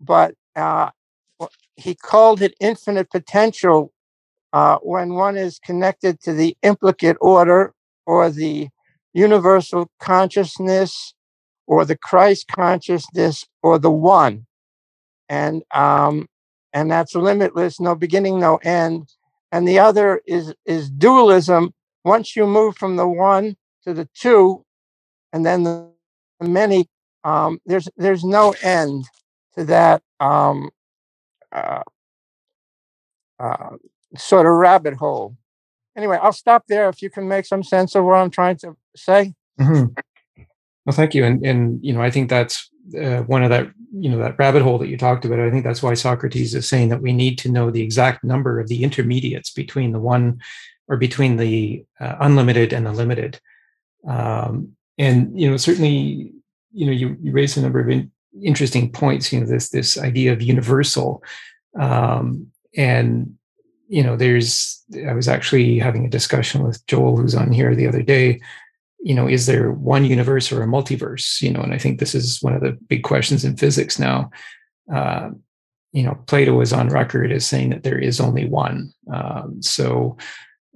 But 0.00 0.34
uh, 0.56 0.90
he 1.76 1.94
called 1.94 2.42
it 2.42 2.54
infinite 2.60 3.10
potential 3.10 3.92
uh, 4.52 4.78
when 4.82 5.14
one 5.14 5.36
is 5.36 5.58
connected 5.58 6.20
to 6.20 6.32
the 6.32 6.56
implicate 6.62 7.16
order 7.20 7.72
or 8.06 8.30
the 8.30 8.68
universal 9.14 9.90
consciousness 10.00 11.14
or 11.66 11.84
the 11.84 11.96
christ 11.96 12.48
consciousness 12.48 13.44
or 13.62 13.78
the 13.78 13.90
one. 13.90 14.46
And 15.28 15.62
um, 15.74 16.28
and 16.72 16.90
that's 16.90 17.14
limitless 17.14 17.80
no 17.80 17.94
beginning 17.94 18.38
no 18.38 18.56
end. 18.56 19.08
And 19.50 19.66
the 19.66 19.78
other 19.78 20.20
is 20.26 20.54
is 20.66 20.90
dualism. 20.90 21.72
Once 22.04 22.34
you 22.36 22.46
move 22.46 22.76
from 22.76 22.96
the 22.96 23.08
one 23.08 23.56
to 23.84 23.94
the 23.94 24.08
two 24.14 24.64
and 25.32 25.44
then 25.44 25.64
the 25.64 25.88
many 26.40 26.88
um, 27.24 27.60
there's 27.66 27.88
there's 27.96 28.24
no 28.24 28.54
end 28.62 29.04
to 29.54 29.64
that 29.64 30.02
um, 30.20 30.70
uh, 31.52 31.82
uh, 33.38 33.70
sort 34.16 34.46
of 34.46 34.52
rabbit 34.52 34.94
hole. 34.94 35.36
Anyway, 35.96 36.18
I'll 36.20 36.32
stop 36.32 36.64
there 36.68 36.88
if 36.88 37.02
you 37.02 37.10
can 37.10 37.28
make 37.28 37.44
some 37.44 37.62
sense 37.62 37.94
of 37.94 38.04
what 38.04 38.14
I'm 38.14 38.30
trying 38.30 38.56
to 38.58 38.76
say. 38.96 39.34
Mm-hmm. 39.60 39.92
Well, 40.86 40.96
thank 40.96 41.14
you, 41.14 41.24
and 41.24 41.44
and 41.44 41.84
you 41.84 41.92
know 41.92 42.02
I 42.02 42.10
think 42.10 42.28
that's 42.28 42.68
uh, 42.98 43.22
one 43.22 43.44
of 43.44 43.50
that 43.50 43.68
you 43.92 44.10
know 44.10 44.18
that 44.18 44.38
rabbit 44.38 44.62
hole 44.62 44.78
that 44.78 44.88
you 44.88 44.96
talked 44.96 45.24
about. 45.24 45.38
I 45.38 45.50
think 45.50 45.64
that's 45.64 45.82
why 45.82 45.94
Socrates 45.94 46.54
is 46.54 46.68
saying 46.68 46.88
that 46.88 47.02
we 47.02 47.12
need 47.12 47.38
to 47.38 47.50
know 47.50 47.70
the 47.70 47.82
exact 47.82 48.24
number 48.24 48.58
of 48.58 48.68
the 48.68 48.82
intermediates 48.82 49.50
between 49.50 49.92
the 49.92 50.00
one 50.00 50.40
or 50.88 50.96
between 50.96 51.36
the 51.36 51.84
uh, 52.00 52.16
unlimited 52.20 52.72
and 52.72 52.84
the 52.84 52.92
limited. 52.92 53.38
Um, 54.08 54.76
and 55.02 55.38
you 55.38 55.50
know 55.50 55.56
certainly 55.56 56.32
you 56.72 56.86
know 56.86 56.92
you, 56.92 57.16
you 57.20 57.32
raised 57.32 57.58
a 57.58 57.60
number 57.60 57.80
of 57.80 57.88
in, 57.88 58.10
interesting 58.40 58.90
points. 58.90 59.32
You 59.32 59.40
know 59.40 59.46
this 59.46 59.70
this 59.70 59.98
idea 59.98 60.32
of 60.32 60.40
universal, 60.40 61.22
um, 61.78 62.46
and 62.76 63.34
you 63.88 64.02
know 64.02 64.16
there's 64.16 64.82
I 65.08 65.12
was 65.12 65.28
actually 65.28 65.78
having 65.80 66.06
a 66.06 66.10
discussion 66.10 66.62
with 66.62 66.86
Joel 66.86 67.16
who's 67.16 67.34
on 67.34 67.50
here 67.50 67.74
the 67.74 67.88
other 67.88 68.02
day. 68.02 68.40
You 69.00 69.14
know 69.14 69.28
is 69.28 69.46
there 69.46 69.72
one 69.72 70.04
universe 70.04 70.52
or 70.52 70.62
a 70.62 70.66
multiverse? 70.66 71.42
You 71.42 71.50
know 71.50 71.60
and 71.60 71.74
i 71.74 71.78
think 71.78 71.98
this 71.98 72.14
is 72.14 72.40
one 72.40 72.54
of 72.54 72.62
the 72.62 72.72
big 72.88 73.02
questions 73.02 73.44
in 73.44 73.56
physics 73.56 73.98
now. 73.98 74.30
Uh, 74.92 75.30
you 75.92 76.04
know 76.04 76.14
plato 76.26 76.60
is 76.60 76.72
on 76.72 76.88
record 76.88 77.32
as 77.32 77.44
saying 77.44 77.70
that 77.70 77.82
there 77.82 77.98
is 77.98 78.20
only 78.20 78.46
one. 78.46 78.92
Um, 79.12 79.60
so 79.60 80.16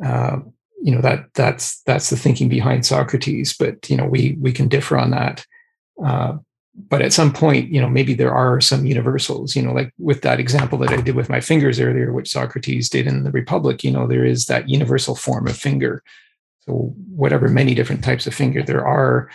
uh, 0.05 0.39
you 0.83 0.95
know 0.95 1.01
that 1.01 1.27
that's 1.35 1.81
that's 1.83 2.11
the 2.11 2.17
thinking 2.17 2.49
behind 2.49 2.85
socrates 2.85 3.57
but 3.57 3.89
you 3.91 3.97
know 3.97 4.07
we 4.07 4.37
we 4.41 4.53
can 4.53 4.69
differ 4.69 4.97
on 4.99 5.11
that 5.11 5.45
uh, 6.05 6.37
but 6.89 7.01
at 7.01 7.13
some 7.13 7.33
point 7.33 7.71
you 7.71 7.81
know 7.81 7.89
maybe 7.89 8.15
there 8.15 8.35
are 8.35 8.61
some 8.61 8.87
universals 8.87 9.57
you 9.57 9.63
know 9.63 9.73
like 9.73 9.93
with 9.99 10.23
that 10.23 10.39
example 10.39 10.79
that 10.79 10.91
i 10.91 11.01
did 11.01 11.15
with 11.15 11.29
my 11.29 11.41
fingers 11.41 11.81
earlier 11.81 12.13
which 12.13 12.31
socrates 12.31 12.89
did 12.89 13.07
in 13.07 13.25
the 13.25 13.31
republic 13.31 13.83
you 13.83 13.91
know 13.91 14.07
there 14.07 14.25
is 14.25 14.47
that 14.47 14.69
universal 14.69 15.15
form 15.15 15.47
of 15.47 15.57
finger 15.57 16.03
so, 16.67 16.95
whatever 17.15 17.49
many 17.49 17.75
different 17.75 18.03
types 18.03 18.27
of 18.27 18.35
finger 18.35 18.63
there 18.63 18.87
are, 18.87 19.31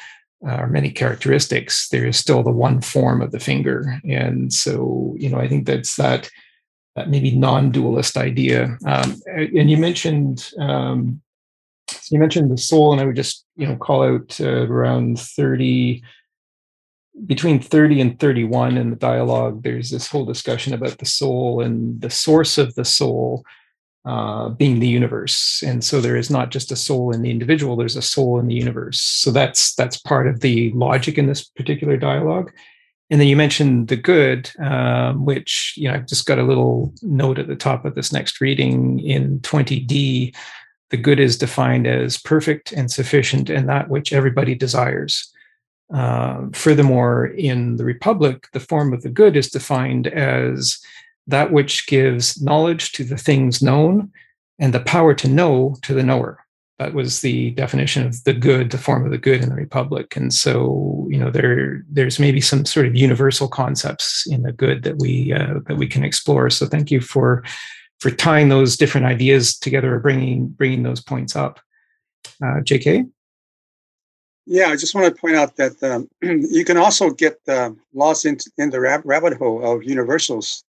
uh, 0.45 0.65
many 0.67 0.91
characteristics, 0.91 1.87
there 1.89 2.05
is 2.05 2.17
still 2.17 2.43
the 2.43 2.51
one 2.51 2.81
form 2.81 3.21
of 3.21 3.31
the 3.31 3.39
finger. 3.39 3.99
And 4.03 4.51
so, 4.51 5.15
you 5.17 5.29
know, 5.29 5.37
I 5.37 5.47
think 5.47 5.65
that's 5.65 5.95
that 5.95 6.29
that 6.95 7.09
maybe 7.09 7.31
non-dualist 7.31 8.17
idea. 8.17 8.77
Um, 8.85 9.21
and 9.25 9.71
you 9.71 9.77
mentioned 9.77 10.51
um, 10.59 11.21
you 12.09 12.19
mentioned 12.19 12.51
the 12.51 12.57
soul, 12.57 12.91
and 12.91 13.01
I 13.01 13.05
would 13.05 13.15
just 13.15 13.45
you 13.55 13.67
know 13.67 13.75
call 13.75 14.03
out 14.03 14.39
uh, 14.39 14.67
around 14.67 15.19
thirty 15.19 16.03
between 17.25 17.59
30 17.59 18.01
and 18.01 18.19
31 18.19 18.77
in 18.77 18.89
the 18.89 18.95
dialogue 18.95 19.63
there's 19.63 19.89
this 19.89 20.07
whole 20.07 20.23
discussion 20.23 20.73
about 20.73 20.97
the 20.97 21.05
soul 21.05 21.61
and 21.61 21.99
the 21.99 22.09
source 22.09 22.57
of 22.57 22.73
the 22.75 22.85
soul 22.85 23.43
uh, 24.05 24.49
being 24.49 24.79
the 24.79 24.87
universe. 24.87 25.63
And 25.63 25.83
so 25.83 26.01
there 26.01 26.15
is 26.15 26.31
not 26.31 26.49
just 26.49 26.71
a 26.71 26.75
soul 26.75 27.13
in 27.13 27.21
the 27.21 27.29
individual 27.29 27.75
there's 27.75 27.95
a 27.95 28.01
soul 28.01 28.39
in 28.39 28.47
the 28.47 28.55
universe. 28.55 28.99
So 28.99 29.29
that's 29.29 29.75
that's 29.75 29.97
part 29.97 30.27
of 30.27 30.39
the 30.39 30.71
logic 30.71 31.17
in 31.17 31.27
this 31.27 31.43
particular 31.43 31.97
dialogue. 31.97 32.51
And 33.11 33.19
then 33.19 33.27
you 33.27 33.35
mentioned 33.35 33.89
the 33.89 33.97
good 33.97 34.49
um, 34.59 35.25
which 35.25 35.75
you 35.77 35.87
know 35.87 35.95
i've 35.95 36.07
just 36.07 36.25
got 36.25 36.39
a 36.39 36.43
little 36.43 36.93
note 37.01 37.37
at 37.37 37.47
the 37.47 37.55
top 37.55 37.83
of 37.83 37.93
this 37.93 38.13
next 38.13 38.39
reading 38.39 38.99
in 38.99 39.39
20d 39.41 40.33
the 40.91 40.97
good 40.97 41.19
is 41.19 41.37
defined 41.37 41.87
as 41.87 42.17
perfect 42.17 42.71
and 42.71 42.91
sufficient 42.91 43.49
and 43.49 43.67
that 43.67 43.89
which 43.89 44.13
everybody 44.13 44.53
desires. 44.53 45.31
Uh, 45.93 46.45
furthermore 46.53 47.25
in 47.25 47.75
the 47.75 47.83
republic 47.83 48.47
the 48.53 48.61
form 48.61 48.93
of 48.93 49.01
the 49.01 49.09
good 49.09 49.35
is 49.35 49.49
defined 49.49 50.07
as 50.07 50.79
that 51.27 51.51
which 51.51 51.85
gives 51.85 52.41
knowledge 52.41 52.93
to 52.93 53.03
the 53.03 53.17
things 53.17 53.61
known 53.61 54.09
and 54.57 54.73
the 54.73 54.79
power 54.79 55.13
to 55.13 55.27
know 55.27 55.75
to 55.81 55.93
the 55.93 56.03
knower. 56.03 56.45
That 56.79 56.93
was 56.93 57.21
the 57.21 57.51
definition 57.51 58.05
of 58.05 58.23
the 58.23 58.33
good 58.33 58.71
the 58.71 58.77
form 58.77 59.05
of 59.05 59.11
the 59.11 59.17
good 59.17 59.41
in 59.41 59.49
the 59.49 59.55
republic. 59.55 60.15
And 60.15 60.33
so 60.33 61.07
you 61.09 61.19
know 61.19 61.29
there 61.29 61.83
there's 61.89 62.19
maybe 62.19 62.41
some 62.41 62.65
sort 62.65 62.85
of 62.85 62.95
universal 62.95 63.47
concepts 63.47 64.25
in 64.27 64.43
the 64.43 64.51
good 64.51 64.83
that 64.83 64.97
we 64.97 65.33
uh, 65.33 65.59
that 65.67 65.77
we 65.77 65.87
can 65.87 66.03
explore. 66.03 66.49
So 66.49 66.65
thank 66.65 66.89
you 66.89 67.01
for 67.01 67.43
for 68.01 68.09
tying 68.09 68.49
those 68.49 68.75
different 68.75 69.05
ideas 69.05 69.57
together 69.57 69.95
or 69.95 69.99
bringing 69.99 70.47
bringing 70.47 70.83
those 70.83 71.01
points 71.01 71.35
up. 71.35 71.59
Uh, 72.43 72.59
jk 72.61 73.07
yeah 74.45 74.67
i 74.67 74.75
just 74.75 74.95
want 74.95 75.05
to 75.07 75.21
point 75.21 75.35
out 75.35 75.55
that 75.57 75.81
um, 75.83 76.09
you 76.21 76.65
can 76.65 76.77
also 76.77 77.09
get 77.09 77.39
uh, 77.47 77.71
lost 77.93 78.25
in, 78.25 78.37
in 78.57 78.69
the 78.69 78.79
rabbit 78.79 79.33
hole 79.37 79.63
of 79.63 79.83
universals 79.83 80.63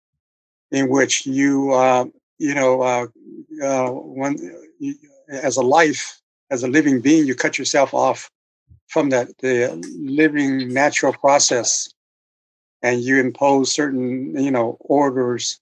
in 0.71 0.89
which 0.89 1.25
you 1.25 1.71
uh, 1.73 2.05
you 2.39 2.53
know 2.53 2.81
uh, 2.81 3.07
uh, 3.63 3.89
when 3.89 4.37
you, 4.79 4.95
as 5.29 5.57
a 5.57 5.61
life 5.61 6.21
as 6.49 6.63
a 6.63 6.67
living 6.67 7.01
being 7.01 7.25
you 7.25 7.35
cut 7.35 7.57
yourself 7.57 7.93
off 7.93 8.29
from 8.87 9.09
that 9.09 9.27
the 9.39 9.55
living 9.99 10.73
natural 10.73 11.13
process 11.13 11.89
and 12.81 13.01
you 13.01 13.19
impose 13.19 13.71
certain 13.71 14.35
you 14.41 14.51
know 14.51 14.77
orders 14.81 15.59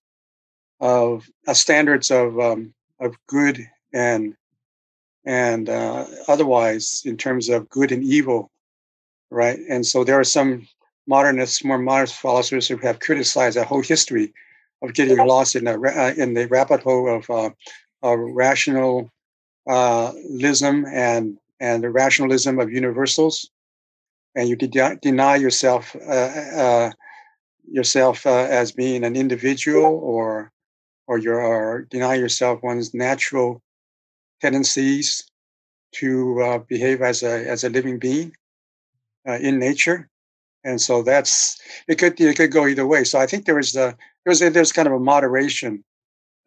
of 0.80 1.30
uh, 1.48 1.54
standards 1.54 2.12
of 2.12 2.40
um, 2.40 2.74
of 3.00 3.16
good 3.28 3.68
and 3.94 4.36
and 5.26 5.70
uh, 5.70 6.06
otherwise 6.28 7.02
in 7.06 7.18
terms 7.18 7.50
of 7.50 7.70
good 7.70 7.92
and 7.92 8.04
evil 8.04 8.52
right? 9.32 9.60
And 9.70 9.86
so 9.86 10.04
there 10.04 10.20
are 10.20 10.24
some 10.24 10.68
modernists 11.08 11.64
more 11.64 11.78
modern 11.78 12.08
philosophers 12.08 12.68
who 12.68 12.78
have 12.78 13.00
criticized 13.00 13.58
that 13.58 13.68
whole 13.68 13.82
history 13.82 14.34
of 14.82 14.94
getting 14.94 15.18
lost 15.18 15.56
in 15.56 15.66
the 15.66 15.74
uh, 15.74 16.14
in 16.22 16.34
the 16.34 16.48
rabbit 16.48 16.82
hole 16.82 17.10
of, 17.10 17.30
uh, 17.30 17.50
of 18.04 18.20
rationalism 18.20 19.12
and 19.66 21.38
and 21.62 21.84
the 21.84 21.90
rationalism 21.90 22.60
of 22.60 22.72
universals, 22.72 23.50
and 24.36 24.48
you 24.48 24.56
de- 24.56 25.00
deny 25.02 25.36
yourself 25.36 25.96
uh, 25.96 26.10
uh 26.10 26.92
yourself 27.72 28.26
uh, 28.26 28.48
as 28.50 28.72
being 28.72 29.04
an 29.04 29.16
individual, 29.16 30.00
or 30.04 30.52
or 31.10 31.18
you 31.18 31.34
or 31.34 31.88
deny 31.90 32.14
yourself 32.14 32.62
one's 32.62 32.94
natural 32.94 33.62
tendencies 34.40 35.28
to 35.96 36.40
uh, 36.42 36.58
behave 36.60 37.02
as 37.02 37.24
a 37.24 37.50
as 37.50 37.64
a 37.64 37.70
living 37.70 37.98
being 37.98 38.32
in 39.26 39.60
nature. 39.60 40.08
And 40.64 40.80
so 40.80 41.04
that's 41.04 41.60
it 41.88 41.98
could 41.98 42.22
it 42.22 42.38
could 42.38 42.52
go 42.52 42.68
either 42.68 42.88
way. 42.88 43.04
So 43.04 43.20
i 43.20 43.26
think 43.26 43.46
there 43.46 43.60
is 43.60 43.76
a 43.76 43.98
there's 44.24 44.42
a, 44.42 44.50
there's 44.50 44.72
kind 44.72 44.88
of 44.88 44.94
a 44.94 45.00
moderation 45.00 45.84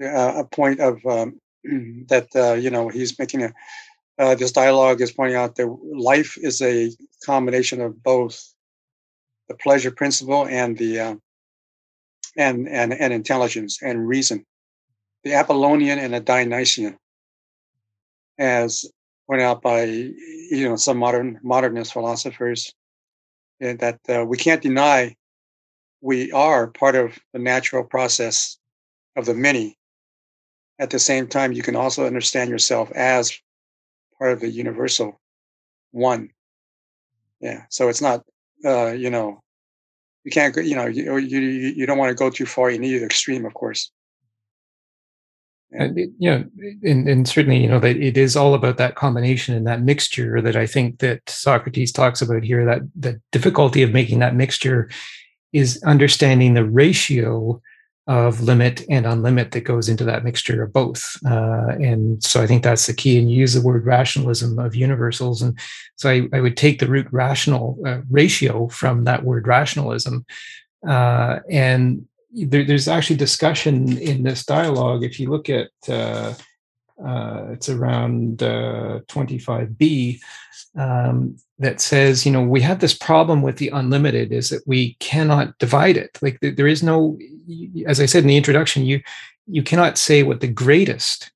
uh, 0.03 0.35
a 0.37 0.45
point 0.45 0.81
of 0.81 1.05
um, 1.07 1.41
that 2.09 2.29
uh, 2.35 2.55
you 2.55 2.71
know 2.71 2.89
he's 2.89 3.19
making 3.19 3.43
a 3.43 3.53
uh, 4.19 4.35
this 4.35 4.53
dialogue 4.53 5.01
is 5.01 5.11
pointing 5.11 5.37
out 5.37 5.57
that 5.57 5.67
life 5.93 6.37
is 6.39 6.61
a 6.63 6.91
combination 7.25 7.81
of 7.81 8.03
both 8.03 8.55
the 9.49 9.55
pleasure 9.55 9.91
principle 9.91 10.47
and 10.47 10.79
the 10.79 11.01
uh, 11.01 11.15
and 12.37 12.69
and 12.69 12.93
and 12.93 13.13
intelligence 13.13 13.83
and 13.83 14.07
reason 14.07 14.45
the 15.25 15.35
apollonian 15.35 15.99
and 15.99 16.15
the 16.15 16.21
dionysian 16.21 16.97
as 18.39 18.87
pointed 19.27 19.45
out 19.45 19.63
by 19.63 19.85
you 19.85 20.69
know 20.69 20.77
some 20.77 20.97
modern 20.97 21.39
modernist 21.43 21.93
philosophers 21.93 22.75
that 23.61 24.01
uh, 24.09 24.25
we 24.27 24.37
can't 24.37 24.63
deny 24.63 25.15
we 26.03 26.33
are 26.33 26.67
part 26.67 26.97
of 26.97 27.19
the 27.33 27.39
natural 27.39 27.85
process 27.85 28.59
of 29.17 29.25
the 29.25 29.35
many. 29.35 29.79
At 30.79 30.91
the 30.91 30.99
same 30.99 31.29
time, 31.29 31.53
you 31.53 31.63
can 31.63 31.77
also 31.77 32.07
understand 32.07 32.51
yourself 32.51 32.91
as 32.93 33.39
part 34.19 34.33
of 34.33 34.41
the 34.41 34.51
universal 34.51 35.21
one. 35.93 36.31
Yeah. 37.41 37.63
So 37.71 37.89
it's 37.89 38.03
not, 38.03 38.25
uh, 38.65 38.89
you 38.89 39.11
know, 39.11 39.41
you 40.25 40.33
can't, 40.33 40.57
you 40.57 40.75
know, 40.75 40.87
you, 40.87 41.17
you, 41.19 41.41
you 41.41 41.87
don't 41.87 41.99
want 41.99 42.11
to 42.11 42.15
go 42.15 42.31
too 42.31 42.47
far 42.47 42.71
in 42.71 42.83
either 42.83 43.05
extreme, 43.07 43.47
of 43.47 43.55
course. 43.55 43.91
Yeah. 45.73 45.89
You 45.95 46.31
know, 46.31 46.45
and, 46.83 47.09
and 47.09 47.29
certainly, 47.29 47.59
you 47.59 47.69
know, 47.69 47.81
that 47.81 47.97
it 47.97 48.17
is 48.17 48.37
all 48.37 48.55
about 48.55 48.77
that 48.77 48.95
combination 48.95 49.55
and 49.55 49.67
that 49.67 49.83
mixture 49.83 50.41
that 50.43 50.57
I 50.57 50.67
think 50.67 50.99
that 50.99 51.29
Socrates 51.29 51.93
talks 51.93 52.21
about 52.21 52.43
here. 52.43 52.65
That 52.65 52.83
the 52.95 53.21
difficulty 53.31 53.83
of 53.83 53.93
making 53.93 54.19
that 54.19 54.35
mixture 54.35 54.91
is 55.53 55.83
understanding 55.85 56.55
the 56.55 56.65
ratio 56.65 57.61
of 58.09 58.41
limit 58.41 58.85
and 58.91 59.07
unlimit 59.07 59.53
that 59.53 59.61
goes 59.61 59.89
into 59.89 60.05
that 60.05 60.25
mixture 60.25 60.63
of 60.63 60.73
both. 60.73 61.17
Uh, 61.25 61.69
and 61.81 62.23
so 62.23 62.43
I 62.43 62.47
think 62.47 62.65
that's 62.65 62.87
the 62.87 62.95
key. 62.95 63.19
And 63.19 63.31
you 63.31 63.39
use 63.39 63.55
the 63.55 63.63
word 63.63 63.87
rationalism 63.87 64.59
of 64.59 64.75
universals. 64.75 65.41
And 65.41 65.57
so 65.97 66.11
I, 66.11 66.29
I 66.33 66.41
would 66.41 66.57
take 66.57 66.81
the 66.81 66.89
root 66.89 67.07
rational 67.13 67.79
uh, 67.87 68.01
ratio 68.11 68.69
from 68.69 69.05
that 69.05 69.23
word 69.25 69.47
rationalism. 69.47 70.27
Uh, 70.87 71.39
and 71.49 72.07
there, 72.33 72.65
there's 72.65 72.89
actually 72.89 73.17
discussion 73.17 73.99
in 73.99 74.23
this 74.23 74.45
dialogue. 74.45 75.05
If 75.05 75.21
you 75.21 75.31
look 75.31 75.49
at 75.51 75.71
uh, 75.89 76.35
uh, 77.05 77.47
it's 77.53 77.69
around 77.69 78.39
25b, 78.39 80.21
uh, 80.77 80.81
um, 80.81 81.37
that 81.59 81.81
says, 81.81 82.25
you 82.25 82.33
know, 82.33 82.43
we 82.43 82.61
have 82.61 82.81
this 82.81 82.95
problem 82.95 83.43
with 83.43 83.57
the 83.57 83.69
unlimited 83.69 84.33
is 84.33 84.51
that 84.51 84.63
we 84.67 84.95
cannot 84.95 85.57
divide 85.59 85.97
it. 85.97 86.19
Like 86.23 86.39
there 86.41 86.67
is 86.67 86.83
no, 86.83 87.19
as 87.87 88.01
I 88.01 88.07
said 88.07 88.25
in 88.25 88.29
the 88.29 88.37
introduction, 88.37 88.85
you 88.85 89.01
you 89.49 89.63
cannot 89.63 89.99
say 89.99 90.23
what 90.23 90.41
the 90.41 90.49
greatest 90.49 91.33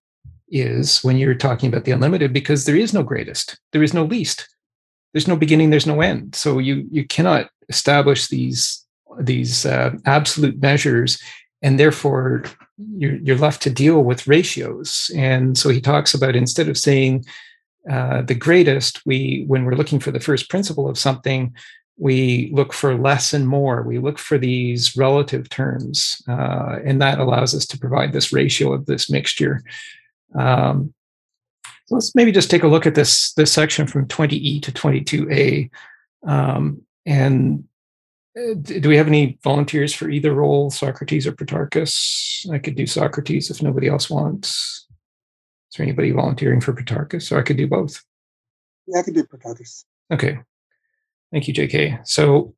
is 0.48 1.02
when 1.02 1.16
you're 1.16 1.34
talking 1.34 1.68
about 1.68 1.84
the 1.84 1.90
unlimited 1.90 2.32
because 2.32 2.64
there 2.64 2.76
is 2.76 2.94
no 2.94 3.02
greatest, 3.02 3.58
there 3.72 3.82
is 3.82 3.92
no 3.92 4.04
least. 4.04 4.48
there's 5.12 5.28
no 5.28 5.36
beginning, 5.36 5.70
there's 5.70 5.86
no 5.86 6.00
end. 6.00 6.34
So 6.34 6.58
you 6.58 6.86
you 6.90 7.04
cannot 7.04 7.50
establish 7.68 8.28
these 8.28 8.85
these 9.18 9.66
uh, 9.66 9.94
absolute 10.04 10.60
measures, 10.60 11.20
and 11.62 11.78
therefore 11.78 12.44
you're, 12.78 13.16
you're 13.16 13.38
left 13.38 13.62
to 13.62 13.70
deal 13.70 14.02
with 14.02 14.26
ratios. 14.26 15.10
And 15.16 15.56
so 15.56 15.68
he 15.68 15.80
talks 15.80 16.14
about 16.14 16.36
instead 16.36 16.68
of 16.68 16.78
saying 16.78 17.24
uh, 17.90 18.22
the 18.22 18.34
greatest, 18.34 19.04
we 19.06 19.44
when 19.46 19.64
we're 19.64 19.76
looking 19.76 20.00
for 20.00 20.10
the 20.10 20.20
first 20.20 20.50
principle 20.50 20.88
of 20.88 20.98
something, 20.98 21.54
we 21.98 22.50
look 22.52 22.72
for 22.72 22.94
less 22.94 23.32
and 23.32 23.48
more. 23.48 23.82
We 23.82 23.98
look 23.98 24.18
for 24.18 24.38
these 24.38 24.96
relative 24.96 25.48
terms, 25.48 26.20
uh, 26.28 26.78
and 26.84 27.00
that 27.00 27.18
allows 27.18 27.54
us 27.54 27.66
to 27.66 27.78
provide 27.78 28.12
this 28.12 28.32
ratio 28.32 28.72
of 28.72 28.86
this 28.86 29.08
mixture. 29.08 29.62
Um, 30.34 30.92
so 31.86 31.94
let's 31.94 32.14
maybe 32.14 32.32
just 32.32 32.50
take 32.50 32.64
a 32.64 32.68
look 32.68 32.86
at 32.86 32.96
this 32.96 33.32
this 33.34 33.52
section 33.52 33.86
from 33.86 34.08
20e 34.08 34.62
to 34.62 34.72
22a. 34.72 35.70
Um, 36.26 36.82
and 37.06 37.64
do 38.36 38.88
we 38.88 38.96
have 38.96 39.06
any 39.06 39.38
volunteers 39.42 39.94
for 39.94 40.10
either 40.10 40.34
role, 40.34 40.70
Socrates 40.70 41.26
or 41.26 41.32
Protarchus? 41.32 42.48
I 42.52 42.58
could 42.58 42.76
do 42.76 42.86
Socrates 42.86 43.50
if 43.50 43.62
nobody 43.62 43.88
else 43.88 44.10
wants. 44.10 44.86
Is 45.70 45.78
there 45.78 45.86
anybody 45.86 46.10
volunteering 46.10 46.60
for 46.60 46.74
Protarchus? 46.74 47.32
Or 47.32 47.38
I 47.38 47.42
could 47.42 47.56
do 47.56 47.66
both. 47.66 48.02
Yeah, 48.86 49.00
I 49.00 49.02
could 49.02 49.14
do 49.14 49.24
Protarchus. 49.24 49.84
Okay. 50.12 50.38
Thank 51.32 51.48
you, 51.48 51.54
JK. 51.54 52.06
So, 52.06 52.54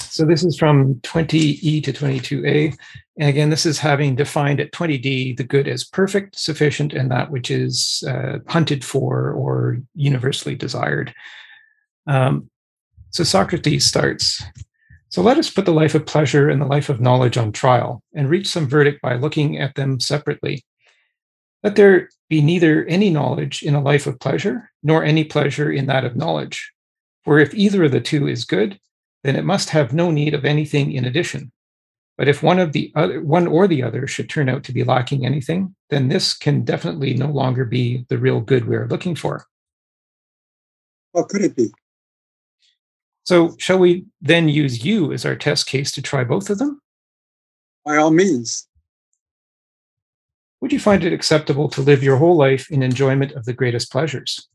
so 0.00 0.24
this 0.24 0.42
is 0.42 0.56
from 0.56 0.94
20e 0.96 1.84
to 1.84 1.92
22a. 1.92 2.74
And 3.18 3.28
again, 3.28 3.50
this 3.50 3.66
is 3.66 3.78
having 3.78 4.16
defined 4.16 4.58
at 4.58 4.72
20d 4.72 5.36
the 5.36 5.44
good 5.44 5.68
as 5.68 5.84
perfect, 5.84 6.38
sufficient, 6.38 6.94
and 6.94 7.10
that 7.10 7.30
which 7.30 7.50
is 7.50 8.02
uh, 8.08 8.38
hunted 8.48 8.84
for 8.84 9.32
or 9.32 9.78
universally 9.94 10.54
desired. 10.54 11.14
Um, 12.06 12.48
so 13.10 13.22
Socrates 13.22 13.84
starts 13.84 14.42
So 15.10 15.22
let 15.22 15.38
us 15.38 15.50
put 15.50 15.64
the 15.64 15.72
life 15.72 15.94
of 15.94 16.04
pleasure 16.04 16.50
and 16.50 16.60
the 16.60 16.66
life 16.66 16.88
of 16.88 17.00
knowledge 17.00 17.38
on 17.38 17.52
trial 17.52 18.02
and 18.14 18.28
reach 18.28 18.46
some 18.46 18.68
verdict 18.68 19.00
by 19.00 19.14
looking 19.14 19.58
at 19.58 19.74
them 19.74 20.00
separately. 20.00 20.64
Let 21.62 21.76
there 21.76 22.10
be 22.28 22.42
neither 22.42 22.84
any 22.84 23.10
knowledge 23.10 23.62
in 23.62 23.74
a 23.74 23.80
life 23.80 24.06
of 24.06 24.20
pleasure 24.20 24.70
nor 24.82 25.02
any 25.02 25.24
pleasure 25.24 25.72
in 25.72 25.86
that 25.86 26.04
of 26.04 26.14
knowledge. 26.14 26.72
For 27.24 27.38
if 27.38 27.54
either 27.54 27.84
of 27.84 27.92
the 27.92 28.00
two 28.00 28.28
is 28.28 28.44
good, 28.44 28.78
then 29.24 29.34
it 29.34 29.44
must 29.44 29.70
have 29.70 29.92
no 29.92 30.10
need 30.10 30.34
of 30.34 30.44
anything 30.44 30.92
in 30.92 31.04
addition. 31.04 31.52
But 32.16 32.28
if 32.28 32.42
one 32.42 32.58
of 32.58 32.72
the 32.72 32.92
other, 32.94 33.22
one 33.22 33.46
or 33.46 33.66
the 33.66 33.82
other 33.82 34.06
should 34.06 34.28
turn 34.28 34.48
out 34.48 34.64
to 34.64 34.72
be 34.72 34.84
lacking 34.84 35.24
anything, 35.24 35.74
then 35.88 36.08
this 36.08 36.36
can 36.36 36.64
definitely 36.64 37.14
no 37.14 37.28
longer 37.28 37.64
be 37.64 38.04
the 38.08 38.18
real 38.18 38.40
good 38.40 38.66
we 38.66 38.76
are 38.76 38.88
looking 38.88 39.14
for. 39.14 39.46
What 41.12 41.28
could 41.28 41.42
it 41.42 41.56
be? 41.56 41.70
So, 43.28 43.54
shall 43.58 43.78
we 43.78 44.06
then 44.22 44.48
use 44.48 44.86
you 44.86 45.12
as 45.12 45.26
our 45.26 45.36
test 45.36 45.66
case 45.66 45.92
to 45.92 46.00
try 46.00 46.24
both 46.24 46.48
of 46.48 46.56
them? 46.56 46.80
By 47.84 47.98
all 47.98 48.10
means. 48.10 48.66
Would 50.62 50.72
you 50.72 50.80
find 50.80 51.04
it 51.04 51.12
acceptable 51.12 51.68
to 51.68 51.82
live 51.82 52.02
your 52.02 52.16
whole 52.16 52.38
life 52.38 52.70
in 52.70 52.82
enjoyment 52.82 53.32
of 53.32 53.44
the 53.44 53.52
greatest 53.52 53.92
pleasures? 53.92 54.48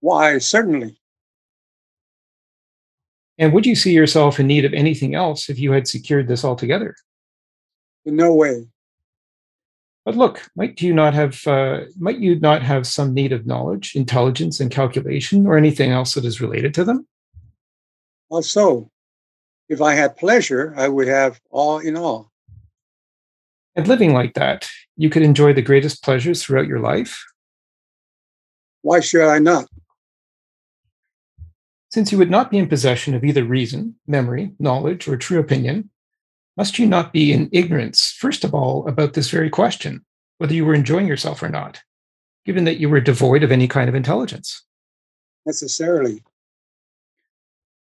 Why, 0.00 0.38
certainly. 0.38 0.98
And 3.38 3.52
would 3.52 3.66
you 3.66 3.76
see 3.76 3.92
yourself 3.92 4.40
in 4.40 4.48
need 4.48 4.64
of 4.64 4.74
anything 4.74 5.14
else 5.14 5.48
if 5.48 5.56
you 5.56 5.70
had 5.70 5.86
secured 5.86 6.26
this 6.26 6.44
altogether? 6.44 6.96
In 8.04 8.16
no 8.16 8.34
way. 8.34 8.66
But 10.04 10.16
look, 10.16 10.42
might 10.56 10.82
you 10.82 10.92
not 10.92 11.14
have 11.14 11.46
uh, 11.46 11.82
might 11.96 12.18
you 12.18 12.40
not 12.40 12.62
have 12.62 12.84
some 12.84 13.14
need 13.14 13.32
of 13.32 13.46
knowledge, 13.46 13.94
intelligence, 13.94 14.58
and 14.58 14.72
calculation, 14.72 15.46
or 15.46 15.56
anything 15.56 15.92
else 15.92 16.14
that 16.14 16.24
is 16.24 16.40
related 16.40 16.74
to 16.74 16.82
them? 16.82 17.06
Also, 18.28 18.90
if 19.68 19.80
I 19.80 19.94
had 19.94 20.16
pleasure, 20.16 20.74
I 20.76 20.88
would 20.88 21.08
have 21.08 21.40
all 21.50 21.78
in 21.78 21.96
all. 21.96 22.32
And 23.74 23.86
living 23.86 24.14
like 24.14 24.34
that, 24.34 24.68
you 24.96 25.10
could 25.10 25.22
enjoy 25.22 25.52
the 25.52 25.62
greatest 25.62 26.02
pleasures 26.02 26.42
throughout 26.42 26.66
your 26.66 26.80
life. 26.80 27.24
Why 28.82 29.00
should 29.00 29.28
I 29.28 29.38
not? 29.38 29.66
Since 31.90 32.12
you 32.12 32.18
would 32.18 32.30
not 32.30 32.50
be 32.50 32.58
in 32.58 32.68
possession 32.68 33.14
of 33.14 33.24
either 33.24 33.44
reason, 33.44 33.96
memory, 34.06 34.52
knowledge, 34.58 35.08
or 35.08 35.16
true 35.16 35.38
opinion, 35.38 35.90
must 36.56 36.78
you 36.78 36.86
not 36.86 37.12
be 37.12 37.32
in 37.32 37.50
ignorance, 37.52 38.14
first 38.18 38.44
of 38.44 38.54
all, 38.54 38.86
about 38.88 39.12
this 39.12 39.30
very 39.30 39.50
question, 39.50 40.04
whether 40.38 40.54
you 40.54 40.64
were 40.64 40.74
enjoying 40.74 41.06
yourself 41.06 41.42
or 41.42 41.48
not, 41.48 41.82
given 42.44 42.64
that 42.64 42.78
you 42.78 42.88
were 42.88 43.00
devoid 43.00 43.42
of 43.42 43.52
any 43.52 43.68
kind 43.68 43.88
of 43.88 43.94
intelligence? 43.94 44.62
Necessarily. 45.44 46.22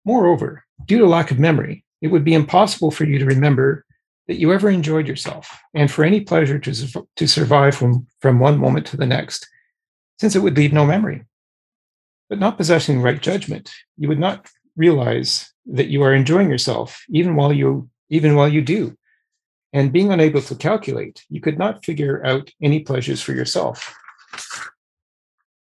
Moreover, 0.10 0.66
due 0.86 0.98
to 0.98 1.06
lack 1.06 1.30
of 1.30 1.38
memory, 1.38 1.86
it 2.02 2.08
would 2.08 2.24
be 2.24 2.34
impossible 2.34 2.90
for 2.90 3.06
you 3.06 3.20
to 3.20 3.26
remember 3.26 3.86
that 4.28 4.40
you 4.40 4.52
ever 4.52 4.68
enjoyed 4.68 5.08
yourself 5.08 5.56
and 5.76 5.92
for 5.92 6.04
any 6.04 6.22
pleasure 6.22 6.58
to, 6.58 7.08
to 7.16 7.28
survive 7.28 7.76
from, 7.76 8.08
from 8.20 8.40
one 8.40 8.58
moment 8.58 8.88
to 8.88 8.98
the 8.98 9.06
next, 9.06 9.48
since 10.20 10.36
it 10.36 10.40
would 10.40 10.58
leave 10.58 10.74
no 10.74 10.84
memory. 10.84 11.26
But 12.28 12.40
not 12.40 12.58
possessing 12.58 13.04
right 13.04 13.22
judgment, 13.22 13.72
you 14.00 14.08
would 14.08 14.18
not 14.18 14.50
realize 14.76 15.54
that 15.68 15.90
you 15.90 16.02
are 16.02 16.16
enjoying 16.16 16.50
yourself 16.50 17.04
even 17.10 17.36
while 17.36 17.54
you 17.54 17.88
even 18.10 18.34
while 18.34 18.50
you 18.50 18.64
do. 18.64 18.98
And 19.74 19.94
being 19.94 20.12
unable 20.12 20.42
to 20.42 20.56
calculate, 20.56 21.24
you 21.30 21.40
could 21.40 21.60
not 21.60 21.86
figure 21.86 22.26
out 22.26 22.50
any 22.64 22.80
pleasures 22.80 23.22
for 23.22 23.34
yourself. 23.34 23.96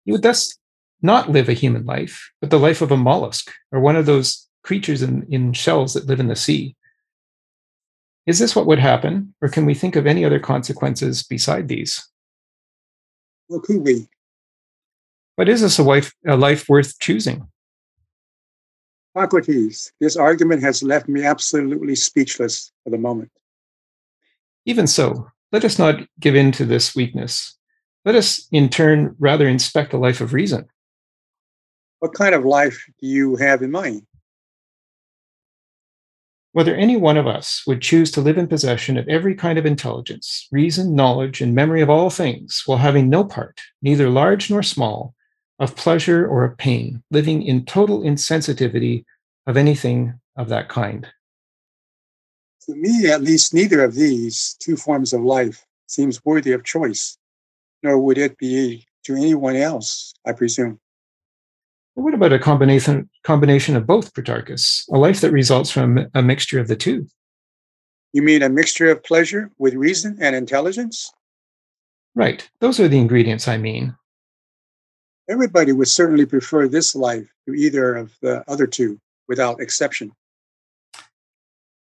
You 0.06 0.14
would 0.14 0.22
thus 0.22 0.57
not 1.02 1.30
live 1.30 1.49
a 1.49 1.53
human 1.53 1.86
life, 1.86 2.32
but 2.41 2.49
the 2.49 2.60
life 2.60 2.82
of 2.82 2.91
a 2.91 2.98
mollusk 2.98 3.52
or 3.72 3.80
one 3.80 3.95
of 3.95 4.06
those 4.06 4.48
creatures 4.64 5.02
in, 5.02 5.26
in 5.30 5.53
shells 5.53 5.94
that 5.94 6.07
live 6.07 6.19
in 6.19 6.28
the 6.28 6.36
sea. 6.36 6.76
Is 8.26 8.40
this 8.40 8.56
what 8.56 8.65
would 8.65 8.80
happen, 8.80 9.34
or 9.41 9.48
can 9.48 9.65
we 9.65 9.74
think 9.74 9.95
of 9.95 10.06
any 10.06 10.26
other 10.26 10.40
consequences 10.40 11.24
beside 11.24 11.68
these? 11.68 12.10
Well, 13.48 13.61
could 13.61 13.82
we? 13.82 14.07
But 15.38 15.48
is 15.48 15.61
this 15.61 15.80
a, 15.80 15.84
wife, 15.84 16.14
a 16.28 16.36
life 16.36 16.68
worth 16.68 16.99
choosing? 16.99 17.48
Socrates, 19.15 19.94
this 19.99 20.18
argument 20.18 20.61
has 20.64 20.84
left 20.84 21.07
me 21.07 21.24
absolutely 21.24 21.95
speechless 21.95 22.72
for 22.84 22.90
the 22.90 22.98
moment. 22.98 23.32
Even 24.65 24.88
so, 24.88 25.30
let 25.52 25.64
us 25.64 25.80
not 25.80 26.02
give 26.19 26.36
in 26.36 26.52
to 26.52 26.65
this 26.65 26.94
weakness. 26.95 27.57
Let 28.03 28.15
us, 28.15 28.48
in 28.52 28.68
turn, 28.68 29.15
rather 29.19 29.48
inspect 29.48 29.91
the 29.91 29.98
life 29.98 30.19
of 30.19 30.34
reason. 30.34 30.68
What 31.99 32.14
kind 32.14 32.36
of 32.36 32.45
life 32.45 32.86
do 33.02 33.07
you 33.07 33.36
have 33.38 33.64
in 33.64 33.72
mind? 33.72 34.06
Whether 36.52 36.76
any 36.76 36.95
one 36.95 37.18
of 37.18 37.28
us 37.28 37.64
would 37.65 37.82
choose 37.82 38.11
to 38.11 38.22
live 38.22 38.38
in 38.38 38.48
possession 38.48 38.98
of 38.98 39.07
every 39.07 39.36
kind 39.36 39.57
of 39.57 39.65
intelligence, 39.65 40.48
reason, 40.52 40.95
knowledge, 40.95 41.41
and 41.41 41.53
memory 41.56 41.82
of 41.82 41.90
all 41.90 42.10
things, 42.10 42.64
while 42.65 42.78
having 42.78 43.10
no 43.10 43.24
part, 43.24 43.61
neither 43.82 44.10
large 44.10 44.49
nor 44.49 44.64
small, 44.64 45.15
of 45.60 45.76
pleasure 45.76 46.28
or 46.28 46.44
of 46.44 46.57
pain, 46.57 47.03
living 47.10 47.41
in 47.41 47.65
total 47.65 48.02
insensitivity 48.02 49.03
of 49.48 49.57
anything 49.57 50.19
of 50.36 50.49
that 50.49 50.69
kind. 50.69 51.07
To 52.68 52.76
me, 52.76 53.10
at 53.10 53.22
least, 53.22 53.53
neither 53.53 53.84
of 53.84 53.95
these 53.95 54.56
two 54.60 54.78
forms 54.78 55.14
of 55.14 55.22
life 55.22 55.65
seems 55.88 56.24
worthy 56.24 56.52
of 56.52 56.64
choice, 56.64 57.18
nor 57.82 57.98
would 57.99 58.18
it 58.18 58.38
be 58.38 58.86
to 59.06 59.15
anyone 59.15 59.56
else, 59.56 60.14
I 60.26 60.34
presume. 60.34 60.80
What 61.98 62.14
about 62.14 62.32
a 62.32 62.38
combination 62.38 63.10
combination 63.24 63.76
of 63.76 63.88
both, 63.88 64.14
Protarchus? 64.14 64.88
A 64.94 64.99
life 64.99 65.19
that 65.22 65.32
results 65.32 65.72
from 65.72 66.06
a 66.14 66.22
mixture 66.22 66.60
of 66.60 66.68
the 66.68 66.76
two. 66.76 67.07
You 68.14 68.22
mean 68.22 68.44
a 68.44 68.49
mixture 68.49 68.91
of 68.91 69.03
pleasure 69.03 69.49
with 69.57 69.74
reason 69.74 70.15
and 70.22 70.36
intelligence? 70.36 71.11
Right. 72.14 72.48
Those 72.60 72.80
are 72.80 72.88
the 72.88 72.99
ingredients 72.99 73.48
I 73.48 73.57
mean. 73.57 73.95
Everybody 75.28 75.72
would 75.72 75.88
certainly 75.88 76.28
prefer 76.28 76.68
this 76.68 76.94
life 76.94 77.34
to 77.48 77.56
either 77.56 77.95
of 77.95 78.15
the 78.22 78.44
other 78.48 78.68
two, 78.68 78.99
without 79.28 79.60
exception. 79.60 80.11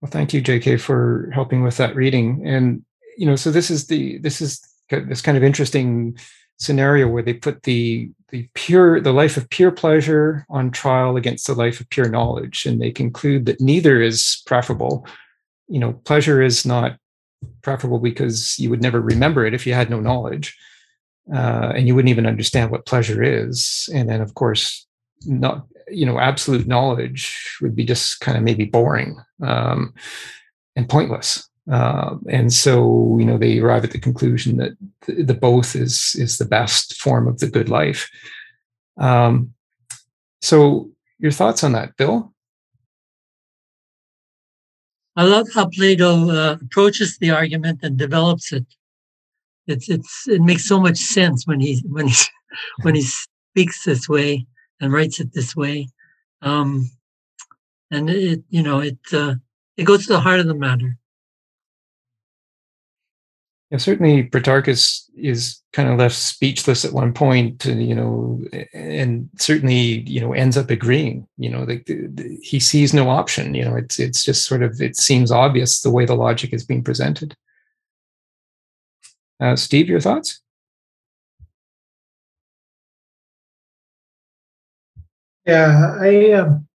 Well, 0.02 0.10
thank 0.10 0.34
you, 0.34 0.42
JK, 0.42 0.82
for 0.82 1.30
helping 1.36 1.62
with 1.62 1.78
that 1.78 1.96
reading. 1.96 2.48
And 2.48 2.84
you 3.16 3.28
know, 3.28 3.36
so 3.36 3.52
this 3.52 3.70
is 3.70 3.86
the 3.86 4.18
this 4.18 4.42
is 4.42 4.60
this 4.90 5.22
kind 5.22 5.38
of 5.38 5.44
interesting 5.44 6.18
scenario 6.60 7.08
where 7.08 7.24
they 7.24 7.34
put 7.34 7.64
the 7.64 8.10
the 8.30 8.48
pure 8.54 9.02
the 9.02 9.14
life 9.14 9.38
of 9.38 9.50
pure 9.50 9.72
pleasure 9.72 10.46
on 10.50 10.72
trial 10.72 11.18
against 11.18 11.48
the 11.48 11.56
life 11.56 11.80
of 11.80 11.90
pure 11.90 12.10
knowledge, 12.10 12.66
and 12.66 12.82
they 12.82 12.92
conclude 12.92 13.46
that 13.46 13.62
neither 13.62 14.02
is 14.02 14.44
preferable. 14.46 15.06
You 15.68 15.80
know, 15.80 15.94
pleasure 15.94 16.42
is 16.42 16.66
not 16.66 16.98
preferable 17.62 18.00
because 18.00 18.58
you 18.60 18.70
would 18.70 18.82
never 18.82 19.02
remember 19.02 19.46
it 19.46 19.54
if 19.54 19.66
you 19.66 19.74
had 19.74 19.90
no 19.90 20.00
knowledge, 20.00 20.56
uh, 21.34 21.74
and 21.76 21.88
you 21.88 21.96
wouldn't 21.96 22.10
even 22.10 22.28
understand 22.28 22.72
what 22.72 22.86
pleasure 22.86 23.24
is. 23.24 23.90
And 23.94 24.10
then, 24.10 24.22
of 24.22 24.36
course, 24.36 24.86
not 25.26 25.66
you 25.90 26.06
know 26.06 26.20
absolute 26.20 26.68
knowledge 26.68 27.58
would 27.62 27.76
be 27.76 27.86
just 27.86 28.20
kind 28.20 28.38
of 28.38 28.44
maybe 28.44 28.66
boring 28.66 29.18
um, 29.42 29.94
and 30.76 30.88
pointless. 30.88 31.50
Uh, 31.70 32.18
and 32.28 32.52
so 32.52 33.16
you 33.20 33.26
know 33.26 33.38
they 33.38 33.60
arrive 33.60 33.84
at 33.84 33.92
the 33.92 34.00
conclusion 34.00 34.58
that 34.58 34.72
the, 35.06 35.24
the, 35.24 35.34
both 35.36 35.76
is 35.76 36.16
is 36.18 36.38
the 36.38 36.46
best 36.46 36.96
form 37.00 37.28
of 37.28 37.40
the 37.40 37.48
good 37.48 37.70
life. 37.70 38.10
Um, 38.98 39.54
So, 40.42 40.90
your 41.20 41.32
thoughts 41.32 41.64
on 41.64 41.74
that, 41.74 41.96
Bill? 41.98 42.34
I 45.16 45.24
love 45.24 45.48
how 45.54 45.68
Plato 45.68 46.30
uh, 46.30 46.58
approaches 46.62 47.18
the 47.18 47.32
argument 47.32 47.80
and 47.84 47.98
develops 47.98 48.54
it. 48.54 48.66
It's 49.68 49.90
it's 49.90 50.28
it 50.28 50.42
makes 50.42 50.66
so 50.66 50.80
much 50.80 50.98
sense 50.98 51.46
when 51.46 51.60
he 51.60 51.84
when 51.88 52.08
he 52.08 52.16
when 52.84 52.96
he 52.96 53.04
speaks 53.04 53.84
this 53.84 54.08
way 54.08 54.46
and 54.80 54.94
writes 54.94 55.20
it 55.20 55.34
this 55.34 55.56
way, 55.56 55.90
um, 56.42 56.90
and 57.92 58.10
it 58.10 58.44
you 58.50 58.64
know 58.64 58.80
it 58.80 58.98
uh, 59.14 59.36
it 59.76 59.84
goes 59.84 60.08
to 60.08 60.14
the 60.14 60.22
heart 60.22 60.40
of 60.40 60.48
the 60.48 60.56
matter. 60.56 60.98
Yeah, 63.72 63.78
certainly 63.78 64.24
Protarchus 64.24 65.04
is 65.16 65.62
kind 65.74 65.90
of 65.90 66.00
left 66.00 66.16
speechless 66.16 66.84
at 66.84 66.94
one 66.94 67.14
point, 67.14 67.66
you 67.66 67.94
know, 67.94 68.42
and 68.74 69.30
certainly, 69.38 70.02
you 70.10 70.20
know, 70.20 70.34
ends 70.34 70.58
up 70.58 70.72
agreeing, 70.72 71.28
you 71.38 71.52
know, 71.52 71.66
the, 71.66 72.40
he 72.42 72.60
sees 72.60 72.96
no 72.96 73.10
option, 73.10 73.54
you 73.54 73.64
know, 73.64 73.76
it's, 73.76 74.00
it's 74.00 74.24
just 74.24 74.48
sort 74.48 74.64
of, 74.64 74.82
it 74.82 74.96
seems 74.96 75.32
obvious 75.32 75.82
the 75.82 75.92
way 75.92 76.06
the 76.06 76.16
logic 76.16 76.52
is 76.52 76.66
being 76.66 76.84
presented. 76.84 77.36
Uh, 79.40 79.56
Steve, 79.56 79.88
your 79.88 80.02
thoughts? 80.02 80.42
Yeah, 85.46 85.96
I 86.00 86.32
um, 86.32 86.68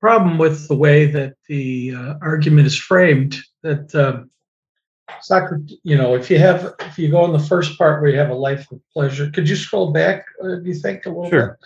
problem 0.00 0.38
with 0.38 0.68
the 0.68 0.76
way 0.76 1.06
that 1.06 1.34
the 1.48 1.94
uh, 1.96 2.14
argument 2.22 2.66
is 2.68 2.78
framed 2.78 3.38
that 3.62 3.94
um, 3.94 4.30
Socrates, 5.20 5.78
you 5.82 5.96
know, 5.96 6.14
if 6.14 6.30
you 6.30 6.38
have, 6.38 6.74
if 6.80 6.98
you 6.98 7.10
go 7.10 7.24
in 7.24 7.32
the 7.32 7.38
first 7.38 7.78
part 7.78 8.00
where 8.00 8.10
you 8.10 8.18
have 8.18 8.30
a 8.30 8.34
life 8.34 8.70
of 8.70 8.80
pleasure, 8.92 9.30
could 9.30 9.48
you 9.48 9.56
scroll 9.56 9.92
back, 9.92 10.26
uh, 10.42 10.56
do 10.56 10.62
you 10.64 10.74
think, 10.74 11.06
a 11.06 11.10
little 11.10 11.30
sure. 11.30 11.58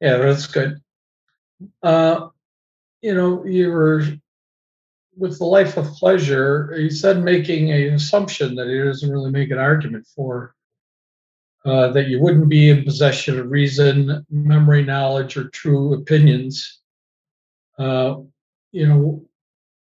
bit? 0.00 0.08
Yeah, 0.08 0.16
that's 0.18 0.46
good. 0.46 0.80
Uh, 1.82 2.28
you 3.02 3.14
know, 3.14 3.44
you 3.44 3.70
were 3.70 4.04
with 5.16 5.38
the 5.38 5.44
life 5.44 5.76
of 5.76 5.86
pleasure, 5.92 6.74
he 6.76 6.90
said 6.90 7.22
making 7.22 7.70
an 7.70 7.94
assumption 7.94 8.54
that 8.54 8.68
he 8.68 8.78
doesn't 8.78 9.10
really 9.10 9.30
make 9.30 9.50
an 9.50 9.58
argument 9.58 10.06
for. 10.14 10.54
Uh, 11.64 11.92
that 11.92 12.08
you 12.08 12.20
wouldn't 12.20 12.48
be 12.48 12.70
in 12.70 12.82
possession 12.82 13.38
of 13.38 13.48
reason, 13.48 14.26
memory, 14.28 14.82
knowledge, 14.82 15.36
or 15.36 15.48
true 15.50 15.94
opinions. 15.94 16.80
Uh, 17.78 18.16
you 18.72 18.88
know, 18.88 19.24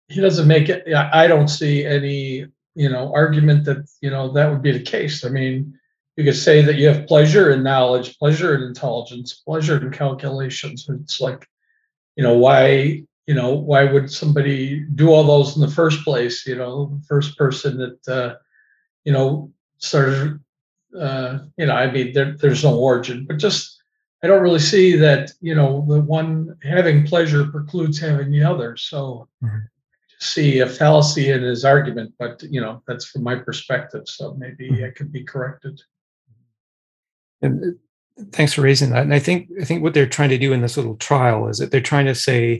he 0.09 0.21
doesn't 0.21 0.47
make 0.47 0.69
it. 0.69 0.91
I 0.93 1.27
don't 1.27 1.47
see 1.47 1.85
any, 1.85 2.47
you 2.75 2.89
know, 2.89 3.13
argument 3.13 3.63
that 3.65 3.87
you 4.01 4.09
know 4.09 4.31
that 4.33 4.49
would 4.49 4.61
be 4.61 4.71
the 4.71 4.83
case. 4.83 5.23
I 5.23 5.29
mean, 5.29 5.77
you 6.17 6.23
could 6.23 6.35
say 6.35 6.61
that 6.63 6.75
you 6.75 6.87
have 6.87 7.07
pleasure 7.07 7.51
in 7.51 7.63
knowledge, 7.63 8.17
pleasure 8.17 8.55
in 8.55 8.63
intelligence, 8.63 9.33
pleasure 9.33 9.77
in 9.77 9.91
calculations. 9.91 10.89
It's 10.89 11.21
like, 11.21 11.47
you 12.15 12.23
know, 12.23 12.37
why, 12.37 13.03
you 13.27 13.35
know, 13.35 13.53
why 13.53 13.85
would 13.85 14.11
somebody 14.11 14.81
do 14.95 15.11
all 15.11 15.23
those 15.23 15.55
in 15.55 15.61
the 15.61 15.71
first 15.71 16.03
place? 16.03 16.45
You 16.45 16.55
know, 16.55 16.97
the 16.99 17.05
first 17.07 17.37
person 17.37 17.77
that, 17.77 18.13
uh, 18.13 18.35
you 19.05 19.13
know, 19.13 19.51
started, 19.77 20.39
uh, 20.99 21.39
you 21.55 21.67
know, 21.67 21.73
I 21.73 21.91
mean, 21.91 22.13
there, 22.13 22.35
there's 22.35 22.63
no 22.63 22.77
origin, 22.77 23.25
but 23.25 23.37
just 23.37 23.81
I 24.23 24.27
don't 24.27 24.41
really 24.41 24.59
see 24.59 24.97
that, 24.97 25.31
you 25.39 25.55
know, 25.55 25.85
the 25.87 26.01
one 26.01 26.57
having 26.63 27.05
pleasure 27.05 27.45
precludes 27.45 27.99
having 27.99 28.31
the 28.31 28.43
other. 28.43 28.75
So 28.75 29.29
mm-hmm 29.43 29.59
see 30.19 30.59
a 30.59 30.67
fallacy 30.67 31.31
in 31.31 31.41
his 31.41 31.63
argument, 31.63 32.13
but 32.19 32.43
you 32.43 32.61
know 32.61 32.81
that's 32.87 33.05
from 33.05 33.23
my 33.23 33.35
perspective. 33.35 34.03
So 34.07 34.35
maybe 34.35 34.69
mm-hmm. 34.69 34.83
it 34.83 34.95
could 34.95 35.11
be 35.11 35.23
corrected. 35.23 35.81
And 37.41 37.77
uh, 38.19 38.23
thanks 38.31 38.53
for 38.53 38.61
raising 38.61 38.91
that. 38.91 39.03
And 39.03 39.13
I 39.13 39.19
think 39.19 39.49
I 39.59 39.65
think 39.65 39.81
what 39.81 39.93
they're 39.93 40.07
trying 40.07 40.29
to 40.29 40.37
do 40.37 40.53
in 40.53 40.61
this 40.61 40.77
little 40.77 40.97
trial 40.97 41.47
is 41.47 41.57
that 41.57 41.71
they're 41.71 41.81
trying 41.81 42.05
to 42.05 42.15
say, 42.15 42.59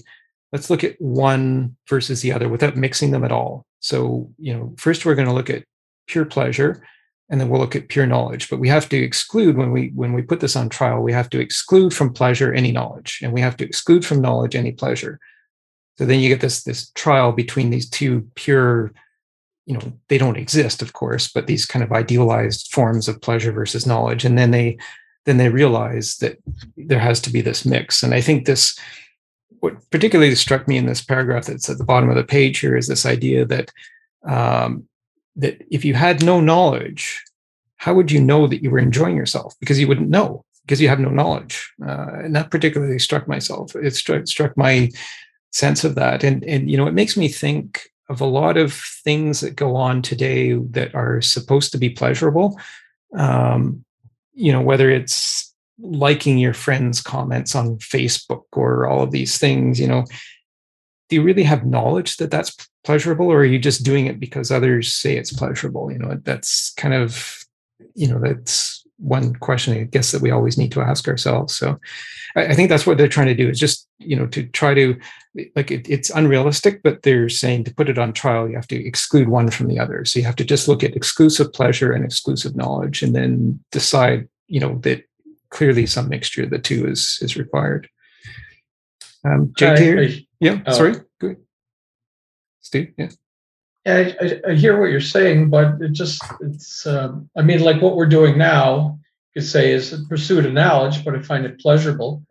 let's 0.54 0.70
look 0.70 0.84
at 0.84 1.00
one 1.00 1.76
versus 1.88 2.22
the 2.22 2.32
other 2.32 2.48
without 2.48 2.78
mixing 2.78 3.12
them 3.12 3.24
at 3.24 3.32
all. 3.32 3.66
So 3.82 4.32
you 4.38 4.54
know, 4.54 4.74
first 4.78 5.06
we're 5.06 5.16
going 5.16 5.28
to 5.28 5.34
look 5.34 5.50
at 5.50 5.66
pure 6.08 6.26
pleasure, 6.26 6.82
and 7.30 7.40
then 7.40 7.50
we'll 7.50 7.60
look 7.60 7.76
at 7.76 7.90
pure 7.90 8.08
knowledge. 8.08 8.50
But 8.50 8.60
we 8.60 8.70
have 8.70 8.88
to 8.90 8.98
exclude 8.98 9.58
when 9.58 9.72
we 9.72 9.92
when 9.96 10.14
we 10.14 10.22
put 10.22 10.40
this 10.40 10.56
on 10.56 10.70
trial, 10.70 11.02
we 11.02 11.12
have 11.12 11.30
to 11.32 11.42
exclude 11.42 11.94
from 11.94 12.14
pleasure 12.14 12.54
any 12.54 12.72
knowledge, 12.72 13.20
and 13.22 13.34
we 13.34 13.42
have 13.42 13.58
to 13.58 13.66
exclude 13.66 14.06
from 14.06 14.22
knowledge 14.22 14.56
any 14.56 14.72
pleasure. 14.72 15.20
So 16.00 16.06
then 16.06 16.22
you 16.22 16.30
get 16.30 16.40
this 16.40 16.64
this 16.64 16.92
trial 16.92 17.34
between 17.34 17.72
these 17.72 17.90
two 17.90 18.26
pure, 18.36 18.94
you 19.66 19.74
know, 19.74 19.92
they 20.08 20.18
don't 20.18 20.38
exist, 20.38 20.82
of 20.82 20.94
course, 20.94 21.28
but 21.28 21.46
these 21.46 21.66
kind 21.66 21.84
of 21.84 21.92
idealized 21.92 22.72
forms 22.72 23.10
of 23.10 23.22
pleasure 23.22 23.52
versus 23.52 23.86
knowledge. 23.86 24.24
And 24.24 24.38
then 24.38 24.52
they 24.52 24.78
then 25.26 25.36
they 25.36 25.50
realize 25.50 26.16
that 26.20 26.38
there 26.78 27.00
has 27.00 27.20
to 27.24 27.30
be 27.30 27.42
this 27.42 27.66
mix. 27.66 28.02
And 28.02 28.14
I 28.14 28.22
think 28.22 28.46
this 28.46 28.80
what 29.60 29.74
particularly 29.90 30.34
struck 30.36 30.70
me 30.70 30.78
in 30.78 30.86
this 30.86 31.04
paragraph 31.04 31.48
that's 31.48 31.70
at 31.70 31.78
the 31.78 31.84
bottom 31.84 32.10
of 32.10 32.16
the 32.16 32.24
page 32.24 32.60
here 32.60 32.78
is 32.78 32.88
this 32.88 33.06
idea 33.06 33.44
that 33.44 33.70
um, 34.26 34.88
that 35.36 35.62
if 35.70 35.84
you 35.84 35.96
had 35.96 36.24
no 36.24 36.40
knowledge, 36.40 37.22
how 37.76 37.94
would 37.94 38.10
you 38.10 38.22
know 38.22 38.48
that 38.48 38.64
you 38.64 38.72
were 38.72 38.80
enjoying 38.80 39.18
yourself? 39.18 39.54
Because 39.60 39.82
you 39.82 39.88
wouldn't 39.90 40.10
know 40.10 40.46
because 40.62 40.80
you 40.80 40.88
have 40.88 41.02
no 41.02 41.10
knowledge. 41.10 41.74
Uh, 41.86 42.24
and 42.24 42.34
that 42.38 42.52
particularly 42.52 43.00
struck 43.00 43.28
myself. 43.28 43.76
It 43.76 43.96
struck, 43.96 44.28
struck 44.28 44.56
my 44.56 44.92
sense 45.52 45.84
of 45.84 45.96
that. 45.96 46.24
And, 46.24 46.44
and, 46.44 46.70
you 46.70 46.78
know, 46.78 46.88
it 46.88 46.94
makes 46.94 47.18
me 47.18 47.28
think 47.28 47.90
of 48.10 48.22
a 48.22 48.26
lot 48.26 48.58
of 48.58 48.74
things 48.74 49.40
that 49.42 49.56
go 49.56 49.76
on 49.76 50.02
today 50.02 50.54
that 50.54 50.94
are 50.96 51.22
supposed 51.22 51.72
to 51.72 51.78
be 51.78 51.90
pleasurable. 51.90 52.60
Um, 53.16 53.86
you 54.34 54.52
know, 54.52 54.62
whether 54.62 54.90
it's 54.90 55.54
liking 55.80 56.38
your 56.38 56.54
friends' 56.54 57.02
comments 57.02 57.56
on 57.56 57.78
Facebook 57.78 58.44
or 58.54 58.88
all 58.88 59.04
of 59.04 59.12
these 59.12 59.38
things, 59.38 59.80
you 59.80 59.88
know, 59.88 60.06
do 61.10 61.16
you 61.16 61.24
really 61.24 61.44
have 61.44 61.66
knowledge 61.66 62.18
that 62.18 62.32
that's 62.32 62.56
pleasurable 62.84 63.28
or 63.28 63.40
are 63.40 63.46
you 63.46 63.60
just 63.60 63.84
doing 63.84 64.06
it 64.06 64.20
because 64.20 64.52
others 64.52 64.94
say 64.94 65.18
it's 65.18 65.34
pleasurable? 65.34 65.92
You 65.92 66.00
know, 66.00 66.20
that's 66.24 66.72
kind 66.74 66.94
of, 66.94 67.44
you 67.96 68.08
know, 68.08 68.20
that's 68.20 68.86
one 68.98 69.34
question 69.36 69.74
I 69.74 69.84
guess 69.84 70.12
that 70.12 70.22
we 70.22 70.32
always 70.32 70.58
need 70.58 70.72
to 70.74 70.82
ask 70.82 71.08
ourselves. 71.08 71.56
So 71.56 71.80
I, 72.36 72.54
think 72.54 72.70
that's 72.70 72.86
what 72.86 72.98
they're 72.98 73.08
trying 73.08 73.28
to 73.28 73.36
do 73.36 73.50
is 73.50 73.60
just, 73.60 73.88
you 74.00 74.16
know, 74.16 74.26
to 74.28 74.46
try 74.48 74.74
to 74.74 74.98
like 75.56 75.72
it, 75.72 75.88
it's 75.90 76.10
unrealistic, 76.10 76.82
but 76.84 77.04
they're 77.04 77.30
saying 77.30 77.66
to 77.66 77.74
put 77.74 77.90
it 77.90 77.98
on 77.98 78.14
trial, 78.14 78.50
you 78.50 78.56
have 78.56 78.68
to 78.68 78.86
exclude 78.86 79.28
one 79.28 79.52
from 79.52 79.68
the 79.68 79.80
other. 79.80 80.06
So 80.06 80.20
you 80.20 80.26
have 80.26 80.36
to 80.38 80.46
just 80.46 80.68
look 80.68 80.84
at 80.84 80.96
exclusive 80.96 81.54
pleasure 81.54 81.92
and 81.92 82.04
exclusive 82.04 82.56
knowledge 82.56 83.04
and 83.04 83.16
then 83.16 83.60
decide, 83.72 84.28
you 84.48 84.60
know, 84.60 84.80
that 84.80 85.04
clearly 85.50 85.86
some 85.86 86.10
mixture 86.10 86.44
of 86.44 86.50
the 86.50 86.60
two 86.60 86.88
is 86.88 87.20
is 87.22 87.38
required. 87.38 87.90
Um, 89.26 89.54
Jake 89.58 89.78
here? 89.78 90.00
I, 90.00 90.26
yeah, 90.40 90.60
uh, 90.66 90.72
sorry. 90.72 90.96
Good. 91.20 91.38
Steve, 92.62 92.94
yeah. 92.98 93.10
Yeah, 93.86 94.12
I, 94.22 94.42
I, 94.52 94.54
hear 94.56 94.80
what 94.80 94.92
you're 94.92 95.02
saying, 95.02 95.50
but 95.50 95.82
it 95.82 95.94
just 95.94 96.22
it's 96.42 96.86
um, 96.86 97.30
I 97.38 97.42
mean, 97.42 97.62
like 97.62 97.82
what 97.82 97.96
we're 97.96 98.06
doing 98.06 98.38
now, 98.38 99.00
you 99.34 99.42
could 99.42 99.50
say 99.50 99.72
is 99.72 99.94
a 99.94 100.06
pursuit 100.06 100.46
of 100.46 100.54
knowledge, 100.54 101.04
but 101.04 101.16
I 101.16 101.22
find 101.22 101.46
it 101.46 101.60
pleasurable. 101.60 102.24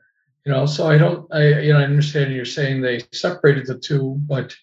You 0.48 0.54
know, 0.54 0.64
so 0.64 0.86
I 0.86 0.96
don't 0.96 1.30
I 1.30 1.60
you 1.60 1.74
know 1.74 1.80
I 1.80 1.84
understand 1.84 2.32
you're 2.32 2.46
saying 2.46 2.80
they 2.80 3.02
separated 3.12 3.66
the 3.66 3.78
two, 3.78 4.16
but 4.20 4.56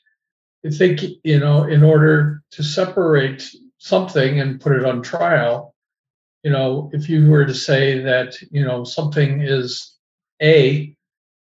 I 0.66 0.72
think 0.72 1.04
you 1.24 1.40
know, 1.40 1.66
in 1.66 1.84
order 1.84 2.42
to 2.54 2.64
separate 2.64 3.48
something 3.78 4.40
and 4.40 4.60
put 4.60 4.76
it 4.76 4.84
on 4.84 5.04
trial, 5.04 5.76
you 6.42 6.50
know, 6.50 6.90
if 6.92 7.08
you 7.08 7.30
were 7.30 7.46
to 7.46 7.54
say 7.54 8.00
that, 8.00 8.34
you 8.50 8.66
know, 8.66 8.84
something 8.84 9.42
is 9.42 9.96
A 10.42 10.98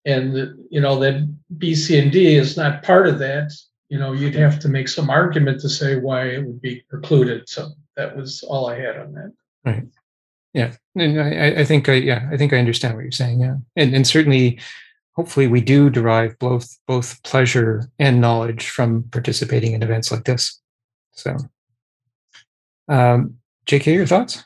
and 0.05 0.35
you 0.71 0.83
know 0.83 0.99
that 0.99 1.27
B, 1.57 1.75
C, 1.75 1.99
and 1.99 2.13
D 2.13 2.37
is 2.37 2.55
not 2.55 2.83
part 2.83 3.09
of 3.09 3.21
that, 3.21 3.51
you 3.89 3.99
know, 3.99 4.13
you'd 4.13 4.35
have 4.35 4.59
to 4.59 4.69
make 4.69 4.89
some 4.89 5.09
argument 5.09 5.63
to 5.63 5.71
say 5.71 5.97
why 5.97 6.27
it 6.27 6.45
would 6.45 6.61
be 6.61 6.85
precluded. 6.91 7.49
So 7.49 7.71
that 7.97 8.15
was 8.15 8.43
all 8.43 8.69
I 8.69 8.79
had 8.79 8.99
on 8.99 9.15
that. 9.15 9.33
Right. 9.65 9.87
Yeah. 10.55 10.73
And 10.95 11.21
I, 11.21 11.61
I 11.61 11.65
think 11.65 11.89
I, 11.89 11.95
yeah, 11.95 12.29
I 12.33 12.37
think 12.37 12.53
I 12.53 12.59
understand 12.59 12.95
what 12.95 13.03
you're 13.03 13.13
saying. 13.13 13.41
Yeah. 13.41 13.57
And, 13.77 13.95
and 13.95 14.07
certainly, 14.07 14.59
hopefully 15.15 15.47
we 15.47 15.61
do 15.61 15.91
derive 15.91 16.39
both, 16.39 16.79
both 16.87 17.23
pleasure 17.23 17.91
and 17.99 18.21
knowledge 18.21 18.69
from 18.69 19.05
participating 19.11 19.73
in 19.73 19.83
events 19.83 20.11
like 20.11 20.25
this. 20.25 20.61
So, 21.13 21.37
um, 22.89 23.37
JK, 23.67 23.95
your 23.95 24.07
thoughts? 24.07 24.45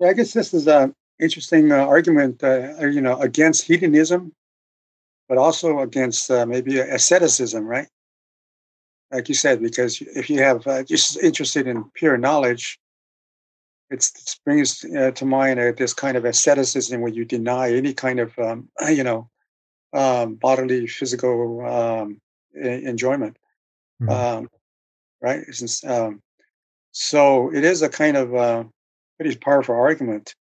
Yeah, 0.00 0.08
I 0.08 0.12
guess 0.12 0.32
this 0.32 0.52
is 0.52 0.66
a 0.66 0.92
interesting 1.20 1.72
uh, 1.72 1.78
argument, 1.78 2.42
uh, 2.44 2.86
you 2.86 3.00
know, 3.00 3.18
against 3.20 3.64
hedonism, 3.64 4.32
but 5.28 5.38
also 5.38 5.78
against 5.78 6.30
uh, 6.30 6.44
maybe 6.44 6.78
asceticism, 6.78 7.64
right? 7.64 7.88
like 9.10 9.28
you 9.28 9.34
said, 9.34 9.62
because 9.62 10.00
if 10.00 10.28
you 10.28 10.42
have 10.42 10.66
uh, 10.66 10.82
just 10.82 11.18
interested 11.22 11.66
in 11.66 11.84
pure 11.94 12.16
knowledge, 12.16 12.78
it 13.90 14.10
brings 14.44 14.84
uh, 14.84 15.12
to 15.12 15.24
mind 15.24 15.60
uh, 15.60 15.72
this 15.76 15.94
kind 15.94 16.16
of 16.16 16.24
asceticism 16.24 17.00
where 17.00 17.12
you 17.12 17.24
deny 17.24 17.72
any 17.72 17.94
kind 17.94 18.20
of, 18.20 18.36
um, 18.38 18.68
you 18.88 19.04
know, 19.04 19.30
um, 19.92 20.34
bodily, 20.34 20.86
physical 20.86 21.64
um, 21.64 22.20
enjoyment, 22.54 23.38
mm-hmm. 24.02 24.10
Um, 24.10 24.50
right? 25.22 25.44
Um, 25.84 26.22
so 26.92 27.52
it 27.52 27.64
is 27.64 27.82
a 27.82 27.88
kind 27.88 28.16
of 28.16 28.34
uh, 28.34 28.64
pretty 29.18 29.36
powerful 29.36 29.74
argument, 29.74 30.34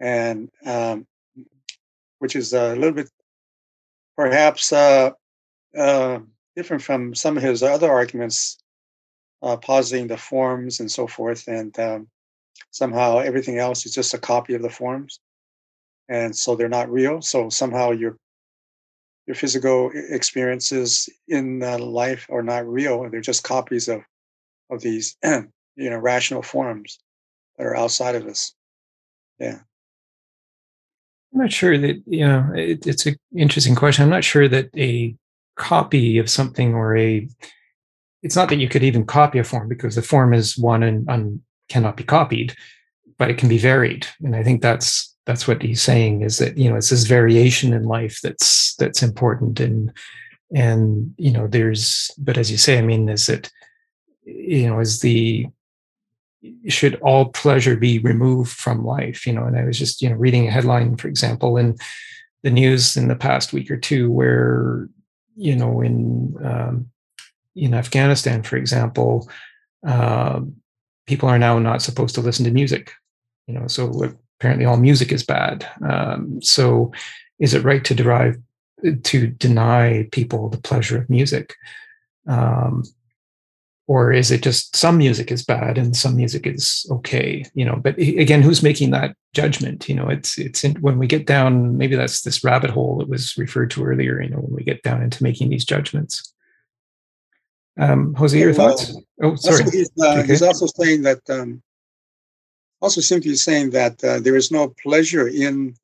and 0.00 0.50
um, 0.66 1.06
which 2.18 2.36
is 2.36 2.52
a 2.52 2.74
little 2.74 2.92
bit 2.92 3.10
perhaps 4.16 4.72
uh, 4.72 5.10
uh, 5.76 6.18
different 6.56 6.82
from 6.82 7.14
some 7.14 7.36
of 7.36 7.42
his 7.42 7.62
other 7.62 7.90
arguments, 7.90 8.58
uh, 9.42 9.56
positing 9.56 10.08
the 10.08 10.16
forms 10.16 10.80
and 10.80 10.90
so 10.90 11.06
forth, 11.06 11.46
and 11.46 11.78
um, 11.78 12.08
somehow 12.70 13.18
everything 13.18 13.58
else 13.58 13.86
is 13.86 13.92
just 13.92 14.14
a 14.14 14.18
copy 14.18 14.54
of 14.54 14.62
the 14.62 14.70
forms, 14.70 15.20
and 16.08 16.34
so 16.34 16.54
they're 16.54 16.68
not 16.68 16.90
real. 16.90 17.22
So 17.22 17.48
somehow 17.48 17.90
your 17.90 18.16
your 19.26 19.34
physical 19.34 19.90
experiences 19.94 21.08
in 21.28 21.60
life 21.60 22.26
are 22.30 22.42
not 22.42 22.66
real; 22.66 23.08
they're 23.10 23.20
just 23.20 23.44
copies 23.44 23.88
of 23.88 24.02
of 24.70 24.80
these 24.80 25.16
you 25.24 25.90
know 25.90 25.98
rational 25.98 26.42
forms 26.42 26.98
that 27.56 27.66
are 27.66 27.76
outside 27.76 28.14
of 28.14 28.26
us. 28.26 28.54
Yeah. 29.38 29.60
I'm 31.32 31.40
not 31.40 31.52
sure 31.52 31.76
that 31.78 32.02
you 32.06 32.26
know 32.26 32.50
it, 32.54 32.86
it's 32.86 33.06
an 33.06 33.16
interesting 33.36 33.74
question. 33.74 34.02
I'm 34.02 34.10
not 34.10 34.24
sure 34.24 34.48
that 34.48 34.70
a 34.76 35.14
copy 35.56 36.18
of 36.18 36.30
something 36.30 36.74
or 36.74 36.96
a 36.96 37.28
it's 38.22 38.36
not 38.36 38.48
that 38.48 38.58
you 38.58 38.68
could 38.68 38.82
even 38.82 39.04
copy 39.04 39.38
a 39.38 39.44
form 39.44 39.68
because 39.68 39.94
the 39.94 40.02
form 40.02 40.32
is 40.32 40.56
one 40.58 40.82
and, 40.82 41.08
and 41.08 41.40
cannot 41.68 41.96
be 41.96 42.04
copied, 42.04 42.54
but 43.18 43.30
it 43.30 43.38
can 43.38 43.48
be 43.48 43.58
varied. 43.58 44.06
And 44.22 44.34
I 44.34 44.42
think 44.42 44.62
that's 44.62 45.14
that's 45.26 45.46
what 45.46 45.62
he's 45.62 45.82
saying 45.82 46.22
is 46.22 46.38
that 46.38 46.56
you 46.56 46.70
know 46.70 46.76
it's 46.76 46.90
this 46.90 47.04
variation 47.04 47.72
in 47.72 47.84
life 47.84 48.20
that's 48.22 48.74
that's 48.76 49.02
important 49.02 49.60
and 49.60 49.92
and 50.54 51.14
you 51.18 51.30
know 51.30 51.46
there's 51.46 52.10
but 52.18 52.38
as 52.38 52.50
you 52.50 52.56
say, 52.56 52.78
I 52.78 52.82
mean, 52.82 53.08
is 53.08 53.28
it 53.28 53.50
you 54.24 54.66
know 54.66 54.80
is 54.80 55.00
the 55.00 55.46
should 56.68 56.94
all 56.96 57.26
pleasure 57.26 57.76
be 57.76 57.98
removed 57.98 58.52
from 58.52 58.84
life 58.84 59.26
you 59.26 59.32
know 59.32 59.44
and 59.44 59.56
i 59.56 59.64
was 59.64 59.78
just 59.78 60.00
you 60.00 60.08
know 60.08 60.14
reading 60.14 60.46
a 60.46 60.50
headline 60.50 60.96
for 60.96 61.08
example 61.08 61.56
in 61.56 61.76
the 62.42 62.50
news 62.50 62.96
in 62.96 63.08
the 63.08 63.16
past 63.16 63.52
week 63.52 63.70
or 63.70 63.76
two 63.76 64.10
where 64.10 64.88
you 65.36 65.56
know 65.56 65.80
in 65.80 66.34
um, 66.44 66.90
in 67.56 67.74
afghanistan 67.74 68.42
for 68.42 68.56
example 68.56 69.28
uh, 69.86 70.40
people 71.08 71.28
are 71.28 71.38
now 71.38 71.58
not 71.58 71.82
supposed 71.82 72.14
to 72.14 72.20
listen 72.20 72.44
to 72.44 72.50
music 72.50 72.92
you 73.46 73.54
know 73.54 73.66
so 73.66 74.14
apparently 74.38 74.64
all 74.64 74.76
music 74.76 75.12
is 75.12 75.22
bad. 75.22 75.68
Um, 75.88 76.40
so 76.40 76.92
is 77.38 77.54
it 77.54 77.64
right 77.64 77.84
to 77.84 77.94
derive 77.94 78.38
to 79.02 79.26
deny 79.26 80.08
people 80.12 80.48
the 80.48 80.60
pleasure 80.60 80.98
of 80.98 81.10
music? 81.10 81.54
Um, 82.28 82.84
or 83.88 84.12
is 84.12 84.30
it 84.30 84.42
just 84.42 84.76
some 84.76 84.98
music 84.98 85.32
is 85.32 85.42
bad 85.42 85.78
and 85.78 85.96
some 85.96 86.14
music 86.14 86.46
is 86.46 86.86
okay 86.90 87.44
you 87.54 87.64
know? 87.64 87.76
But 87.76 87.98
again 87.98 88.42
who's 88.42 88.62
making 88.62 88.90
that 88.92 89.16
judgment? 89.34 89.88
You 89.88 89.96
know 89.96 90.08
it's 90.08 90.38
it's 90.38 90.62
in, 90.62 90.76
when 90.76 90.98
we 90.98 91.06
get 91.06 91.26
down 91.26 91.76
maybe 91.76 91.96
that's 91.96 92.22
this 92.22 92.44
rabbit 92.44 92.70
hole 92.70 92.98
that 92.98 93.08
was 93.08 93.36
referred 93.36 93.70
to 93.72 93.84
earlier 93.84 94.22
you 94.22 94.28
know 94.28 94.38
when 94.38 94.54
we 94.54 94.62
get 94.62 94.82
down 94.82 95.02
into 95.02 95.22
making 95.22 95.48
these 95.48 95.64
judgments 95.64 96.32
um 97.78 98.14
jose 98.14 98.38
your 98.38 98.54
thoughts 98.54 98.96
oh 99.22 99.34
sorry 99.36 99.64
he's, 99.70 99.90
uh, 100.00 100.22
he's, 100.22 100.42
also 100.42 100.66
saying 100.66 101.02
that 101.02 101.20
um 101.30 101.62
also 102.80 103.00
simply 103.00 103.34
saying 103.34 103.70
that 103.70 104.02
uh, 104.04 104.20
there 104.20 104.36
is 104.36 104.50
no 104.50 104.68
pleasure 104.82 105.28
in 105.28 105.74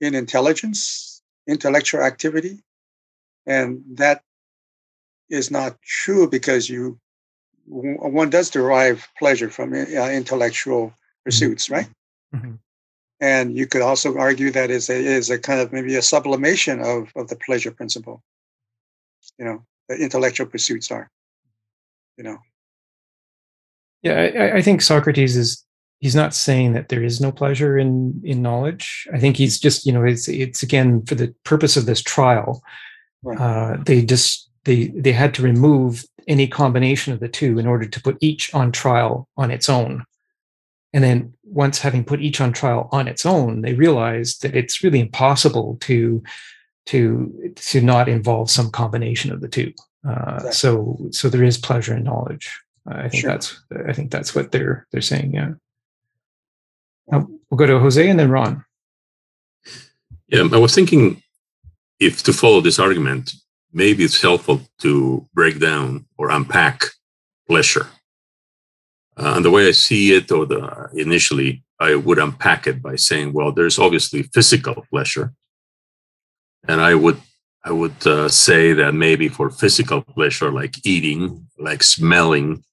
in 0.00 0.14
intelligence 0.14 1.22
intellectual 1.46 2.02
activity 2.02 2.62
and 3.46 3.82
that 3.88 4.22
is 5.30 5.50
not 5.50 5.80
true 5.82 6.28
because 6.28 6.68
you 6.68 6.98
one 7.66 8.30
does 8.30 8.50
derive 8.50 9.08
pleasure 9.18 9.50
from 9.50 9.72
uh, 9.72 10.10
intellectual 10.10 10.88
mm-hmm. 10.88 10.94
pursuits, 11.24 11.70
right? 11.70 11.88
Mm-hmm. 12.34 12.54
And 13.20 13.56
you 13.56 13.66
could 13.66 13.82
also 13.82 14.16
argue 14.18 14.50
that 14.50 14.70
is 14.70 14.90
a 14.90 14.96
is 14.96 15.30
a 15.30 15.38
kind 15.38 15.60
of 15.60 15.72
maybe 15.72 15.94
a 15.94 16.02
sublimation 16.02 16.80
of 16.80 17.12
of 17.14 17.28
the 17.28 17.36
pleasure 17.36 17.70
principle. 17.70 18.22
You 19.38 19.44
know, 19.44 19.64
intellectual 19.90 20.46
pursuits 20.46 20.90
are. 20.90 21.10
You 22.16 22.24
know. 22.24 22.38
Yeah, 24.02 24.14
I, 24.14 24.56
I 24.56 24.62
think 24.62 24.82
Socrates 24.82 25.36
is 25.36 25.64
he's 26.00 26.16
not 26.16 26.34
saying 26.34 26.72
that 26.72 26.88
there 26.88 27.02
is 27.02 27.20
no 27.20 27.32
pleasure 27.32 27.78
in 27.78 28.20
in 28.24 28.42
knowledge. 28.42 29.08
I 29.14 29.18
think 29.18 29.36
he's 29.36 29.58
just 29.58 29.86
you 29.86 29.92
know 29.92 30.04
it's 30.04 30.28
it's 30.28 30.62
again 30.62 31.04
for 31.06 31.14
the 31.14 31.34
purpose 31.44 31.76
of 31.76 31.86
this 31.86 32.02
trial. 32.02 32.62
Right. 33.22 33.38
Uh, 33.38 33.76
they 33.84 34.04
just 34.04 34.50
they 34.64 34.88
they 34.88 35.12
had 35.12 35.32
to 35.34 35.42
remove 35.42 36.04
any 36.28 36.46
combination 36.46 37.12
of 37.12 37.20
the 37.20 37.28
two 37.28 37.58
in 37.58 37.66
order 37.66 37.86
to 37.86 38.02
put 38.02 38.18
each 38.20 38.52
on 38.54 38.72
trial 38.72 39.28
on 39.36 39.50
its 39.50 39.68
own. 39.68 40.04
And 40.92 41.02
then 41.02 41.32
once 41.44 41.80
having 41.80 42.04
put 42.04 42.20
each 42.20 42.40
on 42.40 42.52
trial 42.52 42.88
on 42.92 43.08
its 43.08 43.24
own, 43.24 43.62
they 43.62 43.74
realized 43.74 44.42
that 44.42 44.54
it's 44.54 44.84
really 44.84 45.00
impossible 45.00 45.78
to 45.82 46.22
to 46.86 47.52
to 47.56 47.80
not 47.80 48.08
involve 48.08 48.50
some 48.50 48.70
combination 48.70 49.32
of 49.32 49.40
the 49.40 49.48
two. 49.48 49.72
Uh, 50.06 50.34
exactly. 50.34 50.52
So 50.52 50.98
so 51.10 51.28
there 51.28 51.44
is 51.44 51.58
pleasure 51.58 51.96
in 51.96 52.04
knowledge. 52.04 52.60
I 52.86 53.08
think 53.08 53.22
sure. 53.22 53.30
that's 53.30 53.60
I 53.88 53.92
think 53.92 54.10
that's 54.10 54.34
what 54.34 54.52
they're 54.52 54.86
they're 54.90 55.00
saying. 55.00 55.34
Yeah. 55.34 55.52
Now, 57.08 57.28
we'll 57.50 57.58
go 57.58 57.66
to 57.66 57.78
Jose 57.78 58.08
and 58.08 58.18
then 58.18 58.30
Ron. 58.30 58.64
Yeah, 60.28 60.48
I 60.52 60.58
was 60.58 60.74
thinking 60.74 61.22
if 62.00 62.22
to 62.24 62.32
follow 62.32 62.60
this 62.60 62.78
argument, 62.78 63.32
maybe 63.72 64.04
it's 64.04 64.20
helpful 64.20 64.62
to 64.78 65.28
break 65.34 65.60
down 65.60 66.06
or 66.16 66.30
unpack 66.30 66.84
pleasure. 67.46 67.86
Uh, 69.16 69.34
and 69.36 69.44
the 69.44 69.50
way 69.50 69.68
I 69.68 69.72
see 69.72 70.14
it, 70.14 70.32
or 70.32 70.46
the 70.46 70.88
initially, 70.94 71.62
I 71.78 71.94
would 71.96 72.18
unpack 72.18 72.66
it 72.66 72.82
by 72.82 72.96
saying, 72.96 73.34
well, 73.34 73.52
there's 73.52 73.78
obviously 73.78 74.22
physical 74.22 74.86
pleasure, 74.90 75.34
and 76.68 76.80
I 76.80 76.94
would 76.94 77.20
I 77.64 77.70
would 77.70 78.06
uh, 78.06 78.28
say 78.28 78.72
that 78.72 78.92
maybe 78.92 79.28
for 79.28 79.48
physical 79.50 80.02
pleasure, 80.02 80.50
like 80.50 80.84
eating, 80.84 81.46
like 81.58 81.84
smelling 81.84 82.64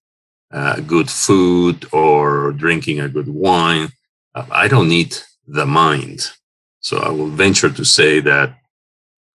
uh, 0.51 0.79
good 0.79 1.11
food 1.11 1.87
or 1.91 2.53
drinking 2.53 2.99
a 2.99 3.07
good 3.07 3.27
wine, 3.27 3.89
uh, 4.33 4.47
I 4.49 4.67
don't 4.67 4.89
need 4.89 5.15
the 5.47 5.67
mind. 5.67 6.31
So 6.79 6.97
I 6.97 7.09
will 7.09 7.27
venture 7.27 7.69
to 7.69 7.85
say 7.85 8.19
that 8.21 8.55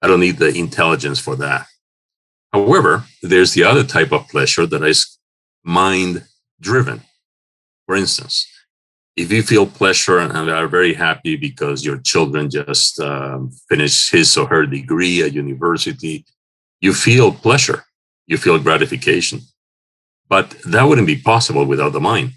I 0.01 0.07
don't 0.07 0.21
need 0.21 0.37
the 0.37 0.53
intelligence 0.55 1.19
for 1.19 1.35
that. 1.35 1.67
However, 2.53 3.05
there's 3.21 3.53
the 3.53 3.63
other 3.63 3.83
type 3.83 4.11
of 4.11 4.29
pleasure 4.29 4.65
that 4.65 4.83
is 4.83 5.17
mind 5.63 6.23
driven. 6.61 7.01
For 7.87 7.95
instance, 7.95 8.47
if 9.21 9.31
you 9.31 9.43
feel 9.43 9.67
pleasure 9.67 10.19
and 10.19 10.49
are 10.49 10.67
very 10.67 10.93
happy 10.93 11.35
because 11.35 11.85
your 11.85 11.97
children 11.99 12.49
just 12.49 12.99
um, 12.99 13.51
finished 13.69 14.11
his 14.11 14.35
or 14.35 14.47
her 14.47 14.65
degree 14.65 15.21
at 15.21 15.33
university, 15.33 16.25
you 16.79 16.93
feel 16.93 17.31
pleasure, 17.31 17.83
you 18.25 18.37
feel 18.37 18.57
gratification. 18.59 19.41
But 20.27 20.55
that 20.65 20.83
wouldn't 20.83 21.07
be 21.07 21.17
possible 21.17 21.65
without 21.65 21.93
the 21.93 21.99
mind. 21.99 22.31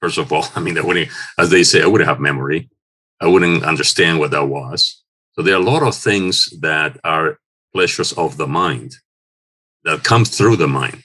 First 0.00 0.18
of 0.18 0.32
all, 0.32 0.46
I 0.56 0.60
mean, 0.60 0.74
that 0.74 0.84
wouldn't, 0.84 1.10
as 1.38 1.50
they 1.50 1.64
say, 1.64 1.82
I 1.82 1.86
wouldn't 1.86 2.08
have 2.08 2.20
memory. 2.20 2.70
I 3.20 3.26
wouldn't 3.26 3.64
understand 3.64 4.18
what 4.18 4.30
that 4.30 4.48
was. 4.48 5.02
So 5.32 5.42
there 5.42 5.54
are 5.54 5.60
a 5.60 5.64
lot 5.64 5.82
of 5.82 5.94
things 5.94 6.46
that 6.60 6.98
are 7.04 7.38
pleasures 7.72 8.12
of 8.12 8.36
the 8.36 8.46
mind 8.46 8.96
that 9.84 10.04
come 10.04 10.24
through 10.24 10.56
the 10.56 10.68
mind. 10.68 11.02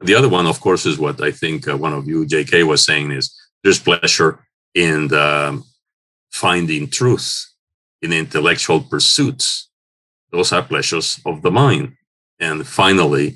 The 0.00 0.14
other 0.14 0.28
one, 0.28 0.46
of 0.46 0.60
course, 0.60 0.86
is 0.86 0.98
what 0.98 1.20
I 1.20 1.30
think 1.30 1.66
uh, 1.66 1.76
one 1.76 1.92
of 1.92 2.06
you, 2.06 2.24
JK, 2.24 2.66
was 2.66 2.84
saying 2.84 3.10
is 3.10 3.37
there's 3.62 3.78
pleasure 3.78 4.40
in 4.74 5.08
the 5.08 5.62
finding 6.30 6.88
truth 6.88 7.46
in 8.02 8.12
intellectual 8.12 8.80
pursuits. 8.80 9.70
Those 10.30 10.52
are 10.52 10.62
pleasures 10.62 11.20
of 11.24 11.42
the 11.42 11.50
mind. 11.50 11.94
And 12.38 12.66
finally, 12.66 13.34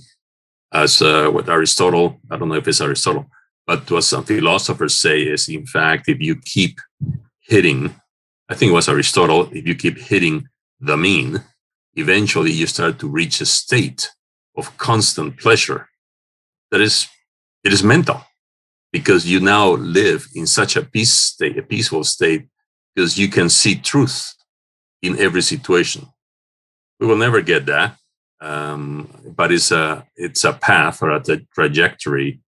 as 0.72 1.02
uh, 1.02 1.28
what 1.30 1.48
Aristotle, 1.48 2.20
I 2.30 2.36
don't 2.36 2.48
know 2.48 2.54
if 2.56 2.68
it's 2.68 2.80
Aristotle, 2.80 3.26
but 3.66 3.90
what 3.90 4.04
some 4.04 4.24
philosophers 4.24 4.94
say 4.94 5.22
is, 5.22 5.48
in 5.48 5.66
fact, 5.66 6.08
if 6.08 6.20
you 6.20 6.36
keep 6.36 6.78
hitting 7.40 7.94
I 8.52 8.54
think 8.54 8.68
it 8.68 8.74
was 8.74 8.88
Aristotle, 8.90 9.48
if 9.52 9.66
you 9.66 9.74
keep 9.74 9.96
hitting 9.96 10.46
the 10.78 10.98
mean, 10.98 11.42
eventually 11.94 12.52
you 12.52 12.66
start 12.66 12.98
to 12.98 13.08
reach 13.08 13.40
a 13.40 13.46
state 13.46 14.10
of 14.58 14.76
constant 14.76 15.38
pleasure 15.38 15.88
that 16.70 16.82
is 16.82 17.08
it 17.64 17.72
is 17.72 17.82
mental 17.82 18.22
because 18.92 19.26
you 19.26 19.40
now 19.40 19.70
live 19.70 20.26
in 20.34 20.46
such 20.46 20.76
a 20.76 20.82
peace 20.82 21.12
state, 21.12 21.58
a 21.58 21.62
peaceful 21.62 22.04
state, 22.04 22.46
because 22.94 23.18
you 23.18 23.28
can 23.28 23.48
see 23.48 23.74
truth 23.74 24.34
in 25.00 25.18
every 25.18 25.42
situation. 25.42 26.06
We 27.00 27.06
will 27.06 27.16
never 27.16 27.40
get 27.40 27.66
that, 27.66 27.96
um, 28.40 29.08
but 29.36 29.50
it's 29.50 29.72
a 29.72 30.06
it's 30.14 30.44
a 30.44 30.52
path 30.52 31.02
or 31.02 31.10
a 31.10 31.20
trajectory 31.54 32.40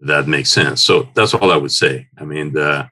that 0.00 0.28
makes 0.28 0.50
sense. 0.50 0.84
So 0.84 1.08
that's 1.14 1.34
all 1.34 1.50
I 1.50 1.56
would 1.56 1.72
say. 1.72 2.06
I 2.18 2.24
mean, 2.24 2.52
the, 2.52 2.88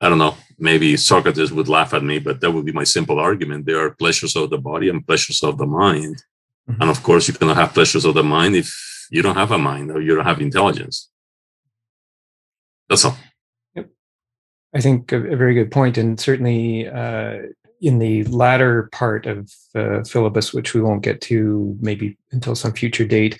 I 0.00 0.08
don't 0.08 0.18
know 0.18 0.36
maybe 0.58 0.96
Socrates 0.96 1.52
would 1.52 1.68
laugh 1.68 1.94
at 1.94 2.02
me, 2.02 2.18
but 2.18 2.40
that 2.40 2.50
would 2.50 2.64
be 2.64 2.72
my 2.72 2.84
simple 2.84 3.18
argument. 3.18 3.66
There 3.66 3.84
are 3.84 3.90
pleasures 3.90 4.36
of 4.36 4.50
the 4.50 4.58
body 4.58 4.88
and 4.88 5.06
pleasures 5.06 5.42
of 5.42 5.58
the 5.58 5.66
mind. 5.66 6.22
Mm-hmm. 6.68 6.82
And 6.82 6.90
of 6.90 7.02
course, 7.02 7.28
you 7.28 7.34
cannot 7.34 7.56
have 7.56 7.74
pleasures 7.74 8.04
of 8.04 8.14
the 8.14 8.22
mind 8.22 8.56
if 8.56 8.72
you 9.10 9.22
don't 9.22 9.36
have 9.36 9.50
a 9.52 9.58
mind 9.58 9.90
or 9.90 10.00
you 10.00 10.14
don't 10.14 10.24
have 10.24 10.40
intelligence. 10.40 11.10
That's 12.88 13.04
all. 13.04 13.16
Yep. 13.74 13.90
I 14.74 14.80
think 14.80 15.12
a, 15.12 15.16
a 15.16 15.36
very 15.36 15.54
good 15.54 15.70
point, 15.70 15.98
and 15.98 16.18
certainly, 16.18 16.88
uh, 16.88 17.38
in 17.80 17.98
the 17.98 18.24
latter 18.24 18.88
part 18.92 19.26
of 19.26 19.52
uh, 19.74 20.00
Philebus, 20.04 20.54
which 20.54 20.74
we 20.74 20.80
won't 20.80 21.02
get 21.02 21.20
to 21.22 21.76
maybe 21.80 22.16
until 22.32 22.54
some 22.54 22.72
future 22.72 23.04
date, 23.04 23.38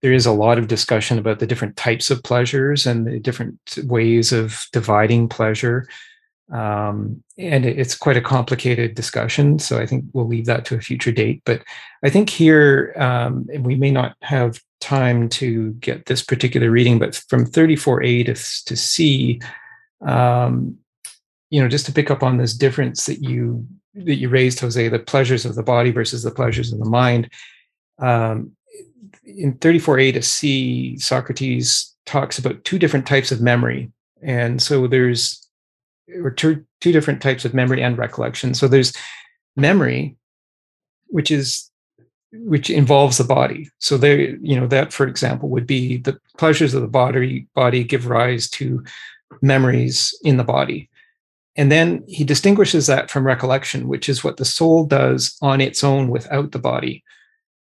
there 0.00 0.12
is 0.12 0.26
a 0.26 0.32
lot 0.32 0.58
of 0.58 0.68
discussion 0.68 1.18
about 1.18 1.38
the 1.38 1.46
different 1.46 1.76
types 1.76 2.10
of 2.10 2.22
pleasures 2.22 2.86
and 2.86 3.06
the 3.06 3.18
different 3.18 3.58
ways 3.84 4.32
of 4.32 4.66
dividing 4.72 5.28
pleasure. 5.28 5.88
Um, 6.52 7.24
and 7.38 7.64
it's 7.64 7.96
quite 7.96 8.18
a 8.18 8.20
complicated 8.20 8.94
discussion. 8.94 9.58
So 9.58 9.78
I 9.78 9.86
think 9.86 10.04
we'll 10.12 10.28
leave 10.28 10.44
that 10.44 10.66
to 10.66 10.76
a 10.76 10.80
future 10.80 11.10
date. 11.10 11.40
But 11.46 11.62
I 12.04 12.10
think 12.10 12.28
here 12.28 12.94
um, 12.96 13.46
we 13.60 13.76
may 13.76 13.90
not 13.90 14.14
have 14.20 14.60
time 14.84 15.28
to 15.30 15.72
get 15.74 16.06
this 16.06 16.22
particular 16.22 16.70
reading, 16.70 16.98
but 16.98 17.16
from 17.28 17.46
34a 17.46 18.26
to, 18.26 18.34
to 18.66 18.76
C, 18.76 19.40
um, 20.06 20.76
you 21.48 21.62
know, 21.62 21.68
just 21.68 21.86
to 21.86 21.92
pick 21.92 22.10
up 22.10 22.22
on 22.22 22.36
this 22.36 22.54
difference 22.54 23.06
that 23.06 23.22
you 23.22 23.66
that 23.94 24.16
you 24.16 24.28
raised, 24.28 24.60
Jose, 24.60 24.88
the 24.88 24.98
pleasures 24.98 25.44
of 25.44 25.54
the 25.54 25.62
body 25.62 25.90
versus 25.90 26.24
the 26.24 26.30
pleasures 26.30 26.72
of 26.72 26.80
the 26.80 26.90
mind. 26.90 27.30
Um, 28.00 28.52
in 29.24 29.54
34a 29.54 30.14
to 30.14 30.22
C, 30.22 30.98
Socrates 30.98 31.94
talks 32.04 32.38
about 32.38 32.64
two 32.64 32.78
different 32.78 33.06
types 33.06 33.30
of 33.30 33.40
memory. 33.40 33.92
And 34.20 34.60
so 34.60 34.86
there's 34.88 35.48
or 36.22 36.30
two, 36.30 36.64
two 36.80 36.92
different 36.92 37.22
types 37.22 37.44
of 37.44 37.54
memory 37.54 37.82
and 37.82 37.96
recollection. 37.96 38.52
So 38.52 38.66
there's 38.66 38.92
memory, 39.56 40.16
which 41.06 41.30
is 41.30 41.70
which 42.40 42.70
involves 42.70 43.18
the 43.18 43.24
body. 43.24 43.68
So 43.78 43.96
there, 43.96 44.18
you 44.18 44.58
know, 44.58 44.66
that 44.66 44.92
for 44.92 45.06
example 45.06 45.48
would 45.50 45.66
be 45.66 45.98
the 45.98 46.18
pleasures 46.36 46.74
of 46.74 46.82
the 46.82 46.88
body 46.88 47.46
body 47.54 47.84
give 47.84 48.06
rise 48.06 48.48
to 48.50 48.82
memories 49.40 50.16
in 50.22 50.36
the 50.36 50.44
body. 50.44 50.90
And 51.56 51.70
then 51.70 52.02
he 52.08 52.24
distinguishes 52.24 52.86
that 52.88 53.10
from 53.10 53.26
recollection, 53.26 53.86
which 53.86 54.08
is 54.08 54.24
what 54.24 54.38
the 54.38 54.44
soul 54.44 54.84
does 54.84 55.36
on 55.40 55.60
its 55.60 55.84
own 55.84 56.08
without 56.08 56.50
the 56.50 56.58
body. 56.58 57.04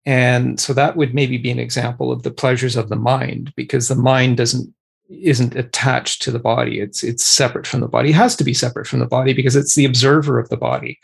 And 0.05 0.59
so 0.59 0.73
that 0.73 0.95
would 0.95 1.13
maybe 1.13 1.37
be 1.37 1.51
an 1.51 1.59
example 1.59 2.11
of 2.11 2.23
the 2.23 2.31
pleasures 2.31 2.75
of 2.75 2.89
the 2.89 2.95
mind, 2.95 3.53
because 3.55 3.87
the 3.87 3.95
mind 3.95 4.37
doesn't 4.37 4.73
isn't 5.09 5.55
attached 5.55 6.21
to 6.21 6.31
the 6.31 6.39
body. 6.39 6.79
It's 6.79 7.03
it's 7.03 7.25
separate 7.25 7.65
from 7.65 7.81
the 7.81 7.87
body. 7.87 8.09
It 8.09 8.15
has 8.15 8.35
to 8.37 8.43
be 8.43 8.53
separate 8.53 8.87
from 8.87 8.99
the 8.99 9.07
body 9.07 9.33
because 9.33 9.55
it's 9.55 9.75
the 9.75 9.85
observer 9.85 10.39
of 10.39 10.49
the 10.49 10.57
body. 10.57 10.99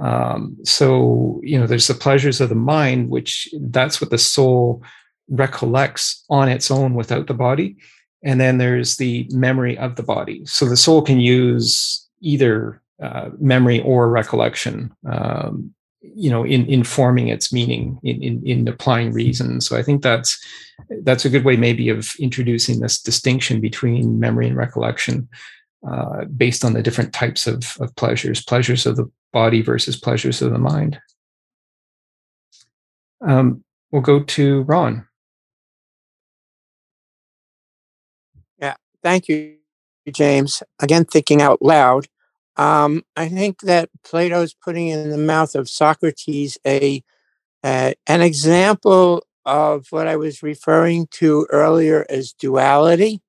Um, 0.00 0.56
so 0.64 1.40
you 1.42 1.58
know, 1.58 1.66
there's 1.66 1.86
the 1.86 1.94
pleasures 1.94 2.40
of 2.40 2.48
the 2.48 2.54
mind, 2.54 3.10
which 3.10 3.48
that's 3.60 4.00
what 4.00 4.10
the 4.10 4.18
soul 4.18 4.82
recollects 5.28 6.24
on 6.28 6.48
its 6.48 6.70
own 6.70 6.94
without 6.94 7.26
the 7.26 7.34
body. 7.34 7.76
And 8.22 8.40
then 8.40 8.58
there's 8.58 8.96
the 8.96 9.28
memory 9.32 9.76
of 9.76 9.96
the 9.96 10.02
body. 10.02 10.44
So 10.46 10.66
the 10.66 10.76
soul 10.76 11.02
can 11.02 11.20
use 11.20 12.08
either 12.20 12.80
uh, 13.02 13.30
memory 13.38 13.80
or 13.82 14.08
recollection 14.08 14.94
um, 15.06 15.74
you 16.14 16.30
know 16.30 16.44
in 16.44 16.66
informing 16.66 17.28
its 17.28 17.52
meaning 17.52 17.98
in, 18.02 18.22
in 18.22 18.46
in 18.46 18.68
applying 18.68 19.12
reason 19.12 19.60
so 19.60 19.76
i 19.76 19.82
think 19.82 20.02
that's 20.02 20.38
that's 21.02 21.24
a 21.24 21.30
good 21.30 21.44
way 21.44 21.56
maybe 21.56 21.88
of 21.88 22.14
introducing 22.18 22.80
this 22.80 23.00
distinction 23.00 23.60
between 23.60 24.20
memory 24.20 24.46
and 24.46 24.56
recollection 24.56 25.28
uh, 25.86 26.24
based 26.24 26.64
on 26.64 26.72
the 26.72 26.82
different 26.82 27.12
types 27.12 27.46
of, 27.46 27.76
of 27.80 27.94
pleasures 27.96 28.44
pleasures 28.44 28.86
of 28.86 28.96
the 28.96 29.10
body 29.32 29.62
versus 29.62 29.96
pleasures 29.96 30.40
of 30.42 30.52
the 30.52 30.58
mind. 30.58 30.98
Um, 33.20 33.64
we'll 33.90 34.02
go 34.02 34.22
to 34.22 34.62
ron. 34.62 35.06
Yeah 38.58 38.74
thank 39.02 39.28
you 39.28 39.56
james. 40.12 40.62
Again 40.80 41.04
thinking 41.04 41.42
out 41.42 41.62
loud 41.62 42.06
um, 42.56 43.02
I 43.16 43.28
think 43.28 43.60
that 43.62 43.90
Plato's 44.04 44.54
putting 44.54 44.88
in 44.88 45.10
the 45.10 45.18
mouth 45.18 45.54
of 45.54 45.68
Socrates 45.68 46.56
a 46.66 47.02
uh, 47.62 47.94
an 48.06 48.20
example 48.20 49.24
of 49.46 49.86
what 49.90 50.06
I 50.06 50.16
was 50.16 50.42
referring 50.42 51.06
to 51.12 51.46
earlier 51.50 52.06
as 52.08 52.32
duality. 52.32 53.20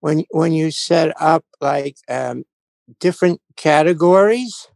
When 0.00 0.24
when 0.30 0.52
you 0.52 0.70
set 0.70 1.20
up 1.20 1.44
like 1.60 1.96
um, 2.08 2.44
different 3.00 3.40
categories, 3.56 4.68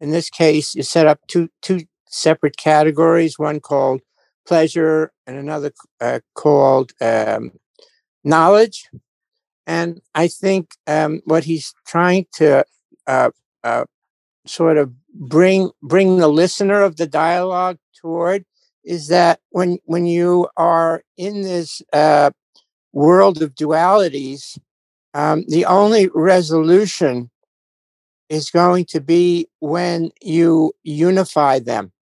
in 0.00 0.10
this 0.10 0.30
case, 0.30 0.74
you 0.74 0.82
set 0.82 1.06
up 1.06 1.20
two 1.28 1.48
two 1.62 1.80
separate 2.08 2.56
categories. 2.56 3.38
One 3.38 3.60
called 3.60 4.00
pleasure, 4.46 5.12
and 5.26 5.36
another 5.36 5.72
uh, 6.00 6.20
called 6.34 6.92
um, 7.00 7.52
knowledge. 8.24 8.88
And 9.66 10.00
I 10.14 10.28
think 10.28 10.70
um, 10.86 11.22
what 11.24 11.44
he's 11.44 11.74
trying 11.86 12.26
to 12.34 12.64
uh, 13.06 13.30
uh, 13.64 13.84
sort 14.46 14.78
of 14.78 14.92
bring 15.12 15.70
bring 15.82 16.18
the 16.18 16.28
listener 16.28 16.82
of 16.82 16.96
the 16.96 17.06
dialogue 17.06 17.78
toward 18.00 18.44
is 18.84 19.08
that 19.08 19.40
when 19.50 19.78
when 19.84 20.06
you 20.06 20.48
are 20.56 21.02
in 21.16 21.42
this 21.42 21.82
uh, 21.92 22.30
world 22.96 23.42
of 23.42 23.54
dualities, 23.54 24.58
um, 25.12 25.44
the 25.48 25.66
only 25.66 26.08
resolution 26.14 27.30
is 28.30 28.50
going 28.50 28.86
to 28.86 29.00
be 29.00 29.46
when 29.60 30.10
you 30.22 30.72
unify 30.82 31.58
them. 31.58 31.92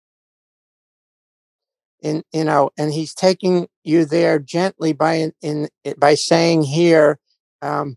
In 2.00 2.22
you 2.32 2.44
know, 2.44 2.70
and 2.78 2.92
he's 2.92 3.12
taking 3.12 3.66
you 3.82 4.04
there 4.04 4.38
gently 4.38 4.92
by 4.92 5.32
in, 5.42 5.68
by 5.98 6.14
saying 6.14 6.62
here, 6.62 7.18
um, 7.60 7.96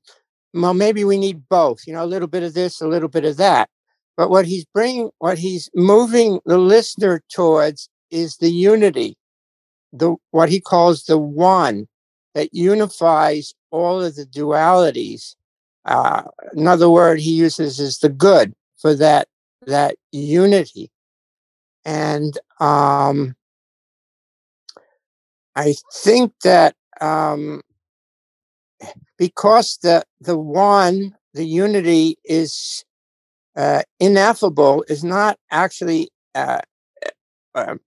well, 0.54 0.74
maybe 0.74 1.04
we 1.04 1.18
need 1.18 1.48
both, 1.50 1.86
you 1.86 1.94
know, 1.94 2.04
a 2.04 2.14
little 2.14 2.28
bit 2.28 2.42
of 2.42 2.54
this, 2.56 2.82
a 2.82 2.88
little 2.88 3.10
bit 3.10 3.26
of 3.26 3.38
that. 3.38 3.70
But 4.16 4.32
what 4.32 4.46
he's 4.48 4.66
bringing, 4.74 5.12
what 5.20 5.38
he's 5.38 5.70
moving 5.76 6.40
the 6.46 6.58
listener 6.58 7.22
towards 7.32 7.90
is 8.10 8.38
the 8.38 8.50
unity, 8.50 9.18
the 9.94 10.16
what 10.32 10.50
he 10.50 10.60
calls 10.60 11.04
the 11.04 11.20
one 11.20 11.88
that 12.38 12.54
unifies 12.54 13.56
all 13.72 14.00
of 14.00 14.16
the 14.16 14.24
dualities. 14.26 15.36
Uh, 15.86 16.22
another 16.52 16.88
word 16.88 17.20
he 17.20 17.32
uses 17.32 17.80
is 17.80 17.98
the 17.98 18.10
good 18.10 18.54
for 18.78 18.94
that 18.94 19.28
that 19.66 19.96
unity, 20.12 20.92
and 21.84 22.38
um, 22.60 23.36
I 25.56 25.74
think 25.92 26.32
that 26.44 26.76
um, 27.02 27.62
because 29.18 29.80
the 29.82 30.04
the 30.22 30.38
one, 30.38 31.16
the 31.34 31.46
unity 31.46 32.18
is 32.24 32.86
uh, 33.56 33.82
ineffable, 34.00 34.86
is 34.88 35.04
not 35.04 35.40
actually 35.50 36.12
uh, 36.36 36.60
uh, 37.56 37.78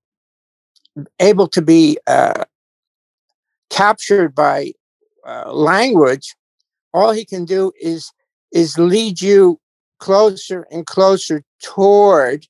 able 1.21 1.47
to 1.47 1.63
be 1.63 1.99
uh, 2.09 2.45
captured 3.71 4.35
by 4.35 4.73
uh, 5.27 5.53
language. 5.53 6.35
All 6.93 7.13
he 7.13 7.25
can 7.25 7.45
do 7.45 7.73
is 7.81 8.13
is 8.53 8.79
lead 8.79 9.21
you 9.21 9.61
closer 9.99 10.67
and 10.71 10.85
closer 10.87 11.43
toward 11.63 12.47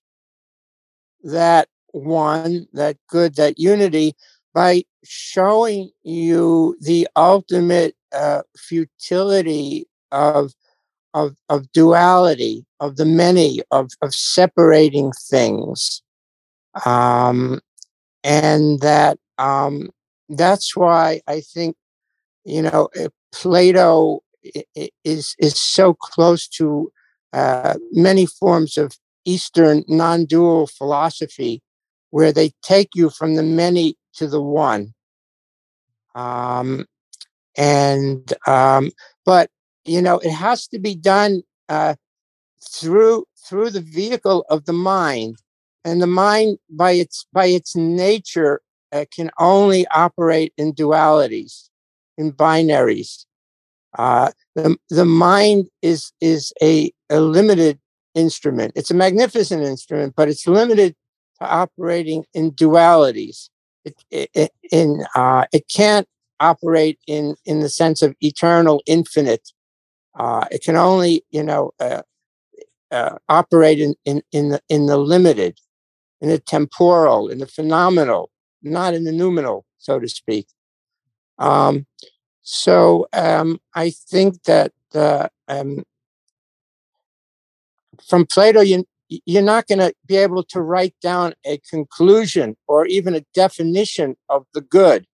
that 1.22 1.68
one, 1.92 2.66
that 2.72 2.96
good, 3.08 3.34
that 3.36 3.58
unity 3.58 4.14
by 4.54 4.84
showing 5.04 5.90
you 6.02 6.76
the 6.80 7.06
ultimate 7.16 7.94
uh, 8.12 8.42
futility 8.56 9.86
of 10.12 10.52
of 11.12 11.36
of 11.48 11.70
duality, 11.72 12.64
of 12.78 12.96
the 12.96 13.04
many, 13.04 13.60
of 13.70 13.90
of 14.00 14.14
separating 14.14 15.12
things, 15.28 16.02
um, 16.86 17.60
and 18.22 18.80
that 18.80 19.18
um, 19.38 19.90
that's 20.30 20.76
why 20.76 21.20
I 21.26 21.40
think 21.40 21.76
you 22.44 22.62
know 22.62 22.88
eh, 22.96 23.08
Plato 23.32 24.20
is 25.04 25.34
is 25.38 25.60
so 25.60 25.94
close 25.94 26.48
to 26.48 26.90
uh, 27.32 27.74
many 27.92 28.26
forms 28.26 28.76
of 28.78 28.96
Eastern 29.24 29.84
non-dual 29.88 30.66
philosophy, 30.66 31.62
where 32.10 32.32
they 32.32 32.52
take 32.62 32.90
you 32.94 33.10
from 33.10 33.34
the 33.34 33.42
many 33.42 33.96
to 34.14 34.26
the 34.26 34.40
one. 34.40 34.94
Um, 36.14 36.86
and 37.56 38.32
um, 38.46 38.90
but 39.24 39.50
you 39.84 40.00
know 40.00 40.18
it 40.18 40.32
has 40.32 40.66
to 40.68 40.78
be 40.78 40.94
done 40.94 41.42
uh, 41.68 41.94
through 42.72 43.24
through 43.46 43.70
the 43.70 43.80
vehicle 43.80 44.44
of 44.48 44.64
the 44.64 44.72
mind, 44.72 45.36
and 45.84 46.00
the 46.00 46.06
mind 46.06 46.58
by 46.70 46.92
its 46.92 47.26
by 47.32 47.46
its 47.46 47.76
nature 47.76 48.60
uh, 48.92 49.04
can 49.14 49.30
only 49.38 49.86
operate 49.88 50.52
in 50.56 50.72
dualities, 50.72 51.68
in 52.18 52.32
binaries. 52.32 53.26
Uh, 53.98 54.30
the 54.54 54.76
the 54.88 55.04
mind 55.04 55.68
is 55.82 56.12
is 56.20 56.52
a, 56.62 56.92
a 57.10 57.20
limited 57.20 57.78
instrument. 58.14 58.72
It's 58.76 58.90
a 58.90 58.94
magnificent 58.94 59.62
instrument, 59.62 60.14
but 60.16 60.28
it's 60.28 60.46
limited 60.46 60.94
to 61.40 61.48
operating 61.48 62.24
in 62.34 62.52
dualities. 62.52 63.48
It, 63.84 63.94
it, 64.10 64.30
it 64.34 64.52
in 64.70 65.04
uh, 65.14 65.46
it 65.52 65.64
can't 65.68 66.06
operate 66.38 66.98
in 67.06 67.36
in 67.44 67.60
the 67.60 67.68
sense 67.68 68.02
of 68.02 68.14
eternal, 68.20 68.82
infinite. 68.86 69.52
Uh, 70.18 70.44
it 70.50 70.62
can 70.62 70.76
only, 70.76 71.24
you 71.30 71.42
know, 71.42 71.70
uh, 71.78 72.02
uh, 72.90 73.16
operate 73.28 73.80
in, 73.80 73.94
in, 74.04 74.22
in, 74.32 74.50
the, 74.50 74.60
in 74.68 74.86
the 74.86 74.96
limited, 74.96 75.58
in 76.20 76.28
the 76.28 76.38
temporal, 76.38 77.28
in 77.28 77.38
the 77.38 77.46
phenomenal, 77.46 78.30
not 78.62 78.94
in 78.94 79.04
the 79.04 79.12
noumenal, 79.12 79.64
so 79.78 79.98
to 79.98 80.08
speak. 80.08 80.46
Um, 81.38 81.86
so 82.42 83.08
um, 83.12 83.60
I 83.74 83.90
think 83.90 84.42
that 84.44 84.72
uh, 84.94 85.28
um, 85.48 85.84
from 88.06 88.26
Plato, 88.26 88.60
you, 88.60 88.84
you're 89.08 89.42
not 89.42 89.66
going 89.66 89.78
to 89.78 89.92
be 90.06 90.16
able 90.16 90.42
to 90.44 90.60
write 90.60 90.94
down 91.02 91.34
a 91.44 91.58
conclusion 91.58 92.56
or 92.66 92.86
even 92.86 93.14
a 93.14 93.24
definition 93.34 94.16
of 94.28 94.46
the 94.54 94.60
good, 94.60 95.06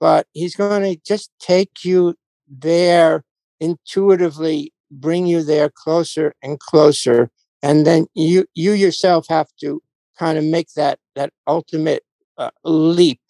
but 0.00 0.26
he's 0.32 0.56
going 0.56 0.82
to 0.82 1.00
just 1.06 1.30
take 1.38 1.84
you 1.84 2.14
there 2.48 3.24
intuitively, 3.60 4.72
bring 4.90 5.26
you 5.26 5.42
there 5.42 5.70
closer 5.70 6.34
and 6.42 6.58
closer, 6.58 7.30
and 7.62 7.86
then 7.86 8.06
you 8.14 8.46
you 8.54 8.72
yourself 8.72 9.26
have 9.28 9.48
to 9.60 9.80
kind 10.18 10.36
of 10.36 10.44
make 10.44 10.72
that 10.74 10.98
that 11.14 11.32
ultimate 11.46 12.02
uh, 12.38 12.50
leap. 12.64 13.20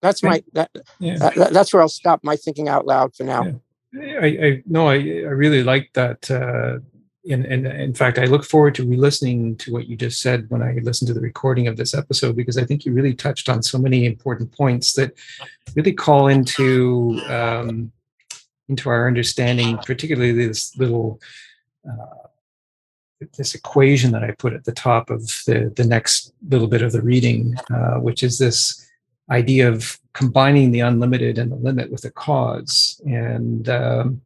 That's 0.00 0.22
my 0.22 0.44
that, 0.52 0.70
yeah. 1.00 1.18
that, 1.18 1.52
that's 1.52 1.72
where 1.72 1.82
I'll 1.82 1.88
stop 1.88 2.22
my 2.22 2.36
thinking 2.36 2.68
out 2.68 2.86
loud 2.86 3.16
for 3.16 3.24
now. 3.24 3.44
Yeah. 3.92 4.18
I, 4.20 4.26
I 4.26 4.62
no, 4.66 4.88
I, 4.88 4.94
I 4.94 5.32
really 5.34 5.64
like 5.64 5.90
that. 5.94 6.30
Uh, 6.30 6.78
and, 7.30 7.44
and 7.44 7.66
in 7.66 7.94
fact, 7.94 8.18
I 8.18 8.24
look 8.24 8.44
forward 8.44 8.74
to 8.76 8.86
re-listening 8.86 9.56
to 9.56 9.72
what 9.72 9.86
you 9.86 9.96
just 9.96 10.22
said 10.22 10.46
when 10.48 10.62
I 10.62 10.78
listen 10.82 11.06
to 11.08 11.14
the 11.14 11.20
recording 11.20 11.66
of 11.66 11.76
this 11.76 11.94
episode 11.94 12.36
because 12.36 12.56
I 12.56 12.64
think 12.64 12.84
you 12.84 12.92
really 12.92 13.12
touched 13.12 13.48
on 13.48 13.62
so 13.62 13.76
many 13.76 14.06
important 14.06 14.52
points 14.52 14.94
that 14.94 15.12
really 15.74 15.92
call 15.92 16.28
into 16.28 17.20
um, 17.28 17.92
into 18.68 18.88
our 18.88 19.06
understanding, 19.06 19.78
particularly 19.78 20.32
this 20.32 20.76
little 20.76 21.20
uh, 21.86 22.28
this 23.36 23.54
equation 23.54 24.12
that 24.12 24.24
I 24.24 24.32
put 24.32 24.52
at 24.52 24.64
the 24.64 24.72
top 24.72 25.10
of 25.10 25.22
the 25.46 25.72
the 25.74 25.84
next 25.84 26.32
little 26.48 26.68
bit 26.68 26.82
of 26.82 26.92
the 26.92 27.02
reading, 27.02 27.56
uh, 27.72 27.96
which 27.96 28.22
is 28.22 28.38
this 28.38 28.84
idea 29.30 29.68
of 29.68 29.98
combining 30.14 30.70
the 30.70 30.80
unlimited 30.80 31.38
and 31.38 31.52
the 31.52 31.56
limit 31.56 31.92
with 31.92 32.04
a 32.04 32.10
cause. 32.10 33.00
And, 33.04 33.68
um, 33.68 34.22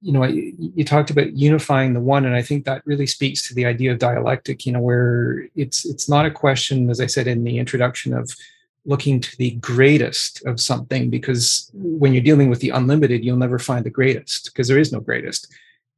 you 0.00 0.12
know, 0.12 0.24
you, 0.24 0.54
you 0.76 0.84
talked 0.84 1.10
about 1.10 1.32
unifying 1.32 1.94
the 1.94 2.00
one, 2.00 2.24
and 2.24 2.34
I 2.34 2.42
think 2.42 2.64
that 2.64 2.86
really 2.86 3.06
speaks 3.06 3.48
to 3.48 3.54
the 3.54 3.66
idea 3.66 3.90
of 3.92 3.98
dialectic, 3.98 4.66
you 4.66 4.72
know, 4.72 4.80
where 4.80 5.48
it's 5.56 5.84
it's 5.84 6.08
not 6.08 6.26
a 6.26 6.30
question, 6.30 6.90
as 6.90 7.00
I 7.00 7.06
said 7.06 7.26
in 7.26 7.42
the 7.42 7.58
introduction, 7.58 8.14
of 8.14 8.30
looking 8.86 9.18
to 9.18 9.36
the 9.38 9.52
greatest 9.52 10.44
of 10.46 10.60
something, 10.60 11.10
because 11.10 11.70
when 11.72 12.12
you're 12.12 12.22
dealing 12.22 12.50
with 12.50 12.60
the 12.60 12.70
unlimited, 12.70 13.24
you'll 13.24 13.36
never 13.36 13.58
find 13.58 13.84
the 13.84 13.90
greatest, 13.90 14.44
because 14.44 14.68
there 14.68 14.78
is 14.78 14.92
no 14.92 15.00
greatest. 15.00 15.52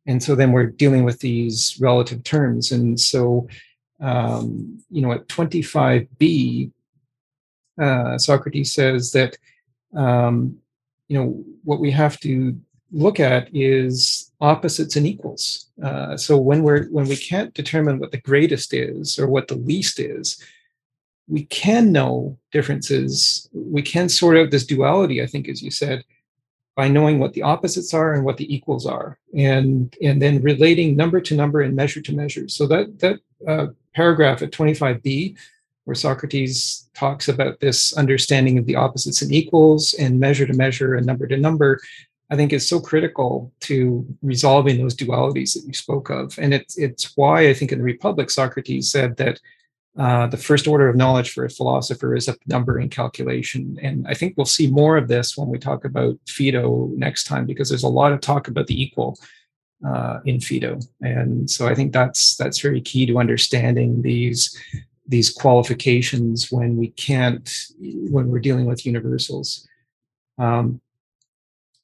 And 0.06 0.22
so 0.22 0.34
then 0.34 0.52
we're 0.52 0.66
dealing 0.66 1.04
with 1.04 1.20
these 1.20 1.76
relative 1.80 2.22
terms. 2.22 2.72
And 2.72 2.98
so, 2.98 3.48
um, 4.00 4.82
you 4.90 5.02
know, 5.02 5.12
at 5.12 5.26
25b, 5.28 6.70
uh, 7.80 8.18
Socrates 8.18 8.72
says 8.72 9.12
that 9.12 9.36
um, 9.94 10.58
you 11.08 11.18
know 11.18 11.44
what 11.64 11.80
we 11.80 11.90
have 11.90 12.18
to 12.20 12.58
look 12.92 13.20
at 13.20 13.48
is 13.54 14.32
opposites 14.40 14.96
and 14.96 15.06
equals. 15.06 15.66
Uh, 15.82 16.16
so 16.16 16.36
when 16.36 16.62
we're 16.62 16.86
when 16.86 17.06
we 17.06 17.16
can't 17.16 17.54
determine 17.54 17.98
what 17.98 18.12
the 18.12 18.20
greatest 18.20 18.72
is 18.72 19.18
or 19.18 19.26
what 19.26 19.48
the 19.48 19.56
least 19.56 19.98
is, 19.98 20.42
we 21.28 21.44
can 21.44 21.92
know 21.92 22.38
differences. 22.52 23.48
We 23.52 23.82
can 23.82 24.08
sort 24.08 24.36
out 24.36 24.50
this 24.50 24.66
duality. 24.66 25.22
I 25.22 25.26
think, 25.26 25.48
as 25.48 25.62
you 25.62 25.70
said, 25.70 26.04
by 26.76 26.88
knowing 26.88 27.18
what 27.18 27.32
the 27.32 27.42
opposites 27.42 27.94
are 27.94 28.12
and 28.12 28.24
what 28.24 28.36
the 28.36 28.54
equals 28.54 28.86
are, 28.86 29.18
and 29.34 29.96
and 30.02 30.20
then 30.22 30.42
relating 30.42 30.94
number 30.94 31.20
to 31.20 31.34
number 31.34 31.62
and 31.62 31.74
measure 31.74 32.02
to 32.02 32.14
measure. 32.14 32.48
So 32.48 32.66
that 32.66 32.98
that 33.00 33.20
uh, 33.48 33.68
paragraph 33.94 34.42
at 34.42 34.52
25b 34.52 35.36
where 35.84 35.94
Socrates 35.94 36.90
talks 36.94 37.28
about 37.28 37.60
this 37.60 37.96
understanding 37.96 38.58
of 38.58 38.66
the 38.66 38.74
opposites 38.74 39.22
and 39.22 39.32
equals 39.32 39.94
and 39.94 40.18
measure 40.18 40.44
to 40.44 40.52
measure 40.52 40.96
and 40.96 41.06
number 41.06 41.28
to 41.28 41.36
number, 41.36 41.80
I 42.28 42.34
think 42.34 42.52
is 42.52 42.68
so 42.68 42.80
critical 42.80 43.52
to 43.60 44.04
resolving 44.20 44.78
those 44.78 44.96
dualities 44.96 45.54
that 45.54 45.64
you 45.64 45.72
spoke 45.72 46.10
of. 46.10 46.36
And 46.38 46.52
it's 46.52 46.76
it's 46.76 47.16
why 47.16 47.48
I 47.48 47.54
think 47.54 47.72
in 47.72 47.78
the 47.78 47.84
Republic, 47.84 48.30
Socrates 48.30 48.90
said 48.90 49.16
that 49.18 49.40
uh, 49.98 50.26
the 50.26 50.36
first 50.36 50.66
order 50.66 50.88
of 50.88 50.96
knowledge 50.96 51.32
for 51.32 51.44
a 51.44 51.50
philosopher 51.50 52.14
is 52.14 52.28
a 52.28 52.36
number 52.46 52.78
and 52.78 52.90
calculation. 52.90 53.78
And 53.82 54.06
I 54.06 54.14
think 54.14 54.34
we'll 54.36 54.46
see 54.46 54.70
more 54.70 54.96
of 54.96 55.08
this 55.08 55.36
when 55.36 55.48
we 55.48 55.58
talk 55.58 55.84
about 55.84 56.18
Phaedo 56.28 56.90
next 56.94 57.24
time, 57.24 57.46
because 57.46 57.68
there's 57.68 57.82
a 57.82 57.88
lot 57.88 58.12
of 58.12 58.20
talk 58.20 58.48
about 58.48 58.66
the 58.66 58.80
equal 58.80 59.18
uh, 59.86 60.20
in 60.24 60.40
Phaedo. 60.40 60.80
And 61.00 61.50
so 61.50 61.66
I 61.66 61.74
think 61.74 61.92
that's 61.92 62.36
that's 62.36 62.60
very 62.60 62.80
key 62.80 63.06
to 63.06 63.18
understanding 63.18 64.02
these 64.02 64.56
these 65.08 65.30
qualifications 65.30 66.50
when 66.50 66.76
we 66.76 66.88
can't 66.88 67.50
when 67.78 68.28
we're 68.28 68.40
dealing 68.40 68.66
with 68.66 68.86
universals 68.86 69.66
um, 70.38 70.80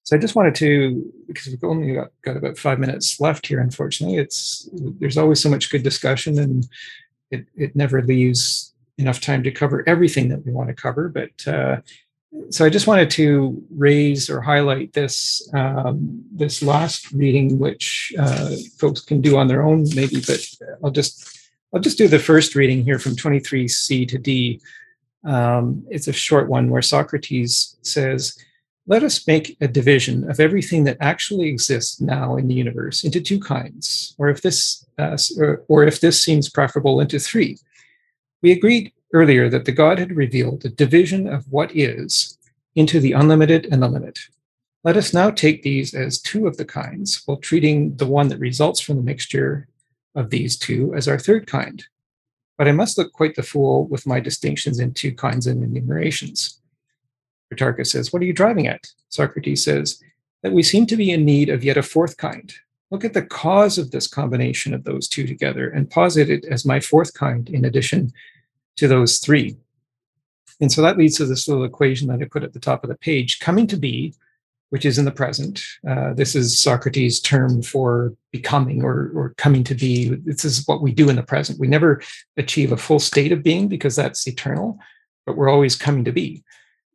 so 0.03 0.17
i 0.17 0.19
just 0.19 0.35
wanted 0.35 0.55
to 0.55 1.13
because 1.27 1.47
we've 1.47 1.65
only 1.65 1.95
got, 1.95 2.09
got 2.23 2.37
about 2.37 2.59
five 2.59 2.79
minutes 2.79 3.21
left 3.21 3.47
here 3.47 3.61
unfortunately 3.61 4.19
it's 4.19 4.69
there's 4.99 5.19
always 5.19 5.41
so 5.41 5.49
much 5.49 5.71
good 5.71 5.83
discussion 5.83 6.39
and 6.39 6.69
it, 7.33 7.47
it 7.57 7.75
never 7.75 8.03
leaves 8.03 8.75
enough 8.99 9.21
time 9.21 9.43
to 9.43 9.51
cover 9.51 9.83
everything 9.89 10.29
that 10.29 10.45
we 10.45 10.53
want 10.53 10.69
to 10.69 10.75
cover 10.75 11.09
but 11.09 11.49
uh, 11.49 11.81
so 12.51 12.65
I 12.65 12.71
just 12.71 12.87
wanted 12.87 13.11
to 13.11 13.63
raise 13.71 14.31
or 14.31 14.41
highlight 14.41 14.93
this 14.93 15.49
um, 15.55 16.25
this 16.33 16.63
last 16.63 17.13
reading, 17.13 17.59
which 17.59 18.13
uh, 18.19 18.57
folks 18.79 19.01
can 19.01 19.21
do 19.21 19.37
on 19.37 19.49
their 19.49 19.63
own, 19.63 19.85
maybe. 19.95 20.21
But 20.27 20.41
I'll 20.83 20.91
just 20.91 21.41
I'll 21.75 21.81
just 21.81 21.99
do 21.99 22.09
the 22.09 22.19
first 22.19 22.55
reading 22.55 22.85
here 22.85 22.99
from 22.99 23.17
23c 23.17 24.09
to 24.09 24.19
d. 24.19 24.61
Um, 25.25 25.85
it's 25.91 26.09
a 26.09 26.13
short 26.13 26.49
one 26.49 26.69
where 26.71 26.83
Socrates 26.83 27.77
says, 27.83 28.37
Let 28.87 29.05
us 29.05 29.27
make 29.29 29.57
a 29.61 29.69
division 29.69 30.29
of 30.29 30.41
everything 30.41 30.85
that 30.85 30.97
actually 31.01 31.49
exists 31.49 32.01
now 32.01 32.37
in 32.37 32.49
the 32.49 32.55
universe 32.55 33.05
into 33.05 33.21
two 33.21 33.39
kinds, 33.39 34.15
or 34.19 34.29
if 34.29 34.43
this, 34.43 34.85
uh, 34.99 35.17
or, 35.39 35.63
or 35.69 35.85
if 35.85 36.01
this 36.01 36.21
seems 36.21 36.51
preferable, 36.51 37.01
into 37.01 37.21
three. 37.21 37.59
We 38.43 38.51
agreed 38.51 38.93
earlier 39.13 39.49
that 39.49 39.67
the 39.67 39.73
God 39.73 40.01
had 40.01 40.17
revealed 40.17 40.65
a 40.65 40.69
division 40.69 41.29
of 41.29 41.45
what 41.51 41.77
is 41.77 42.37
into 42.75 42.99
the 42.99 43.13
unlimited 43.13 43.69
and 43.71 43.83
the 43.83 43.89
limit. 43.89 44.19
Let 44.83 44.97
us 44.97 45.15
now 45.15 45.31
take 45.31 45.63
these 45.63 45.95
as 45.95 46.21
two 46.21 46.49
of 46.49 46.57
the 46.57 46.65
kinds, 46.65 47.23
while 47.25 47.37
treating 47.37 47.95
the 47.97 48.07
one 48.07 48.29
that 48.29 48.41
results 48.41 48.81
from 48.81 48.97
the 48.97 49.03
mixture 49.03 49.69
of 50.17 50.31
these 50.31 50.57
two 50.57 50.93
as 50.97 51.07
our 51.07 51.21
third 51.21 51.47
kind. 51.47 51.85
But 52.59 52.67
I 52.67 52.73
must 52.73 52.99
look 52.99 53.13
quite 53.13 53.37
the 53.37 53.45
fool 53.45 53.87
with 53.87 54.09
my 54.09 54.19
distinctions 54.19 54.81
in 54.81 54.93
two 54.93 55.15
kinds 55.15 55.47
and 55.47 55.63
enumerations. 55.63 56.59
Protarchus 57.53 57.89
says, 57.89 58.13
What 58.13 58.23
are 58.23 58.27
you 58.27 58.33
driving 58.33 58.67
at? 58.67 58.87
Socrates 59.09 59.65
says, 59.65 60.01
That 60.43 60.53
we 60.53 60.63
seem 60.63 60.87
to 60.87 60.97
be 60.97 61.11
in 61.11 61.25
need 61.25 61.49
of 61.49 61.65
yet 61.65 61.77
a 61.77 61.83
fourth 61.83 62.17
kind. 62.17 62.53
Look 62.91 63.05
at 63.05 63.15
the 63.15 63.23
cause 63.23 63.79
of 63.79 63.91
this 63.91 64.07
combination 64.07 64.75
of 64.75 64.85
those 64.85 65.09
two 65.09 65.27
together 65.27 65.71
and 65.71 65.91
posit 65.91 66.29
it 66.29 66.45
as 66.45 66.65
my 66.65 66.81
fourth 66.81 67.15
kind 67.15 67.49
in 67.49 67.65
addition 67.65 68.13
to 68.77 68.89
those 68.89 69.19
three. 69.19 69.57
And 70.61 70.71
so 70.71 70.83
that 70.83 70.99
leads 70.99 71.17
to 71.17 71.25
this 71.25 71.49
little 71.49 71.65
equation 71.65 72.09
that 72.09 72.21
I 72.21 72.25
put 72.25 72.45
at 72.45 72.53
the 72.53 72.61
top 72.61 72.85
of 72.85 72.91
the 72.91 72.97
page. 72.97 73.41
Coming 73.41 73.67
to 73.69 73.77
be 73.77 74.15
which 74.73 74.87
is 74.87 74.97
in 74.97 75.05
the 75.05 75.11
present. 75.11 75.63
Uh, 75.87 76.15
this 76.15 76.35
is 76.35 76.59
Socrates' 76.59 77.21
term 77.21 77.61
for 77.61 78.15
becoming 78.31 78.83
or, 78.83 79.13
or 79.15 79.35
coming 79.37 79.63
to 79.65 79.75
be. 79.75 80.09
This 80.25 80.47
is 80.47 80.67
what 80.67 80.81
we 80.81 80.93
do 80.93 81.11
in 81.11 81.17
the 81.17 81.23
present. 81.23 81.61
We 81.61 81.67
never 81.67 82.01
achieve 82.39 82.73
a 82.73 82.79
full 82.79 82.99
state 82.99 83.33
of 83.33 83.43
being 83.43 83.69
because 83.69 83.95
that's 83.95 84.27
eternal, 84.27 84.79
but 85.27 85.37
we're 85.37 85.51
always 85.51 85.77
coming 85.77 86.07
to 86.07 86.11
be 86.11 86.43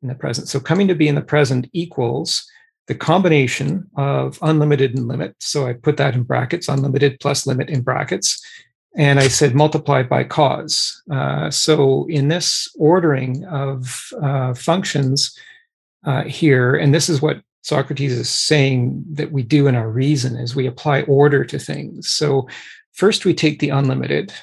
in 0.01 0.07
the 0.07 0.15
present. 0.15 0.47
So 0.47 0.59
coming 0.59 0.87
to 0.87 0.95
be 0.95 1.07
in 1.07 1.15
the 1.15 1.21
present 1.21 1.69
equals 1.73 2.45
the 2.87 2.95
combination 2.95 3.89
of 3.97 4.39
unlimited 4.41 4.95
and 4.95 5.07
limit. 5.07 5.35
So 5.39 5.67
I 5.67 5.73
put 5.73 5.97
that 5.97 6.15
in 6.15 6.23
brackets, 6.23 6.69
unlimited 6.69 7.19
plus 7.19 7.45
limit 7.45 7.69
in 7.69 7.81
brackets. 7.81 8.41
And 8.95 9.19
I 9.19 9.27
said 9.27 9.53
multiplied 9.53 10.09
by 10.09 10.23
cause. 10.23 11.03
Uh, 11.11 11.51
so 11.51 12.07
in 12.09 12.29
this 12.29 12.67
ordering 12.79 13.45
of 13.45 14.07
uh, 14.21 14.53
functions 14.53 15.37
uh, 16.05 16.23
here, 16.23 16.75
and 16.75 16.93
this 16.93 17.09
is 17.09 17.21
what 17.21 17.41
Socrates 17.61 18.13
is 18.13 18.29
saying 18.29 19.03
that 19.11 19.31
we 19.31 19.43
do 19.43 19.67
in 19.67 19.75
our 19.75 19.89
reason 19.89 20.37
is 20.37 20.55
we 20.55 20.67
apply 20.67 21.01
order 21.01 21.43
to 21.43 21.59
things. 21.59 22.09
So 22.09 22.47
first 22.93 23.25
we 23.25 23.33
take 23.33 23.59
the 23.59 23.69
unlimited. 23.69 24.33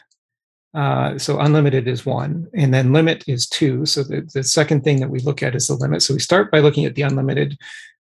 Uh, 0.75 1.17
so 1.19 1.39
unlimited 1.39 1.87
is 1.87 2.05
one, 2.05 2.49
and 2.55 2.75
then 2.75 2.93
limit 2.93 3.25
is 3.29 3.47
two. 3.47 3.87
So 3.87 4.03
the, 4.03 4.29
the 4.35 4.43
second 4.43 4.83
thing 4.83 4.99
that 5.01 5.11
we 5.11 5.21
look 5.21 5.43
at 5.43 5.55
is 5.55 5.69
the 5.69 5.75
limit. 5.75 6.03
So 6.03 6.15
we 6.15 6.21
start 6.21 6.51
by 6.51 6.59
looking 6.59 6.85
at 6.85 6.97
the 6.97 7.03
unlimited, 7.03 7.57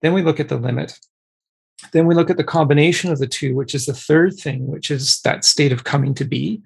then 0.02 0.14
we 0.14 0.22
look 0.22 0.39
at 0.39 0.49
the 0.49 0.57
limit. 0.57 0.99
Then 1.94 2.07
we 2.07 2.15
look 2.15 2.30
at 2.30 2.38
the 2.38 2.44
combination 2.44 3.11
of 3.11 3.19
the 3.19 3.27
two, 3.27 3.56
which 3.56 3.73
is 3.73 3.85
the 3.85 3.94
third 3.94 4.34
thing, 4.35 4.68
which 4.68 4.91
is 4.91 5.22
that 5.22 5.45
state 5.45 5.72
of 5.72 5.84
coming 5.84 6.14
to 6.15 6.26
be. 6.26 6.61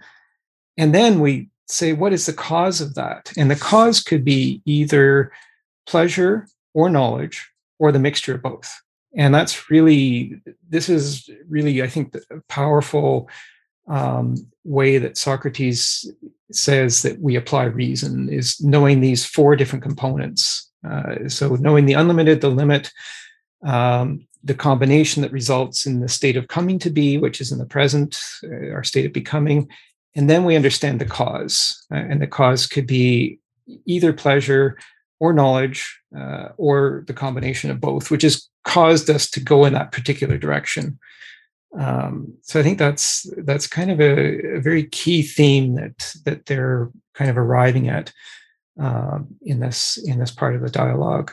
And 0.78 0.96
then 0.96 1.20
we 1.20 1.50
say, 1.68 1.94
what 1.94 2.14
is 2.14 2.26
the 2.26 2.34
cause 2.34 2.82
of 2.82 2.96
that? 2.96 3.32
And 3.38 3.52
the 3.52 3.56
cause 3.56 4.02
could 4.02 4.26
be 4.26 4.62
either 4.66 5.32
pleasure 5.86 6.48
or 6.74 6.90
knowledge 6.90 7.52
or 7.78 7.92
the 7.92 8.00
mixture 8.00 8.36
of 8.36 8.42
both. 8.42 8.82
and 9.16 9.34
that's 9.34 9.70
really 9.70 10.42
this 10.70 10.90
is 10.90 11.30
really 11.50 11.82
i 11.84 11.88
think 11.88 12.16
a 12.16 12.40
powerful 12.48 13.30
um, 13.92 14.36
way 14.64 14.98
that 14.98 15.18
socrates 15.18 16.10
says 16.52 17.02
that 17.02 17.20
we 17.20 17.36
apply 17.36 17.64
reason 17.66 18.30
is 18.30 18.60
knowing 18.62 19.02
these 19.02 19.26
four 19.26 19.56
different 19.56 19.84
components 19.84 20.70
uh, 20.88 21.28
so 21.28 21.56
knowing 21.56 21.86
the 21.86 21.94
unlimited 21.94 22.42
the 22.42 22.50
limit 22.50 22.92
um, 23.64 24.26
the 24.44 24.56
combination 24.56 25.22
that 25.22 25.32
results 25.32 25.86
in 25.86 26.00
the 26.00 26.10
state 26.10 26.38
of 26.38 26.48
coming 26.48 26.80
to 26.80 26.90
be 26.90 27.18
which 27.18 27.42
is 27.42 27.52
in 27.52 27.60
the 27.60 27.66
present 27.66 28.20
uh, 28.44 28.72
our 28.72 28.84
state 28.84 29.06
of 29.06 29.14
becoming 29.14 29.70
and 30.16 30.30
then 30.30 30.44
we 30.44 30.56
understand 30.56 31.00
the 31.00 31.06
cause 31.06 31.86
uh, 31.92 31.96
and 31.96 32.22
the 32.22 32.28
cause 32.28 32.68
could 32.68 32.88
be 32.88 33.40
either 33.86 34.14
pleasure 34.14 34.78
or 35.22 35.34
knowledge 35.34 36.02
uh, 36.18 36.50
or 36.58 37.04
the 37.06 37.14
combination 37.14 37.70
of 37.70 37.80
both, 37.80 38.10
which 38.10 38.24
has 38.24 38.50
caused 38.64 39.08
us 39.08 39.30
to 39.30 39.40
go 39.40 39.66
in 39.66 39.74
that 39.74 39.92
particular 39.92 40.36
direction. 40.36 40.98
Um, 41.78 42.34
so 42.42 42.60
I 42.60 42.64
think 42.64 42.78
that's 42.78 43.26
that's 43.38 43.66
kind 43.66 43.92
of 43.92 44.02
a, 44.02 44.58
a, 44.58 44.60
very 44.60 44.84
key 44.84 45.22
theme 45.22 45.76
that 45.76 46.16
that 46.26 46.46
they're 46.46 46.92
kind 47.14 47.30
of 47.30 47.38
arriving 47.38 47.88
at 47.88 48.12
uh, 48.82 49.20
in 49.42 49.62
this 49.62 49.98
in 49.98 50.20
this 50.20 50.32
part 50.32 50.56
of 50.56 50.62
the 50.62 50.70
dialogue. 50.70 51.32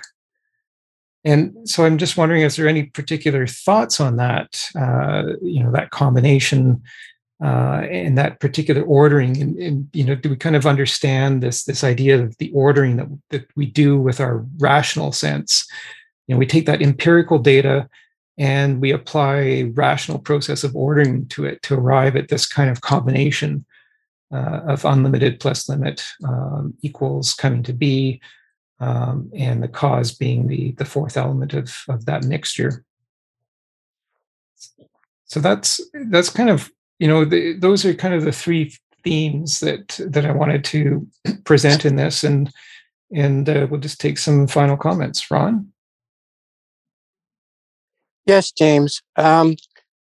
And 1.25 1.69
so 1.69 1.85
I'm 1.85 1.99
just 1.99 2.17
wondering, 2.17 2.43
is 2.43 2.55
there 2.55 2.69
any 2.69 2.85
particular 2.85 3.47
thoughts 3.49 4.01
on 4.01 4.17
that? 4.17 4.65
Uh, 4.79 5.35
you 5.43 5.63
know, 5.63 5.73
that 5.73 5.91
combination 5.91 6.83
uh, 7.43 7.87
and 7.91 8.19
that 8.19 8.41
particular 8.41 8.83
ordering 8.83 9.41
and, 9.41 9.57
and, 9.59 9.89
you 9.93 10.03
know 10.05 10.15
do 10.15 10.29
we 10.31 10.37
kind 10.37 10.57
of 10.57 10.67
understand 10.67 11.41
this 11.43 11.65
this 11.65 11.85
idea 11.85 12.21
of 12.21 12.37
the 12.39 12.51
ordering 12.53 12.97
that, 12.97 13.07
that 13.31 13.47
we 13.55 13.65
do 13.65 13.97
with 13.97 14.21
our 14.21 14.45
rational 14.59 15.13
sense 15.13 15.65
you 16.27 16.35
know 16.35 16.39
we 16.39 16.47
take 16.47 16.67
that 16.67 16.83
empirical 16.83 17.39
data 17.39 17.89
and 18.39 18.81
we 18.81 18.93
apply 18.93 19.37
a 19.37 19.65
rational 19.65 20.19
process 20.19 20.65
of 20.65 20.77
ordering 20.77 21.27
to 21.29 21.45
it 21.45 21.61
to 21.63 21.75
arrive 21.75 22.17
at 22.17 22.29
this 22.29 22.47
kind 22.47 22.71
of 22.71 22.81
combination 22.81 23.65
uh, 24.33 24.61
of 24.67 24.85
unlimited 24.85 25.41
plus 25.41 25.69
limit 25.69 26.05
um, 26.27 26.75
equals 26.83 27.35
coming 27.35 27.63
to 27.63 27.73
be 27.73 28.21
um, 28.81 29.31
and 29.35 29.63
the 29.63 29.69
cause 29.69 30.13
being 30.13 30.47
the 30.47 30.73
the 30.73 30.85
fourth 30.85 31.17
element 31.17 31.53
of 31.55 31.77
of 31.89 32.05
that 32.07 32.25
mixture 32.25 32.85
so 35.25 35.41
that's 35.41 35.81
that's 36.11 36.31
kind 36.31 36.49
of 36.49 36.71
you 36.99 37.07
know, 37.07 37.25
the, 37.25 37.55
those 37.55 37.85
are 37.85 37.95
kind 37.95 38.15
of 38.15 38.25
the 38.25 38.33
three 38.33 38.75
themes 39.05 39.61
that 39.61 40.01
that 40.05 40.27
I 40.27 40.33
wanted 40.33 40.65
to 40.65 41.07
present 41.45 41.85
in 41.85 41.97
this, 41.97 42.25
and 42.25 42.53
and 43.15 43.49
uh, 43.49 43.67
we'll 43.71 43.81
just 43.81 44.01
take 44.01 44.19
some 44.19 44.47
final 44.47 44.77
comments. 44.77 45.31
Ron. 45.31 45.73
Yes, 48.29 48.53
James. 48.53 49.01
Um, 49.17 49.57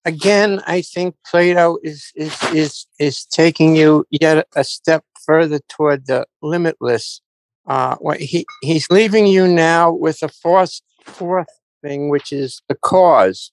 again, 0.03 0.59
I 0.65 0.81
think 0.81 1.15
Plato 1.29 1.77
is 1.83 2.11
is 2.15 2.35
is 2.51 2.87
is 2.99 3.23
taking 3.27 3.75
you 3.75 4.03
yet 4.09 4.47
a 4.55 4.63
step 4.63 5.03
further 5.23 5.59
toward 5.69 6.07
the 6.07 6.25
limitless. 6.41 7.21
Uh, 7.67 7.95
he 8.17 8.47
he's 8.63 8.87
leaving 8.89 9.27
you 9.27 9.47
now 9.47 9.91
with 9.91 10.23
a 10.23 10.27
fourth 10.27 10.81
fourth 11.03 11.53
thing, 11.83 12.09
which 12.09 12.33
is 12.33 12.63
the 12.67 12.73
cause. 12.73 13.51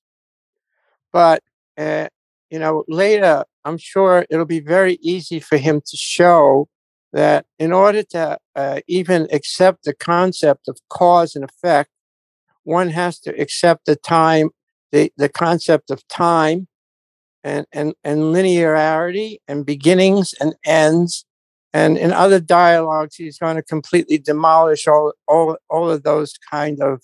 But 1.12 1.42
uh, 1.76 2.08
you 2.50 2.58
know, 2.58 2.84
later, 2.88 3.44
I'm 3.66 3.76
sure 3.76 4.24
it'll 4.30 4.46
be 4.46 4.60
very 4.60 4.94
easy 5.02 5.38
for 5.38 5.58
him 5.58 5.82
to 5.82 5.96
show 5.98 6.66
that 7.12 7.44
in 7.58 7.74
order 7.74 8.04
to 8.04 8.38
uh, 8.56 8.80
even 8.88 9.28
accept 9.32 9.84
the 9.84 9.92
concept 9.92 10.66
of 10.66 10.78
cause 10.88 11.36
and 11.36 11.44
effect, 11.44 11.90
one 12.64 12.88
has 12.88 13.18
to 13.20 13.38
accept 13.38 13.84
the 13.84 13.96
time, 13.96 14.48
the, 14.92 15.12
the 15.16 15.28
concept 15.28 15.90
of 15.90 16.06
time 16.08 16.68
and, 17.42 17.66
and, 17.72 17.94
and 18.04 18.20
linearity 18.34 19.38
and 19.48 19.66
beginnings 19.66 20.34
and 20.40 20.54
ends. 20.64 21.24
And 21.72 21.96
in 21.96 22.12
other 22.12 22.38
dialogues, 22.38 23.16
he's 23.16 23.38
going 23.38 23.56
to 23.56 23.62
completely 23.62 24.18
demolish 24.18 24.86
all, 24.86 25.14
all, 25.26 25.56
all 25.70 25.90
of 25.90 26.02
those 26.02 26.34
kind 26.50 26.80
of 26.80 27.02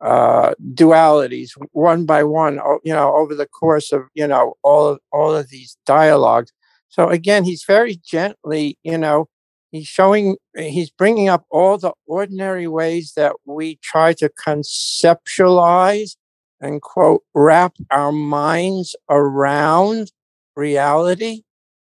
uh, 0.00 0.52
dualities 0.74 1.50
one 1.70 2.04
by 2.04 2.24
one, 2.24 2.58
you 2.82 2.92
know, 2.92 3.14
over 3.14 3.36
the 3.36 3.46
course 3.46 3.92
of 3.92 4.02
you 4.14 4.26
know 4.26 4.54
all 4.64 4.88
of 4.88 4.98
all 5.12 5.32
of 5.32 5.48
these 5.48 5.76
dialogues. 5.86 6.52
So 6.88 7.08
again, 7.08 7.44
he's 7.44 7.64
very 7.64 8.00
gently, 8.04 8.76
you 8.82 8.98
know, 8.98 9.28
he's 9.70 9.86
showing, 9.86 10.36
he's 10.54 10.90
bringing 10.90 11.28
up 11.28 11.46
all 11.50 11.78
the 11.78 11.92
ordinary 12.06 12.68
ways 12.68 13.14
that 13.16 13.34
we 13.46 13.76
try 13.76 14.12
to 14.14 14.28
conceptualize 14.28 16.16
and 16.62 16.80
quote 16.80 17.22
wrap 17.34 17.74
our 17.90 18.12
minds 18.12 18.96
around 19.10 20.12
reality 20.56 21.42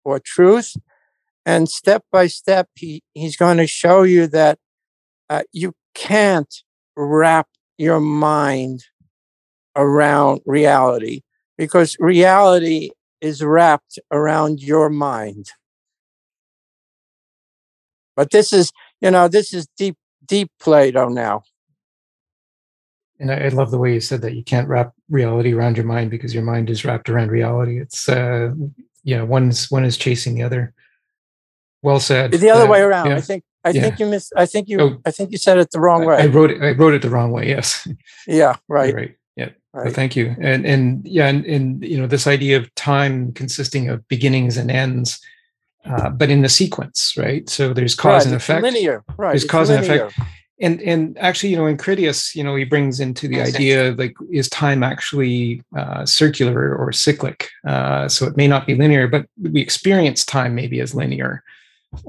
or 0.05 0.19
truth. 0.19 0.74
And 1.44 1.69
step 1.69 2.05
by 2.11 2.27
step, 2.27 2.69
he, 2.74 3.03
he's 3.15 3.36
going 3.36 3.59
to 3.59 3.66
show 3.66 4.03
you 4.03 4.27
that 4.28 4.59
uh, 5.28 5.43
you 5.53 5.74
can't 5.94 6.53
wrap 6.97 7.49
your 7.78 8.01
mind 8.01 8.85
around 9.77 10.40
reality 10.47 11.23
because 11.59 11.97
reality 11.99 12.90
is 13.20 13.43
wrapped 13.43 13.99
around 14.11 14.61
your 14.61 14.89
mind. 14.89 15.47
But 18.16 18.31
this 18.31 18.53
is, 18.53 18.73
you 19.01 19.11
know, 19.11 19.28
this 19.28 19.53
is 19.53 19.66
deep, 19.77 19.97
deep 20.24 20.51
Plato 20.61 21.09
now. 21.09 21.43
And 23.21 23.31
I, 23.31 23.45
I 23.45 23.49
love 23.49 23.71
the 23.71 23.79
way 23.79 23.95
you 23.95 24.01
said 24.01 24.23
that 24.23 24.35
you 24.35 24.43
can't 24.43 24.69
wrap 24.69 24.93
reality 25.09 25.53
around 25.53 25.77
your 25.77 25.87
mind 25.87 26.11
because 26.11 26.35
your 26.35 26.43
mind 26.43 26.71
is 26.71 26.85
wrapped 26.85 27.09
around 27.09 27.31
reality. 27.31 27.81
It's, 27.81 28.09
uh, 28.09 28.53
you 29.05 29.17
know, 29.17 29.25
one's 29.25 29.71
one 29.71 29.85
is 29.85 29.97
chasing 29.97 30.35
the 30.35 30.43
other. 30.43 30.73
Well 31.83 32.01
said. 32.01 32.33
The 32.33 32.51
other 32.51 32.67
uh, 32.67 32.71
way 32.71 32.81
around. 32.81 33.11
Yeah. 33.11 33.17
I 33.17 33.21
think 33.21 33.45
I 33.65 33.71
yeah. 33.71 33.83
think 33.83 33.99
you 34.01 34.07
missed. 34.07 34.33
I 34.37 34.47
think 34.47 34.69
you. 34.69 34.81
Oh, 34.81 34.97
I 35.07 35.11
think 35.11 35.31
you 35.31 35.39
said 35.39 35.59
it 35.59 35.71
the 35.71 35.81
wrong 35.81 36.05
way. 36.05 36.17
I 36.17 36.27
wrote 36.27 36.51
it. 36.51 36.63
I 36.63 36.73
wrote 36.73 36.95
it 36.95 37.03
the 37.03 37.11
wrong 37.11 37.31
way. 37.31 37.49
Yes. 37.49 37.87
Yeah. 38.27 38.57
Right. 38.69 38.89
You're 38.89 38.97
right. 38.97 39.17
Yeah. 39.37 39.51
Right. 39.73 39.85
Well, 39.85 39.95
thank 39.95 40.17
you. 40.17 40.35
And 40.41 40.67
and 40.67 41.07
yeah, 41.07 41.29
and, 41.29 41.45
and 41.47 41.85
you 41.85 41.99
know 41.99 42.07
this 42.07 42.27
idea 42.27 42.57
of 42.57 42.75
time 42.75 43.33
consisting 43.33 43.89
of 43.89 44.07
beginnings 44.09 44.57
and 44.57 44.71
ends, 44.71 45.21
uh, 45.85 46.11
but 46.11 46.29
in 46.29 46.43
the 46.43 46.49
sequence, 46.49 47.15
right? 47.17 47.49
So 47.49 47.73
there's 47.73 47.95
cause 47.95 48.25
right. 48.25 48.27
and 48.27 48.35
effect. 48.35 48.63
linear. 48.63 49.05
Right. 49.17 49.31
There's 49.31 49.45
it's 49.45 49.51
cause 49.51 49.71
linear. 49.71 49.93
and 49.93 50.03
effect. 50.03 50.21
And 50.63 50.81
and 50.83 51.19
actually, 51.19 51.51
you 51.51 51.57
know, 51.57 51.67
in 51.67 51.77
Critias, 51.77 52.37
you 52.37 52.45
know, 52.45 52.55
he 52.55 52.65
brings 52.65 53.01
into 53.01 53.27
the 53.27 53.41
idea 53.41 53.93
like 53.99 54.15
is 54.31 54.49
time 54.49 54.85
actually 54.85 55.61
uh, 55.77 56.07
circular 56.07 56.77
or 56.77 56.93
cyclic? 56.93 57.51
Uh, 57.67 58.09
so 58.09 58.27
it 58.27 58.37
may 58.37 58.47
not 58.47 58.67
be 58.67 58.77
linear, 58.77 59.09
but 59.09 59.27
we 59.41 59.61
experience 59.61 60.25
time 60.25 60.55
maybe 60.55 60.81
as 60.81 60.95
linear 60.95 61.43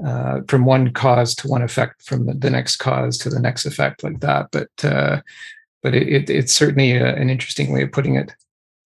uh, 0.04 0.40
from 0.48 0.64
one 0.64 0.92
cause 0.92 1.34
to 1.36 1.48
one 1.48 1.62
effect, 1.62 2.02
from 2.02 2.26
the, 2.26 2.34
the, 2.34 2.50
next 2.50 2.76
cause 2.76 3.18
to 3.18 3.28
the 3.28 3.40
next 3.40 3.66
effect, 3.66 4.02
like 4.02 4.20
that. 4.20 4.48
But 4.52 4.84
uh, 4.84 5.20
but 5.82 5.94
it, 5.94 6.08
it, 6.08 6.30
it's 6.30 6.52
certainly 6.52 6.92
a, 6.92 7.14
an 7.16 7.30
interesting 7.30 7.72
way 7.72 7.82
of 7.82 7.92
putting 7.92 8.14
it. 8.14 8.32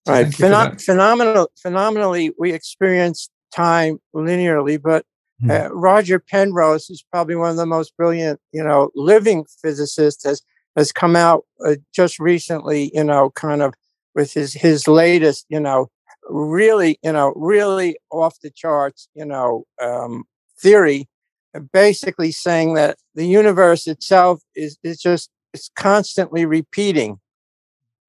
So 0.07 0.15
right, 0.15 0.27
Phenom- 0.27 0.82
phenomenal, 0.82 1.51
phenomenally, 1.61 2.32
we 2.39 2.53
experience 2.53 3.28
time 3.55 4.01
linearly, 4.15 4.81
but. 4.81 5.05
Uh, 5.48 5.69
Roger 5.73 6.19
Penrose 6.19 6.90
is 6.90 7.05
probably 7.12 7.36
one 7.36 7.51
of 7.51 7.56
the 7.56 7.66
most 7.66 7.97
brilliant, 7.97 8.40
you 8.52 8.62
know, 8.62 8.90
living 8.94 9.44
physicists 9.62 10.24
has 10.24 10.43
has 10.77 10.93
come 10.93 11.16
out 11.16 11.44
uh, 11.65 11.74
just 11.93 12.19
recently, 12.19 12.90
you 12.94 13.05
know, 13.05 13.31
kind 13.31 13.62
of 13.62 13.74
with 14.15 14.32
his 14.32 14.52
his 14.52 14.89
latest, 14.89 15.47
you 15.48 15.60
know, 15.60 15.90
really, 16.28 16.98
you 17.02 17.12
know, 17.12 17.32
really 17.36 17.97
off 18.10 18.40
the 18.40 18.51
charts, 18.51 19.09
you 19.15 19.24
know, 19.24 19.65
um, 19.81 20.24
theory, 20.60 21.09
uh, 21.55 21.60
basically 21.73 22.32
saying 22.32 22.74
that 22.74 22.98
the 23.15 23.27
universe 23.27 23.86
itself 23.86 24.40
is, 24.56 24.77
is 24.82 25.01
just 25.01 25.31
it's 25.55 25.70
constantly 25.77 26.47
repeating. 26.47 27.20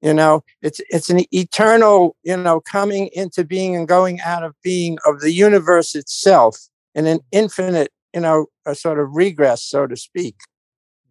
You 0.02 0.14
know, 0.14 0.44
it's 0.62 0.82
it's 0.90 1.10
an 1.10 1.26
eternal, 1.32 2.16
you 2.24 2.38
know, 2.38 2.62
coming 2.62 3.10
into 3.14 3.44
being 3.44 3.76
and 3.76 3.88
going 3.88 4.20
out 4.22 4.44
of 4.44 4.56
being 4.64 4.98
of 5.06 5.20
the 5.20 5.32
universe 5.32 5.94
itself 5.94 6.58
in 7.00 7.08
an 7.08 7.20
infinite, 7.32 7.92
you 8.14 8.20
know, 8.20 8.48
a 8.66 8.76
sort 8.76 9.00
of 9.00 9.16
regress, 9.16 9.64
so 9.64 9.88
to 9.88 9.96
speak. 9.96 10.36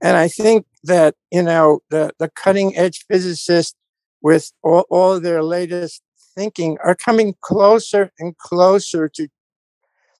And 0.02 0.16
I 0.16 0.28
think 0.28 0.66
that, 0.84 1.14
you 1.32 1.42
know, 1.42 1.80
the, 1.88 2.12
the 2.18 2.28
cutting 2.28 2.76
edge 2.76 3.06
physicists 3.10 3.74
with 4.20 4.52
all, 4.62 4.84
all 4.90 5.18
their 5.18 5.42
latest 5.42 6.02
thinking 6.36 6.76
are 6.84 6.94
coming 6.94 7.34
closer 7.40 8.12
and 8.18 8.36
closer 8.36 9.08
to 9.08 9.28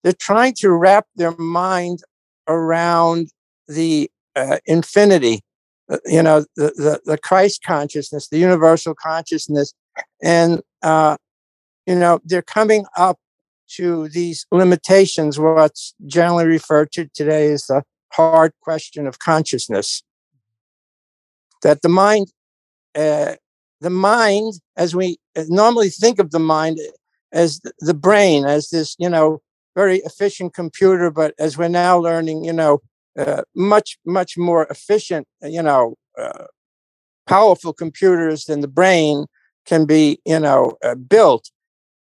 they're 0.03 0.12
trying 0.12 0.55
to 0.55 0.70
wrap 0.70 1.07
their 1.16 1.36
mind 1.36 2.01
around 2.47 3.28
the 3.66 4.11
uh, 4.36 4.59
infinity, 4.65 5.40
uh, 5.90 5.99
you 6.07 6.23
know, 6.23 6.45
the, 6.57 6.73
the, 6.77 7.01
the, 7.05 7.19
Christ 7.19 7.62
consciousness, 7.65 8.28
the 8.28 8.39
universal 8.39 8.95
consciousness. 8.95 9.74
And, 10.23 10.62
uh, 10.82 11.16
you 11.85 11.97
know, 11.97 12.20
they're 12.24 12.43
coming 12.43 12.86
up 12.97 13.19
to 13.77 14.09
these 14.09 14.47
limitations, 14.51 15.39
what's 15.39 15.95
generally 16.07 16.47
referred 16.47 16.93
to 16.93 17.09
today 17.15 17.53
as 17.53 17.65
the 17.66 17.82
hard 18.12 18.53
question 18.61 19.07
of 19.07 19.19
consciousness. 19.19 20.03
That 21.62 21.82
the 21.82 21.89
mind 21.89 22.28
uh, 22.95 23.35
the 23.81 23.90
mind, 23.90 24.55
as 24.77 24.95
we 24.97 25.19
normally 25.49 25.89
think 25.89 26.19
of 26.19 26.31
the 26.31 26.39
mind 26.39 26.78
as 27.32 27.61
the 27.78 27.95
brain, 27.95 28.45
as 28.45 28.70
this, 28.70 28.97
you 28.99 29.09
know, 29.09 29.40
very 29.77 29.99
efficient 29.99 30.55
computer, 30.55 31.11
but 31.11 31.35
as 31.39 31.57
we're 31.57 31.69
now 31.69 31.99
learning, 31.99 32.45
you 32.45 32.53
know, 32.53 32.81
uh, 33.19 33.43
much, 33.55 33.99
much 34.05 34.36
more 34.36 34.66
efficient, 34.70 35.27
you 35.43 35.62
know, 35.62 35.95
uh, 36.19 36.47
powerful 37.27 37.73
computers 37.73 38.47
than 38.47 38.61
the 38.61 38.69
brain 38.69 39.27
can 39.66 39.85
be, 39.85 40.19
you 40.24 40.40
know, 40.40 40.77
built. 41.09 41.51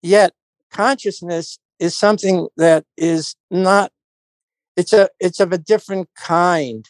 Yet 0.02 0.34
consciousness 0.78 1.58
is 1.80 1.98
something 1.98 2.48
that 2.58 2.86
is 2.98 3.36
not. 3.50 3.92
It's 4.76 4.94
a. 4.94 5.10
It's 5.20 5.40
of 5.40 5.52
a 5.52 5.58
different 5.58 6.08
kind, 6.16 6.86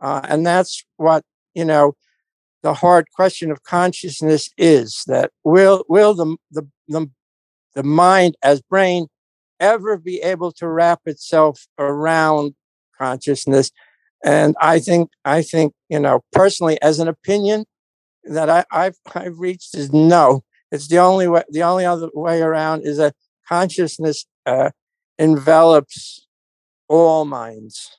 uh, 0.00 0.20
and 0.24 0.46
that's 0.46 0.84
what 0.96 1.24
you 1.54 1.64
know. 1.64 1.94
The 2.62 2.74
hard 2.74 3.06
question 3.14 3.50
of 3.50 3.62
consciousness 3.64 4.48
is 4.56 5.02
that 5.06 5.32
will 5.42 5.84
will 5.88 6.14
the 6.14 6.36
the 6.50 6.62
the, 6.88 7.10
the 7.74 7.82
mind 7.82 8.36
as 8.42 8.62
brain 8.62 9.08
ever 9.60 9.98
be 9.98 10.20
able 10.22 10.52
to 10.52 10.68
wrap 10.68 11.00
itself 11.04 11.66
around 11.78 12.54
consciousness 12.98 13.70
and 14.24 14.56
i 14.60 14.78
think 14.78 15.10
i 15.24 15.40
think 15.42 15.72
you 15.88 15.98
know 15.98 16.20
personally 16.32 16.80
as 16.82 16.98
an 16.98 17.08
opinion 17.08 17.64
that 18.24 18.48
I, 18.48 18.64
have 18.84 18.96
I've 19.14 19.38
reached 19.38 19.76
is 19.76 19.92
no. 19.92 20.42
It's 20.74 20.88
the 20.88 20.98
only 20.98 21.28
way. 21.28 21.44
The 21.48 21.62
only 21.62 21.86
other 21.86 22.10
way 22.14 22.42
around 22.42 22.82
is 22.82 22.96
that 22.96 23.14
consciousness 23.48 24.26
uh, 24.44 24.70
envelops 25.20 26.26
all 26.88 27.24
minds. 27.24 27.96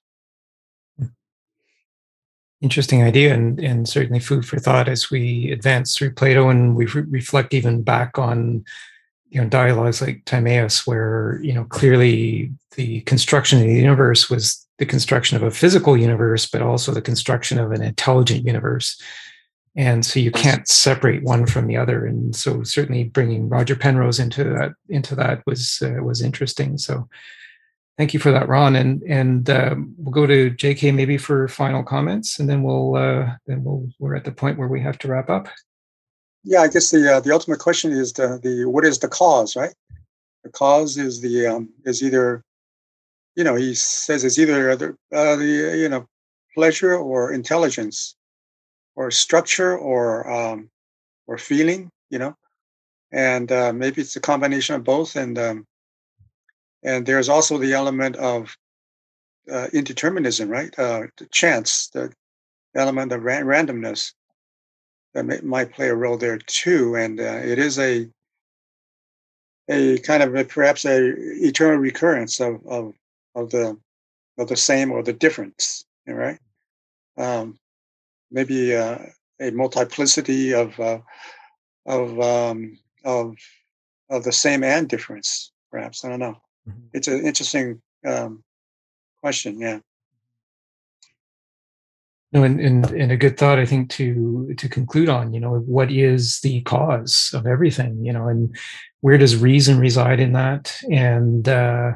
Interesting 2.60 3.02
idea, 3.02 3.34
and 3.34 3.62
and 3.62 3.88
certainly 3.88 4.20
food 4.20 4.46
for 4.46 4.60
thought 4.60 4.90
as 4.90 5.10
we 5.10 5.52
advance 5.52 5.96
through 5.96 6.16
Plato 6.16 6.50
and 6.50 6.76
we 6.76 6.86
re- 6.88 7.04
reflect 7.04 7.54
even 7.54 7.82
back 7.82 8.20
on 8.20 8.66
you 9.30 9.42
know 9.42 9.48
dialogues 9.48 10.02
like 10.02 10.26
Timaeus, 10.26 10.86
where 10.86 11.40
you 11.42 11.54
know 11.54 11.64
clearly 11.64 12.52
the 12.76 13.00
construction 13.02 13.60
of 13.60 13.68
the 13.68 13.74
universe 13.74 14.30
was 14.30 14.68
the 14.80 14.86
construction 14.86 15.38
of 15.38 15.44
a 15.44 15.52
physical 15.52 15.96
universe, 15.96 16.46
but 16.46 16.62
also 16.62 16.92
the 16.92 17.02
construction 17.02 17.58
of 17.58 17.72
an 17.72 17.82
intelligent 17.82 18.46
universe 18.46 19.02
and 19.76 20.06
so 20.06 20.20
you 20.20 20.32
can't 20.32 20.68
separate 20.68 21.24
one 21.24 21.46
from 21.46 21.68
the 21.68 21.76
other. 21.76 22.06
And 22.06 22.36
so 22.36 22.64
certainly 22.64 23.04
bringing 23.04 23.50
roger 23.50 23.76
penrose 23.76 24.20
into 24.20 24.44
that 24.44 24.74
into 24.90 25.16
that 25.16 25.44
was 25.46 25.82
uh, 25.82 26.02
was 26.02 26.22
interesting. 26.22 26.78
So 26.78 27.10
thank 27.98 28.14
you 28.14 28.20
for 28.20 28.32
that 28.32 28.48
ron. 28.48 28.76
And 28.76 29.04
and 29.04 29.50
um, 29.50 29.94
we'll 29.98 30.14
go 30.14 30.26
to 30.26 30.52
jk 30.52 30.94
maybe 30.94 31.18
for 31.18 31.48
final 31.50 31.84
comments 31.84 32.40
and 32.40 32.50
then 32.50 32.64
we'll 32.64 32.96
uh, 32.96 33.30
then 33.48 33.64
we'll 33.64 33.90
we're 34.00 34.16
at 34.16 34.24
the 34.24 34.32
point 34.32 34.58
where 34.58 34.70
we 34.70 34.82
have 34.82 34.98
to 35.00 35.08
wrap 35.08 35.30
up. 35.30 35.50
Yeah 36.44 36.62
i 36.62 36.68
guess 36.68 36.92
the 36.92 37.16
uh, 37.16 37.20
the 37.20 37.34
ultimate 37.34 37.60
question 37.60 37.92
is 37.92 38.14
the 38.14 38.40
the 38.42 38.66
what 38.66 38.86
is 38.86 39.00
the 39.00 39.10
cause 39.10 39.56
right? 39.56 39.74
The 40.44 40.52
cause 40.52 40.98
is 40.98 41.22
the 41.22 41.48
um 41.48 41.70
is 41.84 42.02
either 42.02 42.44
you 43.36 43.44
know 43.44 43.56
he 43.56 43.74
says 43.76 44.24
it's 44.24 44.40
either 44.40 44.76
the, 44.76 44.96
uh, 45.12 45.36
the 45.36 45.76
you 45.78 45.90
know 45.90 46.08
pleasure 46.54 46.96
or 46.96 47.34
intelligence 47.34 48.16
or 48.96 49.12
structure 49.12 49.78
or 49.78 50.30
um, 50.30 50.70
or 51.28 51.38
feeling, 51.38 51.90
you 52.10 52.20
know, 52.20 52.36
and 53.12 53.52
uh, 53.52 53.74
maybe 53.74 54.02
it's 54.02 54.16
a 54.16 54.22
combination 54.22 54.76
of 54.76 54.84
both. 54.84 55.16
And 55.16 55.38
um, 55.38 55.66
and 56.84 57.06
there's 57.06 57.30
also 57.30 57.58
the 57.58 57.74
element 57.74 58.16
of 58.18 58.56
uh, 59.52 59.68
indeterminism, 59.74 60.50
right? 60.50 60.74
Uh, 60.78 61.08
the 61.18 61.28
chance, 61.32 61.90
the 61.90 62.12
element 62.76 63.12
of 63.12 63.24
ran- 63.24 63.46
randomness 63.46 64.14
that 65.14 65.26
may, 65.26 65.40
might 65.42 65.74
play 65.74 65.90
a 65.90 65.96
role 65.96 66.18
there 66.18 66.38
too. 66.38 66.96
And 66.96 67.20
uh, 67.20 67.42
it 67.44 67.60
is 67.60 67.80
a 67.80 68.10
a 69.68 69.98
kind 70.00 70.22
of 70.22 70.36
a, 70.36 70.44
perhaps 70.44 70.86
a 70.86 71.14
eternal 71.18 71.78
recurrence 71.78 72.40
of 72.40 72.66
of 72.68 72.94
of 73.34 73.50
the 73.50 73.78
of 74.38 74.48
the 74.48 74.58
same 74.58 74.92
or 74.92 75.02
the 75.02 75.14
difference, 75.14 75.86
right? 76.08 76.38
Um, 77.18 77.58
maybe 78.36 78.76
uh, 78.76 78.98
a 79.40 79.50
multiplicity 79.52 80.54
of 80.54 80.80
uh, 80.80 81.00
of 81.88 82.20
um, 82.20 82.78
of 83.04 83.36
of 84.10 84.24
the 84.24 84.32
same 84.32 84.64
and 84.64 84.88
difference. 84.88 85.52
Perhaps 85.72 86.06
I 86.06 86.10
don't 86.10 86.20
know. 86.20 86.38
Mm-hmm. 86.68 86.88
It's 86.94 87.08
an 87.08 87.26
interesting 87.26 87.82
um, 88.06 88.44
question. 89.22 89.60
Yeah. 89.60 89.80
No, 92.34 92.44
and, 92.44 92.60
and 92.60 92.92
and 92.92 93.12
a 93.12 93.18
good 93.18 93.38
thought, 93.38 93.60
I 93.60 93.66
think, 93.66 93.90
to 93.92 94.54
to 94.58 94.68
conclude 94.68 95.08
on. 95.08 95.34
You 95.34 95.40
know, 95.40 95.56
what 95.60 95.90
is 95.90 96.42
the 96.42 96.62
cause 96.64 97.32
of 97.34 97.48
everything? 97.48 98.04
You 98.04 98.12
know, 98.12 98.28
and 98.28 98.54
where 99.00 99.18
does 99.18 99.38
reason 99.38 99.80
reside 99.80 100.20
in 100.20 100.34
that? 100.34 100.76
And 100.92 101.48
uh, 101.48 101.94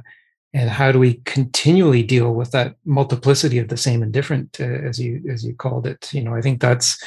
and 0.54 0.70
how 0.70 0.92
do 0.92 1.00
we 1.00 1.16
continually 1.26 2.04
deal 2.04 2.34
with 2.34 2.52
that 2.52 2.76
multiplicity 2.86 3.60
of 3.60 3.68
the 3.68 3.78
same 3.78 4.02
and 4.02 4.12
different 4.12 4.60
uh, 4.60 4.64
as 4.64 5.00
you 5.00 5.24
as 5.30 5.46
you 5.46 5.54
called 5.54 5.86
it? 5.86 6.14
You 6.14 6.24
know 6.24 6.36
i 6.36 6.42
think 6.42 6.62
that's 6.62 7.02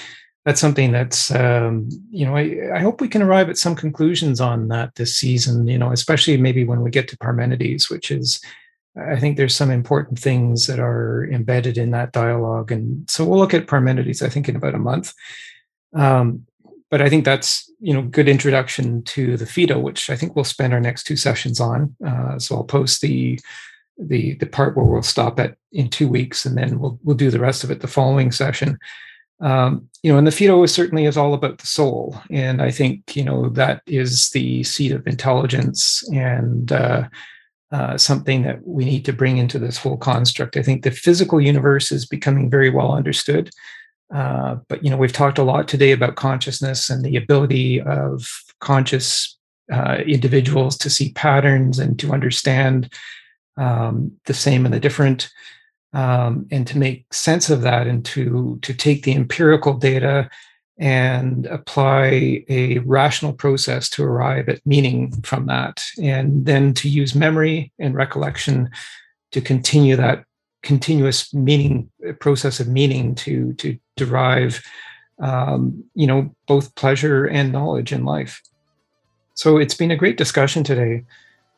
that's 0.45 0.61
something 0.61 0.91
that's 0.91 1.31
um, 1.31 1.89
you 2.11 2.27
know 2.27 2.37
I, 2.37 2.71
I 2.75 2.79
hope 2.81 3.01
we 3.01 3.09
can 3.09 3.23
arrive 3.23 3.49
at 3.49 3.59
some 3.59 3.75
conclusions 3.77 4.41
on 4.41 4.69
that 4.69 4.95
this 4.97 5.17
season 5.17 5.67
you 5.67 5.79
know 5.79 5.93
especially 5.93 6.37
maybe 6.37 6.65
when 6.65 6.83
we 6.83 6.91
get 6.91 7.09
to 7.09 7.19
parmenides 7.19 7.91
which 7.91 8.11
is 8.11 8.41
i 8.97 9.19
think 9.19 9.37
there's 9.37 9.55
some 9.55 9.71
important 9.71 10.19
things 10.19 10.67
that 10.67 10.79
are 10.79 11.29
embedded 11.31 11.79
in 11.79 11.93
that 11.93 12.13
dialogue. 12.13 12.73
And 12.73 13.09
so 13.09 13.25
we'll 13.25 13.39
look 13.39 13.55
at 13.55 13.67
parmenides 13.67 14.23
i 14.23 14.29
think 14.29 14.49
in 14.49 14.57
about 14.57 14.75
a 14.75 14.79
month. 14.79 15.13
Um, 15.95 16.47
but 16.93 17.01
I 17.01 17.09
think 17.09 17.25
that's 17.25 17.73
you 17.81 17.95
know 17.95 18.03
good 18.03 18.29
introduction 18.29 19.03
to 19.05 19.39
the 19.39 19.47
Phaedo, 19.47 19.81
which 19.81 20.11
I 20.11 20.17
think 20.17 20.37
we'll 20.37 20.45
spend 20.45 20.75
our 20.75 20.81
next 20.81 21.05
two 21.05 21.17
sessions 21.17 21.59
on. 21.59 21.97
Uh, 22.07 22.39
so 22.39 22.55
I'll 22.55 22.65
post 22.65 23.01
the 23.01 23.41
the 23.99 24.35
the 24.35 24.47
part 24.47 24.77
where 24.77 24.85
we'll 24.85 25.03
stop 25.03 25.41
at 25.41 25.57
in 25.73 25.89
two 25.89 26.07
weeks, 26.07 26.45
and 26.45 26.57
then 26.57 26.79
we'll 26.79 27.01
we'll 27.03 27.17
do 27.17 27.31
the 27.31 27.41
rest 27.41 27.65
of 27.65 27.71
it 27.71 27.81
the 27.81 27.89
following 27.89 28.31
session. 28.31 28.79
Um, 29.41 29.89
you 30.03 30.13
know, 30.13 30.19
and 30.19 30.27
the 30.27 30.33
Phaedo 30.33 30.63
is 30.63 30.75
certainly 30.75 31.07
is 31.07 31.17
all 31.17 31.33
about 31.33 31.59
the 31.59 31.67
soul, 31.67 32.21
and 32.31 32.61
I 32.61 32.71
think 32.71 33.17
you 33.17 33.25
know 33.25 33.49
that 33.49 33.81
is 33.87 34.29
the 34.31 34.63
seat 34.63 34.93
of 34.93 35.07
intelligence 35.09 36.07
and. 36.13 36.71
Uh, 36.71 37.09
uh, 37.73 37.97
something 37.97 38.43
that 38.43 38.59
we 38.67 38.85
need 38.85 39.03
to 39.03 39.15
bring 39.15 39.39
into 39.39 39.59
this 39.59 39.79
whole 39.79 39.97
construct. 39.97 40.59
I 40.59 40.63
think 40.63 40.83
the 40.83 40.91
physical 40.91 41.41
universe 41.41 41.91
is 41.91 42.05
becoming 42.05 42.51
very 42.51 42.69
well 42.69 42.93
understood. 42.93 43.49
Uh, 44.15 44.57
but 44.69 44.85
you 44.85 44.91
know, 44.91 44.97
we've 44.97 45.13
talked 45.13 45.39
a 45.39 45.43
lot 45.43 45.69
today 45.69 45.93
about 45.93 46.17
consciousness 46.17 46.91
and 46.91 47.05
the 47.05 47.17
ability 47.17 47.81
of 47.81 48.29
conscious 48.61 49.37
uh, 49.73 49.99
individuals 50.07 50.77
to 50.77 50.91
see 50.91 51.13
patterns 51.13 51.79
and 51.79 51.99
to 51.99 52.13
understand 52.13 52.93
um, 53.57 54.13
the 54.27 54.35
same 54.35 54.65
and 54.65 54.75
the 54.75 54.81
different, 54.81 55.31
um, 55.95 56.47
and 56.51 56.67
to 56.67 56.79
make 56.79 57.13
sense 57.13 57.51
of 57.51 57.63
that, 57.63 57.87
and 57.87 58.05
to 58.05 58.59
to 58.63 58.75
take 58.75 59.03
the 59.03 59.15
empirical 59.15 59.75
data 59.75 60.29
and 60.79 61.47
apply 61.47 62.45
a 62.49 62.79
rational 62.81 63.33
process 63.33 63.89
to 63.91 64.03
arrive 64.03 64.49
at 64.49 64.67
meaning 64.67 65.13
from 65.23 65.47
that, 65.47 65.85
and 66.03 66.45
then 66.47 66.75
to 66.75 66.89
use 66.89 67.15
memory 67.15 67.73
and 67.79 67.95
recollection 67.95 68.69
to 69.33 69.41
continue 69.41 69.97
that 69.97 70.25
continuous 70.63 71.33
meaning 71.35 71.91
process 72.21 72.61
of 72.61 72.69
meaning 72.69 73.15
to 73.17 73.53
to 73.55 73.79
derive 73.97 74.63
um, 75.19 75.85
you 75.95 76.07
know 76.07 76.35
both 76.47 76.75
pleasure 76.75 77.27
and 77.27 77.53
knowledge 77.53 77.93
in 77.93 78.05
life. 78.05 78.43
So 79.35 79.59
it's 79.59 79.75
been 79.75 79.91
a 79.91 79.97
great 79.97 80.17
discussion 80.17 80.65
today. 80.65 81.05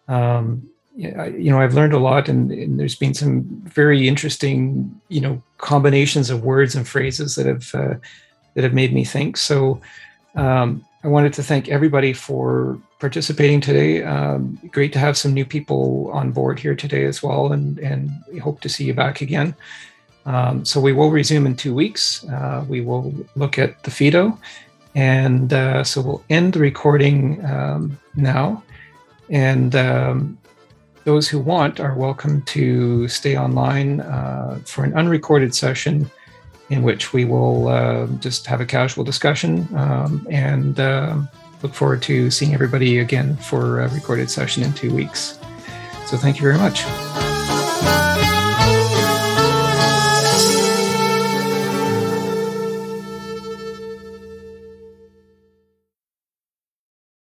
Um, 0.09 0.68
you 0.97 1.51
know 1.51 1.60
i've 1.60 1.74
learned 1.74 1.93
a 1.93 1.98
lot 1.98 2.28
and, 2.28 2.52
and, 2.52 2.78
there's 2.78 2.94
been 2.94 3.14
some 3.14 3.43
very 3.64 4.06
interesting 4.06 5.01
you 5.09 5.20
know 5.20 5.43
combinations 5.59 6.31
of 6.31 6.44
words 6.44 6.76
and 6.76 6.86
phrases 6.86 7.35
that 7.35 7.47
have 7.47 7.74
uh, 7.74 7.94
that 8.55 8.64
have 8.64 8.74
made 8.74 8.93
me 8.93 9.05
think. 9.05 9.36
So 9.36 9.81
um, 10.35 10.85
i 11.05 11.09
wanted 11.09 11.32
to 11.35 11.43
thank 11.43 11.68
everybody 11.68 12.12
for 12.12 12.78
participating 12.98 13.60
today. 13.60 14.02
Um, 14.02 14.59
great 14.72 14.90
to 14.94 14.98
have 14.98 15.18
some 15.18 15.35
new 15.35 15.44
people 15.44 16.10
on 16.10 16.32
board 16.32 16.59
here 16.59 16.74
today 16.74 17.05
as 17.05 17.22
well, 17.22 17.52
and 17.52 17.78
and 17.78 18.10
we 18.32 18.39
hope 18.39 18.62
to 18.62 18.68
see 18.68 18.85
you 18.85 18.94
back 18.94 19.20
again. 19.20 19.55
Um, 20.24 20.64
so 20.64 20.81
we 20.81 20.94
will 20.94 21.10
resume 21.10 21.47
in 21.47 21.55
two 21.55 21.74
weeks. 21.74 22.24
Uh, 22.24 22.64
we 22.66 22.81
will 22.81 23.12
look 23.36 23.59
at 23.59 23.82
the 23.82 23.90
Phaedo, 23.90 24.39
and 24.94 25.52
uh, 25.52 25.85
so 25.85 26.01
we'll 26.01 26.24
end 26.31 26.55
the 26.55 26.60
recording 26.60 27.44
um, 27.44 28.01
now. 28.14 28.62
And 29.28 29.76
um, 29.76 30.39
those 31.05 31.28
who 31.28 31.39
want 31.39 31.81
are 31.81 31.94
welcome 31.94 32.40
to 32.56 33.06
stay 33.09 33.36
online 33.36 34.01
uh, 34.01 34.60
for 34.64 34.82
an 34.85 34.94
unrecorded 34.94 35.55
session 35.55 36.10
in 36.70 36.82
which 36.82 37.12
we 37.12 37.24
will 37.24 37.68
uh, 37.68 38.06
just 38.20 38.46
have 38.46 38.60
a 38.60 38.66
casual 38.66 39.04
discussion 39.04 39.68
um, 39.76 40.26
and 40.30 40.80
um, 40.80 41.28
look 41.62 41.74
forward 41.74 42.02
to 42.02 42.30
seeing 42.30 42.54
everybody 42.54 42.98
again 42.98 43.36
for 43.36 43.80
a 43.80 43.88
recorded 43.88 44.30
session 44.30 44.62
in 44.62 44.72
two 44.72 44.94
weeks. 44.94 45.38
So 46.06 46.16
thank 46.16 46.36
you 46.36 46.42
very 46.42 46.58
much. 46.58 46.84